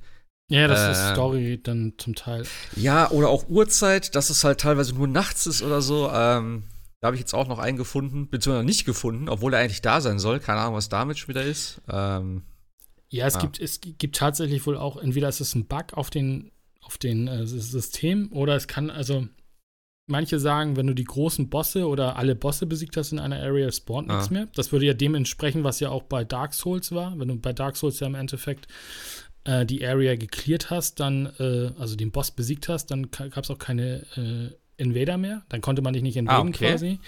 Ja, 0.49 0.67
das 0.67 0.79
Äh, 0.81 0.91
ist 0.91 1.09
Story 1.13 1.59
dann 1.61 1.93
zum 1.97 2.13
Teil. 2.15 2.45
Ja, 2.75 3.09
oder 3.09 3.29
auch 3.29 3.49
Uhrzeit, 3.49 4.15
dass 4.15 4.29
es 4.29 4.43
halt 4.43 4.59
teilweise 4.61 4.93
nur 4.93 5.07
nachts 5.07 5.47
ist 5.47 5.63
oder 5.63 5.81
so. 5.81 6.09
Ähm, 6.13 6.63
da 7.05 7.09
habe 7.09 7.17
ich 7.17 7.21
jetzt 7.21 7.35
auch 7.35 7.47
noch 7.47 7.59
einen 7.59 7.77
gefunden, 7.77 8.27
beziehungsweise 8.31 8.65
nicht 8.65 8.83
gefunden, 8.83 9.29
obwohl 9.29 9.53
er 9.53 9.59
eigentlich 9.59 9.83
da 9.83 10.01
sein 10.01 10.17
soll. 10.17 10.39
Keine 10.39 10.59
Ahnung, 10.61 10.73
was 10.73 10.89
damit 10.89 11.19
schon 11.19 11.27
wieder 11.29 11.43
ist. 11.43 11.79
Ähm, 11.87 12.41
Ja, 13.09 13.27
es, 13.27 13.35
Ah. 13.35 13.41
gibt, 13.41 13.59
es 13.59 13.79
gibt 13.79 14.15
tatsächlich 14.15 14.65
wohl 14.65 14.75
auch, 14.75 14.97
entweder 14.97 15.29
ist 15.29 15.39
es 15.39 15.53
ein 15.53 15.67
Bug 15.67 15.93
auf 15.93 16.09
den, 16.09 16.51
auf 16.81 16.97
den 16.97 17.27
äh, 17.27 17.45
System 17.45 18.31
oder 18.33 18.55
es 18.55 18.67
kann, 18.67 18.89
also 18.89 19.27
manche 20.07 20.39
sagen, 20.39 20.75
wenn 20.77 20.87
du 20.87 20.95
die 20.95 21.03
großen 21.03 21.47
Bosse 21.51 21.87
oder 21.87 22.15
alle 22.15 22.33
Bosse 22.35 22.65
besiegt 22.65 22.97
hast 22.97 23.11
in 23.11 23.19
einer 23.19 23.39
Area, 23.39 23.71
spawnt 23.71 24.07
nichts 24.07 24.29
Ah. 24.29 24.33
mehr. 24.33 24.47
Das 24.55 24.71
würde 24.71 24.87
ja 24.87 24.93
dem 24.95 25.13
entsprechen, 25.13 25.63
was 25.63 25.79
ja 25.79 25.89
auch 25.89 26.03
bei 26.03 26.23
Dark 26.23 26.55
Souls 26.55 26.91
war. 26.91 27.17
Wenn 27.19 27.27
du 27.27 27.35
bei 27.35 27.53
Dark 27.53 27.77
Souls 27.77 27.99
ja 27.99 28.07
im 28.07 28.15
Endeffekt 28.15 28.67
äh, 29.43 29.63
die 29.67 29.85
Area 29.85 30.15
gecleart 30.15 30.71
hast, 30.71 30.99
dann, 30.99 31.27
äh, 31.37 31.71
also 31.79 31.95
den 31.95 32.11
Boss 32.11 32.31
besiegt 32.31 32.67
hast, 32.69 32.87
dann 32.87 33.11
gab 33.11 33.43
es 33.43 33.51
auch 33.51 33.59
keine 33.59 34.01
äh, 34.17 34.55
Invader 34.77 35.17
mehr. 35.17 35.43
Dann 35.49 35.61
konnte 35.61 35.81
man 35.81 35.93
dich 35.93 36.03
nicht 36.03 36.17
invaden 36.17 36.47
Ah, 36.47 36.55
okay. 36.55 36.71
quasi. 36.71 36.99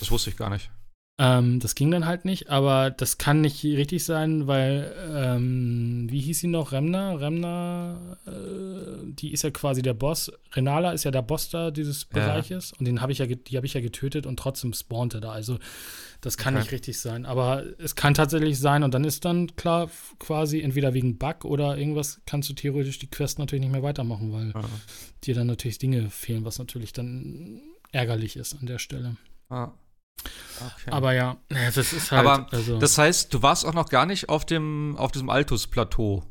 Das 0.00 0.10
wusste 0.10 0.30
ich 0.30 0.36
gar 0.36 0.50
nicht. 0.50 0.70
Ähm, 1.18 1.60
das 1.60 1.74
ging 1.74 1.90
dann 1.90 2.04
halt 2.04 2.26
nicht, 2.26 2.50
aber 2.50 2.90
das 2.90 3.16
kann 3.16 3.40
nicht 3.40 3.64
richtig 3.64 4.04
sein, 4.04 4.46
weil, 4.46 4.92
ähm, 5.14 6.06
wie 6.10 6.20
hieß 6.20 6.40
sie 6.40 6.46
noch? 6.46 6.72
Remna? 6.72 7.14
Remna, 7.14 8.18
äh, 8.26 8.30
die 9.14 9.32
ist 9.32 9.42
ja 9.42 9.50
quasi 9.50 9.80
der 9.80 9.94
Boss. 9.94 10.30
Renala 10.52 10.92
ist 10.92 11.04
ja 11.04 11.10
der 11.10 11.22
Boss 11.22 11.48
da 11.48 11.70
dieses 11.70 12.02
Ja. 12.14 12.20
Bereiches 12.20 12.72
und 12.74 12.84
den 12.86 13.00
habe 13.00 13.12
ich 13.12 13.18
ja, 13.18 13.24
die 13.26 13.56
habe 13.56 13.64
ich 13.64 13.72
ja 13.72 13.80
getötet 13.80 14.26
und 14.26 14.38
trotzdem 14.38 14.74
spawnte 14.74 15.20
da. 15.22 15.30
Also 15.32 15.58
das 16.26 16.36
kann 16.36 16.54
Okay. 16.54 16.62
nicht 16.64 16.72
richtig 16.72 16.98
sein. 17.00 17.24
Aber 17.24 17.62
es 17.78 17.94
kann 17.94 18.12
tatsächlich 18.14 18.58
sein 18.58 18.82
und 18.82 18.92
dann 18.94 19.04
ist 19.04 19.24
dann 19.24 19.54
klar 19.54 19.88
quasi 20.18 20.60
entweder 20.60 20.92
wegen 20.92 21.18
Bug 21.18 21.44
oder 21.44 21.78
irgendwas 21.78 22.20
kannst 22.26 22.48
du 22.48 22.52
theoretisch 22.54 22.98
die 22.98 23.08
Quest 23.08 23.38
natürlich 23.38 23.62
nicht 23.62 23.70
mehr 23.72 23.82
weitermachen, 23.84 24.32
weil 24.32 24.48
Ja. 24.54 24.68
dir 25.22 25.34
dann 25.36 25.46
natürlich 25.46 25.78
Dinge 25.78 26.10
fehlen, 26.10 26.44
was 26.44 26.58
natürlich 26.58 26.92
dann 26.92 27.60
ärgerlich 27.92 28.36
ist 28.36 28.54
an 28.60 28.66
der 28.66 28.78
Stelle. 28.80 29.16
Ah. 29.50 29.70
Okay. 30.24 30.90
Aber 30.90 31.12
ja, 31.14 31.36
das 31.74 31.92
ist 31.92 32.10
halt. 32.10 32.26
Aber 32.26 32.52
also, 32.52 32.78
das 32.78 32.98
heißt, 32.98 33.32
du 33.32 33.42
warst 33.42 33.64
auch 33.64 33.74
noch 33.74 33.88
gar 33.88 34.06
nicht 34.06 34.28
auf 34.28 34.44
dem 34.44 34.96
auf 34.98 35.12
diesem 35.12 35.30
Altus-Plateau. 35.30 36.24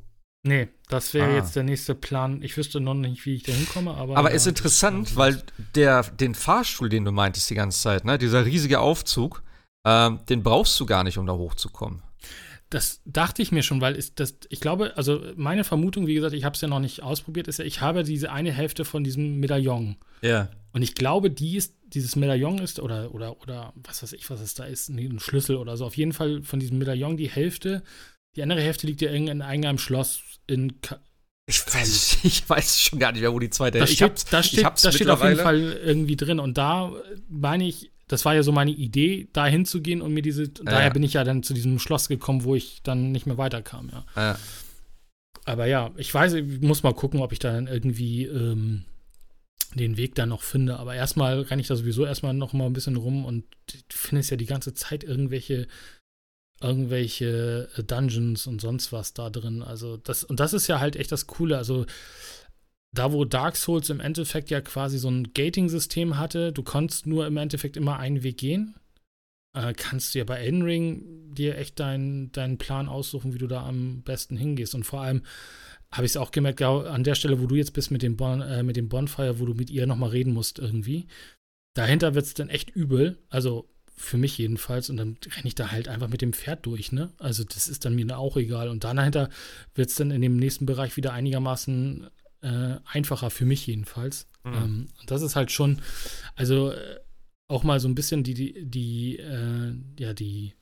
nee, 0.44 0.68
das 0.90 1.14
wäre 1.14 1.32
Ah. 1.32 1.36
jetzt 1.38 1.56
der 1.56 1.64
nächste 1.64 1.96
Plan. 1.96 2.42
Ich 2.44 2.58
wüsste 2.58 2.80
noch 2.80 2.94
nicht, 2.94 3.26
wie 3.26 3.36
ich 3.36 3.44
da 3.44 3.52
hinkomme, 3.54 3.92
aber. 3.96 4.18
Aber 4.18 4.30
ja, 4.30 4.36
ist 4.36 4.46
interessant, 4.48 5.16
weil 5.16 5.42
der 5.76 6.04
den 6.04 6.36
Fahrstuhl, 6.36 6.90
den 6.90 7.06
du 7.06 7.12
meintest 7.12 7.50
die 7.50 7.56
ganze 7.56 7.80
Zeit, 7.82 8.04
ne, 8.06 8.18
dieser 8.18 8.46
riesige 8.46 8.80
Aufzug, 8.80 9.42
ähm, 9.86 10.20
den 10.30 10.44
brauchst 10.44 10.80
du 10.80 10.86
gar 10.86 11.04
nicht, 11.04 11.18
um 11.18 11.26
da 11.26 11.34
hochzukommen. 11.34 12.02
Das 12.72 13.02
dachte 13.06 13.42
ich 13.44 13.52
mir 13.52 13.62
schon, 13.62 13.80
weil 13.80 13.96
ist 13.96 14.20
das, 14.20 14.36
ich 14.50 14.60
glaube, 14.60 14.98
also 14.98 15.22
meine 15.36 15.64
Vermutung, 15.64 16.08
wie 16.08 16.16
gesagt, 16.16 16.34
ich 16.34 16.44
habe 16.44 16.56
es 16.56 16.62
ja 16.62 16.68
noch 16.68 16.80
nicht 16.80 17.04
ausprobiert, 17.04 17.48
ist 17.48 17.60
ja, 17.60 17.66
ich 17.66 17.80
habe 17.80 18.04
diese 18.04 18.32
eine 18.32 18.52
Hälfte 18.52 18.86
von 18.86 19.04
diesem 19.04 19.40
Medaillon. 19.40 19.98
Ja. 20.22 20.50
Und 20.74 20.82
ich 20.82 20.96
glaube, 20.96 21.30
die 21.30 21.56
ist, 21.58 21.76
dieses 21.86 22.16
Medaillon 22.16 22.58
ist, 22.58 22.80
oder, 22.80 23.14
oder, 23.14 23.40
oder 23.42 23.72
was 23.76 24.02
weiß 24.02 24.14
ich, 24.14 24.30
was 24.32 24.42
es 24.42 24.56
da 24.56 24.66
ist, 24.66 24.90
ein 24.90 25.20
Schlüssel 25.20 25.58
oder 25.58 25.78
so. 25.78 25.86
Auf 25.86 25.96
jeden 25.96 26.12
Fall 26.12 26.42
von 26.42 26.60
diesem 26.60 26.80
Medaillon 26.80 27.16
die 27.18 27.30
Hälfte. 27.30 27.84
Die 28.36 28.42
andere 28.44 28.62
Hälfte 28.62 28.88
liegt 28.88 29.02
ja 29.02 29.12
irgend 29.12 29.30
in 29.30 29.42
irgendeinem 29.42 29.78
Schloss 29.78 30.22
in 30.48 30.82
Ka 30.82 31.00
Ich 31.46 31.62
weiß, 31.66 32.18
ich 32.24 32.50
weiß 32.50 32.82
schon 32.82 33.00
gar 33.00 33.12
nicht 33.12 33.22
mehr, 33.22 33.32
wo 33.32 33.40
die 33.40 33.52
zweite 33.52 33.78
Das 33.78 33.92
ich 33.92 33.98
steht, 33.98 34.10
hab's- 34.10 34.26
das 34.26 34.46
ich 34.48 34.52
steht, 34.54 34.66
hab's 34.66 34.82
das 34.82 34.96
steht 34.96 35.10
auf 35.10 35.24
jeden. 35.24 35.38
Fall 35.40 35.62
irgendwie 35.62 36.18
drin. 36.18 36.40
Und 36.40 36.58
da 36.58 36.92
meine 37.30 37.66
ich, 37.68 37.92
das 38.08 38.26
war 38.26 38.36
ja 38.36 38.44
so 38.44 38.52
meine 38.52 38.72
Idee, 38.72 39.28
da 39.34 39.48
hinzugehen 39.48 40.02
und 40.02 40.14
mir 40.14 40.22
diese, 40.22 40.50
daher 40.50 40.92
bin 40.92 41.04
ich 41.04 41.14
ja 41.14 41.24
dann 41.24 41.44
zu 41.44 41.54
diesem 41.54 41.80
Schloss 41.80 42.08
gekommen, 42.08 42.44
wo 42.44 42.56
ich 42.56 42.82
dann 42.84 43.12
nicht 43.12 43.26
mehr 43.26 43.38
weiterkam, 43.38 43.90
ja. 43.92 44.06
Ja. 44.16 44.40
Aber 45.46 45.68
ja, 45.68 45.92
ich 45.98 46.14
weiß, 46.14 46.34
ich 46.34 46.62
muss 46.62 46.84
mal 46.84 46.94
gucken, 46.94 47.22
ob 47.22 47.32
ich 47.32 47.40
da 47.40 47.54
dann 47.54 47.68
irgendwie 47.68 48.26
ähm, 48.26 48.86
den 49.76 49.98
Weg 49.98 50.16
dann 50.16 50.30
noch 50.30 50.42
finde. 50.42 50.78
Aber 50.80 50.96
erstmal 50.96 51.42
renne 51.42 51.62
ich 51.62 51.68
da 51.68 51.76
sowieso 51.76 52.06
erstmal 52.06 52.34
noch 52.34 52.54
mal 52.54 52.66
ein 52.66 52.74
bisschen 52.74 52.96
rum 52.96 53.26
und 53.26 53.46
du 53.72 53.78
findest 53.90 54.32
ja 54.32 54.38
die 54.38 54.48
ganze 54.48 54.74
Zeit 54.74 55.04
irgendwelche 55.04 55.68
irgendwelche 56.62 57.70
äh, 57.76 57.84
Dungeons 57.84 58.48
und 58.48 58.62
sonst 58.62 58.92
was 58.92 59.14
da 59.14 59.30
drin. 59.30 59.62
Also 59.62 59.98
das 59.98 60.24
und 60.24 60.40
das 60.40 60.54
ist 60.54 60.68
ja 60.68 60.80
halt 60.80 60.96
echt 60.96 61.12
das 61.12 61.28
Coole. 61.28 61.58
Also 61.58 61.86
da, 62.98 63.14
wo 63.14 63.26
Dark 63.26 63.56
Souls 63.56 63.90
im 63.90 64.00
Endeffekt 64.00 64.50
ja 64.50 64.62
quasi 64.62 64.98
so 64.98 65.10
ein 65.10 65.34
Gating-System 65.34 66.18
hatte, 66.18 66.52
du 66.52 66.64
konntest 66.64 67.08
nur 67.08 67.28
im 67.28 67.38
Endeffekt 67.38 67.78
immer 67.78 68.00
einen 68.00 68.24
Weg 68.24 68.38
gehen, 68.38 68.76
äh, 69.56 69.74
kannst 69.74 70.14
du 70.14 70.20
ja 70.20 70.26
bei 70.26 70.38
Elden 70.38 70.62
Ring 70.64 71.34
dir 71.34 71.58
echt 71.58 71.80
deinen 71.80 72.58
Plan 72.58 72.88
aussuchen, 72.88 73.34
wie 73.34 73.38
du 73.38 73.48
da 73.48 73.66
am 73.66 74.02
besten 74.04 74.38
hingehst. 74.38 74.76
Und 74.76 74.84
vor 74.84 75.02
allem 75.02 75.24
habe 75.92 76.06
ich 76.06 76.12
es 76.12 76.18
auch 76.18 76.32
gemerkt, 76.32 76.62
an 76.62 77.04
der 77.04 77.16
Stelle, 77.16 77.42
wo 77.42 77.48
du 77.48 77.56
jetzt 77.56 77.74
bist 77.74 77.92
mit 77.92 78.02
dem, 78.02 78.18
bon, 78.18 78.42
äh, 78.42 78.64
mit 78.64 78.76
dem 78.76 78.90
Bonfire, 78.90 79.40
wo 79.40 79.46
du 79.46 79.54
mit 79.54 79.70
ihr 79.70 79.88
nochmal 79.88 80.10
reden 80.10 80.34
musst 80.34 80.60
irgendwie. 80.60 81.08
Dahinter 81.74 82.16
wird 82.16 82.26
es 82.26 82.34
dann 82.34 82.50
echt 82.50 82.70
übel. 82.70 83.18
Also 83.30 83.70
für 83.96 84.18
mich 84.18 84.38
jedenfalls. 84.38 84.90
Und 84.90 84.98
dann 84.98 85.18
renne 85.36 85.48
ich 85.48 85.56
da 85.56 85.72
halt 85.72 85.88
einfach 85.88 86.10
mit 86.10 86.22
dem 86.22 86.34
Pferd 86.34 86.66
durch, 86.66 86.92
ne? 86.92 87.14
Also 87.18 87.44
das 87.44 87.70
ist 87.70 87.86
dann 87.86 87.96
mir 87.96 88.18
auch 88.18 88.36
egal. 88.36 88.70
Und 88.70 88.84
dann 88.84 88.98
dahinter 88.98 89.30
wird 89.74 89.90
es 89.90 89.96
dann 89.96 90.12
in 90.12 90.22
dem 90.22 90.38
nächsten 90.38 90.66
Bereich 90.66 90.98
wieder 90.98 91.14
einigermaßen 91.14 92.08
äh, 92.46 92.80
einfacher 92.86 93.30
für 93.30 93.46
mich 93.46 93.66
jedenfalls. 93.66 94.28
Mhm. 94.44 94.54
Ähm, 94.54 94.88
und 95.02 95.12
das 95.12 95.22
ist 95.22 95.36
halt 95.36 95.52
schon, 95.52 95.82
also 96.36 96.72
äh, 96.72 97.00
auch 97.48 97.64
mal 97.64 97.80
so 97.80 97.88
ein 97.88 97.96
bisschen 97.96 98.24
die, 98.24 98.34
die, 98.34 98.66
die 98.66 99.18
äh, 99.18 99.74
ja, 100.00 100.14
die, 100.14 100.54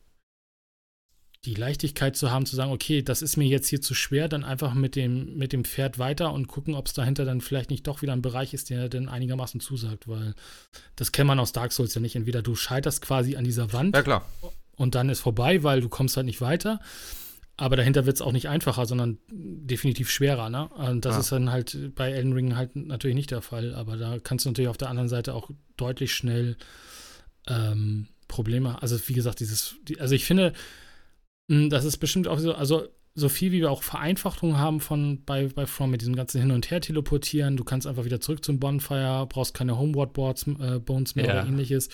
die 1.46 1.56
Leichtigkeit 1.56 2.16
zu 2.16 2.32
haben, 2.32 2.46
zu 2.46 2.56
sagen, 2.56 2.72
okay, 2.72 3.02
das 3.02 3.22
ist 3.22 3.36
mir 3.36 3.48
jetzt 3.48 3.68
hier 3.68 3.82
zu 3.82 3.94
schwer, 3.94 4.30
dann 4.30 4.46
einfach 4.46 4.74
mit 4.74 4.96
dem, 4.96 5.38
mit 5.38 5.52
dem 5.52 5.66
Pferd 5.66 6.00
weiter 6.00 6.32
und 6.32 6.48
gucken, 6.48 6.74
ob 6.74 6.88
es 6.88 6.94
dahinter 6.94 7.26
dann 7.26 7.42
vielleicht 7.42 7.70
nicht 7.70 7.86
doch 7.86 8.02
wieder 8.02 8.14
ein 8.14 8.22
Bereich 8.22 8.54
ist, 8.54 8.70
der 8.70 8.88
dann 8.88 9.10
einigermaßen 9.10 9.60
zusagt, 9.60 10.08
weil 10.08 10.36
das 10.96 11.12
kennt 11.12 11.28
man 11.28 11.40
aus 11.40 11.52
Dark 11.52 11.74
Souls 11.74 11.94
ja 11.96 12.02
nicht. 12.02 12.16
Entweder 12.16 12.42
du 12.42 12.56
scheiterst 12.56 13.02
quasi 13.02 13.36
an 13.36 13.44
dieser 13.44 13.74
Wand 13.74 13.94
ja, 13.96 14.04
klar. 14.04 14.30
und 14.78 14.96
dann 14.96 15.10
ist 15.10 15.20
vorbei, 15.20 15.64
weil 15.64 15.82
du 15.82 15.90
kommst 15.90 16.16
halt 16.16 16.28
nicht 16.28 16.40
weiter. 16.40 16.80
Aber 17.56 17.76
dahinter 17.76 18.06
wird 18.08 18.16
es 18.16 18.22
auch 18.22 18.32
nicht 18.32 18.50
einfacher, 18.50 18.86
sondern 18.88 19.20
definitiv 19.30 20.10
schwerer, 20.10 20.50
ne? 20.50 20.68
Und 20.70 21.06
das 21.06 21.16
Ja. 21.16 21.20
ist 21.22 21.32
dann 21.32 21.52
halt 21.52 21.94
bei 21.96 22.12
Elden 22.12 22.34
Ring 22.34 22.56
halt 22.56 22.76
natürlich 22.76 23.16
nicht 23.16 23.30
der 23.32 23.42
Fall. 23.44 23.76
Aber 23.76 23.96
da 23.96 24.18
kannst 24.20 24.46
du 24.46 24.50
natürlich 24.50 24.70
auf 24.70 24.78
der 24.78 24.90
anderen 24.90 25.10
Seite 25.10 25.34
auch 25.36 25.52
deutlich 25.78 26.14
schnell 26.16 26.58
ähm, 27.48 28.08
Probleme. 28.28 28.82
Also 28.82 28.98
wie 29.08 29.14
gesagt, 29.14 29.40
dieses, 29.40 29.76
die, 29.84 30.00
also 30.00 30.16
ich 30.16 30.26
finde, 30.26 30.54
mh, 31.48 31.70
das 31.70 31.86
ist 31.86 31.98
bestimmt 31.98 32.28
auch 32.28 32.40
so, 32.40 32.56
also 32.56 32.88
so 33.16 33.30
viel 33.30 33.52
wie 33.52 33.60
wir 33.62 33.70
auch 33.70 33.84
Vereinfachungen 33.84 34.58
haben 34.58 34.80
von 34.80 35.24
bei, 35.24 35.46
bei 35.48 35.68
From 35.68 35.92
mit 35.92 36.02
diesem 36.02 36.16
ganzen 36.16 36.42
Hin 36.42 36.50
und 36.50 36.72
Her 36.72 36.82
teleportieren, 36.82 37.56
du 37.58 37.64
kannst 37.64 37.86
einfach 37.86 38.06
wieder 38.06 38.20
zurück 38.20 38.44
zum 38.44 38.60
Bonfire, 38.60 39.28
brauchst 39.30 39.54
keine 39.54 39.78
Homeward 39.78 40.14
Boards, 40.14 40.48
äh, 40.48 40.80
Bones 40.80 41.14
mehr 41.14 41.26
Ja. 41.28 41.32
oder 41.34 41.48
ähnliches. 41.48 41.90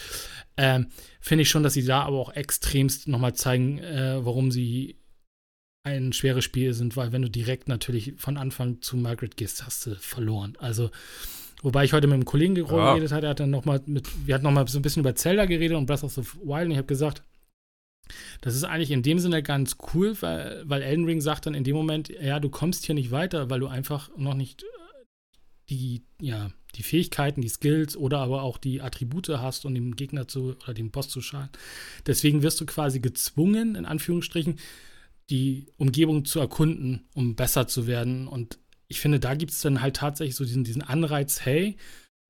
Ähm, 0.55 0.87
finde 1.19 1.41
ich 1.41 1.49
schon, 1.49 1.63
dass 1.63 1.73
sie 1.73 1.83
da 1.83 2.03
aber 2.03 2.17
auch 2.19 2.31
extremst 2.33 3.09
nochmal 3.09 3.33
zeigen, 3.33 3.79
äh, 3.79 4.23
warum 4.23 4.49
sie 4.51 4.95
ein 5.83 6.13
schweres 6.13 6.43
Spiel 6.43 6.73
sind, 6.73 6.97
weil 6.97 7.11
wenn 7.11 7.21
du 7.21 7.29
direkt 7.29 7.67
natürlich 7.67 8.13
von 8.17 8.37
Anfang 8.37 8.81
zu 8.81 8.97
Margaret 8.97 9.37
gehst, 9.37 9.65
hast 9.65 9.85
du 9.85 9.95
verloren. 9.95 10.55
Also, 10.59 10.91
wobei 11.61 11.85
ich 11.85 11.93
heute 11.93 12.07
mit 12.07 12.15
einem 12.15 12.25
Kollegen 12.25 12.55
ge- 12.55 12.65
Ja. 12.69 12.93
geredet 12.93 13.11
hatte, 13.11 13.27
er 13.27 13.31
hat 13.31 13.39
dann 13.39 13.49
noch 13.49 13.65
mal 13.65 13.81
mit, 13.85 14.07
wir 14.27 14.35
hatten 14.35 14.43
noch 14.43 14.51
mal 14.51 14.67
so 14.67 14.77
ein 14.79 14.81
bisschen 14.81 15.01
über 15.01 15.15
Zelda 15.15 15.45
geredet 15.45 15.77
und 15.77 15.85
Breath 15.85 16.03
of 16.03 16.13
the 16.13 16.21
Wild 16.43 16.65
und 16.65 16.71
ich 16.71 16.77
habe 16.77 16.87
gesagt, 16.87 17.23
das 18.41 18.55
ist 18.55 18.63
eigentlich 18.63 18.91
in 18.91 19.03
dem 19.03 19.19
Sinne 19.19 19.43
ganz 19.43 19.77
cool, 19.93 20.17
weil, 20.21 20.63
weil 20.65 20.81
Elden 20.81 21.05
Ring 21.05 21.21
sagt 21.21 21.45
dann 21.45 21.53
in 21.53 21.63
dem 21.63 21.75
Moment, 21.75 22.09
ja, 22.09 22.39
du 22.39 22.49
kommst 22.49 22.85
hier 22.85 22.95
nicht 22.95 23.11
weiter, 23.11 23.49
weil 23.49 23.59
du 23.59 23.67
einfach 23.67 24.09
noch 24.17 24.33
nicht 24.33 24.63
äh, 24.63 24.65
die, 25.69 26.01
ja, 26.19 26.51
die 26.75 26.83
Fähigkeiten, 26.83 27.41
die 27.41 27.49
Skills 27.49 27.95
oder 27.95 28.19
aber 28.19 28.41
auch 28.43 28.57
die 28.57 28.81
Attribute 28.81 29.29
hast, 29.29 29.65
um 29.65 29.73
dem 29.75 29.95
Gegner 29.95 30.27
zu 30.27 30.55
oder 30.63 30.73
dem 30.73 30.91
Boss 30.91 31.09
zu 31.09 31.21
schaden. 31.21 31.49
Deswegen 32.07 32.41
wirst 32.41 32.59
du 32.61 32.65
quasi 32.65 32.99
gezwungen, 32.99 33.75
in 33.75 33.85
Anführungsstrichen, 33.85 34.57
die 35.29 35.67
Umgebung 35.77 36.25
zu 36.25 36.39
erkunden, 36.39 37.07
um 37.13 37.35
besser 37.35 37.67
zu 37.67 37.87
werden. 37.87 38.27
Und 38.27 38.59
ich 38.87 38.99
finde, 38.99 39.19
da 39.19 39.35
gibt 39.35 39.51
es 39.51 39.61
dann 39.61 39.81
halt 39.81 39.97
tatsächlich 39.97 40.35
so 40.35 40.43
diesen, 40.43 40.63
diesen 40.63 40.81
Anreiz, 40.81 41.41
hey, 41.45 41.77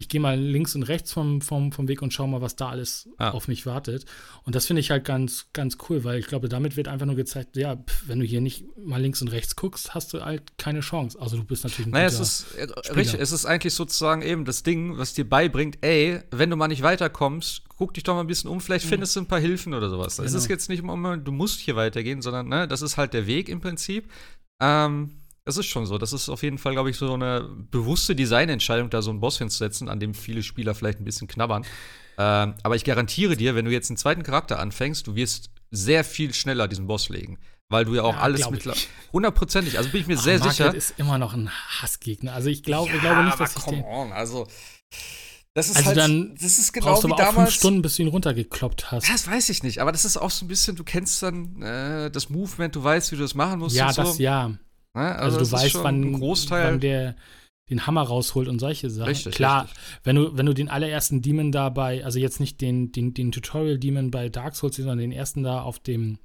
ich 0.01 0.07
gehe 0.07 0.21
mal 0.21 0.39
links 0.39 0.75
und 0.75 0.83
rechts 0.83 1.11
vom, 1.11 1.41
vom, 1.41 1.73
vom 1.73 1.89
Weg 1.89 2.01
und 2.01 2.13
schau 2.13 2.25
mal, 2.25 2.39
was 2.41 2.55
da 2.55 2.69
alles 2.69 3.09
Ah. 3.17 3.31
auf 3.31 3.49
mich 3.49 3.65
wartet. 3.65 4.05
Und 4.45 4.55
das 4.55 4.65
finde 4.65 4.79
ich 4.79 4.91
halt 4.91 5.03
ganz, 5.03 5.47
ganz 5.51 5.77
cool, 5.89 6.05
weil 6.05 6.19
ich 6.19 6.27
glaube, 6.27 6.47
damit 6.47 6.77
wird 6.77 6.87
einfach 6.87 7.05
nur 7.05 7.17
gezeigt, 7.17 7.57
ja, 7.57 7.75
pf, 7.75 8.03
wenn 8.07 8.19
du 8.21 8.25
hier 8.25 8.39
nicht 8.39 8.63
mal 8.77 9.01
links 9.01 9.21
und 9.21 9.27
rechts 9.27 9.57
guckst, 9.57 9.93
hast 9.93 10.13
du 10.13 10.21
halt 10.21 10.57
keine 10.57 10.79
Chance. 10.79 11.19
Also 11.19 11.35
du 11.35 11.43
bist 11.43 11.65
natürlich 11.65 11.87
ein 11.87 11.91
Naja, 11.91 12.07
es 12.07 12.17
ist 12.19 12.45
äh, 12.55 12.67
Spieler. 12.81 12.95
richtig, 12.95 13.19
es 13.19 13.33
ist 13.33 13.45
eigentlich 13.45 13.73
sozusagen 13.73 14.21
eben 14.21 14.45
das 14.45 14.63
Ding, 14.63 14.97
was 14.97 15.13
dir 15.13 15.27
beibringt, 15.27 15.79
ey, 15.81 16.21
wenn 16.31 16.49
du 16.49 16.55
mal 16.55 16.69
nicht 16.69 16.81
weiterkommst, 16.81 17.63
guck 17.67 17.93
dich 17.93 18.03
doch 18.03 18.13
mal 18.15 18.21
ein 18.21 18.27
bisschen 18.27 18.49
um, 18.49 18.61
vielleicht 18.61 18.85
findest 18.85 19.17
du 19.17 19.19
ein 19.19 19.27
paar 19.27 19.39
Hilfen 19.41 19.73
oder 19.73 19.89
sowas. 19.89 20.17
Es 20.17 20.25
Genau. 20.27 20.37
ist 20.37 20.47
jetzt 20.49 20.69
nicht 20.69 20.79
immer, 20.79 21.17
du 21.17 21.31
musst 21.33 21.59
hier 21.59 21.75
weitergehen, 21.75 22.21
sondern 22.21 22.47
ne, 22.47 22.69
das 22.69 22.81
ist 22.81 22.95
halt 22.95 23.13
der 23.13 23.27
Weg 23.27 23.49
im 23.49 23.59
Prinzip. 23.59 24.09
Ähm, 24.61 25.11
das 25.49 25.57
ist 25.57 25.65
schon 25.65 25.85
so. 25.85 25.97
Das 25.97 26.13
ist 26.13 26.29
auf 26.29 26.43
jeden 26.43 26.57
Fall, 26.57 26.73
glaube 26.73 26.89
ich, 26.89 26.97
so 26.97 27.13
eine 27.13 27.41
bewusste 27.71 28.15
Designentscheidung, 28.15 28.89
da 28.89 29.01
so 29.01 29.09
einen 29.09 29.19
Boss 29.19 29.37
hinzusetzen, 29.39 29.89
an 29.89 29.99
dem 29.99 30.13
viele 30.13 30.43
Spieler 30.43 30.75
vielleicht 30.75 30.99
ein 30.99 31.05
bisschen 31.05 31.27
knabbern. 31.27 31.65
Ähm, 32.17 32.53
aber 32.63 32.75
ich 32.75 32.83
garantiere 32.83 33.35
dir, 33.35 33.55
wenn 33.55 33.65
du 33.65 33.71
jetzt 33.71 33.89
einen 33.89 33.97
zweiten 33.97 34.23
Charakter 34.23 34.59
anfängst, 34.59 35.07
du 35.07 35.15
wirst 35.15 35.49
sehr 35.71 36.03
viel 36.03 36.33
schneller 36.33 36.67
diesen 36.67 36.85
Boss 36.87 37.09
legen. 37.09 37.39
Weil 37.71 37.85
du 37.85 37.93
ja 37.95 38.01
auch 38.03 38.13
Ja, 38.15 38.21
alles 38.21 38.41
ich. 38.41 38.49
mittlerweile. 38.49 38.81
Hundertprozentig, 39.13 39.77
also 39.77 39.89
bin 39.89 40.01
ich 40.01 40.07
mir 40.07 40.17
Ach, 40.17 40.23
sehr 40.23 40.39
Margaret 40.39 40.55
sicher. 40.55 40.75
ist 40.75 40.93
immer 40.97 41.17
noch 41.17 41.33
ein 41.33 41.49
Hassgegner. 41.81 42.33
Also 42.33 42.49
ich 42.49 42.63
glaube, 42.63 42.91
glaube 42.99 43.23
nicht, 43.23 43.39
dass 43.39 43.55
ich 43.55 43.63
den. 43.63 43.83
on, 43.83 44.11
also 44.11 44.47
das 45.55 45.67
ist 45.69 45.75
Also 45.77 45.87
halt, 45.87 45.97
dann 45.97 46.35
das 46.39 46.57
ist 46.59 46.73
genau 46.73 46.87
brauchst 46.87 47.03
du 47.03 47.07
wie 47.09 47.13
aber 47.13 47.21
auch 47.23 47.25
fünf 47.27 47.35
damals. 47.35 47.53
Stunden, 47.55 47.81
bis 47.81 47.95
du 47.95 48.03
ihn 48.03 48.07
runtergekloppt 48.07 48.91
hast. 48.91 49.09
Das 49.09 49.27
weiß 49.27 49.49
ich 49.49 49.63
nicht, 49.63 49.79
aber 49.81 49.91
das 49.91 50.05
ist 50.05 50.17
auch 50.17 50.29
so 50.31 50.45
ein 50.45 50.47
bisschen, 50.47 50.75
du 50.75 50.83
kennst 50.83 51.21
dann 51.23 51.61
äh, 51.61 52.09
das 52.11 52.29
Movement, 52.29 52.75
du 52.75 52.83
weißt, 52.83 53.11
wie 53.11 53.15
du 53.17 53.21
das 53.23 53.33
machen 53.35 53.59
musst. 53.59 53.75
Ja, 53.75 53.87
und 53.87 53.93
so. 53.93 54.03
das 54.03 54.17
ja. 54.19 54.51
Ne? 54.99 55.15
Also, 55.15 55.39
das 55.39 55.49
du 55.49 55.55
weißt, 55.55 55.83
wann, 55.83 56.13
Großteil. 56.13 56.65
wann 56.65 56.79
der 56.79 57.15
den 57.69 57.85
Hammer 57.85 58.01
rausholt 58.01 58.47
und 58.47 58.59
solche 58.59 58.89
Sachen. 58.89 59.09
Richtig, 59.09 59.35
Klar, 59.35 59.63
richtig. 59.65 59.79
wenn 60.03 60.15
du 60.15 60.37
wenn 60.37 60.45
du 60.45 60.53
den 60.53 60.69
allerersten 60.69 61.21
Demon 61.21 61.51
da 61.51 61.69
bei, 61.69 62.03
also 62.03 62.19
jetzt 62.19 62.39
nicht 62.39 62.61
den 62.61 62.91
den, 62.91 63.13
den 63.13 63.31
Tutorial 63.31 63.77
Demon 63.77 64.11
bei 64.11 64.29
Dark 64.29 64.55
Souls, 64.55 64.75
sondern 64.75 64.97
den 64.97 65.11
ersten 65.11 65.43
da 65.43 65.61
auf 65.61 65.79
dem 65.79 66.17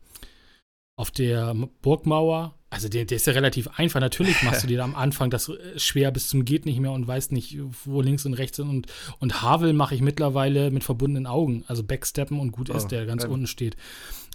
auf 0.97 1.11
der 1.11 1.55
Burgmauer 1.83 2.55
Also 2.71 2.89
der, 2.89 3.05
der 3.05 3.17
ist 3.17 3.27
ja 3.27 3.33
relativ 3.33 3.69
einfach. 3.77 4.01
Natürlich 4.01 4.43
machst 4.43 4.63
du 4.63 4.67
dir 4.69 4.79
da 4.79 4.85
am 4.85 4.95
Anfang 4.95 5.29
das 5.29 5.49
äh, 5.49 5.79
schwer 5.79 6.11
bis 6.13 6.29
zum 6.29 6.45
geht 6.45 6.67
nicht 6.67 6.79
mehr 6.79 6.93
und 6.93 7.07
weißt 7.07 7.33
nicht, 7.33 7.59
wo 7.85 8.01
links 8.01 8.25
und 8.27 8.35
rechts 8.35 8.57
sind. 8.57 8.69
Und, 8.69 8.87
und 9.19 9.43
Havel 9.43 9.73
mache 9.73 9.95
ich 9.95 10.03
mittlerweile 10.03 10.71
mit 10.71 10.85
verbundenen 10.85 11.27
Augen. 11.27 11.65
Also 11.67 11.83
Backsteppen 11.83 12.39
und 12.39 12.53
gut 12.53 12.71
oh, 12.71 12.75
ist, 12.75 12.89
der 12.89 13.07
ganz 13.07 13.25
ähm. 13.25 13.33
unten 13.33 13.47
steht. 13.49 13.77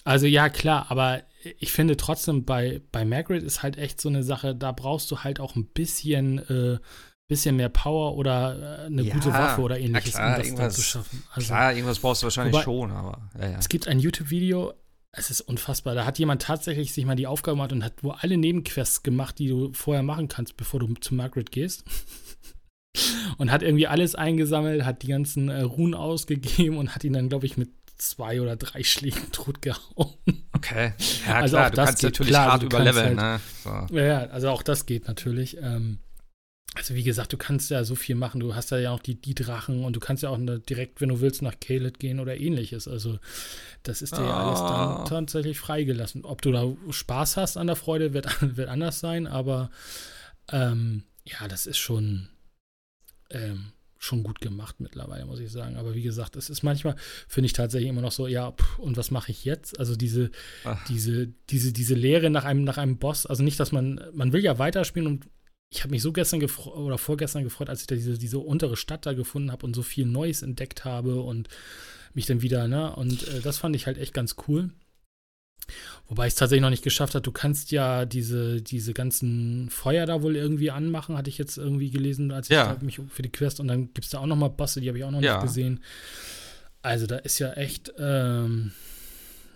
Also 0.03 0.25
ja, 0.25 0.49
klar, 0.49 0.87
aber 0.89 1.23
ich 1.59 1.71
finde 1.71 1.97
trotzdem 1.97 2.45
bei, 2.45 2.81
bei 2.91 3.05
Margaret 3.05 3.43
ist 3.43 3.63
halt 3.63 3.77
echt 3.77 4.01
so 4.01 4.09
eine 4.09 4.23
Sache, 4.23 4.55
da 4.55 4.71
brauchst 4.71 5.09
du 5.11 5.19
halt 5.19 5.39
auch 5.39 5.55
ein 5.55 5.65
bisschen, 5.65 6.39
äh, 6.49 6.79
bisschen 7.27 7.55
mehr 7.55 7.69
Power 7.69 8.17
oder 8.17 8.83
äh, 8.83 8.85
eine 8.87 9.03
ja, 9.03 9.13
gute 9.13 9.31
Waffe 9.31 9.61
oder 9.61 9.79
ähnliches, 9.79 10.13
klar, 10.13 10.37
um 10.37 10.43
das 10.43 10.55
dann 10.55 10.71
zu 10.71 10.81
schaffen. 10.81 11.23
Also, 11.33 11.47
klar, 11.47 11.73
irgendwas 11.73 11.99
brauchst 11.99 12.21
du 12.21 12.25
wahrscheinlich 12.25 12.53
wobei, 12.53 12.63
schon, 12.63 12.91
aber 12.91 13.29
ja, 13.39 13.51
ja. 13.51 13.57
Es 13.57 13.69
gibt 13.69 13.87
ein 13.87 13.99
YouTube-Video, 13.99 14.73
es 15.11 15.29
ist 15.29 15.41
unfassbar. 15.41 15.95
Da 15.95 16.05
hat 16.05 16.19
jemand 16.19 16.41
tatsächlich 16.41 16.93
sich 16.93 17.05
mal 17.05 17.15
die 17.15 17.27
Aufgabe 17.27 17.55
gemacht 17.55 17.71
und 17.71 17.83
hat 17.83 18.03
wo 18.03 18.11
alle 18.11 18.37
Nebenquests 18.37 19.03
gemacht, 19.03 19.39
die 19.39 19.47
du 19.47 19.71
vorher 19.73 20.03
machen 20.03 20.27
kannst, 20.27 20.57
bevor 20.57 20.79
du 20.79 20.93
zu 20.95 21.15
Margaret 21.15 21.51
gehst. 21.51 21.83
und 23.37 23.51
hat 23.51 23.61
irgendwie 23.61 23.87
alles 23.87 24.15
eingesammelt, 24.15 24.83
hat 24.83 25.03
die 25.03 25.07
ganzen 25.07 25.49
äh, 25.49 25.61
Runen 25.61 25.93
ausgegeben 25.93 26.77
und 26.77 26.95
hat 26.95 27.03
ihn 27.03 27.13
dann, 27.13 27.29
glaube 27.29 27.45
ich, 27.45 27.57
mit 27.57 27.69
zwei 27.99 28.41
oder 28.41 28.55
drei 28.55 28.83
Schlägen 28.83 29.31
tot 29.31 29.61
gehauen. 29.61 30.15
Okay. 30.53 30.93
Ja, 31.27 31.35
also 31.35 31.57
klar, 31.57 31.67
auch 31.67 31.71
das 31.71 31.85
kannst 31.85 32.01
geht, 32.01 32.11
natürlich 32.11 32.31
klar, 32.31 32.51
hart 32.51 32.63
überleveln, 32.63 33.21
halt, 33.21 33.41
ne? 33.65 33.87
So. 33.89 33.97
Ja, 33.97 34.19
also 34.27 34.49
auch 34.49 34.63
das 34.63 34.85
geht 34.85 35.07
natürlich. 35.07 35.57
Ähm, 35.57 35.99
also 36.75 36.93
wie 36.93 37.03
gesagt, 37.03 37.33
du 37.33 37.37
kannst 37.37 37.71
ja 37.71 37.83
so 37.83 37.95
viel 37.95 38.15
machen. 38.15 38.39
Du 38.39 38.55
hast 38.55 38.71
ja 38.71 38.91
auch 38.91 38.99
die, 38.99 39.19
die 39.19 39.33
Drachen 39.33 39.83
und 39.83 39.95
du 39.95 39.99
kannst 39.99 40.23
ja 40.23 40.29
auch 40.29 40.37
eine, 40.37 40.59
direkt, 40.59 41.01
wenn 41.01 41.09
du 41.09 41.19
willst, 41.19 41.41
nach 41.41 41.59
Kaled 41.59 41.99
gehen 41.99 42.19
oder 42.19 42.39
ähnliches. 42.39 42.87
Also 42.87 43.19
das 43.83 44.01
ist 44.01 44.15
dir 44.15 44.23
ja 44.23 44.37
alles 44.37 44.59
dann 44.59 44.69
ah. 44.69 45.05
tatsächlich 45.07 45.59
freigelassen. 45.59 46.25
Ob 46.25 46.41
du 46.41 46.51
da 46.51 46.67
Spaß 46.89 47.37
hast 47.37 47.57
an 47.57 47.67
der 47.67 47.75
Freude, 47.75 48.13
wird, 48.13 48.27
wird 48.55 48.69
anders 48.69 48.99
sein, 48.99 49.25
aber 49.25 49.71
ähm, 50.51 51.03
ja, 51.25 51.47
das 51.47 51.65
ist 51.65 51.79
schon, 51.79 52.29
ähm, 53.31 53.71
schon 53.99 54.23
gut 54.23 54.39
gemacht 54.39 54.79
mittlerweile, 54.79 55.25
muss 55.25 55.41
ich 55.41 55.51
sagen. 55.51 55.75
Aber 55.75 55.93
wie 55.93 56.01
gesagt, 56.01 56.37
es 56.37 56.49
ist 56.49 56.63
manchmal, 56.63 56.95
finde 57.27 57.47
ich 57.47 57.53
tatsächlich 57.53 57.89
immer 57.89 58.01
noch 58.01 58.13
so, 58.13 58.27
ja, 58.27 58.53
pff, 58.53 58.79
und 58.79 58.97
was 58.97 59.11
mache 59.11 59.31
ich 59.31 59.45
jetzt? 59.45 59.77
Also 59.77 59.95
diese, 59.95 60.31
diese, 60.87 61.27
diese, 61.49 61.73
diese 61.73 61.95
Lehre 61.95 62.29
nach 62.29 62.45
einem, 62.45 62.63
nach 62.63 62.77
einem 62.77 62.97
Boss, 62.97 63.25
also 63.25 63.43
nicht, 63.43 63.59
dass 63.59 63.71
man, 63.71 64.01
man 64.13 64.31
will 64.31 64.43
ja 64.43 64.57
weiterspielen 64.57 65.07
und 65.07 65.27
ich 65.69 65.83
habe 65.83 65.91
mich 65.91 66.01
so 66.01 66.11
gestern 66.11 66.41
oder 66.41 66.97
vorgestern 66.97 67.43
gefreut, 67.43 67.69
als 67.69 67.81
ich 67.81 67.87
da 67.87 67.95
diese, 67.95 68.17
diese 68.17 68.39
untere 68.39 68.75
Stadt 68.75 69.05
da 69.05 69.13
gefunden 69.13 69.51
habe 69.51 69.65
und 69.65 69.75
so 69.75 69.83
viel 69.83 70.05
Neues 70.05 70.41
entdeckt 70.41 70.83
habe 70.83 71.21
und 71.21 71.47
mich 72.13 72.25
dann 72.25 72.41
wieder, 72.41 72.67
ne? 72.67 72.95
Und 72.95 73.27
äh, 73.27 73.41
das 73.41 73.59
fand 73.59 73.75
ich 73.75 73.85
halt 73.85 73.99
echt 73.99 74.13
ganz 74.13 74.35
cool. 74.47 74.71
Wobei 76.07 76.27
ich 76.27 76.33
es 76.33 76.35
tatsächlich 76.35 76.61
noch 76.61 76.69
nicht 76.69 76.83
geschafft 76.83 77.15
habe. 77.15 77.21
Du 77.21 77.31
kannst 77.31 77.71
ja 77.71 78.05
diese, 78.05 78.61
diese 78.61 78.93
ganzen 78.93 79.69
Feuer 79.69 80.05
da 80.05 80.21
wohl 80.21 80.35
irgendwie 80.35 80.71
anmachen, 80.71 81.17
hatte 81.17 81.29
ich 81.29 81.37
jetzt 81.37 81.57
irgendwie 81.57 81.91
gelesen, 81.91 82.31
als 82.31 82.49
ja. 82.49 82.75
ich 82.75 82.81
mich 82.81 83.01
für 83.09 83.21
die 83.21 83.31
Quest. 83.31 83.59
Und 83.59 83.67
dann 83.67 83.93
gibt 83.93 84.05
es 84.05 84.11
da 84.11 84.19
auch 84.19 84.25
noch 84.25 84.35
mal 84.35 84.49
Bosse, 84.49 84.81
die 84.81 84.87
habe 84.87 84.97
ich 84.97 85.03
auch 85.03 85.11
noch 85.11 85.21
ja. 85.21 85.35
nicht 85.35 85.43
gesehen. 85.43 85.83
Also 86.81 87.07
da 87.07 87.17
ist 87.17 87.39
ja 87.39 87.51
echt 87.53 87.91
ähm, 87.97 88.71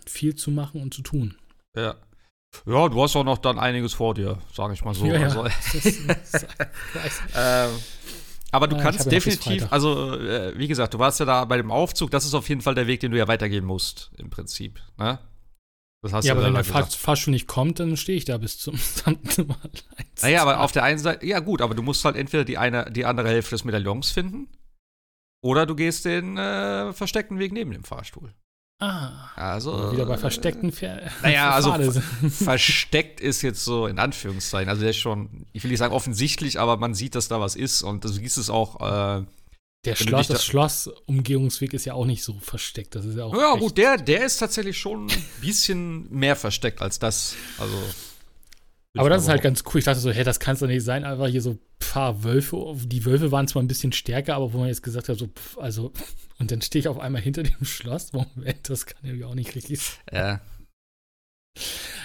viel 0.06 0.34
zu 0.34 0.50
machen 0.50 0.80
und 0.80 0.94
zu 0.94 1.02
tun. 1.02 1.36
Ja. 1.76 1.96
Ja, 2.66 2.88
du 2.88 3.02
hast 3.02 3.16
auch 3.16 3.24
noch 3.24 3.38
dann 3.38 3.58
einiges 3.58 3.94
vor 3.94 4.14
dir, 4.14 4.38
sage 4.52 4.74
ich 4.74 4.84
mal 4.84 4.94
so. 4.94 5.06
Ja, 5.06 5.14
ja. 5.16 5.22
Also, 5.26 5.44
ähm, 7.36 7.70
aber 8.52 8.68
du 8.68 8.76
ja, 8.76 8.82
kannst 8.82 9.10
definitiv, 9.10 9.66
also 9.70 10.14
äh, 10.14 10.56
wie 10.56 10.68
gesagt, 10.68 10.94
du 10.94 11.00
warst 11.00 11.18
ja 11.18 11.26
da 11.26 11.44
bei 11.44 11.56
dem 11.56 11.72
Aufzug, 11.72 12.12
das 12.12 12.24
ist 12.24 12.34
auf 12.34 12.48
jeden 12.48 12.60
Fall 12.60 12.76
der 12.76 12.86
Weg, 12.86 13.00
den 13.00 13.10
du 13.10 13.18
ja 13.18 13.26
weitergehen 13.26 13.64
musst, 13.64 14.12
im 14.16 14.30
Prinzip. 14.30 14.80
Ne? 14.96 15.18
Das 16.04 16.12
hast 16.12 16.26
ja, 16.26 16.34
aber 16.34 16.44
wenn 16.44 16.52
der 16.52 16.64
Fahrstuhl 16.64 17.32
nicht 17.32 17.48
kommt, 17.48 17.80
dann 17.80 17.96
stehe 17.96 18.18
ich 18.18 18.26
da 18.26 18.36
bis 18.36 18.58
zum 18.58 18.78
Nummer 19.38 19.56
Naja, 20.20 20.42
aber 20.42 20.60
auf 20.60 20.70
der 20.70 20.82
einen 20.82 20.98
Seite, 20.98 21.24
ja 21.24 21.40
gut, 21.40 21.62
aber 21.62 21.74
du 21.74 21.80
musst 21.80 22.04
halt 22.04 22.14
entweder 22.14 22.44
die 22.44 22.58
eine, 22.58 22.90
die 22.90 23.06
andere 23.06 23.30
Hälfte 23.30 23.52
des 23.54 23.64
Medaillons 23.64 24.10
finden 24.10 24.48
oder 25.42 25.64
du 25.64 25.74
gehst 25.74 26.04
den 26.04 26.36
äh, 26.36 26.92
versteckten 26.92 27.38
Weg 27.38 27.52
neben 27.52 27.70
dem 27.70 27.84
Fahrstuhl. 27.84 28.34
Ah. 28.82 29.30
Also. 29.34 29.92
Wieder 29.92 30.04
bei 30.04 30.18
versteckten 30.18 30.72
Pferden. 30.72 31.08
Naja, 31.22 31.50
also 31.54 31.72
versteckt 32.28 33.22
ist 33.22 33.40
jetzt 33.40 33.64
so 33.64 33.86
in 33.86 33.98
Anführungszeichen. 33.98 34.68
Also 34.68 34.82
der 34.82 34.90
ist 34.90 34.98
schon, 34.98 35.46
ich 35.54 35.64
will 35.64 35.70
nicht 35.70 35.80
sagen 35.80 35.94
offensichtlich, 35.94 36.60
aber 36.60 36.76
man 36.76 36.92
sieht, 36.92 37.14
dass 37.14 37.28
da 37.28 37.40
was 37.40 37.56
ist 37.56 37.82
und 37.82 38.04
du 38.04 38.08
siehst 38.08 38.36
es 38.36 38.50
auch. 38.50 39.20
Äh, 39.20 39.24
der 39.84 39.96
Schloss, 39.96 40.28
das 40.28 40.44
Schloss-Umgehungsweg 40.44 41.74
ist 41.74 41.84
ja 41.84 41.94
auch 41.94 42.06
nicht 42.06 42.22
so 42.22 42.38
versteckt. 42.40 42.94
Das 42.94 43.04
ist 43.04 43.16
ja 43.16 43.24
auch. 43.24 43.34
Ja, 43.34 43.54
gut, 43.54 43.76
der, 43.76 43.96
der 43.96 44.24
ist 44.24 44.38
tatsächlich 44.38 44.78
schon 44.78 45.06
ein 45.06 45.24
bisschen 45.40 46.10
mehr 46.10 46.36
versteckt 46.36 46.82
als 46.82 46.98
das. 46.98 47.36
Also. 47.58 47.76
Aber 48.96 49.10
das 49.10 49.22
ist 49.22 49.28
halt 49.28 49.42
ganz 49.42 49.64
cool. 49.66 49.80
Ich 49.80 49.84
dachte 49.84 49.98
so, 49.98 50.10
hey, 50.10 50.22
das 50.22 50.38
kann 50.38 50.54
es 50.54 50.60
doch 50.60 50.68
nicht 50.68 50.84
sein. 50.84 51.04
Einfach 51.04 51.26
hier 51.26 51.42
so 51.42 51.50
ein 51.50 51.58
paar 51.78 52.22
Wölfe. 52.22 52.76
Die 52.84 53.04
Wölfe 53.04 53.32
waren 53.32 53.48
zwar 53.48 53.62
ein 53.62 53.68
bisschen 53.68 53.92
stärker, 53.92 54.36
aber 54.36 54.52
wo 54.52 54.58
man 54.58 54.68
jetzt 54.68 54.82
gesagt 54.82 55.08
hat, 55.08 55.18
so, 55.18 55.26
pff, 55.26 55.58
also, 55.58 55.92
und 56.38 56.50
dann 56.50 56.62
stehe 56.62 56.80
ich 56.80 56.88
auf 56.88 56.98
einmal 56.98 57.20
hinter 57.20 57.42
dem 57.42 57.64
Schloss. 57.64 58.12
Moment, 58.12 58.70
das 58.70 58.86
kann 58.86 59.18
ja 59.18 59.26
auch 59.26 59.34
nicht 59.34 59.54
richtig 59.54 59.80
sein. 59.80 59.98
Ja. 60.12 60.40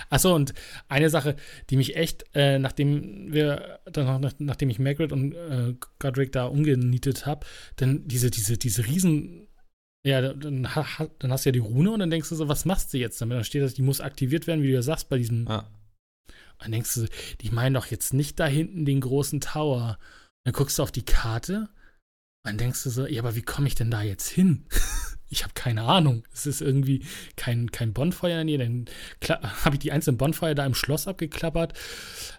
Achso, 0.10 0.34
und 0.34 0.54
eine 0.88 1.10
Sache, 1.10 1.36
die 1.70 1.78
mich 1.78 1.96
echt, 1.96 2.26
äh, 2.34 2.60
nachdem 2.60 3.32
wir, 3.32 3.80
dann 3.86 4.22
nach, 4.22 4.34
nachdem 4.40 4.70
ich 4.70 4.80
Margaret 4.80 5.12
und 5.12 5.34
äh, 5.34 5.76
Godric 6.00 6.32
da 6.32 6.46
umgenietet 6.46 7.26
habe, 7.26 7.46
dann 7.76 8.08
diese, 8.08 8.32
diese, 8.32 8.58
diese 8.58 8.86
riesen 8.86 9.48
ja, 10.06 10.22
dann, 10.22 10.64
dann, 10.64 11.32
hast 11.32 11.46
du 11.46 11.50
ja 11.50 11.52
die 11.52 11.60
Rune 11.60 11.92
und 11.92 12.00
dann 12.00 12.10
denkst 12.10 12.30
du 12.30 12.36
so, 12.36 12.48
was 12.48 12.64
machst 12.64 12.94
du 12.94 12.98
jetzt 12.98 13.20
damit? 13.20 13.36
Dann 13.36 13.44
steht 13.44 13.62
das, 13.62 13.74
die 13.74 13.82
muss 13.82 14.00
aktiviert 14.00 14.48
werden, 14.48 14.64
wie 14.64 14.68
du 14.68 14.74
ja 14.74 14.82
sagst, 14.82 15.10
bei 15.10 15.18
diesem 15.18 15.46
ja. 15.46 15.70
Dann 16.60 16.72
denkst 16.72 16.96
du, 16.96 17.06
die 17.42 17.52
meinen 17.52 17.74
doch 17.74 17.86
jetzt 17.88 18.14
nicht 18.14 18.40
da 18.40 18.46
hinten 18.46 18.86
den 18.86 19.02
großen 19.02 19.42
Tower. 19.42 19.98
Dann 20.46 20.54
guckst 20.54 20.80
du 20.80 20.84
auf 20.84 20.92
die 20.92 21.06
Karte 21.06 21.70
dann 22.44 22.58
denkst 22.58 22.84
du 22.84 22.90
so, 22.90 23.06
ja, 23.06 23.22
aber 23.22 23.36
wie 23.36 23.42
komme 23.42 23.68
ich 23.68 23.76
denn 23.76 23.92
da 23.92 24.02
jetzt 24.02 24.30
hin? 24.30 24.66
ich 25.30 25.44
habe 25.44 25.54
keine 25.54 25.84
Ahnung. 25.84 26.24
Es 26.34 26.46
ist 26.48 26.62
irgendwie 26.62 27.04
kein, 27.36 27.72
kein 27.72 27.94
Bonfeuer 27.94 28.42
in 28.42 28.48
ihr. 28.48 28.58
Dann 28.58 28.86
habe 29.64 29.76
ich 29.76 29.80
die 29.80 29.92
einzelnen 29.92 30.18
Bonfeuer 30.18 30.56
da 30.56 30.66
im 30.66 30.74
Schloss 30.74 31.08
abgeklappert. 31.08 31.74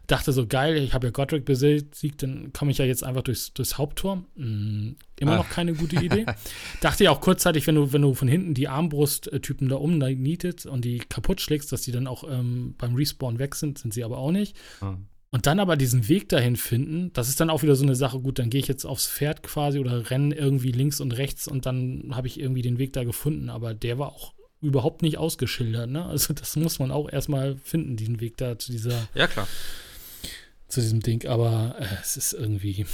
Dachte 0.09 0.32
so, 0.32 0.47
geil, 0.47 0.76
ich 0.76 0.93
habe 0.93 1.07
ja 1.07 1.11
Godric 1.12 1.45
besiegt, 1.45 2.22
dann 2.22 2.53
komme 2.53 2.72
ich 2.72 2.78
ja 2.78 2.84
jetzt 2.84 3.05
einfach 3.05 3.22
durchs, 3.22 3.53
durchs 3.55 3.78
Haupttor. 3.78 4.24
Hm, 4.36 4.97
immer 5.16 5.32
Ach. 5.32 5.38
noch 5.38 5.51
keine 5.51 5.74
gute 5.74 5.97
Idee. 5.97 6.26
Dachte 6.80 7.05
ja 7.05 7.12
auch 7.12 7.20
kurzzeitig, 7.20 7.66
wenn 7.68 7.76
du, 7.76 7.93
wenn 7.93 8.03
du 8.03 8.14
von 8.14 8.26
hinten 8.26 8.55
die 8.55 8.66
Armbrusttypen 8.66 9.68
da 9.68 9.76
umnietet 9.76 10.66
und 10.66 10.84
die 10.84 10.99
kaputt 10.99 11.41
schlägst, 11.41 11.70
dass 11.70 11.82
die 11.82 11.93
dann 11.93 12.09
auch 12.09 12.24
ähm, 12.28 12.74
beim 12.76 12.97
Respawn 12.97 13.38
weg 13.38 13.55
sind, 13.55 13.78
sind 13.78 13.95
sie 13.95 14.03
aber 14.03 14.18
auch 14.18 14.32
nicht. 14.32 14.57
Mhm. 14.80 15.07
Und 15.33 15.47
dann 15.47 15.61
aber 15.61 15.76
diesen 15.76 16.09
Weg 16.09 16.28
dahin 16.28 16.57
finden, 16.57 17.12
das 17.12 17.28
ist 17.28 17.39
dann 17.39 17.51
auch 17.51 17.62
wieder 17.62 17.76
so 17.76 17.85
eine 17.85 17.95
Sache, 17.95 18.18
gut, 18.18 18.41
dann 18.41 18.51
gehe 18.51 18.61
ich 18.61 18.66
jetzt 18.66 18.85
aufs 18.85 19.07
Pferd 19.07 19.45
quasi 19.45 19.78
oder 19.78 20.11
renne 20.11 20.35
irgendwie 20.35 20.72
links 20.72 21.01
und 21.01 21.12
rechts 21.12 21.47
und 21.47 21.66
dann 21.66 22.11
habe 22.12 22.26
ich 22.26 22.41
irgendwie 22.41 22.62
den 22.62 22.78
Weg 22.78 22.93
da 22.93 23.05
gefunden. 23.05 23.49
Aber 23.49 23.72
der 23.72 23.99
war 23.99 24.09
auch 24.09 24.35
überhaupt 24.61 25.03
nicht 25.03 25.18
ausgeschildert, 25.18 25.89
ne? 25.89 26.05
Also 26.05 26.35
das 26.35 26.57
muss 26.57 26.81
man 26.81 26.91
auch 26.91 27.09
erstmal 27.11 27.57
finden, 27.59 27.97
diesen 27.97 28.20
Weg 28.20 28.37
da 28.39 28.59
zu 28.59 28.72
dieser. 28.72 29.09
Ja, 29.14 29.28
klar. 29.28 29.47
Zu 30.66 30.81
diesem 30.81 31.01
Ding. 31.01 31.26
Aber 31.26 31.76
äh, 31.78 31.87
es 32.03 32.16
ist 32.16 32.33
irgendwie. 32.33 32.87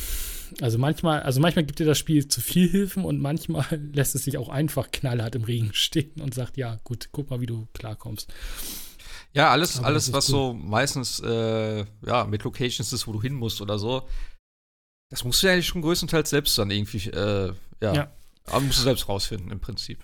Also 0.60 0.78
manchmal, 0.78 1.22
also 1.22 1.40
manchmal 1.40 1.64
gibt 1.64 1.78
dir 1.78 1.86
das 1.86 1.98
Spiel 1.98 2.28
zu 2.28 2.40
viel 2.42 2.68
Hilfen 2.68 3.04
und 3.04 3.18
manchmal 3.18 3.66
lässt 3.94 4.14
es 4.14 4.24
sich 4.24 4.36
auch 4.36 4.50
einfach 4.50 4.90
knallhart 4.92 5.34
im 5.34 5.44
Regen 5.44 5.70
stehen 5.72 6.20
und 6.20 6.34
sagt, 6.34 6.58
ja, 6.58 6.80
gut, 6.84 7.08
guck 7.12 7.30
mal, 7.30 7.40
wie 7.40 7.46
du 7.46 7.66
klarkommst. 7.72 8.30
Ja, 9.36 9.50
alles, 9.50 9.82
alles 9.82 10.14
was 10.14 10.26
gut. 10.26 10.32
so 10.32 10.52
meistens 10.54 11.20
äh, 11.20 11.84
ja, 12.06 12.24
mit 12.24 12.42
Locations 12.42 12.90
ist, 12.90 13.06
wo 13.06 13.12
du 13.12 13.20
hin 13.20 13.34
musst 13.34 13.60
oder 13.60 13.78
so, 13.78 14.08
das 15.10 15.24
musst 15.24 15.42
du 15.42 15.46
ja 15.46 15.52
eigentlich 15.52 15.66
schon 15.66 15.82
größtenteils 15.82 16.30
selbst 16.30 16.56
dann 16.56 16.70
irgendwie, 16.70 17.10
äh, 17.10 17.52
ja, 17.82 17.94
ja. 17.94 18.12
Aber 18.46 18.60
musst 18.60 18.78
du 18.78 18.82
selbst 18.82 19.08
rausfinden 19.08 19.50
im 19.50 19.60
Prinzip. 19.60 20.02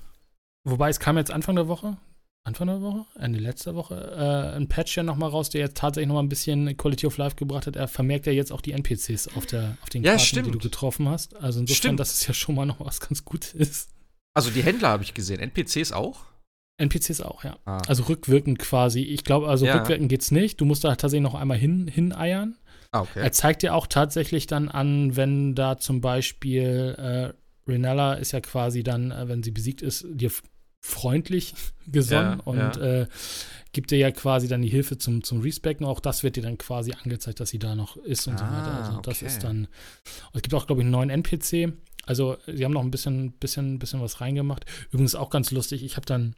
Wobei 0.65 0.91
es 0.91 1.01
kam 1.01 1.17
jetzt 1.17 1.31
Anfang 1.31 1.57
der 1.57 1.67
Woche, 1.67 1.97
Anfang 2.45 2.67
der 2.67 2.83
Woche, 2.83 3.07
Ende 3.19 3.39
letzter 3.39 3.75
Woche, 3.75 3.95
äh, 3.95 4.57
ein 4.57 4.69
Patch 4.69 4.99
ja 4.99 5.03
nochmal 5.03 5.31
raus, 5.31 5.49
der 5.49 5.63
jetzt 5.63 5.79
tatsächlich 5.79 6.09
nochmal 6.09 6.25
ein 6.25 6.29
bisschen 6.29 6.77
Quality 6.77 7.07
of 7.07 7.17
Life 7.17 7.37
gebracht 7.37 7.67
hat. 7.67 7.77
Er 7.77 7.89
vermerkt 7.89 8.27
ja 8.27 8.33
jetzt 8.33 8.53
auch 8.53 8.61
die 8.61 8.73
NPCs 8.73 9.29
auf, 9.35 9.47
der, 9.47 9.79
auf 9.83 9.89
den 9.89 10.03
ja, 10.03 10.13
Karten, 10.13 10.27
stimmt. 10.27 10.49
die 10.49 10.51
du 10.51 10.59
getroffen 10.59 11.09
hast. 11.09 11.37
Also 11.37 11.61
insofern, 11.61 11.77
stimmt. 11.79 12.01
dass 12.01 12.13
es 12.13 12.27
ja 12.27 12.35
schon 12.35 12.55
mal 12.55 12.67
noch 12.67 12.81
was 12.81 13.01
ganz 13.01 13.25
Gutes. 13.25 13.89
Also 14.35 14.51
die 14.51 14.63
Händler 14.63 14.89
habe 14.89 15.05
ich 15.05 15.15
gesehen, 15.15 15.41
NPCs 15.41 15.93
auch? 15.93 16.32
NPCs 16.79 17.21
auch, 17.21 17.45
ja. 17.45 17.59
Ah. 17.65 17.79
Also 17.87 18.05
rückwirkend 18.05 18.59
quasi. 18.59 19.03
Ich 19.03 19.25
glaube, 19.25 19.49
also 19.49 19.67
ja. 19.67 19.79
rückwirkend 19.79 20.09
geht's 20.09 20.31
nicht. 20.31 20.61
Du 20.61 20.65
musst 20.65 20.85
da 20.85 20.95
tatsächlich 20.97 21.23
noch 21.23 21.35
einmal 21.35 21.59
hin, 21.59 21.87
hineiern. 21.87 22.57
Ah, 22.93 23.03
okay. 23.03 23.21
Er 23.21 23.33
zeigt 23.33 23.63
dir 23.63 23.75
auch 23.75 23.87
tatsächlich 23.87 24.47
dann 24.47 24.69
an, 24.69 25.17
wenn 25.17 25.55
da 25.55 25.79
zum 25.79 26.01
Beispiel 26.01 26.95
äh, 26.99 27.71
Renella 27.71 28.15
ist 28.15 28.33
ja 28.33 28.41
quasi 28.41 28.83
dann, 28.83 29.11
äh, 29.11 29.29
wenn 29.29 29.43
sie 29.43 29.51
besiegt 29.51 29.83
ist, 29.83 30.05
dir 30.09 30.31
freundlich 30.81 31.55
gesonnen 31.87 32.39
ja, 32.39 32.45
und 32.45 32.77
ja. 32.77 33.03
Äh, 33.03 33.07
gibt 33.73 33.91
dir 33.91 33.99
ja 33.99 34.11
quasi 34.11 34.49
dann 34.49 34.61
die 34.61 34.69
Hilfe 34.69 34.99
zum, 34.99 35.25
zum 35.25 35.41
Respecken. 35.41 35.87
Auch 35.87 36.01
das 36.01 36.23
wird 36.23 36.37
dir 36.37 36.43
dann 36.43 36.59
quasi 36.59 36.93
angezeigt, 36.93 37.41
dass 37.41 37.49
sie 37.49 37.59
da 37.59 37.75
noch 37.75 37.97
ist 37.97 38.27
und 38.27 38.35
ah, 38.35 38.39
so 38.39 38.45
weiter. 38.45 38.75
Also 38.75 38.93
okay. 38.93 39.03
das 39.05 39.23
ist 39.23 39.45
dann. 39.45 39.69
es 40.35 40.43
gibt 40.43 40.53
auch, 40.53 40.67
glaube 40.67 40.83
ich, 40.83 40.85
einen 40.85 40.93
neuen 40.93 41.09
NPC. 41.09 41.73
Also 42.05 42.37
sie 42.47 42.65
haben 42.65 42.73
noch 42.73 42.83
ein 42.83 42.91
bisschen, 42.91 43.33
bisschen, 43.33 43.79
bisschen 43.79 44.03
was 44.03 44.21
reingemacht. 44.21 44.67
Übrigens 44.91 45.15
auch 45.15 45.31
ganz 45.31 45.51
lustig. 45.53 45.85
Ich 45.85 45.97
habe 45.97 46.05
dann 46.05 46.35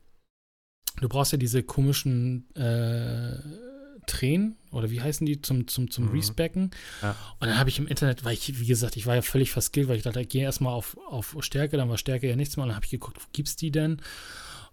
Du 1.00 1.08
brauchst 1.08 1.32
ja 1.32 1.38
diese 1.38 1.62
komischen 1.62 2.48
äh, 2.54 3.38
Tränen 4.06 4.56
oder 4.70 4.90
wie 4.90 5.00
heißen 5.00 5.26
die 5.26 5.40
zum, 5.40 5.66
zum, 5.66 5.90
zum 5.90 6.06
Mhm. 6.06 6.10
Respecken. 6.12 6.70
Ja. 7.02 7.16
Und 7.40 7.48
dann 7.48 7.58
habe 7.58 7.70
ich 7.70 7.78
im 7.78 7.86
Internet, 7.86 8.24
weil 8.24 8.34
ich, 8.34 8.60
wie 8.60 8.66
gesagt, 8.66 8.96
ich 8.96 9.06
war 9.06 9.14
ja 9.14 9.22
völlig 9.22 9.50
verskillt, 9.50 9.88
weil 9.88 9.96
ich 9.96 10.02
dachte, 10.02 10.20
ich 10.20 10.28
gehe 10.28 10.42
erstmal 10.42 10.74
auf, 10.74 10.96
auf 11.08 11.36
Stärke, 11.40 11.76
dann 11.76 11.88
war 11.88 11.98
Stärke 11.98 12.28
ja 12.28 12.36
nichts 12.36 12.56
mehr. 12.56 12.64
Und 12.64 12.68
dann 12.68 12.76
habe 12.76 12.84
ich 12.84 12.90
geguckt, 12.90 13.18
wo 13.18 13.26
gibt's 13.32 13.56
die 13.56 13.70
denn? 13.70 14.00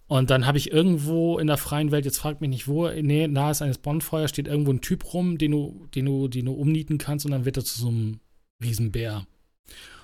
Und 0.07 0.29
dann 0.29 0.45
habe 0.45 0.57
ich 0.57 0.71
irgendwo 0.71 1.39
in 1.39 1.47
der 1.47 1.55
freien 1.57 1.91
Welt, 1.91 2.03
jetzt 2.03 2.17
fragt 2.17 2.41
mich 2.41 2.49
nicht 2.49 2.67
wo, 2.67 2.89
nee, 2.89 3.27
nahe 3.27 3.55
eines 3.61 3.77
Bonfeuers 3.77 4.29
steht 4.29 4.47
irgendwo 4.47 4.71
ein 4.71 4.81
Typ 4.81 5.13
rum, 5.13 5.37
den 5.37 5.51
du, 5.51 5.87
den 5.95 6.05
du, 6.05 6.27
den 6.27 6.47
du 6.47 6.51
umnieten 6.53 6.97
kannst 6.97 7.25
und 7.25 7.31
dann 7.31 7.45
wird 7.45 7.55
er 7.55 7.63
zu 7.63 7.79
so 7.79 7.87
einem 7.87 8.19
Riesenbär. 8.61 9.25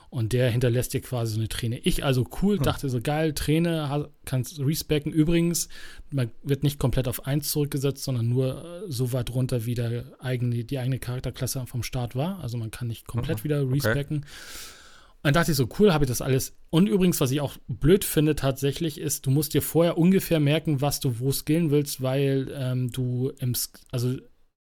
Und 0.09 0.31
der 0.31 0.49
hinterlässt 0.49 0.93
dir 0.93 1.01
quasi 1.01 1.33
so 1.33 1.39
eine 1.39 1.49
Träne. 1.49 1.79
Ich 1.79 2.03
also 2.05 2.25
cool, 2.41 2.57
Hm. 2.57 2.63
dachte 2.63 2.89
so 2.89 3.01
geil, 3.01 3.33
Träne, 3.33 4.09
kannst 4.25 4.59
respecken. 4.59 5.11
Übrigens, 5.11 5.67
man 6.11 6.31
wird 6.43 6.63
nicht 6.63 6.79
komplett 6.79 7.07
auf 7.09 7.25
1 7.27 7.51
zurückgesetzt, 7.51 8.03
sondern 8.05 8.29
nur 8.29 8.63
äh, 8.63 8.91
so 8.91 9.11
weit 9.11 9.31
runter, 9.33 9.65
wie 9.65 9.75
der 9.75 10.05
eigene, 10.19 10.63
die 10.63 10.79
eigene 10.79 10.99
Charakterklasse 10.99 11.65
vom 11.67 11.83
Start 11.83 12.15
war. 12.15 12.39
Also 12.39 12.57
man 12.57 12.71
kann 12.71 12.87
nicht 12.87 13.05
komplett 13.05 13.39
Mhm, 13.39 13.43
wieder 13.43 13.63
okay. 13.63 13.73
respecken. 13.73 14.17
Und 14.17 15.23
dann 15.23 15.33
dachte 15.33 15.51
ich 15.51 15.57
so, 15.57 15.67
cool, 15.79 15.93
habe 15.93 16.05
ich 16.05 16.09
das 16.09 16.21
alles. 16.21 16.55
Und 16.69 16.87
übrigens, 16.87 17.19
was 17.19 17.31
ich 17.31 17.41
auch 17.41 17.57
blöd 17.67 18.05
finde 18.05 18.35
tatsächlich, 18.35 18.99
ist, 18.99 19.25
du 19.25 19.31
musst 19.31 19.53
dir 19.53 19.61
vorher 19.61 19.97
ungefähr 19.97 20.39
merken, 20.39 20.79
was 20.79 20.99
du 21.01 21.19
wo 21.19 21.31
skillen 21.31 21.69
willst, 21.71 22.01
weil 22.01 22.49
ähm, 22.55 22.91
du 22.91 23.31
im, 23.39 23.53
also 23.91 24.15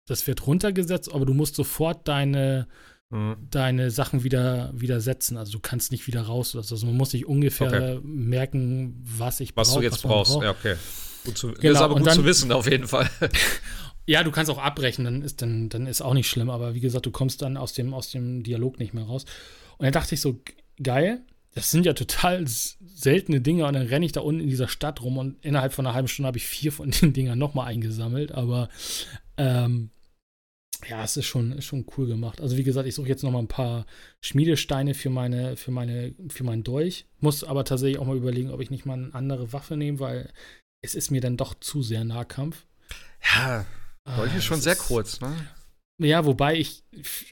das 0.07 0.25
wird 0.27 0.45
runtergesetzt, 0.47 1.13
aber 1.13 1.25
du 1.25 1.33
musst 1.33 1.55
sofort 1.55 2.07
deine, 2.07 2.67
Mhm. 3.11 3.35
deine 3.51 3.91
Sachen 3.91 4.23
wieder, 4.23 4.71
wieder 4.73 4.99
setzen. 5.01 5.37
Also 5.37 5.51
du 5.51 5.59
kannst 5.59 5.91
nicht 5.91 6.07
wieder 6.07 6.21
raus 6.21 6.55
oder 6.55 6.63
so. 6.63 6.75
Also 6.75 6.85
man 6.87 6.95
muss 6.95 7.11
sich 7.11 7.25
ungefähr 7.25 7.99
merken, 8.03 9.01
was 9.05 9.39
ich 9.41 9.55
Was 9.55 9.69
brauche. 9.69 9.79
du 9.79 9.85
jetzt 9.85 10.01
brauchst. 10.01 10.31
braucht. 10.33 10.43
Ja, 10.45 10.51
okay. 10.51 10.75
Gut 11.25 11.37
zu, 11.37 11.49
das 11.49 11.59
Genau, 11.59 11.73
ist 11.75 11.81
aber 11.81 11.95
gut 11.95 12.09
zu 12.09 12.15
dann- 12.17 12.25
wissen, 12.25 12.51
auf 12.51 12.69
jeden 12.69 12.87
Fall. 12.87 13.09
Ja, 14.07 14.23
du 14.23 14.31
kannst 14.31 14.49
auch 14.49 14.57
abbrechen, 14.57 15.05
dann 15.05 15.21
ist, 15.21 15.43
dann, 15.43 15.69
dann 15.69 15.85
ist 15.85 16.01
auch 16.01 16.15
nicht 16.15 16.27
schlimm, 16.27 16.49
aber 16.49 16.73
wie 16.73 16.79
gesagt, 16.79 17.05
du 17.05 17.11
kommst 17.11 17.43
dann 17.43 17.55
aus 17.55 17.73
dem, 17.73 17.93
aus 17.93 18.09
dem 18.09 18.41
Dialog 18.41 18.79
nicht 18.79 18.95
mehr 18.95 19.03
raus. 19.03 19.25
Und 19.77 19.83
dann 19.85 19.93
dachte 19.93 20.15
ich 20.15 20.21
so, 20.21 20.41
geil, 20.81 21.21
das 21.53 21.69
sind 21.69 21.85
ja 21.85 21.93
total 21.93 22.43
seltene 22.47 23.41
Dinge 23.41 23.67
und 23.67 23.73
dann 23.73 23.85
renne 23.85 24.03
ich 24.05 24.11
da 24.11 24.21
unten 24.21 24.41
in 24.41 24.49
dieser 24.49 24.67
Stadt 24.67 25.01
rum 25.03 25.19
und 25.19 25.37
innerhalb 25.45 25.71
von 25.73 25.85
einer 25.85 25.93
halben 25.93 26.07
Stunde 26.07 26.27
habe 26.27 26.39
ich 26.39 26.45
vier 26.47 26.71
von 26.71 26.89
den 26.89 27.13
Dingern 27.13 27.37
nochmal 27.37 27.67
eingesammelt, 27.67 28.31
aber 28.31 28.69
ähm, 29.37 29.91
ja, 30.89 31.03
es 31.03 31.17
ist 31.17 31.25
schon, 31.25 31.51
ist 31.53 31.65
schon 31.65 31.85
cool 31.97 32.07
gemacht. 32.07 32.41
Also 32.41 32.57
wie 32.57 32.63
gesagt, 32.63 32.87
ich 32.87 32.95
suche 32.95 33.07
jetzt 33.07 33.23
noch 33.23 33.31
mal 33.31 33.39
ein 33.39 33.47
paar 33.47 33.85
Schmiedesteine 34.21 34.93
für 34.93 35.09
meine, 35.09 35.55
für 35.57 35.71
meine, 35.71 36.13
für 36.29 36.43
meinen 36.43 36.63
Dolch. 36.63 37.05
Muss 37.19 37.43
aber 37.43 37.63
tatsächlich 37.65 37.99
auch 37.99 38.05
mal 38.05 38.17
überlegen, 38.17 38.51
ob 38.51 38.61
ich 38.61 38.71
nicht 38.71 38.85
mal 38.85 38.93
eine 38.93 39.13
andere 39.13 39.53
Waffe 39.53 39.77
nehme, 39.77 39.99
weil 39.99 40.31
es 40.81 40.95
ist 40.95 41.11
mir 41.11 41.21
dann 41.21 41.37
doch 41.37 41.53
zu 41.53 41.81
sehr 41.83 42.03
Nahkampf. 42.03 42.65
Ja, 43.33 43.65
Dolch 44.05 44.31
Ah, 44.33 44.37
ist 44.37 44.45
schon 44.45 44.61
sehr 44.61 44.75
kurz, 44.75 45.21
ne? 45.21 45.31
ja, 45.99 46.25
wobei 46.25 46.57
ich 46.57 46.83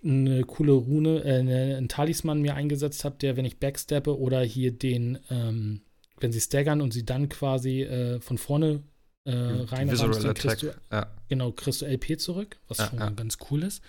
eine 0.04 0.44
coole 0.44 0.74
Rune, 0.74 1.24
äh, 1.24 1.40
eine, 1.40 1.78
einen 1.78 1.90
Talisman 1.90 2.42
mir 2.42 2.56
eingesetzt 2.56 3.04
habe, 3.04 3.18
der, 3.18 3.36
wenn 3.36 3.46
ich 3.46 3.60
backsteppe 3.60 4.18
oder 4.18 4.42
hier 4.42 4.72
den, 4.72 5.20
ähm, 5.30 5.82
wenn 6.20 6.32
sie 6.32 6.42
staggern 6.42 6.82
und 6.82 6.94
sie 6.94 7.06
dann 7.06 7.30
quasi 7.30 7.82
äh, 7.82 8.20
von 8.22 8.38
vorne 8.38 8.84
äh, 9.30 9.62
rein 9.64 9.92
Visual 9.92 10.34
kriegst 10.34 10.64
du. 10.64 10.74
Ja. 10.92 11.08
genau, 11.28 11.52
kriegst 11.52 11.82
du 11.82 11.86
LP 11.86 12.20
zurück, 12.20 12.58
was 12.68 12.78
Ja, 12.80 12.88
schon 12.90 13.00
ja. 13.00 13.06
mal 13.06 13.16
ganz 13.16 13.38
cool 13.50 13.64
ist. 13.64 13.82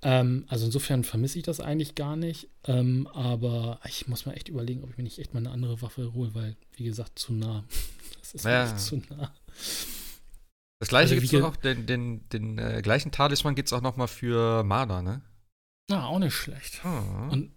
Ähm, 0.00 0.44
also 0.48 0.66
insofern 0.66 1.02
vermisse 1.02 1.38
ich 1.38 1.44
das 1.44 1.60
eigentlich 1.60 1.94
gar 1.96 2.16
nicht. 2.16 2.48
Ähm, 2.64 3.08
aber 3.08 3.80
ich 3.84 4.06
muss 4.06 4.26
mal 4.26 4.32
echt 4.34 4.48
überlegen, 4.48 4.84
ob 4.84 4.90
ich 4.90 4.96
mir 4.96 5.02
nicht 5.04 5.18
echt 5.18 5.34
mal 5.34 5.40
eine 5.40 5.50
andere 5.50 5.82
Waffe 5.82 6.12
hole, 6.14 6.34
weil, 6.34 6.56
wie 6.76 6.84
gesagt, 6.84 7.18
zu 7.18 7.32
nah. 7.32 7.64
Das 8.20 8.34
ist 8.34 8.44
mir 8.44 8.50
Ja. 8.52 8.64
echt 8.66 8.78
zu 8.80 8.96
nah. 9.10 9.32
Das 10.80 10.88
gleiche 10.90 11.14
Also 11.14 11.22
wie 11.32 11.36
doch 11.40 11.48
auch, 11.48 11.56
den, 11.56 11.86
den, 11.86 12.28
den 12.28 12.58
äh, 12.58 12.80
gleichen 12.82 13.10
Talisman 13.10 13.54
gibt's 13.54 13.72
auch 13.72 13.80
noch 13.80 13.96
mal 13.96 14.06
für 14.06 14.62
Marder, 14.64 15.02
ne? 15.02 15.22
Na, 15.90 16.06
auch 16.06 16.18
nicht 16.18 16.34
schlecht. 16.34 16.84
Ah. 16.84 17.28
Und 17.30 17.50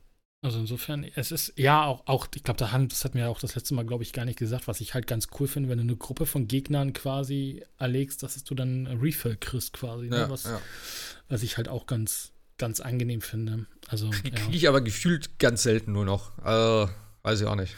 also 0.43 0.59
insofern, 0.59 1.03
es 1.15 1.31
ist 1.31 1.53
ja 1.57 1.85
auch, 1.85 2.07
auch 2.07 2.27
ich 2.33 2.43
glaube, 2.43 2.57
da 2.57 2.71
haben- 2.71 2.87
das 2.89 3.05
hat 3.05 3.13
mir 3.13 3.29
auch 3.29 3.39
das 3.39 3.55
letzte 3.55 3.73
Mal, 3.75 3.85
glaube 3.85 4.03
ich, 4.03 4.11
gar 4.13 4.25
nicht 4.25 4.39
gesagt, 4.39 4.67
was 4.67 4.81
ich 4.81 4.93
halt 4.93 5.05
ganz 5.07 5.27
cool 5.39 5.47
finde, 5.47 5.69
wenn 5.69 5.77
du 5.77 5.83
eine 5.83 5.95
Gruppe 5.95 6.25
von 6.25 6.47
Gegnern 6.47 6.93
quasi 6.93 7.63
erlegst, 7.77 8.23
dass 8.23 8.43
du 8.43 8.55
dann 8.55 8.87
Refill 8.87 9.37
kriegst 9.37 9.73
quasi, 9.73 10.07
ne? 10.07 10.17
ja, 10.17 10.29
was, 10.29 10.45
ja. 10.45 10.59
was 11.29 11.43
ich 11.43 11.57
halt 11.57 11.67
auch 11.69 11.85
ganz, 11.85 12.31
ganz 12.57 12.79
angenehm 12.79 13.21
finde. 13.21 13.67
Also, 13.87 14.09
Kriege 14.23 14.35
ja. 14.37 14.49
ich 14.51 14.67
aber 14.67 14.81
gefühlt 14.81 15.37
ganz 15.37 15.61
selten 15.63 15.91
nur 15.91 16.05
noch. 16.05 16.37
Also, 16.39 16.89
weiß 17.23 17.41
ich 17.41 17.47
auch 17.47 17.55
nicht. 17.55 17.75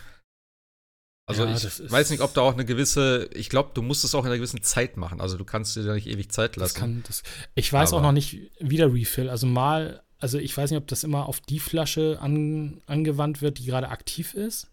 Also 1.25 1.45
Ja, 1.45 1.55
ich 1.55 1.61
das 1.61 1.89
weiß 1.89 2.09
nicht, 2.09 2.19
ob 2.21 2.33
da 2.33 2.41
auch 2.41 2.51
eine 2.53 2.65
gewisse, 2.65 3.29
ich 3.33 3.49
glaube, 3.49 3.71
du 3.73 3.81
musst 3.81 4.03
es 4.03 4.13
auch 4.13 4.21
in 4.21 4.27
einer 4.27 4.35
gewissen 4.37 4.61
Zeit 4.61 4.97
machen. 4.97 5.21
Also 5.21 5.37
du 5.37 5.45
kannst 5.45 5.73
dir 5.75 5.83
da 5.83 5.93
nicht 5.93 6.07
ewig 6.07 6.29
Zeit 6.31 6.57
Das 6.57 6.61
lassen. 6.61 6.79
kann, 6.79 7.03
das, 7.07 7.23
ich 7.55 7.71
weiß 7.71 7.93
auch 7.93 7.99
Aber- 7.99 8.07
noch 8.07 8.11
nicht, 8.13 8.51
wie 8.59 8.75
der 8.77 8.93
Refill, 8.93 9.29
also 9.29 9.47
mal, 9.47 10.03
also 10.23 10.39
ich 10.39 10.55
weiß 10.55 10.71
nicht, 10.71 10.77
ob 10.77 10.87
das 10.87 11.03
immer 11.03 11.27
auf 11.27 11.41
die 11.41 11.59
Flasche 11.59 12.17
an, 12.21 12.81
angewandt 12.85 13.41
wird, 13.41 13.59
die 13.59 13.65
gerade 13.65 13.89
aktiv 13.89 14.33
ist. 14.33 14.71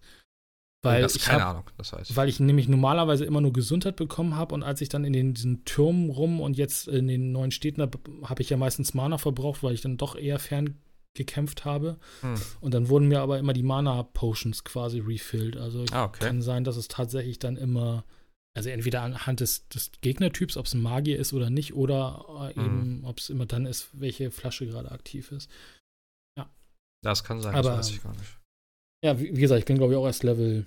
Weil 0.80 1.02
das, 1.02 1.16
ich 1.16 1.24
keine 1.24 1.42
hab, 1.42 1.50
Ahnung, 1.50 1.64
das 1.76 1.92
heißt. 1.92 2.14
Weil 2.14 2.28
ich 2.28 2.38
nämlich 2.38 2.68
normalerweise 2.68 3.24
immer 3.24 3.40
nur 3.40 3.52
Gesundheit 3.52 3.96
bekommen 3.96 4.36
habe 4.36 4.54
und 4.54 4.62
als 4.62 4.80
ich 4.80 4.88
dann 4.88 5.04
in 5.04 5.12
den, 5.12 5.34
diesen 5.34 5.64
Türmen 5.64 6.08
rum 6.08 6.40
und 6.40 6.56
jetzt 6.56 6.86
in 6.86 7.08
den 7.08 7.32
neuen 7.32 7.50
Städten 7.50 7.82
habe, 7.82 7.98
habe 8.22 8.42
ich 8.42 8.50
ja 8.50 8.56
meistens 8.56 8.94
Mana 8.94 9.18
verbraucht, 9.18 9.64
weil 9.64 9.74
ich 9.74 9.80
dann 9.80 9.96
doch 9.96 10.14
eher 10.14 10.38
fern 10.38 10.78
gekämpft 11.14 11.64
habe. 11.64 11.98
Hm. 12.20 12.34
Und 12.60 12.72
dann 12.72 12.88
wurden 12.88 13.08
mir 13.08 13.20
aber 13.20 13.40
immer 13.40 13.52
die 13.52 13.64
Mana-Potions 13.64 14.62
quasi 14.62 15.00
refilled. 15.00 15.56
Also 15.56 15.84
Ah, 15.90 16.04
okay. 16.04 16.26
kann 16.26 16.42
sein, 16.42 16.62
dass 16.62 16.76
es 16.76 16.86
tatsächlich 16.86 17.40
dann 17.40 17.56
immer, 17.56 18.04
also 18.56 18.68
entweder 18.68 19.02
anhand 19.02 19.40
des, 19.40 19.68
des 19.68 19.90
Gegnertyps, 20.00 20.56
ob 20.56 20.66
es 20.66 20.74
ein 20.74 20.82
Magier 20.82 21.18
ist 21.18 21.32
oder 21.32 21.50
nicht, 21.50 21.74
oder 21.74 22.52
äh, 22.54 22.58
Mhm. 22.60 22.66
eben, 22.66 23.04
ob 23.04 23.18
es 23.18 23.30
immer 23.30 23.46
dann 23.46 23.66
ist, 23.66 23.88
welche 23.92 24.30
Flasche 24.30 24.66
gerade 24.66 24.90
aktiv 24.90 25.30
ist. 25.32 25.50
Das 27.02 27.24
kann 27.24 27.40
sein, 27.40 27.54
Aber- 27.54 27.70
das 27.70 27.88
weiß 27.88 27.96
ich 27.96 28.02
gar 28.02 28.12
nicht. 28.14 28.36
Ja, 29.02 29.18
wie, 29.18 29.34
wie 29.34 29.40
gesagt, 29.40 29.60
ich 29.60 29.64
bin 29.64 29.78
glaube 29.78 29.94
ich 29.94 29.98
auch 29.98 30.04
erst 30.04 30.22
Level, 30.22 30.66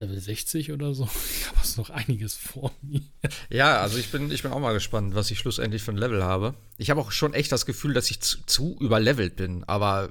Level 0.00 0.20
60 0.20 0.70
oder 0.70 0.94
so. 0.94 1.08
Ich 1.34 1.48
habe 1.48 1.58
also 1.58 1.82
noch 1.82 1.90
einiges 1.90 2.36
vor 2.36 2.70
mir. 2.82 3.00
Ja, 3.50 3.80
also 3.80 3.98
ich 3.98 4.12
bin, 4.12 4.30
ich 4.30 4.42
bin 4.42 4.52
auch 4.52 4.60
mal 4.60 4.72
gespannt, 4.74 5.14
was 5.16 5.30
ich 5.32 5.38
schlussendlich 5.40 5.82
für 5.82 5.90
ein 5.90 5.96
Level 5.96 6.22
habe. 6.22 6.54
Ich 6.78 6.90
habe 6.90 7.00
auch 7.00 7.10
schon 7.10 7.34
echt 7.34 7.50
das 7.50 7.66
Gefühl, 7.66 7.94
dass 7.94 8.10
ich 8.10 8.20
zu, 8.20 8.38
zu 8.46 8.76
überlevelt 8.80 9.34
bin, 9.34 9.64
aber 9.64 10.10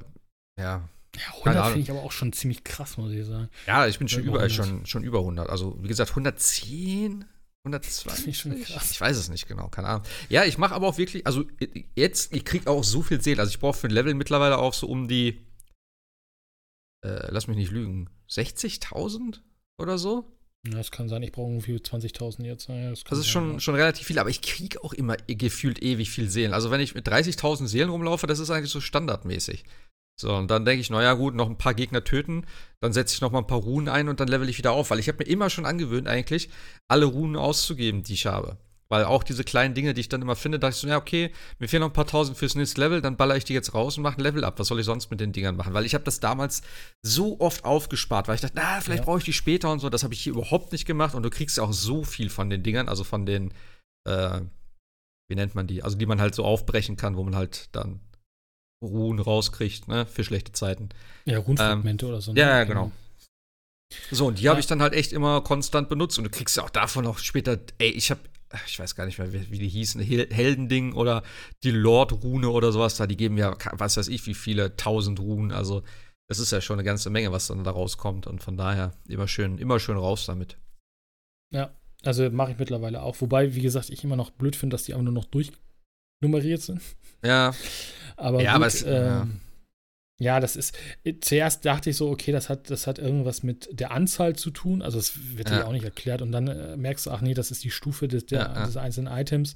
ja. 0.60 0.90
Ja, 1.16 1.22
Keine 1.22 1.34
100 1.34 1.56
Ahnung. 1.58 1.72
finde 1.74 1.84
ich 1.84 1.92
aber 1.92 2.04
auch 2.04 2.12
schon 2.12 2.34
ziemlich 2.34 2.64
krass, 2.64 2.98
muss 2.98 3.12
ich 3.12 3.26
sagen. 3.26 3.50
Ja, 3.68 3.86
ich 3.88 4.00
bin 4.00 4.08
schon 4.08 4.22
Über 4.24 4.32
überall 4.32 4.48
100. 4.50 4.68
schon, 4.68 4.86
schon 4.86 5.04
über 5.04 5.20
100. 5.20 5.50
Also, 5.50 5.78
wie 5.84 5.88
gesagt, 5.88 6.10
110, 6.12 7.26
Das 7.66 7.66
finde 7.66 7.78
120. 7.78 8.28
ich 8.28 8.38
schon 8.40 8.62
krass. 8.64 8.92
Ich 8.92 9.00
weiß 9.00 9.16
es 9.18 9.30
nicht 9.30 9.48
genau, 9.48 9.68
keine 9.70 9.90
Ahnung. 9.90 10.04
Ja, 10.30 10.44
ich 10.44 10.58
mache 10.58 10.74
aber 10.74 10.88
auch 10.88 10.98
wirklich, 10.98 11.26
also 11.28 11.46
jetzt, 11.96 12.34
ich 12.34 12.44
kriege 12.46 12.70
auch 12.70 12.84
so 12.84 13.02
viel 13.04 13.22
Seele. 13.22 13.42
Also 13.42 13.52
ich 13.52 13.60
brauche 13.60 13.78
für 13.78 13.88
ein 13.88 13.92
Level 13.94 14.14
mittlerweile 14.16 14.58
auch 14.58 14.74
so 14.74 14.88
um 14.88 15.08
die, 15.08 15.46
äh, 17.06 17.28
lass 17.32 17.48
mich 17.48 17.58
nicht 17.58 17.72
lügen, 17.72 18.10
60.000 18.30 19.42
oder 19.78 19.98
so. 19.98 20.26
Ja, 20.66 20.76
das 20.76 20.92
kann 20.92 21.10
sein, 21.10 21.22
ich 21.24 21.34
brauche 21.34 21.52
irgendwie 21.52 21.76
20.000 21.76 22.46
jetzt. 22.46 22.70
Ja, 22.70 22.90
das, 22.90 23.04
Das 23.04 23.20
ist 23.20 23.28
schon, 23.28 23.60
schon 23.60 23.76
relativ 23.76 24.08
viel, 24.08 24.18
aber 24.18 24.30
ich 24.30 24.42
kriege 24.42 24.82
auch 24.84 24.94
immer 24.94 25.18
gefühlt 25.28 25.84
ewig 25.84 26.10
viel 26.10 26.30
Seelen. 26.30 26.54
Also 26.54 26.72
wenn 26.72 26.80
ich 26.80 26.96
mit 26.96 27.06
30.000 27.08 27.68
Seelen 27.68 27.90
rumlaufe, 27.90 28.28
das 28.28 28.40
ist 28.40 28.50
eigentlich 28.50 28.72
so 28.72 28.80
standardmäßig. 28.80 29.66
So, 30.20 30.36
und 30.36 30.50
dann 30.52 30.64
denke 30.64 30.82
ich, 30.82 30.90
naja 30.90 31.14
gut, 31.14 31.34
noch 31.34 31.50
ein 31.50 31.58
paar 31.58 31.74
Gegner 31.74 32.04
töten, 32.04 32.46
dann 32.82 32.94
setze 32.94 33.16
ich 33.16 33.22
noch 33.22 33.32
mal 33.32 33.40
ein 33.40 33.48
paar 33.48 33.58
Runen 33.60 33.90
ein 33.90 34.10
und 34.10 34.20
dann 34.20 34.28
level 34.28 34.48
ich 34.48 34.58
wieder 34.58 34.72
auf, 34.72 34.92
weil 34.92 35.00
ich 35.00 35.08
habe 35.08 35.18
mir 35.24 35.30
immer 35.30 35.50
schon 35.50 35.66
angewöhnt 35.66 36.08
eigentlich, 36.08 36.50
alle 36.88 37.06
Runen 37.06 37.36
auszugeben, 37.36 38.04
die 38.04 38.14
ich 38.14 38.26
habe. 38.28 38.58
Weil 38.90 39.06
auch 39.06 39.24
diese 39.24 39.44
kleinen 39.44 39.74
Dinge, 39.74 39.96
die 39.96 40.02
ich 40.02 40.10
dann 40.10 40.22
immer 40.22 40.36
finde, 40.36 40.60
dachte 40.60 40.76
ich 40.76 40.82
so, 40.82 40.88
ja 40.88 40.98
okay, 40.98 41.32
mir 41.58 41.68
fehlen 41.68 41.82
noch 41.82 41.90
ein 41.90 41.94
paar 41.94 42.06
tausend 42.06 42.38
fürs 42.38 42.54
nächste 42.54 42.80
Level, 42.80 43.02
dann 43.02 43.18
baller 43.18 43.36
ich 43.36 43.44
die 43.44 43.54
jetzt 43.54 43.74
raus 43.74 43.98
und 43.98 44.04
mache 44.04 44.18
ein 44.18 44.22
Level 44.24 44.44
ab. 44.44 44.60
Was 44.60 44.68
soll 44.68 44.80
ich 44.80 44.86
sonst 44.86 45.10
mit 45.10 45.20
den 45.20 45.32
Dingern 45.32 45.56
machen? 45.56 45.74
Weil 45.74 45.86
ich 45.86 45.96
habe 45.96 46.04
das 46.04 46.20
damals 46.20 46.62
so 47.02 47.40
oft 47.40 47.66
aufgespart, 47.66 48.28
weil 48.28 48.36
ich 48.36 48.42
dachte, 48.42 48.56
na, 48.56 48.82
vielleicht 48.82 49.00
Ja. 49.00 49.06
brauche 49.06 49.18
ich 49.18 49.24
die 49.24 49.34
später 49.34 49.72
und 49.72 49.80
so. 49.80 49.90
Das 49.90 50.04
habe 50.04 50.14
ich 50.14 50.22
hier 50.22 50.34
überhaupt 50.34 50.74
nicht 50.74 50.86
gemacht 50.86 51.16
und 51.16 51.24
du 51.24 51.32
kriegst 51.32 51.58
ja 51.58 51.64
auch 51.64 51.74
so 51.74 52.04
viel 52.04 52.30
von 52.30 52.52
den 52.52 52.62
Dingern, 52.62 52.88
also 52.88 53.04
von 53.04 53.26
den, 53.26 53.52
äh, 54.08 54.42
wie 55.28 55.36
nennt 55.36 55.56
man 55.56 55.66
die? 55.66 55.82
Also 55.82 55.98
die 55.98 56.06
man 56.06 56.22
halt 56.22 56.36
so 56.36 56.46
aufbrechen 56.46 56.96
kann, 56.96 57.16
wo 57.18 57.24
man 57.24 57.36
halt 57.36 57.70
dann 57.72 58.00
Ruhen 58.84 59.20
rauskriegt, 59.20 59.88
ne, 59.88 60.06
für 60.06 60.24
schlechte 60.24 60.52
Zeiten. 60.52 60.90
Ja, 61.26 61.40
Runenfragmente 61.40 62.06
oder 62.06 62.22
so. 62.22 62.34
ne? 62.34 62.40
ja, 62.40 62.50
ja, 62.60 62.64
genau. 62.64 62.92
So, 64.12 64.28
und 64.28 64.40
die 64.40 64.50
habe 64.50 64.58
Ja. 64.58 64.60
ich 64.60 64.66
dann 64.68 64.82
halt 64.82 64.94
echt 64.94 65.14
immer 65.14 65.42
konstant 65.42 65.88
benutzt. 65.90 66.18
Und 66.18 66.24
du 66.26 66.30
kriegst 66.30 66.58
ja 66.58 66.64
auch 66.64 66.70
davon 66.70 67.06
auch 67.06 67.20
später, 67.20 67.60
ey, 67.78 67.90
ich 67.92 68.10
habe, 68.12 68.22
ich 68.68 68.80
weiß 68.80 68.96
gar 68.96 69.06
nicht 69.06 69.20
mehr, 69.20 69.32
wie, 69.34 69.52
wie 69.52 69.60
die 69.60 69.68
hießen, 69.70 70.02
Hel 70.02 70.28
Heldending 70.32 70.94
oder 70.94 71.24
die 71.64 71.72
Lord-Rune 71.72 72.50
oder 72.50 72.72
sowas 72.72 72.96
da, 72.98 73.06
die 73.08 73.18
geben 73.18 73.38
ja, 73.38 73.56
was 73.74 73.98
weiß 73.98 74.08
ich, 74.08 74.26
wie 74.26 74.34
viele 74.34 74.76
tausend 74.78 75.20
Runen. 75.20 75.52
Also, 75.52 75.84
das 76.28 76.40
ist 76.40 76.52
ja 76.52 76.62
schon 76.62 76.76
eine 76.80 76.84
ganze 76.86 77.10
Menge, 77.12 77.32
was 77.32 77.48
dann 77.48 77.64
da 77.64 77.72
rauskommt. 77.72 78.26
Und 78.28 78.42
von 78.42 78.58
daher 78.58 78.94
immer 79.08 79.28
schön, 79.28 79.58
immer 79.60 79.80
schön 79.80 79.98
raus 79.98 80.26
damit. 80.26 80.58
Ja, 81.54 81.72
also 82.04 82.30
mache 82.32 82.54
ich 82.54 82.58
mittlerweile 82.58 83.04
auch. 83.04 83.22
Wobei, 83.22 83.54
wie 83.54 83.62
gesagt, 83.62 83.90
ich 83.92 84.04
immer 84.04 84.16
noch 84.16 84.32
blöd 84.32 84.56
finde, 84.56 84.74
dass 84.74 84.84
die 84.86 84.94
aber 84.96 85.04
nur 85.04 85.14
noch 85.14 85.26
durchnummeriert 85.26 86.62
sind. 86.62 86.82
Ja, 87.24 87.54
Aber 88.16 88.42
Ja, 88.42 88.52
gut, 88.52 88.56
aber 88.56 88.68
es- 88.68 88.84
ähm, 88.84 88.90
ja. 88.90 89.28
Ja, 90.20 90.40
das 90.40 90.56
ist. 90.56 90.78
Zuerst 91.22 91.66
dachte 91.66 91.90
ich 91.90 91.98
so, 91.98 92.10
okay, 92.10 92.32
das 92.32 92.48
hat, 92.48 92.70
das 92.70 92.88
hat 92.88 93.00
irgendwas 93.00 93.44
mit 93.44 93.68
der 93.72 93.92
Anzahl 93.92 94.36
zu 94.36 94.52
tun. 94.52 94.82
Also, 94.82 95.00
es 95.00 95.36
wird 95.36 95.50
ja. 95.50 95.66
auch 95.66 95.72
nicht 95.72 95.84
erklärt. 95.84 96.22
Und 96.22 96.32
dann 96.32 96.48
äh, 96.48 96.78
merkst 96.78 97.08
du, 97.08 97.12
ach 97.12 97.22
nee, 97.22 97.34
das 97.34 97.52
ist 97.52 97.64
die 97.64 97.72
Stufe 97.72 98.08
des, 98.08 98.28
der, 98.28 98.40
ja. 98.40 98.66
des 98.66 98.78
einzelnen 98.78 99.12
Items. 99.12 99.56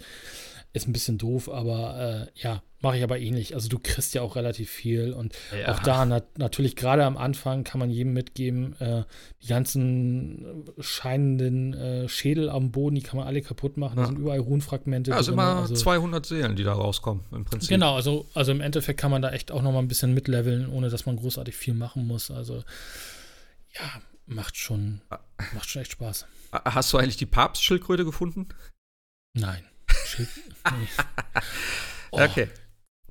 Ist 0.77 0.87
ein 0.87 0.93
bisschen 0.93 1.17
doof, 1.17 1.49
aber 1.49 2.29
äh, 2.35 2.39
ja, 2.39 2.61
mache 2.81 2.97
ich 2.97 3.03
aber 3.03 3.17
ähnlich. 3.17 3.55
Also 3.55 3.67
du 3.67 3.79
kriegst 3.79 4.13
ja 4.13 4.21
auch 4.21 4.35
relativ 4.35 4.69
viel 4.69 5.11
und 5.11 5.33
ja. 5.59 5.73
auch 5.73 5.79
da 5.79 6.05
nat 6.05 6.37
natürlich 6.37 6.75
gerade 6.75 7.03
am 7.03 7.17
Anfang 7.17 7.63
kann 7.63 7.79
man 7.79 7.89
jedem 7.89 8.13
mitgeben, 8.13 8.79
äh, 8.79 9.03
die 9.41 9.47
ganzen 9.47 10.65
scheinenden 10.77 11.73
äh, 11.73 12.07
Schädel 12.07 12.49
am 12.49 12.71
Boden, 12.71 12.95
die 12.95 13.01
kann 13.01 13.17
man 13.17 13.25
alle 13.25 13.41
kaputt 13.41 13.77
machen. 13.77 13.97
Ja. 13.97 14.03
Da 14.03 14.07
sind 14.09 14.19
überall 14.19 14.39
Runenfragmente. 14.39 15.11
Ja, 15.11 15.17
also 15.17 15.31
drin, 15.31 15.39
immer 15.39 15.61
also, 15.61 15.73
200 15.73 16.25
Seelen, 16.25 16.55
die 16.55 16.63
da 16.63 16.73
rauskommen 16.73 17.23
im 17.31 17.45
Prinzip. 17.45 17.69
Genau, 17.69 17.95
also, 17.95 18.27
also 18.35 18.51
im 18.51 18.61
Endeffekt 18.61 18.99
kann 18.99 19.09
man 19.09 19.23
da 19.23 19.31
echt 19.31 19.51
auch 19.51 19.63
noch 19.63 19.71
mal 19.71 19.79
ein 19.79 19.87
bisschen 19.87 20.13
mitleveln, 20.13 20.69
ohne 20.69 20.89
dass 20.89 21.07
man 21.07 21.15
großartig 21.15 21.55
viel 21.55 21.73
machen 21.73 22.05
muss. 22.05 22.29
Also 22.29 22.63
ja, 23.73 24.01
macht 24.27 24.55
schon, 24.55 25.01
ah. 25.09 25.19
macht 25.53 25.69
schon 25.69 25.81
echt 25.81 25.93
Spaß. 25.93 26.27
Hast 26.51 26.93
du 26.93 26.97
eigentlich 26.97 27.17
die 27.17 27.25
Papstschildkröte 27.25 28.05
gefunden? 28.05 28.49
Nein. 29.33 29.63
oh, 32.11 32.21
okay. 32.21 32.47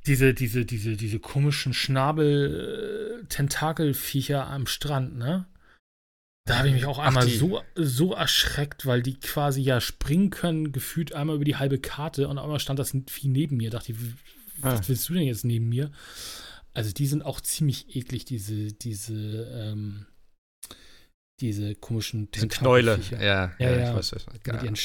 Diese, 0.07 0.32
diese, 0.34 0.64
diese, 0.64 0.97
diese 0.97 1.18
komischen 1.18 1.74
Schnabel-Tentakelviecher 1.74 4.47
am 4.47 4.66
Strand, 4.66 5.16
ne? 5.16 5.47
Da 6.47 6.59
habe 6.59 6.68
ich 6.68 6.74
mich 6.74 6.86
auch 6.86 7.01
einmal 7.01 7.26
so, 7.26 7.61
so 7.74 8.14
erschreckt, 8.14 8.86
weil 8.86 9.03
die 9.03 9.18
quasi 9.18 9.62
ja 9.62 9.80
springen 9.80 10.30
können, 10.30 10.70
gefühlt 10.70 11.12
einmal 11.12 11.34
über 11.34 11.44
die 11.44 11.57
halbe 11.57 11.80
Karte 11.80 12.28
und 12.28 12.38
einmal 12.38 12.61
stand 12.61 12.78
das 12.78 12.97
Vieh 13.09 13.26
neben 13.26 13.57
mir. 13.57 13.70
Dachte 13.70 13.90
ich, 13.92 13.99
was 14.59 14.80
ah. 14.80 14.82
willst 14.86 15.09
du 15.09 15.14
denn 15.14 15.24
jetzt 15.24 15.44
neben 15.44 15.68
mir? 15.68 15.90
Also 16.72 16.92
die 16.92 17.09
sind 17.09 17.24
auch 17.24 17.40
ziemlich 17.40 17.97
eklig, 17.97 18.26
diese, 18.26 18.72
diese, 18.72 19.14
ähm, 19.14 20.07
diese 21.40 21.74
komischen 21.74 22.30
Tentakeln. 22.30 22.61
Knäule, 22.61 23.01
ja, 23.11 23.53
ja, 23.59 23.59
ja, 23.59 23.90
ich 23.90 23.97
weiß, 23.97 24.12
was. 24.12 24.26
Mit 24.26 24.62
ihren 24.62 24.76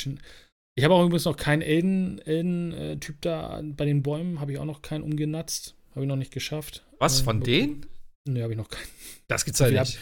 ich 0.75 0.83
habe 0.83 0.93
auch 0.93 1.03
übrigens 1.03 1.25
noch 1.25 1.37
keinen 1.37 1.61
Elden-Typ 1.61 2.27
Elden, 2.27 3.17
da 3.21 3.61
bei 3.63 3.85
den 3.85 4.03
Bäumen, 4.03 4.39
habe 4.39 4.53
ich 4.53 4.57
auch 4.57 4.65
noch 4.65 4.81
keinen 4.81 5.03
umgenatzt. 5.03 5.75
Habe 5.91 6.01
ich 6.01 6.07
noch 6.07 6.15
nicht 6.15 6.31
geschafft. 6.31 6.85
Was, 6.99 7.19
von 7.21 7.37
ähm, 7.37 7.43
denen? 7.43 7.85
Nö, 8.25 8.41
habe 8.41 8.53
ich 8.53 8.57
noch 8.57 8.69
keinen. 8.69 8.87
Das 9.27 9.43
gibt's 9.43 9.59
ja 9.59 9.69
nicht. 9.69 9.95
Hab, 9.95 10.01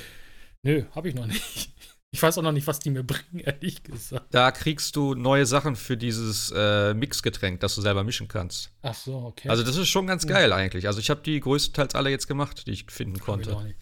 nö, 0.64 0.84
habe 0.94 1.10
ich 1.10 1.16
noch 1.16 1.26
nicht. 1.26 1.72
Ich 2.12 2.24
weiß 2.24 2.40
auch 2.40 2.42
noch 2.42 2.52
nicht, 2.52 2.66
was 2.66 2.80
die 2.80 2.90
mir 2.90 3.04
bringen, 3.04 3.40
ehrlich 3.46 3.84
gesagt. 3.84 4.34
Da 4.34 4.50
kriegst 4.52 4.96
du 4.96 5.14
neue 5.14 5.46
Sachen 5.46 5.76
für 5.76 5.96
dieses 5.96 6.52
äh, 6.56 6.96
Mixgetränk, 6.96 7.60
das 7.60 7.76
du 7.76 7.82
selber 7.82 8.04
mischen 8.04 8.28
kannst. 8.28 8.72
Ach 8.82 8.96
so, 8.96 9.16
okay. 9.16 9.48
Also 9.48 9.62
das 9.62 9.78
ist 9.78 9.90
schon 9.90 10.08
ganz 10.08 10.26
geil 10.26 10.50
ja. 10.50 10.56
eigentlich. 10.56 10.88
Also 10.88 11.00
ich 11.00 11.12
habe 11.12 11.22
die 11.22 11.40
größtenteils 11.40 11.94
alle 11.94 12.10
jetzt 12.10 12.28
gemacht, 12.28 12.66
die 12.66 12.72
ich 12.72 12.86
finden 12.90 13.20
konnte. 13.20 13.52
Ich 13.52 13.76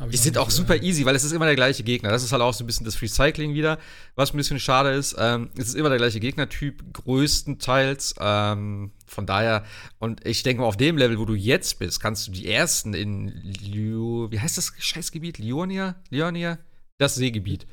die 0.00 0.16
sind 0.16 0.36
auch 0.38 0.50
super 0.50 0.82
easy, 0.82 1.04
weil 1.04 1.14
es 1.16 1.24
ist 1.24 1.32
immer 1.32 1.46
der 1.46 1.56
gleiche 1.56 1.82
Gegner. 1.82 2.10
Das 2.10 2.22
ist 2.22 2.32
halt 2.32 2.42
auch 2.42 2.52
so 2.52 2.64
ein 2.64 2.66
bisschen 2.66 2.84
das 2.84 3.00
Recycling 3.00 3.54
wieder, 3.54 3.78
was 4.14 4.32
ein 4.32 4.36
bisschen 4.36 4.60
schade 4.60 4.90
ist. 4.90 5.16
Ähm, 5.18 5.50
es 5.56 5.68
ist 5.68 5.74
immer 5.74 5.88
der 5.88 5.98
gleiche 5.98 6.20
Gegnertyp, 6.20 6.92
größtenteils. 6.92 8.14
Ähm, 8.20 8.92
von 9.06 9.26
daher, 9.26 9.64
und 9.98 10.26
ich 10.26 10.42
denke 10.42 10.62
mal, 10.62 10.68
auf 10.68 10.76
dem 10.76 10.98
Level, 10.98 11.18
wo 11.18 11.24
du 11.24 11.34
jetzt 11.34 11.78
bist, 11.78 12.00
kannst 12.00 12.28
du 12.28 12.32
die 12.32 12.46
ersten 12.46 12.94
in 12.94 13.28
Liu, 13.28 14.30
wie 14.30 14.40
heißt 14.40 14.58
das 14.58 14.72
Scheißgebiet? 14.78 15.38
Lionia? 15.38 15.96
Lionia? 16.10 16.58
Das 16.98 17.14
Seegebiet. 17.14 17.66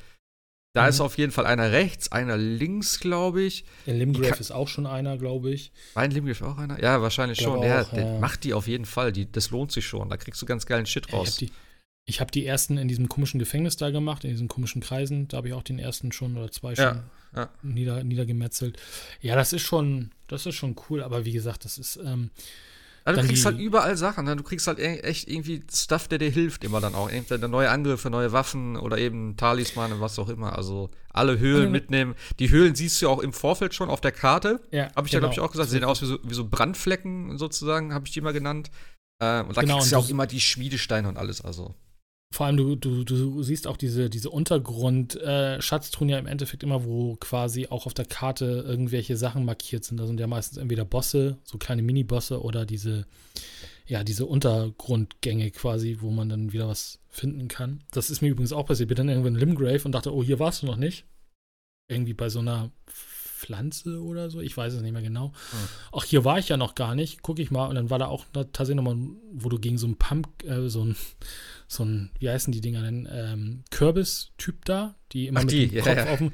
Da 0.73 0.83
mhm. 0.83 0.89
ist 0.89 1.01
auf 1.01 1.17
jeden 1.17 1.31
Fall 1.31 1.45
einer 1.45 1.71
rechts, 1.71 2.11
einer 2.11 2.35
links, 2.35 2.99
glaube 2.99 3.43
ich. 3.43 3.63
In 3.85 3.97
Limgrave 3.97 4.39
ist 4.39 4.51
auch 4.51 4.67
schon 4.67 4.87
einer, 4.87 5.17
glaube 5.17 5.51
ich. 5.51 5.71
War 5.93 6.05
in 6.05 6.11
Limgrave 6.11 6.47
auch 6.47 6.57
einer? 6.57 6.81
Ja, 6.81 7.01
wahrscheinlich 7.01 7.39
schon. 7.39 7.59
Auch, 7.59 7.63
ja, 7.63 7.85
ja. 7.93 8.19
Macht 8.19 8.43
die 8.43 8.53
auf 8.53 8.67
jeden 8.67 8.85
Fall. 8.85 9.11
Die, 9.11 9.31
das 9.31 9.51
lohnt 9.51 9.71
sich 9.71 9.85
schon. 9.85 10.09
Da 10.09 10.17
kriegst 10.17 10.41
du 10.41 10.47
ganz 10.47 10.65
geilen 10.65 10.87
Shit 10.87 11.13
raus. 11.13 11.41
Ich 11.41 11.51
ich 12.05 12.19
habe 12.19 12.31
die 12.31 12.45
ersten 12.45 12.77
in 12.77 12.87
diesem 12.87 13.07
komischen 13.07 13.39
Gefängnis 13.39 13.77
da 13.77 13.89
gemacht, 13.89 14.23
in 14.23 14.31
diesen 14.31 14.47
komischen 14.49 14.81
Kreisen. 14.81 15.27
Da 15.29 15.37
habe 15.37 15.47
ich 15.47 15.53
auch 15.53 15.63
den 15.63 15.79
ersten 15.79 16.11
schon 16.11 16.35
oder 16.35 16.51
zwei 16.51 16.75
schon 16.75 16.85
ja, 16.85 17.03
ja. 17.35 17.49
Nieder, 17.61 18.03
niedergemetzelt. 18.03 18.77
Ja, 19.21 19.35
das 19.35 19.53
ist 19.53 19.61
schon, 19.61 20.11
das 20.27 20.45
ist 20.45 20.55
schon 20.55 20.75
cool, 20.89 21.01
aber 21.01 21.23
wie 21.25 21.31
gesagt, 21.31 21.63
das 21.63 21.77
ist. 21.77 21.97
Ähm, 21.97 22.31
also 23.05 23.21
du 23.21 23.27
kriegst 23.27 23.45
halt 23.45 23.59
überall 23.59 23.97
Sachen, 23.97 24.25
ne? 24.25 24.35
du 24.37 24.43
kriegst 24.43 24.65
halt 24.65 24.79
e-, 24.79 24.99
echt 24.99 25.27
irgendwie 25.27 25.61
Stuff, 25.73 26.07
der 26.07 26.19
dir 26.19 26.29
hilft 26.29 26.63
immer 26.63 26.79
dann 26.79 26.95
auch. 26.95 27.09
Entweder 27.09 27.49
neue 27.49 27.69
Angriffe, 27.69 28.09
neue 28.09 28.31
Waffen 28.31 28.77
oder 28.77 28.97
eben 28.97 29.35
Talisman 29.35 29.91
und 29.91 29.99
was 29.99 30.17
auch 30.19 30.29
immer. 30.29 30.57
Also 30.57 30.89
alle 31.09 31.37
Höhlen 31.37 31.69
mitnehmen. 31.71 32.15
Die 32.39 32.49
Höhlen 32.49 32.75
siehst 32.75 33.01
du 33.01 33.07
ja 33.07 33.11
auch 33.11 33.19
im 33.19 33.33
Vorfeld 33.33 33.73
schon 33.73 33.89
auf 33.89 33.99
der 33.99 34.13
Karte. 34.13 34.61
Ja, 34.71 34.89
habe 34.95 35.07
ich 35.07 35.11
genau. 35.11 35.13
ja, 35.13 35.19
glaube 35.19 35.33
ich, 35.33 35.39
auch 35.41 35.51
gesagt. 35.51 35.69
Sie 35.69 35.77
sehen 35.77 35.83
aus 35.83 36.01
wie 36.01 36.05
so, 36.05 36.19
wie 36.23 36.33
so 36.33 36.47
Brandflecken 36.47 37.37
sozusagen, 37.37 37.93
habe 37.93 38.07
ich 38.07 38.13
die 38.13 38.21
mal 38.21 38.31
genannt. 38.31 38.71
Äh, 39.19 39.41
und 39.41 39.57
da 39.57 39.61
genau, 39.61 39.77
kriegst 39.77 39.91
du 39.91 39.95
ja 39.95 40.01
auch 40.01 40.09
immer 40.09 40.25
die 40.25 40.39
Schmiedesteine 40.39 41.09
und 41.09 41.17
alles. 41.17 41.41
Also 41.41 41.75
vor 42.33 42.47
allem, 42.47 42.57
du, 42.57 42.75
du, 42.75 43.03
du 43.03 43.43
siehst 43.43 43.67
auch 43.67 43.77
diese, 43.77 44.09
diese 44.09 44.31
Untergrund-Schatztruhen 44.31 46.09
äh, 46.09 46.13
ja 46.13 46.17
im 46.17 46.25
Endeffekt 46.25 46.63
immer, 46.63 46.83
wo 46.83 47.15
quasi 47.17 47.67
auch 47.67 47.85
auf 47.85 47.93
der 47.93 48.05
Karte 48.05 48.65
irgendwelche 48.67 49.17
Sachen 49.17 49.45
markiert 49.45 49.83
sind. 49.83 49.99
Da 49.99 50.07
sind 50.07 50.19
ja 50.19 50.25
meistens 50.25 50.57
entweder 50.57 50.83
Bosse, 50.83 51.37
so 51.43 51.59
kleine 51.59 51.83
Mini-Bosse 51.83 52.41
oder 52.41 52.65
diese, 52.65 53.05
ja, 53.85 54.03
diese 54.03 54.25
Untergrundgänge 54.25 55.51
quasi, 55.51 55.97
wo 56.01 56.09
man 56.09 56.27
dann 56.27 56.53
wieder 56.53 56.67
was 56.67 56.99
finden 57.09 57.47
kann. 57.49 57.83
Das 57.91 58.09
ist 58.09 58.21
mir 58.21 58.29
übrigens 58.29 58.51
auch 58.51 58.65
passiert. 58.65 58.89
Ich 58.89 58.95
bin 58.95 59.07
dann 59.07 59.09
irgendwann 59.09 59.35
in 59.35 59.39
Limgrave 59.39 59.85
und 59.85 59.91
dachte, 59.91 60.11
oh, 60.11 60.23
hier 60.23 60.39
warst 60.39 60.63
du 60.63 60.65
noch 60.65 60.77
nicht. 60.77 61.05
Irgendwie 61.87 62.15
bei 62.15 62.29
so 62.29 62.39
einer 62.39 62.71
Pflanze 63.43 64.01
oder 64.01 64.29
so. 64.29 64.39
Ich 64.39 64.55
weiß 64.55 64.73
es 64.73 64.81
nicht 64.81 64.93
mehr 64.93 65.01
genau. 65.01 65.33
Hm. 65.51 65.59
Ach, 65.91 66.03
hier 66.03 66.23
war 66.23 66.39
ich 66.39 66.49
ja 66.49 66.57
noch 66.57 66.75
gar 66.75 66.95
nicht. 66.95 67.21
Gucke 67.21 67.41
ich 67.41 67.51
mal. 67.51 67.67
Und 67.67 67.75
dann 67.75 67.89
war 67.89 67.99
da 67.99 68.07
auch 68.07 68.25
tatsächlich 68.31 68.77
nochmal, 68.77 68.97
wo 69.33 69.49
du 69.49 69.59
gegen 69.59 69.77
so 69.77 69.85
einen 69.85 69.97
Pump, 69.97 70.27
äh, 70.43 70.69
so 70.69 70.85
ein, 70.85 70.95
so 71.67 71.83
ein, 71.83 72.11
wie 72.19 72.29
heißen 72.29 72.53
die 72.53 72.61
Dinger 72.61 72.81
denn? 72.81 73.07
Ähm, 73.11 73.63
Kürbis-Typ 73.71 74.65
da, 74.65 74.95
die 75.11 75.27
immer 75.27 75.41
Ach, 75.41 75.43
mit 75.43 75.51
die, 75.51 75.67
dem 75.67 75.83
Kopf 75.83 75.97
ja, 75.97 76.13
auf 76.13 76.19
dem. 76.19 76.31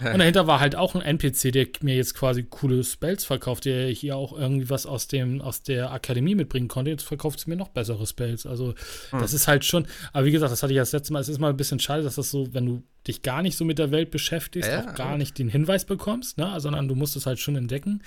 Und 0.00 0.18
dahinter 0.18 0.46
war 0.46 0.60
halt 0.60 0.76
auch 0.76 0.94
ein 0.94 1.02
NPC, 1.02 1.52
der 1.52 1.66
mir 1.80 1.96
jetzt 1.96 2.14
quasi 2.14 2.44
coole 2.44 2.84
Spells 2.84 3.24
verkauft, 3.24 3.64
der 3.64 3.88
hier 3.88 4.16
auch 4.16 4.36
irgendwie 4.36 4.70
was 4.70 4.86
aus 4.86 5.08
dem 5.08 5.40
aus 5.40 5.62
der 5.62 5.92
Akademie 5.92 6.34
mitbringen 6.34 6.68
konnte. 6.68 6.90
Jetzt 6.90 7.04
verkauft 7.04 7.40
sie 7.40 7.50
mir 7.50 7.56
noch 7.56 7.68
bessere 7.68 8.06
Spells. 8.06 8.46
Also 8.46 8.74
hm. 9.10 9.20
das 9.20 9.32
ist 9.32 9.48
halt 9.48 9.64
schon. 9.64 9.86
Aber 10.12 10.24
wie 10.24 10.32
gesagt, 10.32 10.52
das 10.52 10.62
hatte 10.62 10.72
ich 10.72 10.78
das 10.78 10.92
letzte 10.92 11.12
Mal. 11.12 11.20
Es 11.20 11.28
ist 11.28 11.38
mal 11.38 11.50
ein 11.50 11.56
bisschen 11.56 11.80
schade, 11.80 12.02
dass 12.02 12.16
das 12.16 12.30
so, 12.30 12.52
wenn 12.54 12.66
du 12.66 12.82
dich 13.06 13.22
gar 13.22 13.42
nicht 13.42 13.56
so 13.56 13.64
mit 13.64 13.78
der 13.78 13.90
Welt 13.90 14.10
beschäftigst, 14.10 14.68
ja, 14.68 14.80
auch 14.80 14.94
gar 14.94 15.16
nicht 15.16 15.38
den 15.38 15.48
Hinweis 15.48 15.84
bekommst, 15.84 16.38
ne? 16.38 16.54
sondern 16.58 16.88
du 16.88 16.94
musst 16.94 17.16
es 17.16 17.26
halt 17.26 17.38
schon 17.38 17.56
entdecken. 17.56 18.02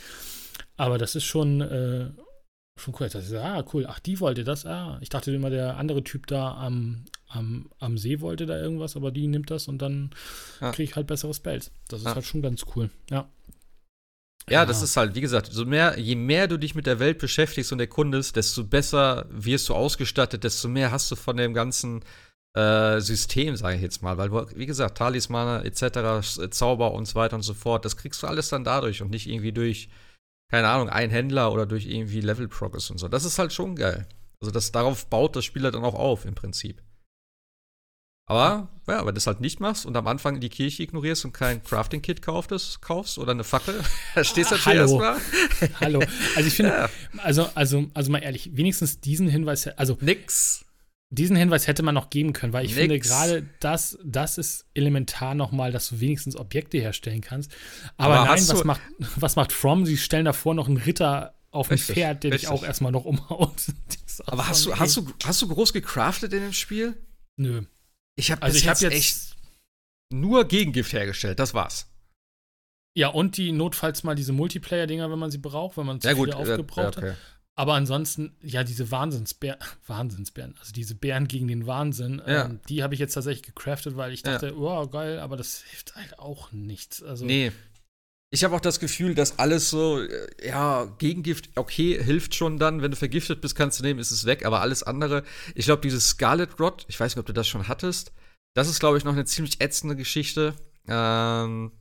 Aber 0.77 0.97
das 0.97 1.15
ist 1.15 1.25
schon 1.25 1.61
äh, 1.61 2.09
schon 2.81 2.95
cool. 2.99 3.09
Das 3.09 3.25
ist, 3.25 3.33
ah, 3.33 3.63
cool. 3.73 3.85
Ach, 3.87 3.99
die 3.99 4.19
wollte 4.19 4.43
das. 4.43 4.65
Ah, 4.65 4.97
ich 5.01 5.09
dachte 5.09 5.31
immer, 5.31 5.49
der 5.49 5.77
andere 5.77 6.03
Typ 6.03 6.27
da 6.27 6.55
am, 6.55 7.05
am, 7.31 7.69
am 7.79 7.97
See 7.97 8.19
wollte 8.19 8.45
da 8.45 8.57
irgendwas, 8.57 8.95
aber 8.95 9.11
die 9.11 9.27
nimmt 9.27 9.51
das 9.51 9.67
und 9.67 9.81
dann 9.81 10.11
ja. 10.59 10.71
kriege 10.71 10.89
ich 10.89 10.95
halt 10.95 11.07
bessere 11.07 11.33
Spells. 11.33 11.71
Das 11.87 12.01
ist 12.01 12.07
ja. 12.07 12.15
halt 12.15 12.25
schon 12.25 12.41
ganz 12.41 12.65
cool. 12.75 12.89
Ja. 13.09 13.29
Ja, 14.49 14.65
das 14.65 14.81
ist 14.81 14.97
halt, 14.97 15.13
wie 15.13 15.21
gesagt, 15.21 15.47
so 15.51 15.65
mehr, 15.65 15.99
je 15.99 16.15
mehr 16.15 16.47
du 16.47 16.57
dich 16.57 16.73
mit 16.73 16.87
der 16.87 16.99
Welt 16.99 17.19
beschäftigst 17.19 17.71
und 17.71 17.79
erkundest, 17.79 18.35
desto 18.35 18.63
besser 18.63 19.27
wirst 19.29 19.69
du 19.69 19.75
ausgestattet, 19.75 20.43
desto 20.43 20.67
mehr 20.67 20.91
hast 20.91 21.11
du 21.11 21.15
von 21.15 21.37
dem 21.37 21.53
ganzen 21.53 22.03
äh, 22.55 22.99
System, 22.99 23.55
sage 23.55 23.75
ich 23.75 23.81
jetzt 23.83 24.01
mal. 24.01 24.17
Weil, 24.17 24.31
wie 24.57 24.65
gesagt, 24.65 24.97
Talismane 24.97 25.63
etc., 25.63 26.49
Zauber 26.49 26.91
und 26.93 27.05
so 27.05 27.15
weiter 27.15 27.35
und 27.35 27.43
so 27.43 27.53
fort, 27.53 27.85
das 27.85 27.97
kriegst 27.97 28.23
du 28.23 28.27
alles 28.27 28.49
dann 28.49 28.63
dadurch 28.63 29.01
und 29.01 29.11
nicht 29.11 29.27
irgendwie 29.27 29.53
durch 29.53 29.89
keine 30.51 30.67
Ahnung, 30.67 30.89
ein 30.89 31.09
Händler 31.09 31.53
oder 31.53 31.65
durch 31.65 31.87
irgendwie 31.87 32.19
Level 32.19 32.49
Progress 32.49 32.89
und 32.91 32.97
so. 32.97 33.07
Das 33.07 33.23
ist 33.23 33.39
halt 33.39 33.53
schon 33.53 33.75
geil. 33.75 34.05
Also 34.41 34.51
das, 34.51 34.71
darauf 34.71 35.07
baut 35.07 35.35
das 35.35 35.45
Spiel 35.45 35.63
halt 35.63 35.75
dann 35.75 35.85
auch 35.85 35.95
auf, 35.95 36.25
im 36.25 36.35
Prinzip. 36.35 36.81
Aber, 38.31 38.69
ja, 38.87 38.99
wenn 38.99 39.07
du 39.07 39.13
das 39.13 39.27
halt 39.27 39.41
nicht 39.41 39.59
machst 39.59 39.85
und 39.85 39.97
am 39.97 40.07
Anfang 40.07 40.39
die 40.39 40.47
Kirche 40.47 40.83
ignorierst 40.83 41.25
und 41.25 41.33
kein 41.33 41.61
Crafting-Kit 41.61 42.21
kaufst, 42.21 42.81
kaufst 42.81 43.17
oder 43.17 43.31
eine 43.31 43.43
Fackel, 43.43 43.83
da 44.15 44.23
stehst 44.23 44.51
du 44.51 44.55
natürlich 44.55 44.79
erstmal. 44.79 45.17
Hallo. 45.81 45.99
Also 46.37 46.47
ich 46.47 46.53
finde, 46.53 46.71
ja. 46.71 46.89
also, 47.17 47.49
also, 47.55 47.87
also 47.93 48.09
mal 48.09 48.19
ehrlich, 48.19 48.51
wenigstens 48.53 49.01
diesen 49.01 49.27
Hinweis, 49.27 49.67
also. 49.67 49.97
Nix 49.99 50.63
diesen 51.13 51.35
Hinweis 51.35 51.67
hätte 51.67 51.83
man 51.83 51.93
noch 51.93 52.09
geben 52.09 52.31
können, 52.31 52.53
weil 52.53 52.63
ich 52.63 52.73
Nix. 52.73 52.79
finde 52.79 52.99
gerade 52.99 53.45
das, 53.59 53.99
das 54.01 54.37
ist 54.37 54.65
elementar 54.73 55.35
nochmal, 55.35 55.73
dass 55.73 55.89
du 55.89 55.99
wenigstens 55.99 56.37
Objekte 56.37 56.77
herstellen 56.77 57.19
kannst. 57.19 57.51
Aber, 57.97 58.19
Aber 58.19 58.29
nein, 58.29 58.47
was 58.47 58.63
macht, 58.63 58.81
was 59.17 59.35
macht 59.35 59.51
From? 59.51 59.85
Sie 59.85 59.97
stellen 59.97 60.23
davor 60.23 60.53
noch 60.53 60.69
einen 60.69 60.77
Ritter 60.77 61.35
auf 61.51 61.69
ein 61.69 61.77
Pferd, 61.77 62.23
der 62.23 62.31
dich 62.31 62.47
auch 62.47 62.63
erstmal 62.63 62.93
noch 62.93 63.03
umhaut. 63.03 63.61
Aber 64.25 64.47
hast 64.47 64.65
du, 64.65 64.73
hast, 64.73 64.95
du, 64.95 65.05
hast 65.25 65.41
du 65.41 65.49
groß 65.49 65.73
gecraftet 65.73 66.31
in 66.31 66.43
dem 66.43 66.53
Spiel? 66.53 66.95
Nö. 67.35 67.63
Ich 68.21 68.29
habe 68.29 68.43
also 68.43 68.55
ich 68.55 68.67
hab 68.67 68.79
jetzt 68.79 68.93
echt 68.93 69.17
nur 70.11 70.45
Gegengift 70.45 70.93
hergestellt, 70.93 71.39
das 71.39 71.55
war's. 71.55 71.87
Ja, 72.93 73.07
und 73.07 73.37
die 73.37 73.51
notfalls 73.51 74.03
mal 74.03 74.13
diese 74.13 74.31
Multiplayer-Dinger, 74.31 75.09
wenn 75.09 75.17
man 75.17 75.31
sie 75.31 75.39
braucht, 75.39 75.77
wenn 75.77 75.87
man 75.87 75.99
zu 75.99 76.07
ja, 76.07 76.15
viele 76.15 76.35
aufgebraucht 76.35 76.97
ja, 76.97 77.01
okay. 77.01 77.09
hat. 77.11 77.17
Aber 77.55 77.73
ansonsten, 77.73 78.35
ja, 78.41 78.63
diese 78.63 78.91
Wahnsinnsbären, 78.91 79.59
Wahnsinnsbären, 79.87 80.55
also 80.59 80.71
diese 80.71 80.93
Bären 80.93 81.27
gegen 81.27 81.47
den 81.47 81.65
Wahnsinn, 81.65 82.21
ja. 82.27 82.45
ähm, 82.45 82.59
die 82.69 82.83
habe 82.83 82.93
ich 82.93 82.99
jetzt 82.99 83.13
tatsächlich 83.13 83.43
gecraftet, 83.43 83.97
weil 83.97 84.13
ich 84.13 84.21
dachte, 84.21 84.47
ja. 84.47 84.53
oh, 84.53 84.87
geil, 84.87 85.19
aber 85.19 85.35
das 85.35 85.63
hilft 85.63 85.95
halt 85.95 86.19
auch 86.19 86.51
nichts. 86.51 87.01
Also, 87.01 87.25
nee. 87.25 87.51
Ich 88.33 88.45
habe 88.45 88.55
auch 88.55 88.61
das 88.61 88.79
Gefühl, 88.79 89.13
dass 89.13 89.39
alles 89.39 89.69
so, 89.69 90.01
äh, 90.01 90.47
ja, 90.47 90.85
Gegengift, 90.97 91.49
okay, 91.55 92.01
hilft 92.01 92.33
schon 92.33 92.57
dann. 92.57 92.81
Wenn 92.81 92.91
du 92.91 92.97
vergiftet 92.97 93.41
bist, 93.41 93.55
kannst 93.55 93.79
du 93.79 93.83
nehmen, 93.83 93.99
ist 93.99 94.11
es 94.11 94.25
weg. 94.25 94.45
Aber 94.45 94.61
alles 94.61 94.83
andere, 94.83 95.23
ich 95.53 95.65
glaube, 95.65 95.81
dieses 95.81 96.07
Scarlet 96.07 96.57
Rot, 96.57 96.85
ich 96.87 96.97
weiß 96.97 97.13
nicht, 97.13 97.19
ob 97.19 97.25
du 97.25 97.33
das 97.33 97.49
schon 97.49 97.67
hattest, 97.67 98.13
das 98.55 98.69
ist, 98.69 98.79
glaube 98.79 98.97
ich, 98.97 99.03
noch 99.03 99.11
eine 99.13 99.25
ziemlich 99.25 99.59
ätzende 99.59 99.97
Geschichte. 99.97 100.55
Ähm, 100.87 101.73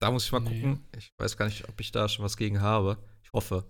da 0.00 0.10
muss 0.10 0.26
ich 0.26 0.32
mal 0.32 0.40
nee. 0.40 0.60
gucken. 0.60 0.84
Ich 0.96 1.10
weiß 1.16 1.38
gar 1.38 1.46
nicht, 1.46 1.66
ob 1.68 1.80
ich 1.80 1.90
da 1.90 2.06
schon 2.08 2.24
was 2.24 2.36
gegen 2.36 2.60
habe. 2.60 2.98
Ich 3.22 3.32
hoffe. 3.32 3.64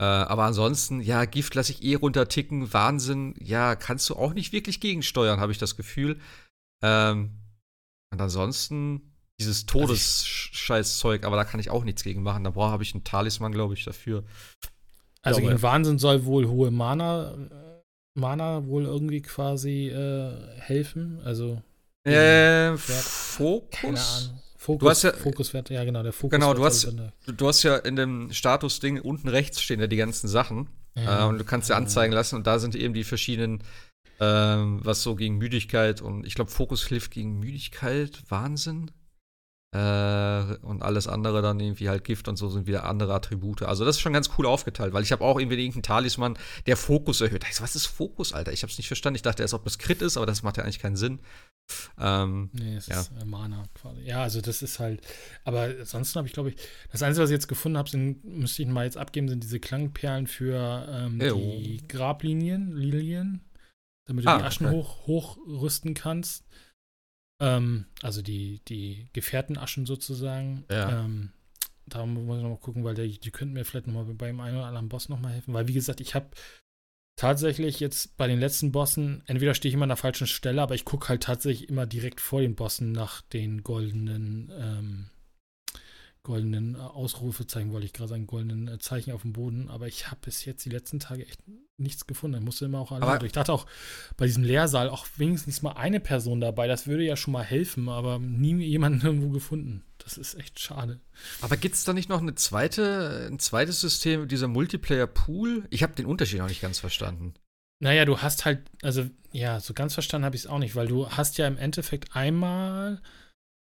Äh, 0.00 0.04
aber 0.04 0.44
ansonsten, 0.44 1.00
ja, 1.00 1.26
Gift 1.26 1.54
lasse 1.54 1.72
ich 1.72 1.82
eh 1.82 1.96
runterticken. 1.96 2.72
Wahnsinn, 2.72 3.34
ja, 3.38 3.76
kannst 3.76 4.08
du 4.08 4.16
auch 4.16 4.32
nicht 4.32 4.52
wirklich 4.52 4.80
gegensteuern, 4.80 5.38
habe 5.38 5.52
ich 5.52 5.58
das 5.58 5.76
Gefühl. 5.76 6.18
Ähm, 6.82 7.38
und 8.10 8.20
ansonsten 8.20 9.11
dieses 9.42 9.64
also 9.68 9.86
Todesscheißzeug, 9.86 11.24
aber 11.24 11.36
da 11.36 11.44
kann 11.44 11.60
ich 11.60 11.70
auch 11.70 11.84
nichts 11.84 12.02
gegen 12.04 12.22
machen. 12.22 12.44
Da 12.44 12.50
brauche 12.50 12.70
habe 12.70 12.82
ich 12.82 12.94
einen 12.94 13.04
Talisman, 13.04 13.52
glaube 13.52 13.74
ich, 13.74 13.84
dafür. 13.84 14.24
Also 15.22 15.40
glaube, 15.40 15.54
gegen 15.54 15.62
Wahnsinn 15.62 15.98
soll 15.98 16.24
wohl 16.24 16.48
hohe 16.48 16.70
Mana, 16.70 17.34
Mana 18.14 18.66
wohl 18.66 18.84
irgendwie 18.84 19.22
quasi 19.22 19.88
äh, 19.88 20.32
helfen. 20.58 21.20
Also 21.24 21.62
äh, 22.04 22.76
Fokus? 22.76 24.32
Fokus, 24.56 24.80
du 24.80 24.90
hast 24.90 25.02
ja, 25.02 25.12
Fokuswert, 25.12 25.70
ja 25.70 25.84
genau, 25.84 26.04
der 26.04 26.12
Fokus. 26.12 26.30
Genau, 26.30 26.54
du 26.54 26.64
hast, 26.64 26.84
du, 26.84 27.32
du, 27.32 27.48
hast 27.48 27.64
ja 27.64 27.76
in 27.78 27.96
dem 27.96 28.32
Status-Ding 28.32 29.00
unten 29.00 29.28
rechts 29.28 29.60
stehen 29.60 29.80
ja 29.80 29.88
die 29.88 29.96
ganzen 29.96 30.28
Sachen. 30.28 30.68
Ja, 30.94 31.24
äh, 31.24 31.28
und 31.28 31.38
du 31.38 31.44
kannst 31.44 31.68
ja 31.68 31.76
anzeigen 31.76 32.12
lassen 32.12 32.36
und 32.36 32.46
da 32.46 32.60
sind 32.60 32.76
eben 32.76 32.94
die 32.94 33.02
verschiedenen, 33.02 33.64
ähm, 34.20 34.78
was 34.84 35.02
so 35.02 35.16
gegen 35.16 35.38
Müdigkeit 35.38 36.00
und 36.00 36.26
ich 36.26 36.34
glaube, 36.34 36.50
Fokus 36.50 36.86
hilft 36.86 37.10
gegen 37.10 37.40
Müdigkeit, 37.40 38.22
Wahnsinn. 38.28 38.92
Äh, 39.74 40.56
und 40.58 40.82
alles 40.82 41.08
andere 41.08 41.40
dann 41.40 41.58
irgendwie 41.58 41.88
halt 41.88 42.04
Gift 42.04 42.28
und 42.28 42.36
so 42.36 42.50
sind 42.50 42.66
wieder 42.66 42.84
andere 42.84 43.14
Attribute. 43.14 43.62
Also 43.62 43.86
das 43.86 43.96
ist 43.96 44.02
schon 44.02 44.12
ganz 44.12 44.28
cool 44.36 44.44
aufgeteilt, 44.44 44.92
weil 44.92 45.02
ich 45.02 45.12
habe 45.12 45.24
auch 45.24 45.38
irgendwie 45.38 45.56
irgendeinen 45.56 45.82
Talisman, 45.82 46.36
der 46.66 46.76
Fokus 46.76 47.22
erhöht. 47.22 47.44
Ich 47.48 47.56
so, 47.56 47.62
was 47.62 47.74
ist 47.74 47.86
Fokus, 47.86 48.34
Alter? 48.34 48.52
Ich 48.52 48.62
habe 48.62 48.70
es 48.70 48.76
nicht 48.76 48.88
verstanden. 48.88 49.16
Ich 49.16 49.22
dachte 49.22 49.42
erst, 49.42 49.54
ob 49.54 49.64
das 49.64 49.78
Crit 49.78 50.02
ist, 50.02 50.18
aber 50.18 50.26
das 50.26 50.42
macht 50.42 50.58
ja 50.58 50.64
eigentlich 50.64 50.78
keinen 50.78 50.96
Sinn. 50.96 51.20
Ähm, 51.98 52.50
nee, 52.52 52.76
es 52.76 52.88
ja. 52.88 53.00
ist 53.00 53.12
äh, 53.18 53.24
Mana 53.24 53.64
quasi. 53.72 54.02
Ja, 54.02 54.22
also 54.22 54.42
das 54.42 54.60
ist 54.60 54.78
halt, 54.78 55.00
aber 55.44 55.62
ansonsten 55.80 56.18
habe 56.18 56.28
ich, 56.28 56.34
glaube 56.34 56.50
ich, 56.50 56.56
das 56.90 57.02
Einzige, 57.02 57.22
was 57.22 57.30
ich 57.30 57.34
jetzt 57.36 57.48
gefunden 57.48 57.78
habe, 57.78 57.96
müsste 58.24 58.62
ich 58.62 58.68
mal 58.68 58.84
jetzt 58.84 58.98
abgeben, 58.98 59.28
sind 59.28 59.42
diese 59.42 59.58
Klangperlen 59.58 60.26
für 60.26 60.86
ähm, 60.90 61.18
die 61.18 61.82
Grablinien, 61.88 62.76
Lilien, 62.76 63.40
damit 64.04 64.26
du 64.26 64.28
ah, 64.28 64.36
die 64.36 64.44
Aschen 64.44 64.66
okay. 64.66 64.76
hoch, 64.76 65.06
hochrüsten 65.06 65.94
kannst. 65.94 66.44
Ähm, 67.42 67.86
also 68.02 68.22
die, 68.22 68.60
die 68.68 69.08
Gefährtenaschen 69.12 69.84
sozusagen. 69.84 70.64
Ja. 70.70 71.04
Ähm, 71.04 71.32
da 71.86 72.06
muss 72.06 72.36
ich 72.36 72.42
nochmal 72.42 72.58
gucken, 72.58 72.84
weil 72.84 72.94
der, 72.94 73.08
die 73.08 73.30
könnten 73.30 73.54
mir 73.54 73.64
vielleicht 73.64 73.88
nochmal 73.88 74.04
beim 74.04 74.40
einen 74.40 74.56
oder 74.56 74.66
anderen 74.66 74.88
Boss 74.88 75.08
nochmal 75.08 75.32
helfen. 75.32 75.52
Weil, 75.52 75.66
wie 75.66 75.74
gesagt, 75.74 76.00
ich 76.00 76.14
habe 76.14 76.28
tatsächlich 77.16 77.80
jetzt 77.80 78.16
bei 78.16 78.28
den 78.28 78.38
letzten 78.38 78.70
Bossen, 78.70 79.22
entweder 79.26 79.54
stehe 79.54 79.70
ich 79.70 79.74
immer 79.74 79.82
an 79.82 79.90
der 79.90 79.96
falschen 79.96 80.28
Stelle, 80.28 80.62
aber 80.62 80.76
ich 80.76 80.84
gucke 80.84 81.08
halt 81.08 81.24
tatsächlich 81.24 81.68
immer 81.68 81.84
direkt 81.84 82.20
vor 82.20 82.40
den 82.40 82.54
Bossen 82.54 82.92
nach 82.92 83.22
den 83.22 83.62
goldenen 83.64 84.52
ähm, 84.56 85.10
goldenen 86.22 86.76
äh, 86.76 86.78
Ausrufezeichen, 86.78 87.72
wollte 87.72 87.86
ich 87.86 87.92
gerade 87.92 88.10
sagen, 88.10 88.26
goldenen 88.26 88.68
äh, 88.68 88.78
Zeichen 88.78 89.12
auf 89.12 89.22
dem 89.22 89.32
Boden. 89.32 89.68
Aber 89.68 89.88
ich 89.88 90.08
habe 90.10 90.20
bis 90.22 90.44
jetzt 90.44 90.64
die 90.64 90.70
letzten 90.70 91.00
Tage 91.00 91.26
echt 91.26 91.40
nichts 91.82 92.06
gefunden. 92.06 92.38
Ich 92.38 92.44
musste 92.44 92.64
immer 92.64 92.80
auch 92.80 92.92
alleine 92.92 93.18
durch. 93.18 93.28
Ich 93.28 93.32
dachte 93.32 93.52
auch 93.52 93.66
bei 94.16 94.26
diesem 94.26 94.44
Lehrsaal 94.44 94.88
auch 94.88 95.06
wenigstens 95.16 95.62
mal 95.62 95.72
eine 95.72 96.00
Person 96.00 96.40
dabei. 96.40 96.66
Das 96.68 96.86
würde 96.86 97.04
ja 97.04 97.16
schon 97.16 97.32
mal 97.32 97.44
helfen, 97.44 97.88
aber 97.88 98.18
nie 98.18 98.62
jemanden 98.64 99.04
irgendwo 99.06 99.30
gefunden. 99.30 99.84
Das 99.98 100.18
ist 100.18 100.34
echt 100.34 100.58
schade. 100.58 101.00
Aber 101.40 101.56
gibt 101.56 101.74
es 101.74 101.84
da 101.84 101.92
nicht 101.92 102.08
noch 102.08 102.20
eine 102.20 102.34
zweite, 102.34 103.28
ein 103.30 103.38
zweites 103.38 103.80
System, 103.80 104.28
dieser 104.28 104.48
Multiplayer-Pool? 104.48 105.66
Ich 105.70 105.82
habe 105.82 105.94
den 105.94 106.06
Unterschied 106.06 106.38
noch 106.38 106.48
nicht 106.48 106.62
ganz 106.62 106.78
verstanden. 106.78 107.34
Naja, 107.80 108.04
du 108.04 108.18
hast 108.18 108.44
halt, 108.44 108.60
also 108.82 109.08
ja, 109.32 109.60
so 109.60 109.74
ganz 109.74 109.94
verstanden 109.94 110.24
habe 110.24 110.36
ich 110.36 110.42
es 110.42 110.48
auch 110.48 110.58
nicht, 110.58 110.76
weil 110.76 110.86
du 110.86 111.08
hast 111.08 111.38
ja 111.38 111.46
im 111.46 111.56
Endeffekt 111.56 112.14
einmal 112.14 113.02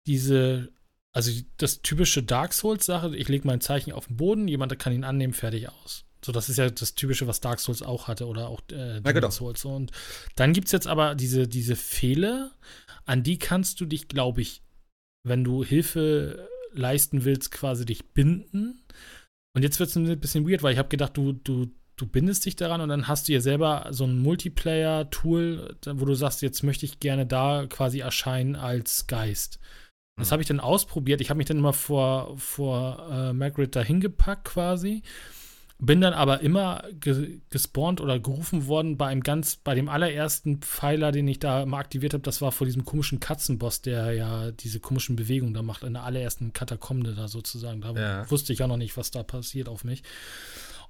diese 0.05 0.69
also 1.13 1.31
das 1.57 1.83
typische 1.83 2.23
Dark 2.23 2.53
Souls-Sache, 2.53 3.15
ich 3.15 3.29
lege 3.29 3.47
mein 3.47 3.61
Zeichen 3.61 3.93
auf 3.93 4.07
den 4.07 4.17
Boden, 4.17 4.47
jemand 4.47 4.77
kann 4.79 4.93
ihn 4.93 5.03
annehmen, 5.03 5.33
fertig 5.33 5.69
aus. 5.69 6.02
So, 6.23 6.31
das 6.31 6.49
ist 6.49 6.57
ja 6.57 6.69
das 6.69 6.95
Typische, 6.95 7.27
was 7.27 7.41
Dark 7.41 7.59
Souls 7.59 7.81
auch 7.81 8.07
hatte 8.07 8.27
oder 8.27 8.47
auch 8.47 8.61
äh, 8.71 9.01
Dark 9.01 9.15
genau. 9.15 9.29
Souls. 9.29 9.65
Und 9.65 9.91
dann 10.35 10.53
gibt 10.53 10.67
es 10.67 10.71
jetzt 10.71 10.87
aber 10.87 11.15
diese, 11.15 11.47
diese 11.47 11.75
Fehler, 11.75 12.51
an 13.05 13.23
die 13.23 13.39
kannst 13.39 13.81
du 13.81 13.85
dich, 13.85 14.07
glaube 14.07 14.41
ich, 14.41 14.61
wenn 15.27 15.43
du 15.43 15.63
Hilfe 15.63 16.47
leisten 16.73 17.25
willst, 17.25 17.51
quasi 17.51 17.85
dich 17.85 18.09
binden. 18.13 18.83
Und 19.55 19.63
jetzt 19.63 19.79
wird 19.79 19.89
es 19.89 19.95
ein 19.95 20.19
bisschen 20.19 20.49
weird, 20.49 20.63
weil 20.63 20.73
ich 20.73 20.79
habe 20.79 20.89
gedacht, 20.89 21.15
du, 21.15 21.33
du, 21.33 21.67
du 21.95 22.07
bindest 22.07 22.45
dich 22.45 22.55
daran 22.55 22.81
und 22.81 22.89
dann 22.89 23.07
hast 23.07 23.27
du 23.27 23.33
ja 23.33 23.41
selber 23.41 23.87
so 23.91 24.05
ein 24.05 24.19
Multiplayer-Tool, 24.19 25.77
wo 25.85 26.05
du 26.05 26.13
sagst, 26.15 26.41
jetzt 26.41 26.63
möchte 26.63 26.85
ich 26.85 26.99
gerne 26.99 27.25
da 27.25 27.67
quasi 27.67 27.99
erscheinen 27.99 28.55
als 28.55 29.07
Geist. 29.07 29.59
Das 30.15 30.31
habe 30.31 30.41
ich 30.43 30.47
dann 30.47 30.59
ausprobiert. 30.59 31.21
Ich 31.21 31.29
habe 31.29 31.39
mich 31.39 31.47
dann 31.47 31.57
immer 31.57 31.73
vor, 31.73 32.37
vor 32.37 33.07
äh, 33.11 33.33
Margaret 33.33 33.75
dahin 33.75 33.99
gepackt 33.99 34.45
quasi. 34.45 35.01
Bin 35.85 35.99
dann 35.99 36.13
aber 36.13 36.39
immer 36.39 36.85
ge 37.01 37.41
gespawnt 37.49 37.99
oder 37.99 38.17
gerufen 38.17 38.67
worden 38.67 38.95
bei 38.95 39.07
einem 39.07 39.21
ganz, 39.21 39.57
bei 39.57 39.75
dem 39.75 39.89
allerersten 39.89 40.59
Pfeiler, 40.61 41.11
den 41.11 41.27
ich 41.27 41.39
da 41.39 41.65
mal 41.65 41.79
aktiviert 41.79 42.13
habe. 42.13 42.23
Das 42.23 42.41
war 42.41 42.53
vor 42.53 42.65
diesem 42.65 42.85
komischen 42.85 43.19
Katzenboss, 43.19 43.81
der 43.81 44.13
ja 44.13 44.51
diese 44.51 44.79
komischen 44.79 45.17
Bewegungen 45.17 45.53
da 45.53 45.61
macht, 45.61 45.83
in 45.83 45.93
der 45.93 46.03
allerersten 46.03 46.53
Katakombe 46.53 47.13
da 47.13 47.27
sozusagen. 47.27 47.81
Da 47.81 47.91
ja. 47.91 48.31
wusste 48.31 48.53
ich 48.53 48.63
auch 48.63 48.67
noch 48.67 48.77
nicht, 48.77 48.95
was 48.95 49.11
da 49.11 49.23
passiert 49.23 49.67
auf 49.67 49.83
mich. 49.83 50.03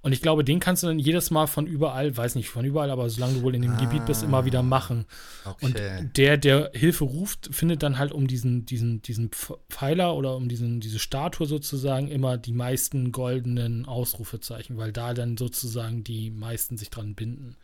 Und 0.03 0.11
ich 0.11 0.21
glaube, 0.21 0.43
den 0.43 0.59
kannst 0.59 0.84
du 0.84 0.88
dann 0.88 0.99
jedes 0.99 1.31
Mal 1.31 1.47
von 1.47 1.65
überall, 1.65 2.15
weiß 2.15 2.35
nicht 2.35 2.49
von 2.49 2.65
überall, 2.65 2.91
aber 2.91 3.09
solange 3.09 3.35
du 3.35 3.41
wohl 3.41 3.55
in 3.55 3.61
dem 3.61 3.71
ah, 3.71 3.80
Gebiet 3.80 4.05
bist, 4.05 4.21
immer 4.21 4.43
wieder 4.43 4.61
machen. 4.61 5.05
Okay. 5.45 5.65
Und 5.65 6.17
der, 6.17 6.35
der 6.35 6.71
Hilfe 6.73 7.05
ruft, 7.05 7.55
findet 7.55 7.84
dann 7.84 7.97
halt 7.97 8.11
um 8.11 8.27
diesen, 8.27 8.65
diesen, 8.65 9.01
diesen 9.01 9.31
Pfeiler 9.69 10.13
oder 10.17 10.35
um 10.35 10.49
diesen, 10.49 10.81
diese 10.81 10.99
Statue 10.99 11.47
sozusagen 11.47 12.09
immer 12.09 12.38
die 12.38 12.51
meisten 12.51 13.13
goldenen 13.13 13.85
Ausrufezeichen, 13.85 14.75
weil 14.75 14.91
da 14.91 15.13
dann 15.13 15.38
sozusagen 15.38 16.03
die 16.03 16.31
meisten 16.31 16.75
sich 16.75 16.89
dran 16.89 17.15
binden. 17.15 17.55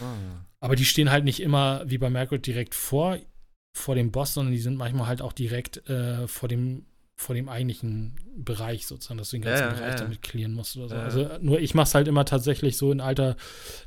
Ah. 0.00 0.14
Aber 0.60 0.74
die 0.74 0.86
stehen 0.86 1.10
halt 1.10 1.24
nicht 1.24 1.40
immer 1.40 1.82
wie 1.84 1.98
bei 1.98 2.08
Margaret 2.08 2.46
direkt 2.46 2.74
vor, 2.74 3.18
vor 3.76 3.94
dem 3.94 4.10
Boss, 4.10 4.32
sondern 4.32 4.54
die 4.54 4.60
sind 4.60 4.78
manchmal 4.78 5.06
halt 5.06 5.20
auch 5.20 5.34
direkt 5.34 5.86
äh, 5.90 6.26
vor 6.28 6.48
dem 6.48 6.86
vor 7.18 7.34
dem 7.34 7.48
eigentlichen 7.48 8.14
Bereich 8.36 8.86
sozusagen, 8.86 9.18
dass 9.18 9.30
du 9.30 9.36
den 9.36 9.42
ganzen 9.42 9.64
ja, 9.64 9.70
Bereich 9.70 9.94
ja, 9.94 9.96
damit 9.96 10.22
clearen 10.22 10.54
musst 10.54 10.76
oder 10.76 10.88
so. 10.88 10.94
Also 10.94 11.28
nur 11.40 11.58
ich 11.58 11.74
mach's 11.74 11.94
halt 11.94 12.06
immer 12.06 12.24
tatsächlich 12.24 12.76
so 12.76 12.92
in 12.92 13.00
alter 13.00 13.36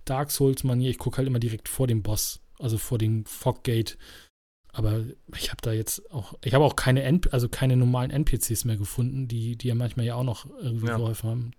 Dark 0.03 0.31
Souls-Manier, 0.31 0.89
ich 0.89 0.97
gucke 0.97 1.17
halt 1.17 1.27
immer 1.27 1.39
direkt 1.39 1.69
vor 1.69 1.87
dem 1.87 2.03
Boss, 2.03 2.41
also 2.59 2.77
vor 2.77 2.97
dem 2.97 3.25
Foggate. 3.25 3.95
Aber 4.73 5.05
ich 5.37 5.49
habe 5.49 5.61
da 5.61 5.71
jetzt 5.71 6.11
auch, 6.11 6.33
ich 6.43 6.53
habe 6.53 6.65
auch 6.65 6.75
keine, 6.75 7.03
N 7.03 7.21
also 7.31 7.47
keine 7.47 7.77
normalen 7.77 8.11
NPCs 8.11 8.65
mehr 8.65 8.77
gefunden, 8.77 9.29
die, 9.29 9.55
die 9.55 9.69
ja 9.69 9.75
manchmal 9.75 10.05
ja 10.05 10.15
auch 10.15 10.23
noch 10.23 10.45
irgendwie 10.61 10.87
geholfen 10.87 11.29
haben. 11.29 11.51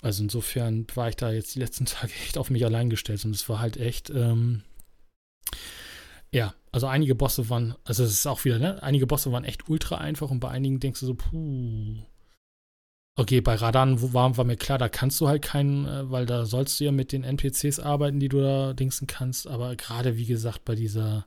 Also 0.00 0.22
insofern 0.22 0.86
war 0.94 1.08
ich 1.08 1.16
da 1.16 1.32
jetzt 1.32 1.56
die 1.56 1.60
letzten 1.60 1.84
Tage 1.86 2.12
echt 2.24 2.38
auf 2.38 2.50
mich 2.50 2.64
allein 2.64 2.88
gestellt 2.88 3.24
und 3.24 3.34
es 3.34 3.48
war 3.48 3.58
halt 3.58 3.76
echt, 3.78 4.10
ähm, 4.10 4.62
ja, 6.30 6.54
also 6.72 6.86
einige 6.86 7.14
Bosse 7.14 7.48
waren, 7.48 7.74
also 7.84 8.04
es 8.04 8.12
ist 8.12 8.26
auch 8.26 8.44
wieder, 8.44 8.58
ne? 8.58 8.82
Einige 8.82 9.06
Bosse 9.06 9.32
waren 9.32 9.44
echt 9.44 9.68
ultra 9.68 9.98
einfach 9.98 10.30
und 10.30 10.40
bei 10.40 10.50
einigen 10.50 10.80
denkst 10.80 11.00
du 11.00 11.06
so, 11.06 11.14
puh. 11.14 11.96
Okay, 13.16 13.40
bei 13.40 13.56
Radan 13.56 14.00
war, 14.12 14.36
war 14.36 14.44
mir 14.44 14.56
klar, 14.56 14.78
da 14.78 14.88
kannst 14.88 15.20
du 15.20 15.26
halt 15.26 15.42
keinen, 15.42 15.86
äh, 15.86 16.10
weil 16.10 16.24
da 16.24 16.44
sollst 16.46 16.78
du 16.78 16.84
ja 16.84 16.92
mit 16.92 17.10
den 17.10 17.24
NPCs 17.24 17.80
arbeiten, 17.80 18.20
die 18.20 18.28
du 18.28 18.40
da 18.40 18.74
dingsen 18.74 19.08
kannst. 19.08 19.48
Aber 19.48 19.74
gerade, 19.74 20.16
wie 20.16 20.26
gesagt, 20.26 20.64
bei 20.64 20.76
dieser, 20.76 21.26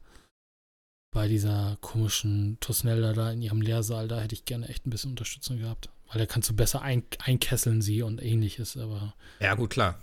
bei 1.13 1.27
dieser 1.27 1.77
komischen 1.81 2.57
Tosnelda 2.61 3.11
da 3.11 3.31
in 3.31 3.41
ihrem 3.41 3.61
Lehrsaal, 3.61 4.07
da 4.07 4.21
hätte 4.21 4.35
ich 4.35 4.45
gerne 4.45 4.69
echt 4.69 4.87
ein 4.87 4.89
bisschen 4.89 5.11
Unterstützung 5.11 5.57
gehabt. 5.57 5.89
Weil 6.07 6.19
da 6.19 6.25
kannst 6.25 6.49
du 6.49 6.55
besser 6.55 6.81
ein, 6.81 7.03
einkesseln 7.19 7.81
sie 7.81 8.03
und 8.03 8.23
ähnliches, 8.23 8.77
aber. 8.77 9.13
Ja, 9.41 9.55
gut, 9.55 9.71
klar. 9.71 9.99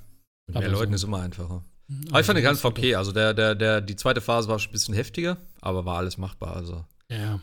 Mit 0.46 0.58
mehr 0.58 0.68
Leuten 0.68 0.92
so. 0.92 0.96
ist 0.96 1.04
immer 1.04 1.20
einfacher. 1.20 1.62
Aber 2.10 2.20
ich 2.20 2.26
fand 2.26 2.36
den 2.36 2.44
ganz 2.44 2.64
okay. 2.64 2.94
Also 2.94 3.12
der, 3.12 3.32
der, 3.34 3.54
der, 3.54 3.80
die 3.80 3.96
zweite 3.96 4.20
Phase 4.20 4.48
war 4.48 4.58
schon 4.58 4.70
ein 4.70 4.72
bisschen 4.72 4.94
heftiger, 4.94 5.38
aber 5.60 5.84
war 5.84 5.98
alles 5.98 6.18
machbar. 6.18 6.56
Also. 6.56 6.84
Ja. 7.10 7.40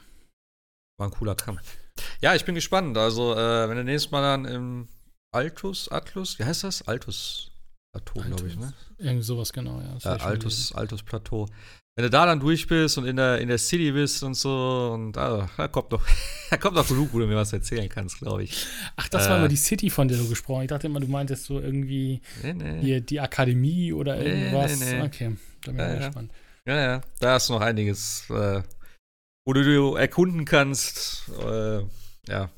War 0.98 1.08
ein 1.08 1.12
cooler 1.12 1.36
Kampf. 1.36 1.62
Ja, 2.22 2.36
ich 2.36 2.46
bin 2.46 2.56
gespannt. 2.56 2.98
Also, 2.98 3.34
äh, 3.34 3.70
wenn 3.70 3.78
du 3.78 3.84
nächstes 3.84 4.12
Mal 4.12 4.22
dann 4.22 4.46
im 4.46 4.88
Altus, 5.34 5.90
Atlus, 5.90 6.40
wie 6.40 6.46
heißt 6.46 6.64
das? 6.64 6.88
Altus 6.88 7.52
Plateau, 7.92 8.22
glaube 8.22 8.48
ich, 8.48 8.58
ne? 8.58 8.74
Irgendwie 8.98 9.24
sowas, 9.24 9.52
genau, 9.52 9.82
ja. 9.82 9.98
Äh, 10.04 10.20
Altus, 10.20 10.74
Altus 10.74 11.04
Plateau 11.04 11.48
wenn 11.96 12.04
du 12.04 12.10
da 12.10 12.26
dann 12.26 12.42
durch 12.42 12.68
bist 12.68 12.98
und 12.98 13.06
in 13.06 13.16
der, 13.16 13.40
in 13.40 13.48
der 13.48 13.58
City 13.58 13.92
bist 13.94 14.22
und 14.22 14.34
so, 14.34 14.92
und 14.94 15.18
ah, 15.18 15.50
da 15.56 15.68
kommt 15.70 15.92
noch, 15.92 16.06
da 16.50 16.58
kommt 16.58 16.76
noch 16.76 16.88
genug, 16.88 17.14
wo 17.14 17.20
du 17.20 17.28
mir 17.28 17.38
was 17.38 17.54
erzählen 17.54 17.88
kannst, 17.88 18.20
glaube 18.20 18.44
ich. 18.44 18.68
Ach, 18.98 19.08
das 19.08 19.28
äh, 19.28 19.30
war 19.30 19.38
immer 19.38 19.48
die 19.48 19.56
City, 19.56 19.90
von 19.90 20.10
der 20.10 20.18
du 20.18 20.28
gesprochen 20.28 20.58
hast. 20.58 20.64
Ich 20.66 20.70
dachte 20.70 20.88
immer, 20.88 21.00
du 21.00 21.08
meintest 21.08 21.46
so 21.46 21.60
irgendwie 21.60 22.20
nee, 22.44 22.54
nee. 22.54 22.82
hier 22.82 23.02
die 23.02 23.22
Akademie 23.22 23.94
oder 23.94 24.22
irgendwas. 24.22 24.80
Nee, 24.80 25.02
okay, 25.02 25.38
da 25.64 25.72
bin 25.72 25.80
ich 25.80 25.88
ja, 25.88 25.98
gespannt. 25.98 26.32
Ja, 26.68 26.76
ja, 26.82 27.02
da 27.20 27.34
hast 27.34 27.48
du 27.48 27.54
noch 27.54 27.62
einiges, 27.62 28.30
äh, 28.30 28.62
wo 29.46 29.54
du, 29.54 29.64
du 29.64 29.96
erkunden 29.96 30.44
kannst. 30.44 31.30
Äh, 31.40 31.80
ja. 32.28 32.50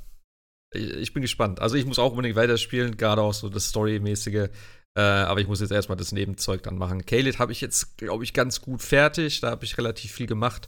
ich, 0.73 0.93
ich, 0.93 1.13
bin 1.13 1.21
gespannt. 1.21 1.59
Also 1.59 1.75
ich 1.75 1.85
muss 1.85 1.99
auch 1.99 2.11
unbedingt 2.11 2.37
weiterspielen, 2.37 2.97
gerade 2.97 3.21
auch 3.21 3.33
so 3.33 3.49
das 3.49 3.67
Story-mäßige. 3.67 4.49
Äh, 4.97 5.01
aber 5.01 5.39
ich 5.39 5.47
muss 5.47 5.61
jetzt 5.61 5.71
erstmal 5.71 5.95
das 5.95 6.11
Nebenzeug 6.11 6.63
dann 6.63 6.75
machen. 6.75 7.05
Kaled 7.05 7.37
habe 7.37 7.51
ich 7.51 7.61
jetzt, 7.61 7.99
glaube 7.99 8.23
ich, 8.23 8.33
ganz 8.33 8.61
gut 8.61 8.81
fertig. 8.81 9.41
Da 9.41 9.51
habe 9.51 9.63
ich 9.63 9.77
relativ 9.77 10.11
viel 10.11 10.25
gemacht. 10.25 10.67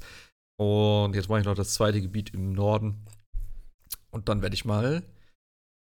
Und 0.60 1.16
jetzt 1.16 1.30
mache 1.30 1.40
ich 1.40 1.46
noch 1.46 1.56
das 1.56 1.74
zweite 1.74 2.00
Gebiet 2.00 2.36
im 2.36 2.54
Norden. 2.54 3.08
Und 4.12 4.30
dann 4.30 4.44
werde 4.44 4.54
ich 4.54 4.66
mal 4.66 5.02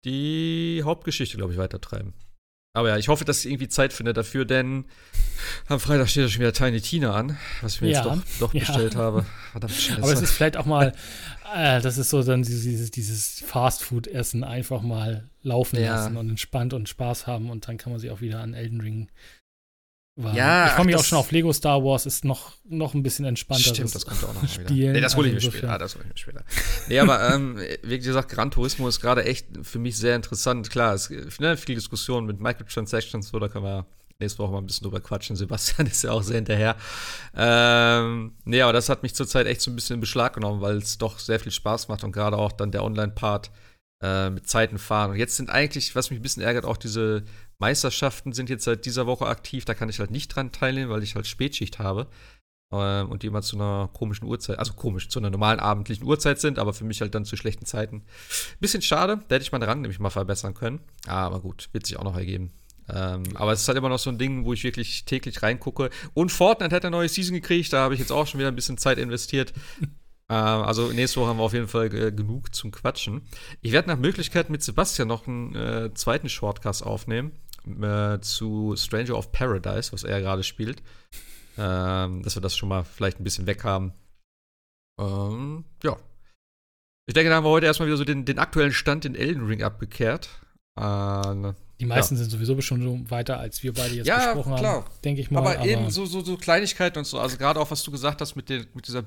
die 0.04 0.82
Hauptgeschichte, 0.84 1.38
glaube 1.38 1.54
ich, 1.54 1.58
weitertreiben. 1.58 2.12
Aber 2.76 2.88
ja, 2.88 2.98
ich 2.98 3.08
hoffe, 3.08 3.24
dass 3.24 3.44
ich 3.44 3.50
irgendwie 3.50 3.68
Zeit 3.68 3.92
finde 3.92 4.12
dafür, 4.12 4.44
denn 4.44 4.84
am 5.68 5.80
Freitag 5.80 6.10
steht 6.10 6.24
ja 6.24 6.28
schon 6.28 6.40
wieder 6.40 6.52
Tiny 6.52 6.80
Tina 6.80 7.14
an, 7.14 7.38
was 7.62 7.76
ich 7.76 7.80
mir 7.80 7.90
ja, 7.90 8.04
jetzt 8.04 8.06
doch, 8.40 8.48
doch 8.48 8.52
ja. 8.52 8.60
bestellt 8.60 8.96
habe. 8.96 9.24
Verdammt. 9.52 9.92
Aber 10.02 10.12
es 10.12 10.20
ist 10.20 10.32
vielleicht 10.32 10.56
auch 10.56 10.66
mal, 10.66 10.92
äh, 11.54 11.80
das 11.80 11.98
ist 11.98 12.10
so 12.10 12.22
dann 12.22 12.42
dieses, 12.42 12.90
dieses 12.90 13.40
Fastfood-Essen 13.40 14.44
einfach 14.44 14.82
mal 14.82 15.28
laufen 15.42 15.78
ja. 15.78 15.94
lassen 15.94 16.16
und 16.16 16.30
entspannt 16.30 16.74
und 16.74 16.88
Spaß 16.88 17.26
haben 17.26 17.50
und 17.50 17.68
dann 17.68 17.76
kann 17.76 17.92
man 17.92 18.00
sich 18.00 18.10
auch 18.10 18.20
wieder 18.20 18.40
an 18.40 18.54
Elden 18.54 18.80
Ring 18.80 19.08
war. 20.16 20.34
Ja, 20.34 20.66
ich 20.66 20.72
freue 20.72 20.86
mich 20.86 20.96
auch 20.96 21.04
schon 21.04 21.18
auf 21.18 21.30
Lego 21.32 21.52
Star 21.52 21.82
Wars, 21.82 22.06
ist 22.06 22.24
noch, 22.24 22.52
noch 22.64 22.94
ein 22.94 23.02
bisschen 23.02 23.24
entspannter. 23.24 23.74
Stimmt, 23.74 23.94
das 23.94 24.06
kommt 24.06 24.24
auch 24.24 24.34
noch 24.34 24.48
Spielen. 24.48 24.68
Wieder. 24.68 24.92
Nee, 24.92 25.00
das 25.00 25.16
hole 25.16 25.28
ich 25.28 25.34
also 25.34 25.48
mir 25.48 25.52
später. 25.52 25.72
Ah, 25.72 25.78
das 25.78 25.94
ich 25.94 26.04
mir 26.04 26.16
später. 26.16 26.44
nee, 26.88 26.98
aber 26.98 27.34
ähm, 27.34 27.58
wie 27.82 27.98
gesagt, 27.98 28.30
Gran 28.30 28.50
Turismo 28.50 28.88
ist 28.88 29.00
gerade 29.00 29.24
echt 29.24 29.46
für 29.62 29.78
mich 29.78 29.96
sehr 29.96 30.16
interessant. 30.16 30.70
Klar, 30.70 30.94
es 30.94 31.08
gibt 31.08 31.40
ne, 31.40 31.56
viel 31.56 31.74
Diskussion 31.74 32.26
mit 32.26 32.40
Microtransactions, 32.40 33.28
so, 33.28 33.38
da 33.38 33.48
können 33.48 33.64
wir 33.64 33.86
nächste 34.20 34.38
Woche 34.40 34.52
mal 34.52 34.58
ein 34.58 34.66
bisschen 34.66 34.84
drüber 34.84 35.00
quatschen. 35.00 35.36
Sebastian 35.36 35.86
ist 35.88 36.04
ja 36.04 36.12
auch 36.12 36.22
sehr 36.22 36.36
hinterher. 36.36 36.76
Ähm, 37.34 38.34
nee, 38.44 38.60
aber 38.60 38.72
das 38.72 38.88
hat 38.88 39.02
mich 39.02 39.14
zurzeit 39.14 39.46
echt 39.46 39.60
so 39.60 39.70
ein 39.70 39.76
bisschen 39.76 39.94
in 39.94 40.00
Beschlag 40.00 40.34
genommen, 40.34 40.60
weil 40.60 40.76
es 40.76 40.98
doch 40.98 41.18
sehr 41.18 41.40
viel 41.40 41.52
Spaß 41.52 41.88
macht 41.88 42.04
und 42.04 42.12
gerade 42.12 42.36
auch 42.36 42.52
dann 42.52 42.72
der 42.72 42.84
Online-Part 42.84 43.50
äh, 44.02 44.30
mit 44.30 44.48
Zeiten 44.48 44.78
fahren. 44.78 45.12
Und 45.12 45.16
jetzt 45.16 45.36
sind 45.36 45.50
eigentlich, 45.50 45.94
was 45.94 46.10
mich 46.10 46.20
ein 46.20 46.22
bisschen 46.22 46.42
ärgert, 46.42 46.64
auch 46.64 46.76
diese 46.76 47.24
Meisterschaften 47.58 48.32
sind 48.32 48.50
jetzt 48.50 48.64
seit 48.64 48.84
dieser 48.84 49.06
Woche 49.06 49.26
aktiv. 49.26 49.64
Da 49.64 49.74
kann 49.74 49.88
ich 49.88 49.98
halt 49.98 50.10
nicht 50.10 50.28
dran 50.28 50.52
teilnehmen, 50.52 50.90
weil 50.90 51.02
ich 51.02 51.14
halt 51.14 51.26
Spätschicht 51.26 51.78
habe. 51.78 52.08
Ähm, 52.72 53.10
und 53.10 53.22
die 53.22 53.28
immer 53.28 53.42
zu 53.42 53.56
einer 53.56 53.88
komischen 53.92 54.26
Uhrzeit, 54.26 54.58
also 54.58 54.72
komisch, 54.72 55.08
zu 55.08 55.18
einer 55.18 55.30
normalen 55.30 55.60
abendlichen 55.60 56.06
Uhrzeit 56.06 56.40
sind, 56.40 56.58
aber 56.58 56.72
für 56.72 56.84
mich 56.84 57.00
halt 57.00 57.14
dann 57.14 57.24
zu 57.24 57.36
schlechten 57.36 57.66
Zeiten. 57.66 58.02
Bisschen 58.58 58.82
schade, 58.82 59.20
da 59.28 59.34
hätte 59.36 59.44
ich 59.44 59.52
meinen 59.52 59.62
Rang 59.62 59.80
nämlich 59.80 60.00
mal 60.00 60.10
verbessern 60.10 60.54
können. 60.54 60.80
Aber 61.06 61.40
gut, 61.40 61.68
wird 61.72 61.86
sich 61.86 61.98
auch 61.98 62.04
noch 62.04 62.16
ergeben. 62.16 62.52
Ähm, 62.88 63.22
aber 63.34 63.52
es 63.52 63.62
ist 63.62 63.68
halt 63.68 63.78
immer 63.78 63.88
noch 63.88 63.98
so 63.98 64.10
ein 64.10 64.18
Ding, 64.18 64.44
wo 64.44 64.52
ich 64.52 64.64
wirklich 64.64 65.04
täglich 65.04 65.42
reingucke. 65.42 65.90
Und 66.12 66.32
Fortnite 66.32 66.74
hat 66.74 66.84
eine 66.84 66.96
neue 66.96 67.08
Season 67.08 67.34
gekriegt, 67.34 67.72
da 67.72 67.82
habe 67.82 67.94
ich 67.94 68.00
jetzt 68.00 68.12
auch 68.12 68.26
schon 68.26 68.38
wieder 68.38 68.48
ein 68.48 68.56
bisschen 68.56 68.78
Zeit 68.78 68.98
investiert. 68.98 69.52
ähm, 69.80 69.88
also 70.28 70.92
nächste 70.92 71.20
Woche 71.20 71.30
haben 71.30 71.38
wir 71.38 71.44
auf 71.44 71.54
jeden 71.54 71.68
Fall 71.68 71.86
äh, 71.94 72.12
genug 72.12 72.54
zum 72.54 72.70
Quatschen. 72.70 73.22
Ich 73.62 73.72
werde 73.72 73.88
nach 73.88 73.98
Möglichkeit 73.98 74.50
mit 74.50 74.62
Sebastian 74.62 75.08
noch 75.08 75.26
einen 75.26 75.54
äh, 75.54 75.94
zweiten 75.94 76.28
Shortcast 76.28 76.84
aufnehmen 76.84 77.32
äh, 77.80 78.20
zu 78.20 78.74
Stranger 78.76 79.16
of 79.16 79.32
Paradise, 79.32 79.92
was 79.92 80.04
er 80.04 80.20
gerade 80.20 80.42
spielt. 80.42 80.82
Ähm, 81.56 82.22
dass 82.22 82.36
wir 82.36 82.42
das 82.42 82.56
schon 82.56 82.68
mal 82.68 82.82
vielleicht 82.82 83.20
ein 83.20 83.24
bisschen 83.24 83.46
weg 83.46 83.62
haben. 83.62 83.92
Ähm, 84.98 85.64
ja. 85.82 85.96
Ich 87.06 87.14
denke, 87.14 87.30
da 87.30 87.36
haben 87.36 87.44
wir 87.44 87.50
heute 87.50 87.66
erstmal 87.66 87.86
wieder 87.86 87.96
so 87.96 88.04
den, 88.04 88.24
den 88.24 88.38
aktuellen 88.38 88.72
Stand 88.72 89.04
in 89.04 89.14
Elden 89.14 89.46
Ring 89.46 89.62
abgekehrt. 89.62 90.28
Äh, 90.76 91.52
die 91.80 91.86
meisten 91.86 92.14
ja. 92.14 92.20
sind 92.20 92.30
sowieso 92.30 92.60
schon 92.60 93.10
weiter, 93.10 93.38
als 93.38 93.62
wir 93.62 93.72
beide 93.72 93.94
jetzt 93.94 94.06
ja, 94.06 94.32
besprochen 94.32 94.56
klar. 94.56 94.74
haben, 94.74 94.86
denke 95.04 95.20
ich 95.20 95.30
mal. 95.30 95.40
Aber, 95.40 95.58
aber 95.58 95.66
eben 95.66 95.90
so, 95.90 96.06
so, 96.06 96.20
so 96.22 96.36
Kleinigkeiten 96.36 96.98
und 96.98 97.04
so. 97.04 97.18
Also 97.18 97.36
gerade 97.36 97.58
auch, 97.60 97.70
was 97.70 97.82
du 97.82 97.90
gesagt 97.90 98.20
hast 98.20 98.36
mit, 98.36 98.48
den, 98.48 98.66
mit 98.74 98.86
dieser 98.86 99.04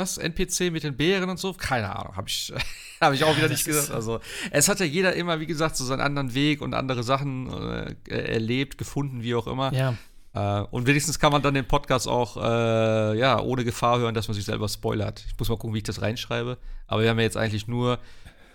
was? 0.00 0.16
NPC 0.16 0.72
mit 0.72 0.82
den 0.82 0.96
Bären 0.96 1.28
und 1.28 1.38
so? 1.38 1.52
Keine 1.52 1.94
Ahnung, 1.94 2.16
habe 2.16 2.26
ich, 2.28 2.52
hab 3.00 3.12
ich 3.12 3.22
auch 3.22 3.36
wieder 3.36 3.48
nicht 3.48 3.66
gesagt. 3.66 3.90
Also, 3.90 4.20
es 4.50 4.68
hat 4.68 4.80
ja 4.80 4.86
jeder 4.86 5.14
immer, 5.14 5.40
wie 5.40 5.46
gesagt, 5.46 5.76
so 5.76 5.84
seinen 5.84 6.00
anderen 6.00 6.32
Weg 6.32 6.62
und 6.62 6.72
andere 6.72 7.02
Sachen 7.02 7.52
äh, 7.52 7.94
erlebt, 8.08 8.78
gefunden, 8.78 9.22
wie 9.22 9.34
auch 9.34 9.46
immer. 9.46 9.72
Ja. 9.74 9.94
Äh, 10.32 10.64
und 10.70 10.86
wenigstens 10.86 11.18
kann 11.18 11.32
man 11.32 11.42
dann 11.42 11.54
den 11.54 11.66
Podcast 11.66 12.08
auch 12.08 12.36
äh, 12.36 13.18
ja, 13.18 13.40
ohne 13.40 13.64
Gefahr 13.64 13.98
hören, 13.98 14.14
dass 14.14 14.26
man 14.28 14.34
sich 14.34 14.44
selber 14.44 14.68
spoilert. 14.68 15.24
Ich 15.26 15.38
muss 15.38 15.48
mal 15.48 15.56
gucken, 15.56 15.74
wie 15.74 15.78
ich 15.78 15.84
das 15.84 16.00
reinschreibe. 16.00 16.56
Aber 16.86 17.02
wir 17.02 17.10
haben 17.10 17.18
ja 17.18 17.24
jetzt 17.24 17.36
eigentlich 17.36 17.68
nur 17.68 17.98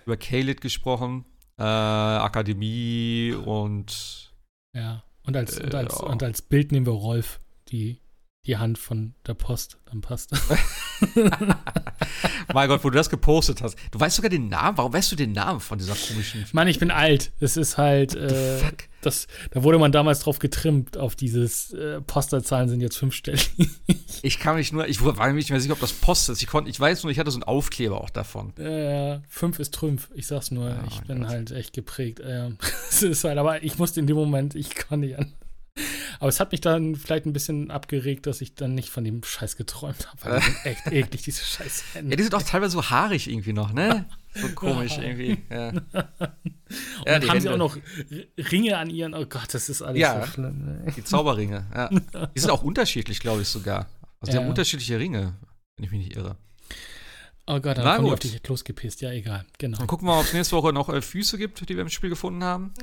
über 0.04 0.16
Kaled 0.16 0.60
gesprochen, 0.60 1.24
äh, 1.58 1.62
Akademie 1.62 3.32
und. 3.32 4.32
Ja, 4.74 5.04
und 5.24 5.36
als, 5.36 5.58
und, 5.58 5.74
als, 5.74 6.00
und 6.00 6.22
als 6.22 6.42
Bild 6.42 6.72
nehmen 6.72 6.86
wir 6.86 6.92
Rolf, 6.92 7.40
die 7.68 8.00
die 8.46 8.58
Hand 8.58 8.78
von 8.78 9.14
der 9.26 9.34
Post, 9.34 9.78
dann 9.86 10.00
passt. 10.00 10.32
mein 12.54 12.68
Gott, 12.68 12.84
wo 12.84 12.90
du 12.90 12.96
das 12.96 13.10
gepostet 13.10 13.62
hast. 13.62 13.76
Du 13.90 14.00
weißt 14.00 14.16
sogar 14.16 14.30
den 14.30 14.48
Namen. 14.48 14.78
Warum 14.78 14.92
weißt 14.92 15.12
du 15.12 15.16
den 15.16 15.32
Namen 15.32 15.60
von 15.60 15.78
dieser 15.78 15.94
komischen? 15.94 16.44
Mann, 16.52 16.68
ich 16.68 16.78
bin 16.78 16.90
alt. 16.90 17.32
Es 17.40 17.56
ist 17.56 17.78
halt, 17.78 18.14
äh, 18.14 18.58
das, 19.02 19.26
da 19.50 19.62
wurde 19.62 19.78
man 19.78 19.92
damals 19.92 20.20
drauf 20.20 20.38
getrimmt, 20.38 20.96
auf 20.96 21.16
dieses 21.16 21.72
äh, 21.72 22.00
Posterzahlen 22.00 22.68
sind 22.68 22.80
jetzt 22.80 22.96
fünfstellig. 22.96 23.50
ich 24.22 24.38
kann 24.38 24.56
mich 24.56 24.72
nur, 24.72 24.88
ich 24.88 25.02
war 25.02 25.26
mir 25.26 25.34
nicht 25.34 25.50
mehr 25.50 25.60
sicher, 25.60 25.74
ob 25.74 25.80
das 25.80 25.92
Post 25.92 26.28
ist. 26.28 26.42
Ich, 26.42 26.48
konnt, 26.48 26.68
ich 26.68 26.78
weiß 26.78 27.02
nur, 27.02 27.12
ich 27.12 27.18
hatte 27.18 27.30
so 27.30 27.36
einen 27.36 27.44
Aufkleber 27.44 28.00
auch 28.00 28.10
davon. 28.10 28.56
Äh, 28.56 29.20
fünf 29.28 29.58
ist 29.58 29.74
Trümpf. 29.74 30.08
Ich 30.14 30.26
sag's 30.26 30.50
nur, 30.50 30.76
oh, 30.82 30.86
ich 30.88 31.00
bin 31.02 31.20
Gott. 31.20 31.28
halt 31.28 31.50
echt 31.52 31.72
geprägt. 31.72 32.20
Äh, 32.20 32.50
es 32.90 33.02
ist 33.02 33.24
halt, 33.24 33.38
aber 33.38 33.62
ich 33.62 33.78
musste 33.78 34.00
in 34.00 34.06
dem 34.06 34.16
Moment, 34.16 34.54
ich 34.54 34.70
kann 34.70 35.00
nicht 35.00 35.18
an. 35.18 35.32
Aber 36.18 36.28
es 36.28 36.40
hat 36.40 36.52
mich 36.52 36.60
dann 36.60 36.96
vielleicht 36.96 37.26
ein 37.26 37.32
bisschen 37.32 37.70
abgeregt, 37.70 38.26
dass 38.26 38.40
ich 38.40 38.54
dann 38.54 38.74
nicht 38.74 38.90
von 38.90 39.04
dem 39.04 39.22
Scheiß 39.22 39.56
geträumt 39.56 40.08
habe. 40.08 40.24
Weil 40.24 40.40
die 40.40 40.44
sind 40.44 40.56
echt 40.64 40.86
eklig, 40.86 41.22
diese 41.22 41.44
Scheiß 41.44 41.84
Hände. 41.94 42.10
Ja, 42.10 42.16
die 42.16 42.22
sind 42.22 42.34
auch 42.34 42.42
teilweise 42.42 42.72
so 42.72 42.90
haarig 42.90 43.28
irgendwie 43.28 43.52
noch, 43.52 43.72
ne? 43.72 44.06
So 44.38 44.48
komisch 44.48 44.98
irgendwie. 44.98 45.38
Ja. 45.48 45.68
Und 45.70 45.80
ja, 45.94 45.94
dann 47.04 47.22
haben 47.22 47.28
Hände. 47.28 47.40
sie 47.40 47.48
auch 47.48 47.56
noch 47.56 47.78
Ringe 48.52 48.76
an 48.76 48.90
ihren. 48.90 49.14
Oh 49.14 49.24
Gott, 49.24 49.54
das 49.54 49.70
ist 49.70 49.80
alles 49.80 49.98
ja, 49.98 50.20
so 50.20 50.30
schlimm. 50.30 50.82
Ne? 50.84 50.92
Die 50.94 51.02
Zauberringe, 51.02 51.66
ja. 51.74 51.88
Die 51.88 52.40
sind 52.40 52.50
auch 52.50 52.62
unterschiedlich, 52.62 53.20
glaube 53.20 53.40
ich 53.40 53.48
sogar. 53.48 53.88
Also 54.20 54.32
die 54.32 54.36
ja. 54.36 54.42
haben 54.42 54.50
unterschiedliche 54.50 54.98
Ringe, 54.98 55.36
wenn 55.76 55.84
ich 55.86 55.90
mich 55.90 56.00
nicht 56.08 56.16
irre. 56.16 56.36
Oh 57.46 57.60
Gott, 57.60 57.78
dann 57.78 57.84
haben 57.84 58.04
die 58.04 58.10
auf 58.10 58.18
dich 58.18 58.46
losgepisst. 58.46 59.00
Ja, 59.00 59.12
egal. 59.12 59.46
Genau. 59.58 59.78
Dann 59.78 59.86
gucken 59.86 60.06
wir 60.06 60.12
mal, 60.12 60.20
ob 60.20 60.26
es 60.26 60.32
nächste 60.32 60.56
Woche 60.56 60.72
noch 60.72 60.88
äh, 60.88 61.00
Füße 61.00 61.38
gibt, 61.38 61.66
die 61.68 61.74
wir 61.74 61.82
im 61.82 61.88
Spiel 61.88 62.10
gefunden 62.10 62.42
haben. 62.42 62.74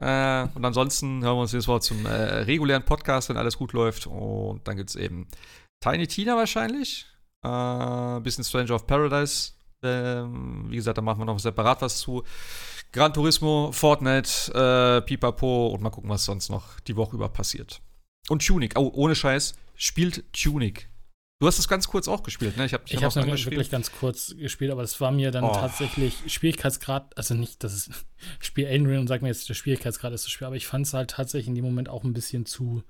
Äh, 0.00 0.46
und 0.54 0.64
ansonsten 0.64 1.22
hören 1.22 1.36
wir 1.36 1.42
uns 1.42 1.52
jetzt 1.52 1.66
mal 1.66 1.80
zum 1.80 2.06
äh, 2.06 2.10
regulären 2.10 2.84
Podcast, 2.84 3.28
wenn 3.28 3.36
alles 3.36 3.58
gut 3.58 3.72
läuft. 3.72 4.06
Und 4.06 4.66
dann 4.66 4.76
gibt 4.76 4.90
es 4.90 4.96
eben 4.96 5.26
Tiny 5.80 6.06
Tina 6.06 6.36
wahrscheinlich. 6.36 7.06
Äh, 7.42 8.20
bisschen 8.20 8.44
Stranger 8.44 8.74
of 8.74 8.86
Paradise. 8.86 9.52
Ähm, 9.82 10.66
wie 10.68 10.76
gesagt, 10.76 10.98
da 10.98 11.02
machen 11.02 11.20
wir 11.20 11.24
noch 11.24 11.38
separat 11.38 11.82
was 11.82 11.98
zu. 11.98 12.24
Gran 12.92 13.12
Turismo, 13.12 13.70
Fortnite, 13.72 14.52
äh, 14.54 15.02
Pipapo 15.02 15.68
und 15.68 15.82
mal 15.82 15.90
gucken, 15.90 16.10
was 16.10 16.24
sonst 16.24 16.48
noch 16.48 16.80
die 16.80 16.96
Woche 16.96 17.16
über 17.16 17.28
passiert. 17.28 17.80
Und 18.28 18.44
Tunic, 18.44 18.78
oh, 18.78 18.90
ohne 18.94 19.14
Scheiß, 19.14 19.54
spielt 19.74 20.24
Tunic. 20.32 20.88
Du 21.40 21.46
hast 21.46 21.60
es 21.60 21.68
ganz 21.68 21.86
kurz 21.86 22.08
auch 22.08 22.24
gespielt, 22.24 22.56
ne? 22.56 22.66
Ich 22.66 22.74
habe 22.74 22.82
ich 22.86 23.02
hab 23.02 23.14
es 23.16 23.44
wirklich 23.46 23.70
ganz 23.70 23.92
kurz 23.92 24.34
gespielt, 24.36 24.72
aber 24.72 24.82
es 24.82 25.00
war 25.00 25.12
mir 25.12 25.30
dann 25.30 25.44
oh. 25.44 25.52
tatsächlich 25.52 26.14
Schwierigkeitsgrad, 26.26 27.16
also 27.16 27.34
nicht, 27.34 27.62
dass 27.62 27.72
es 27.74 27.90
Spiel 28.40 28.66
Elden 28.66 28.86
Ring 28.86 28.98
und 28.98 29.06
sag 29.06 29.22
mir 29.22 29.28
jetzt, 29.28 29.48
der 29.48 29.54
Schwierigkeitsgrad 29.54 30.12
ist 30.12 30.24
so 30.24 30.30
schwer, 30.30 30.48
aber 30.48 30.56
ich 30.56 30.66
fand 30.66 30.86
es 30.86 30.94
halt 30.94 31.10
tatsächlich 31.10 31.48
in 31.48 31.54
dem 31.54 31.64
Moment 31.64 31.88
auch 31.88 32.02
ein 32.02 32.12
bisschen 32.12 32.44
zu 32.44 32.82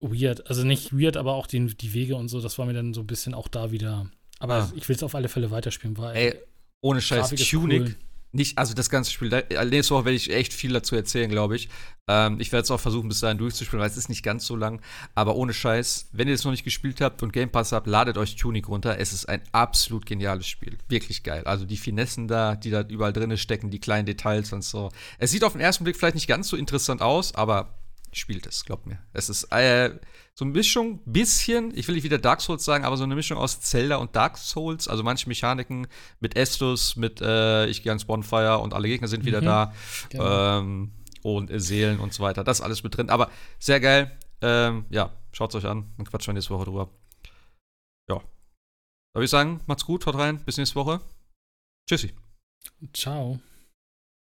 weird. 0.00 0.46
Also 0.46 0.64
nicht 0.64 0.98
weird, 0.98 1.18
aber 1.18 1.34
auch 1.34 1.46
den, 1.46 1.68
die 1.68 1.92
Wege 1.92 2.16
und 2.16 2.28
so, 2.28 2.40
das 2.40 2.58
war 2.58 2.64
mir 2.64 2.72
dann 2.72 2.94
so 2.94 3.02
ein 3.02 3.06
bisschen 3.06 3.34
auch 3.34 3.48
da 3.48 3.70
wieder. 3.70 4.10
Aber 4.38 4.54
ah. 4.54 4.72
ich 4.74 4.88
will 4.88 4.96
es 4.96 5.02
auf 5.02 5.14
alle 5.14 5.28
Fälle 5.28 5.50
weiterspielen, 5.50 5.98
weil. 5.98 6.16
Ey, 6.16 6.40
ohne 6.80 7.02
Scheiß, 7.02 7.34
Tunic. 7.34 7.82
Cool 7.82 7.96
nicht, 8.32 8.58
also 8.58 8.74
das 8.74 8.90
ganze 8.90 9.10
Spiel, 9.10 9.32
äh, 9.32 9.64
nächste 9.64 9.94
Woche 9.94 10.04
werde 10.04 10.16
ich 10.16 10.30
echt 10.30 10.52
viel 10.52 10.72
dazu 10.72 10.94
erzählen, 10.94 11.28
glaube 11.28 11.56
ich. 11.56 11.68
Ähm, 12.06 12.40
ich 12.40 12.52
werde 12.52 12.62
es 12.62 12.70
auch 12.70 12.80
versuchen, 12.80 13.08
bis 13.08 13.20
dahin 13.20 13.38
durchzuspielen, 13.38 13.80
weil 13.80 13.90
es 13.90 13.96
ist 13.96 14.08
nicht 14.08 14.22
ganz 14.22 14.46
so 14.46 14.54
lang. 14.54 14.80
Aber 15.14 15.34
ohne 15.34 15.52
Scheiß, 15.52 16.10
wenn 16.12 16.28
ihr 16.28 16.34
es 16.34 16.44
noch 16.44 16.52
nicht 16.52 16.64
gespielt 16.64 17.00
habt 17.00 17.22
und 17.22 17.32
Game 17.32 17.50
Pass 17.50 17.72
habt, 17.72 17.86
ladet 17.86 18.18
euch 18.18 18.36
Tunic 18.36 18.68
runter. 18.68 18.98
Es 18.98 19.12
ist 19.12 19.28
ein 19.28 19.42
absolut 19.52 20.06
geniales 20.06 20.46
Spiel. 20.46 20.78
Wirklich 20.88 21.22
geil. 21.24 21.44
Also 21.44 21.64
die 21.64 21.76
Finessen 21.76 22.28
da, 22.28 22.54
die 22.54 22.70
da 22.70 22.82
überall 22.82 23.12
drin 23.12 23.36
stecken, 23.36 23.70
die 23.70 23.80
kleinen 23.80 24.06
Details 24.06 24.52
und 24.52 24.62
so. 24.62 24.90
Es 25.18 25.30
sieht 25.32 25.42
auf 25.42 25.52
den 25.52 25.60
ersten 25.60 25.84
Blick 25.84 25.96
vielleicht 25.96 26.14
nicht 26.14 26.28
ganz 26.28 26.48
so 26.48 26.56
interessant 26.56 27.02
aus, 27.02 27.34
aber 27.34 27.74
spielt 28.12 28.46
es, 28.46 28.64
glaubt 28.64 28.86
mir. 28.86 28.98
Es 29.12 29.28
ist 29.28 29.44
äh, 29.52 29.90
so 30.34 30.44
eine 30.44 30.52
Mischung, 30.52 31.00
bisschen, 31.04 31.76
ich 31.76 31.86
will 31.86 31.94
nicht 31.94 32.04
wieder 32.04 32.18
Dark 32.18 32.40
Souls 32.40 32.64
sagen, 32.64 32.84
aber 32.84 32.96
so 32.96 33.04
eine 33.04 33.14
Mischung 33.14 33.36
aus 33.36 33.60
Zelda 33.60 33.96
und 33.96 34.16
Dark 34.16 34.38
Souls. 34.38 34.88
Also 34.88 35.02
manche 35.02 35.28
Mechaniken 35.28 35.86
mit 36.20 36.36
Estus, 36.36 36.96
mit 36.96 37.20
äh, 37.20 37.66
ich 37.66 37.82
gehe 37.82 37.92
ans 37.92 38.04
Bonfire 38.04 38.58
und 38.58 38.72
alle 38.72 38.88
Gegner 38.88 39.08
sind 39.08 39.24
wieder 39.24 39.40
mhm. 39.40 39.44
da. 39.44 39.74
Genau. 40.08 40.58
Ähm, 40.58 40.92
und 41.22 41.50
Seelen 41.60 42.00
und 42.00 42.14
so 42.14 42.22
weiter. 42.22 42.44
Das 42.44 42.58
ist 42.58 42.64
alles 42.64 42.82
mit 42.82 42.96
drin. 42.96 43.10
Aber 43.10 43.30
sehr 43.58 43.80
geil. 43.80 44.16
Ähm, 44.40 44.86
ja, 44.88 45.12
schaut 45.32 45.50
es 45.50 45.56
euch 45.56 45.70
an. 45.70 45.92
Dann 45.96 46.06
quatschen 46.06 46.28
wir 46.28 46.34
nächste 46.34 46.54
Woche 46.54 46.64
drüber. 46.64 46.88
Ja. 48.08 48.16
Da 48.16 49.18
würde 49.18 49.24
ich 49.24 49.30
sagen, 49.30 49.60
macht's 49.66 49.84
gut, 49.84 50.06
haut 50.06 50.16
rein. 50.16 50.42
Bis 50.44 50.56
nächste 50.56 50.76
Woche. 50.76 51.00
Tschüssi. 51.86 52.14
Ciao. 52.94 53.40